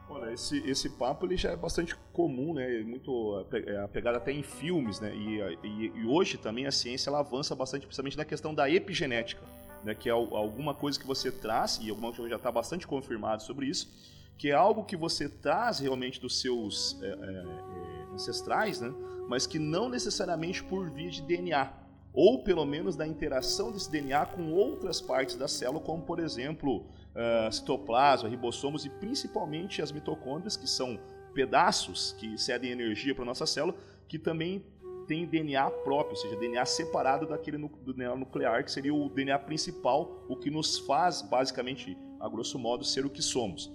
Olha, 0.09 0.33
esse, 0.33 0.57
esse 0.67 0.89
papo 0.89 1.27
ele 1.27 1.37
já 1.37 1.51
é 1.51 1.55
bastante 1.55 1.95
comum, 2.11 2.55
né? 2.55 2.79
É 2.79 2.83
Muito 2.83 3.45
é, 3.53 3.77
apegado 3.83 4.15
até 4.15 4.31
em 4.31 4.41
filmes, 4.41 4.99
né? 4.99 5.15
E, 5.15 5.39
e, 5.63 5.91
e 5.93 6.05
hoje 6.07 6.39
também 6.39 6.65
a 6.65 6.71
ciência 6.71 7.11
ela 7.11 7.19
avança 7.19 7.55
bastante, 7.55 7.85
principalmente 7.85 8.17
na 8.17 8.25
questão 8.25 8.51
da 8.51 8.67
epigenética, 8.67 9.43
né? 9.83 9.93
Que 9.93 10.09
é 10.09 10.11
al- 10.11 10.35
alguma 10.35 10.73
coisa 10.73 10.99
que 10.99 11.05
você 11.05 11.31
traz, 11.31 11.79
e 11.83 11.89
alguma 11.91 12.11
coisa 12.11 12.29
já 12.31 12.37
está 12.37 12.51
bastante 12.51 12.87
confirmado 12.87 13.43
sobre 13.43 13.67
isso, 13.67 13.93
que 14.39 14.49
é 14.49 14.53
algo 14.53 14.83
que 14.83 14.97
você 14.97 15.29
traz 15.29 15.77
realmente 15.77 16.19
dos 16.19 16.41
seus 16.41 16.99
é, 17.03 17.05
é, 17.05 17.11
é, 17.11 18.13
ancestrais, 18.13 18.81
né? 18.81 18.91
Mas 19.29 19.45
que 19.45 19.59
não 19.59 19.87
necessariamente 19.87 20.63
por 20.63 20.89
via 20.89 21.11
de 21.11 21.21
DNA. 21.21 21.82
Ou 22.13 22.43
pelo 22.43 22.65
menos 22.65 22.95
da 22.95 23.07
interação 23.07 23.71
desse 23.71 23.91
DNA 23.91 24.25
com 24.27 24.51
outras 24.51 25.01
partes 25.01 25.35
da 25.35 25.47
célula, 25.47 25.79
como 25.79 26.03
por 26.03 26.19
exemplo 26.19 26.85
ah, 27.15 27.49
citoplasma, 27.51 28.29
ribossomos 28.29 28.85
e 28.85 28.89
principalmente 28.89 29.81
as 29.81 29.91
mitocôndrias, 29.91 30.57
que 30.57 30.67
são 30.67 30.99
pedaços 31.33 32.13
que 32.19 32.37
cedem 32.37 32.71
energia 32.71 33.13
para 33.15 33.25
nossa 33.25 33.45
célula, 33.45 33.75
que 34.07 34.19
também 34.19 34.63
tem 35.07 35.25
DNA 35.25 35.69
próprio, 35.69 36.11
ou 36.11 36.15
seja, 36.15 36.35
DNA 36.37 36.65
separado 36.65 37.27
daquele 37.27 37.57
do 37.57 37.93
DNA 37.93 38.15
nuclear, 38.15 38.63
que 38.63 38.71
seria 38.71 38.93
o 38.93 39.09
DNA 39.09 39.37
principal, 39.39 40.23
o 40.29 40.35
que 40.35 40.49
nos 40.49 40.79
faz, 40.79 41.21
basicamente, 41.21 41.97
a 42.19 42.29
grosso 42.29 42.57
modo, 42.57 42.85
ser 42.85 43.05
o 43.05 43.09
que 43.09 43.21
somos. 43.21 43.71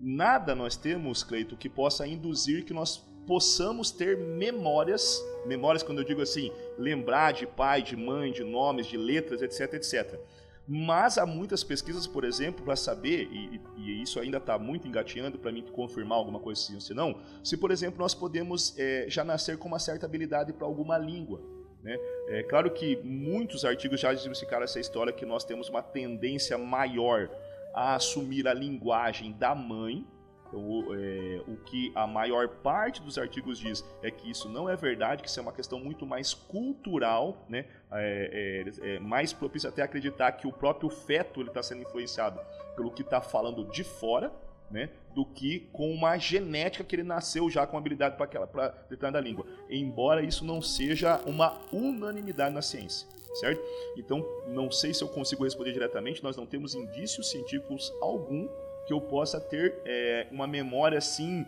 Nada 0.00 0.54
nós 0.54 0.76
temos, 0.76 1.22
Cleito, 1.22 1.56
que 1.56 1.68
possa 1.68 2.06
induzir 2.06 2.64
que 2.64 2.72
nós 2.72 3.06
possamos 3.26 3.90
ter 3.90 4.16
memórias, 4.16 5.22
memórias 5.46 5.82
quando 5.82 5.98
eu 5.98 6.04
digo 6.04 6.22
assim, 6.22 6.50
lembrar 6.78 7.32
de 7.32 7.46
pai, 7.46 7.82
de 7.82 7.96
mãe, 7.96 8.32
de 8.32 8.44
nomes, 8.44 8.86
de 8.86 8.96
letras, 8.96 9.42
etc, 9.42 9.74
etc. 9.74 10.18
Mas 10.66 11.18
há 11.18 11.26
muitas 11.26 11.64
pesquisas, 11.64 12.06
por 12.06 12.24
exemplo, 12.24 12.64
para 12.64 12.76
saber, 12.76 13.28
e, 13.32 13.60
e 13.76 14.02
isso 14.02 14.20
ainda 14.20 14.38
está 14.38 14.58
muito 14.58 14.86
engateando 14.86 15.38
para 15.38 15.50
mim 15.50 15.62
confirmar 15.72 16.16
alguma 16.16 16.38
coisa 16.38 16.60
assim, 16.60 16.78
se 16.78 16.94
não, 16.94 17.20
se, 17.42 17.56
por 17.56 17.70
exemplo, 17.70 17.98
nós 17.98 18.14
podemos 18.14 18.74
eh, 18.78 19.06
já 19.08 19.24
nascer 19.24 19.58
com 19.58 19.66
uma 19.66 19.80
certa 19.80 20.06
habilidade 20.06 20.52
para 20.52 20.66
alguma 20.66 20.96
língua. 20.96 21.42
Né? 21.82 21.98
É 22.28 22.42
claro 22.44 22.70
que 22.70 22.96
muitos 23.02 23.64
artigos 23.64 24.00
já 24.00 24.12
desmistificaram 24.12 24.64
essa 24.64 24.78
história 24.78 25.12
que 25.12 25.26
nós 25.26 25.44
temos 25.44 25.68
uma 25.68 25.82
tendência 25.82 26.56
maior 26.56 27.28
a 27.74 27.96
assumir 27.96 28.46
a 28.46 28.54
linguagem 28.54 29.32
da 29.32 29.54
mãe. 29.54 30.06
O, 30.52 30.94
é, 30.94 31.40
o 31.48 31.56
que 31.64 31.90
a 31.94 32.06
maior 32.06 32.46
parte 32.48 33.00
dos 33.00 33.16
artigos 33.16 33.58
diz 33.58 33.84
é 34.02 34.10
que 34.10 34.30
isso 34.30 34.48
não 34.48 34.68
é 34.68 34.76
verdade, 34.76 35.22
que 35.22 35.28
isso 35.28 35.40
é 35.40 35.42
uma 35.42 35.52
questão 35.52 35.80
muito 35.80 36.04
mais 36.06 36.34
cultural, 36.34 37.44
né? 37.48 37.64
É, 37.90 38.64
é, 38.82 38.94
é 38.94 38.98
mais 38.98 39.32
propício 39.32 39.68
até 39.68 39.82
acreditar 39.82 40.32
que 40.32 40.46
o 40.46 40.52
próprio 40.52 40.90
feto 40.90 41.42
está 41.42 41.62
sendo 41.62 41.82
influenciado 41.82 42.38
pelo 42.76 42.90
que 42.90 43.02
está 43.02 43.20
falando 43.20 43.64
de 43.64 43.82
fora, 43.82 44.32
né? 44.70 44.90
Do 45.14 45.24
que 45.24 45.68
com 45.72 45.90
uma 45.92 46.18
genética 46.18 46.84
que 46.84 46.96
ele 46.96 47.02
nasceu 47.02 47.48
já 47.50 47.66
com 47.66 47.76
habilidade 47.76 48.16
para 48.16 48.24
aquela 48.24 48.46
para 48.46 48.68
determinada 48.88 49.20
língua. 49.20 49.46
Embora 49.68 50.22
isso 50.22 50.44
não 50.44 50.60
seja 50.60 51.20
uma 51.26 51.58
unanimidade 51.72 52.54
na 52.54 52.62
ciência, 52.62 53.06
certo? 53.34 53.62
Então, 53.96 54.24
não 54.48 54.70
sei 54.70 54.92
se 54.92 55.02
eu 55.02 55.08
consigo 55.08 55.44
responder 55.44 55.72
diretamente. 55.72 56.22
Nós 56.22 56.36
não 56.36 56.46
temos 56.46 56.74
indícios 56.74 57.30
científicos 57.30 57.92
algum 58.00 58.48
que 58.86 58.92
eu 58.92 59.00
possa 59.00 59.40
ter 59.40 59.80
é, 59.84 60.26
uma 60.30 60.46
memória 60.46 60.98
assim 60.98 61.46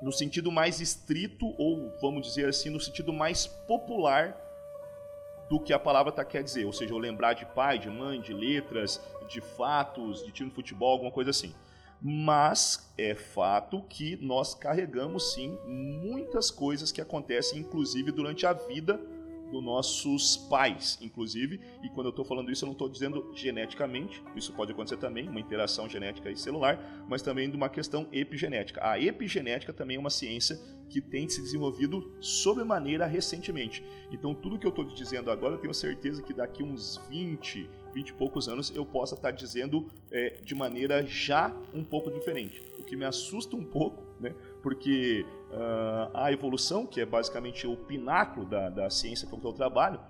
no 0.00 0.10
sentido 0.10 0.50
mais 0.50 0.80
estrito 0.80 1.54
ou 1.58 1.96
vamos 2.00 2.26
dizer 2.26 2.48
assim 2.48 2.70
no 2.70 2.80
sentido 2.80 3.12
mais 3.12 3.46
popular 3.46 4.36
do 5.48 5.60
que 5.60 5.72
a 5.72 5.78
palavra 5.78 6.10
tá 6.10 6.24
quer 6.24 6.42
dizer, 6.42 6.64
ou 6.64 6.72
seja, 6.72 6.94
eu 6.94 6.98
lembrar 6.98 7.34
de 7.34 7.44
pai, 7.44 7.78
de 7.78 7.90
mãe, 7.90 8.20
de 8.20 8.32
letras, 8.32 8.98
de 9.28 9.40
fatos, 9.40 10.24
de 10.24 10.32
time 10.32 10.48
de 10.48 10.54
futebol, 10.54 10.92
alguma 10.92 11.10
coisa 11.10 11.28
assim. 11.28 11.54
Mas 12.00 12.90
é 12.96 13.14
fato 13.14 13.82
que 13.82 14.16
nós 14.16 14.54
carregamos 14.54 15.34
sim 15.34 15.56
muitas 15.66 16.50
coisas 16.50 16.90
que 16.90 17.02
acontecem, 17.02 17.60
inclusive 17.60 18.10
durante 18.10 18.46
a 18.46 18.54
vida 18.54 18.98
dos 19.52 19.62
nossos 19.62 20.36
pais, 20.48 20.98
inclusive. 21.00 21.60
E 21.82 21.88
quando 21.90 22.06
eu 22.06 22.10
estou 22.10 22.24
falando 22.24 22.50
isso, 22.50 22.64
eu 22.64 22.66
não 22.66 22.72
estou 22.72 22.88
dizendo 22.88 23.30
geneticamente, 23.34 24.22
isso 24.34 24.52
pode 24.54 24.72
acontecer 24.72 24.96
também, 24.96 25.28
uma 25.28 25.38
interação 25.38 25.88
genética 25.88 26.30
e 26.30 26.36
celular, 26.36 27.04
mas 27.08 27.22
também 27.22 27.50
de 27.50 27.56
uma 27.56 27.68
questão 27.68 28.08
epigenética. 28.10 28.80
A 28.82 28.98
epigenética 28.98 29.72
também 29.72 29.96
é 29.96 30.00
uma 30.00 30.10
ciência 30.10 30.58
que 30.88 31.00
tem 31.00 31.28
se 31.28 31.40
desenvolvido 31.40 32.14
sobremaneira 32.20 33.06
recentemente. 33.06 33.84
Então, 34.10 34.34
tudo 34.34 34.58
que 34.58 34.66
eu 34.66 34.70
estou 34.70 34.84
dizendo 34.84 35.30
agora, 35.30 35.54
eu 35.54 35.58
tenho 35.58 35.72
certeza 35.72 36.22
que 36.22 36.34
daqui 36.34 36.62
uns 36.62 37.00
20, 37.08 37.68
20 37.94 38.08
e 38.08 38.12
poucos 38.14 38.48
anos, 38.48 38.70
eu 38.74 38.84
possa 38.84 39.14
estar 39.14 39.30
dizendo 39.30 39.88
é, 40.10 40.36
de 40.44 40.54
maneira 40.54 41.04
já 41.06 41.54
um 41.72 41.84
pouco 41.84 42.10
diferente. 42.10 42.62
O 42.78 42.82
que 42.82 42.96
me 42.96 43.04
assusta 43.04 43.56
um 43.56 43.64
pouco, 43.64 44.02
né? 44.20 44.34
Porque 44.62 45.24
uh, 45.52 46.10
a 46.14 46.32
evolução, 46.32 46.86
que 46.86 47.00
é 47.00 47.06
basicamente 47.06 47.66
o 47.66 47.76
pináculo 47.76 48.46
da, 48.46 48.68
da 48.70 48.90
ciência 48.90 49.28
com 49.28 49.38
que 49.38 49.46
eu 49.46 49.52
trabalho, 49.52 50.00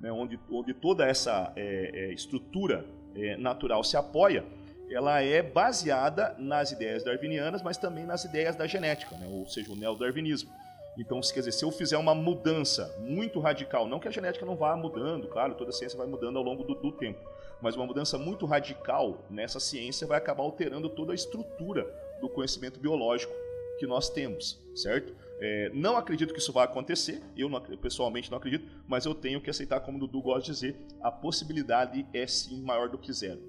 né? 0.00 0.10
onde, 0.12 0.38
onde 0.50 0.72
toda 0.72 1.06
essa 1.06 1.52
é, 1.56 1.90
é, 1.92 2.12
estrutura 2.12 2.84
é, 3.14 3.36
natural 3.36 3.82
se 3.82 3.96
apoia, 3.96 4.44
ela 4.90 5.20
é 5.20 5.42
baseada 5.42 6.34
nas 6.38 6.70
ideias 6.70 7.02
darwinianas, 7.02 7.62
mas 7.62 7.76
também 7.76 8.04
nas 8.04 8.24
ideias 8.24 8.54
da 8.54 8.66
genética, 8.66 9.16
né? 9.16 9.26
ou 9.28 9.46
seja, 9.46 9.72
o 9.72 9.76
neodarwinismo. 9.76 10.50
Então, 10.96 11.20
se, 11.20 11.34
quer 11.34 11.40
dizer, 11.40 11.52
se 11.52 11.64
eu 11.64 11.72
fizer 11.72 11.98
uma 11.98 12.14
mudança 12.14 12.94
muito 13.00 13.40
radical, 13.40 13.88
não 13.88 13.98
que 13.98 14.06
a 14.06 14.12
genética 14.12 14.46
não 14.46 14.54
vá 14.54 14.76
mudando, 14.76 15.26
claro, 15.26 15.54
toda 15.54 15.70
a 15.70 15.72
ciência 15.72 15.98
vai 15.98 16.06
mudando 16.06 16.38
ao 16.38 16.44
longo 16.44 16.62
do, 16.62 16.74
do 16.76 16.92
tempo, 16.92 17.18
mas 17.60 17.74
uma 17.74 17.84
mudança 17.84 18.16
muito 18.16 18.46
radical 18.46 19.24
nessa 19.28 19.58
ciência 19.58 20.06
vai 20.06 20.18
acabar 20.18 20.44
alterando 20.44 20.88
toda 20.88 21.10
a 21.10 21.14
estrutura 21.14 21.84
do 22.20 22.28
conhecimento 22.28 22.78
biológico 22.78 23.34
que 23.78 23.86
nós 23.86 24.08
temos, 24.08 24.60
certo? 24.74 25.14
É, 25.40 25.70
não 25.74 25.96
acredito 25.96 26.32
que 26.32 26.40
isso 26.40 26.52
vai 26.52 26.64
acontecer, 26.64 27.22
eu, 27.36 27.48
não, 27.48 27.60
pessoalmente 27.60 28.30
não 28.30 28.38
acredito, 28.38 28.66
mas 28.86 29.04
eu 29.04 29.14
tenho 29.14 29.40
que 29.40 29.50
aceitar, 29.50 29.80
como 29.80 29.98
o 29.98 30.00
Dudu 30.00 30.22
gosta 30.22 30.42
de 30.42 30.52
dizer, 30.52 30.76
a 31.02 31.10
possibilidade 31.10 32.06
é 32.12 32.26
sim 32.26 32.62
maior 32.62 32.88
do 32.88 32.96
que 32.96 33.12
zero. 33.12 33.40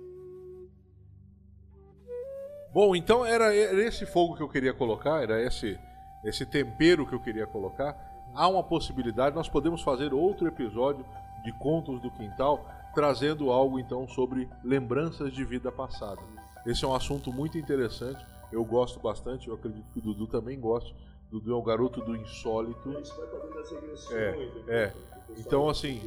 Bom, 2.73 2.93
então 2.93 3.25
era, 3.25 3.55
era 3.55 3.81
esse 3.83 4.05
fogo 4.05 4.35
que 4.35 4.43
eu 4.43 4.49
queria 4.49 4.73
colocar, 4.73 5.23
era 5.23 5.41
esse, 5.41 5.79
esse 6.25 6.45
tempero 6.45 7.07
que 7.07 7.15
eu 7.15 7.21
queria 7.21 7.47
colocar. 7.47 7.95
Há 8.33 8.49
uma 8.49 8.63
possibilidade, 8.63 9.33
nós 9.33 9.47
podemos 9.47 9.81
fazer 9.81 10.13
outro 10.13 10.45
episódio 10.45 11.05
de 11.45 11.53
Contos 11.59 12.01
do 12.01 12.11
Quintal, 12.11 12.69
trazendo 12.93 13.49
algo 13.49 13.79
então 13.79 14.05
sobre 14.09 14.49
lembranças 14.61 15.31
de 15.31 15.45
vida 15.45 15.71
passada. 15.71 16.21
Esse 16.65 16.83
é 16.83 16.87
um 16.87 16.93
assunto 16.93 17.31
muito 17.31 17.57
interessante, 17.57 18.25
eu 18.51 18.63
gosto 18.63 18.99
bastante, 18.99 19.47
eu 19.47 19.55
acredito 19.55 19.85
que 19.91 19.99
o 19.99 20.01
Dudu 20.01 20.27
também 20.27 20.59
gosta. 20.59 20.91
O 21.29 21.39
Dudu 21.39 21.51
é 21.51 21.55
o 21.55 21.61
garoto 21.61 22.01
do 22.01 22.15
insólito. 22.15 22.91
Isso 22.99 23.15
vai 23.15 23.27
fazendo 23.27 23.59
as 23.59 23.71
regressões. 23.71 24.67
É, 24.67 24.83
é. 24.85 24.93
Então, 25.37 25.67
assim, 25.67 25.99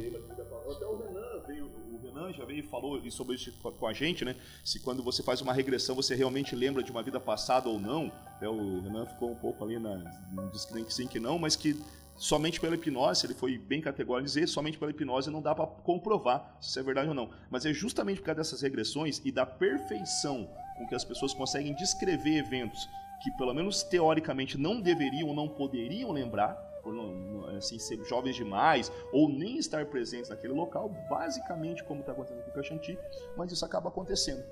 Até 0.71 0.85
o 0.85 0.97
Renan, 0.97 1.43
veio, 1.45 1.65
o 1.65 1.99
Renan 2.01 2.31
já 2.31 2.45
veio 2.45 2.59
e 2.59 2.63
falou 2.63 2.99
sobre 3.11 3.35
isso 3.35 3.51
com 3.61 3.87
a 3.87 3.93
gente, 3.93 4.23
né? 4.23 4.35
Se 4.63 4.79
quando 4.79 5.03
você 5.03 5.21
faz 5.21 5.41
uma 5.41 5.53
regressão 5.53 5.95
você 5.95 6.15
realmente 6.15 6.55
lembra 6.55 6.81
de 6.81 6.91
uma 6.91 7.03
vida 7.03 7.19
passada 7.19 7.67
ou 7.69 7.79
não. 7.79 8.11
Né? 8.41 8.47
O 8.47 8.81
Renan 8.81 9.05
ficou 9.05 9.31
um 9.31 9.35
pouco 9.35 9.63
ali 9.63 9.77
na. 9.77 9.97
Não 10.31 10.49
disse 10.49 10.67
que 10.67 10.73
nem 10.73 10.83
que 10.83 10.93
sim 10.93 11.07
que 11.07 11.19
não, 11.19 11.37
mas 11.37 11.55
que 11.55 11.79
somente 12.15 12.59
pela 12.59 12.75
hipnose, 12.75 13.25
ele 13.25 13.33
foi 13.33 13.57
bem 13.57 13.81
categórico 13.81 14.25
dizer, 14.25 14.47
somente 14.47 14.77
pela 14.77 14.91
hipnose 14.91 15.31
não 15.31 15.41
dá 15.41 15.55
para 15.55 15.65
comprovar 15.65 16.57
se 16.59 16.69
isso 16.69 16.79
é 16.79 16.83
verdade 16.83 17.07
ou 17.07 17.15
não. 17.15 17.29
Mas 17.49 17.65
é 17.65 17.73
justamente 17.73 18.19
por 18.19 18.25
causa 18.25 18.39
dessas 18.41 18.61
regressões 18.61 19.21
e 19.23 19.31
da 19.31 19.45
perfeição 19.45 20.49
com 20.79 20.87
que 20.87 20.95
as 20.95 21.03
pessoas 21.03 21.33
conseguem 21.33 21.75
descrever 21.75 22.37
eventos 22.37 22.89
que, 23.21 23.29
pelo 23.31 23.53
menos 23.53 23.83
teoricamente, 23.83 24.57
não 24.57 24.79
deveriam 24.79 25.27
ou 25.27 25.35
não 25.35 25.47
poderiam 25.47 26.11
lembrar, 26.11 26.53
por 26.81 26.95
assim, 27.57 27.77
ser 27.77 28.01
jovens 28.05 28.35
demais 28.35 28.89
ou 29.11 29.27
nem 29.27 29.57
estar 29.57 29.85
presentes 29.87 30.29
naquele 30.29 30.53
local, 30.53 30.89
basicamente 31.09 31.83
como 31.83 31.99
está 31.99 32.13
acontecendo 32.13 32.41
com 32.43 32.49
o 32.49 32.53
Caxanti, 32.53 32.97
mas 33.35 33.51
isso 33.51 33.65
acaba 33.65 33.89
acontecendo. 33.89 34.43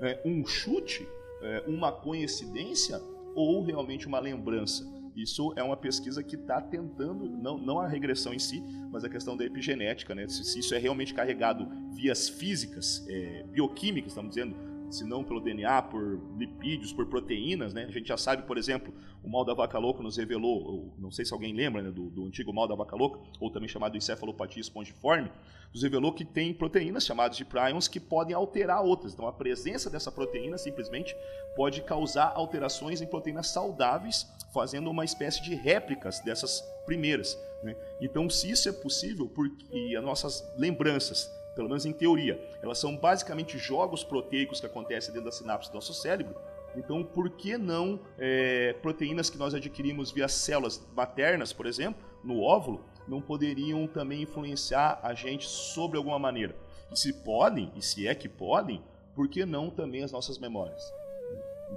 É, 0.00 0.20
um 0.24 0.44
chute, 0.44 1.08
é, 1.40 1.62
uma 1.68 1.92
coincidência 1.92 3.00
ou 3.34 3.62
realmente 3.62 4.08
uma 4.08 4.18
lembrança? 4.18 4.84
Isso 5.14 5.54
é 5.56 5.62
uma 5.62 5.76
pesquisa 5.76 6.22
que 6.22 6.34
está 6.34 6.60
tentando, 6.60 7.26
não, 7.26 7.56
não 7.56 7.78
a 7.78 7.86
regressão 7.86 8.34
em 8.34 8.38
si, 8.38 8.62
mas 8.90 9.02
a 9.04 9.08
questão 9.08 9.34
da 9.34 9.44
epigenética, 9.44 10.14
né? 10.14 10.28
se, 10.28 10.44
se 10.44 10.58
isso 10.58 10.74
é 10.74 10.78
realmente 10.78 11.14
carregado 11.14 11.66
vias 11.94 12.28
físicas, 12.28 13.06
é, 13.08 13.44
bioquímicas, 13.44 14.10
estamos 14.10 14.34
dizendo, 14.34 14.54
se 14.96 15.04
não 15.04 15.22
pelo 15.22 15.40
DNA, 15.40 15.82
por 15.82 16.18
lipídios, 16.38 16.92
por 16.92 17.06
proteínas, 17.06 17.74
né? 17.74 17.84
A 17.84 17.90
gente 17.90 18.08
já 18.08 18.16
sabe, 18.16 18.42
por 18.42 18.56
exemplo, 18.56 18.92
o 19.22 19.28
mal 19.28 19.44
da 19.44 19.52
vaca 19.52 19.78
louca 19.78 20.02
nos 20.02 20.16
revelou, 20.16 20.94
não 20.98 21.10
sei 21.10 21.24
se 21.24 21.32
alguém 21.32 21.52
lembra 21.52 21.82
né, 21.82 21.90
do, 21.90 22.08
do, 22.10 22.24
antigo 22.24 22.52
mal 22.52 22.66
da 22.66 22.74
vaca 22.74 22.96
louca, 22.96 23.20
ou 23.40 23.50
também 23.50 23.68
chamado 23.68 23.96
encefalopatia 23.96 24.60
espongiforme, 24.60 25.30
nos 25.72 25.82
revelou 25.82 26.12
que 26.12 26.24
tem 26.24 26.54
proteínas 26.54 27.04
chamadas 27.04 27.36
de 27.36 27.44
prions 27.44 27.88
que 27.88 28.00
podem 28.00 28.34
alterar 28.34 28.82
outras. 28.82 29.12
Então, 29.12 29.26
a 29.26 29.32
presença 29.32 29.90
dessa 29.90 30.10
proteína 30.10 30.56
simplesmente 30.56 31.14
pode 31.54 31.82
causar 31.82 32.32
alterações 32.34 33.00
em 33.00 33.06
proteínas 33.06 33.48
saudáveis, 33.48 34.26
fazendo 34.54 34.90
uma 34.90 35.04
espécie 35.04 35.42
de 35.42 35.54
réplicas 35.54 36.20
dessas 36.20 36.62
primeiras. 36.86 37.38
Né? 37.62 37.76
Então, 38.00 38.30
se 38.30 38.50
isso 38.50 38.68
é 38.68 38.72
possível, 38.72 39.28
porque 39.28 39.94
as 39.96 40.04
nossas 40.04 40.42
lembranças 40.56 41.30
pelo 41.56 41.68
menos 41.68 41.86
em 41.86 41.92
teoria. 41.92 42.38
Elas 42.62 42.78
são 42.78 42.94
basicamente 42.94 43.58
jogos 43.58 44.04
proteicos 44.04 44.60
que 44.60 44.66
acontecem 44.66 45.12
dentro 45.12 45.24
da 45.24 45.32
sinapse 45.32 45.70
do 45.70 45.74
nosso 45.74 45.94
cérebro. 45.94 46.36
Então, 46.76 47.02
por 47.02 47.30
que 47.30 47.56
não 47.56 47.98
é, 48.18 48.74
proteínas 48.82 49.30
que 49.30 49.38
nós 49.38 49.54
adquirimos 49.54 50.10
via 50.10 50.28
células 50.28 50.86
maternas, 50.94 51.52
por 51.52 51.64
exemplo, 51.64 52.04
no 52.22 52.42
óvulo, 52.42 52.84
não 53.08 53.20
poderiam 53.20 53.86
também 53.86 54.22
influenciar 54.22 55.00
a 55.02 55.14
gente 55.14 55.46
sobre 55.46 55.96
alguma 55.96 56.18
maneira? 56.18 56.54
E 56.92 56.98
se 56.98 57.14
podem, 57.14 57.72
e 57.74 57.80
se 57.80 58.06
é 58.06 58.14
que 58.14 58.28
podem, 58.28 58.82
por 59.14 59.26
que 59.26 59.46
não 59.46 59.70
também 59.70 60.04
as 60.04 60.12
nossas 60.12 60.38
memórias? 60.38 60.92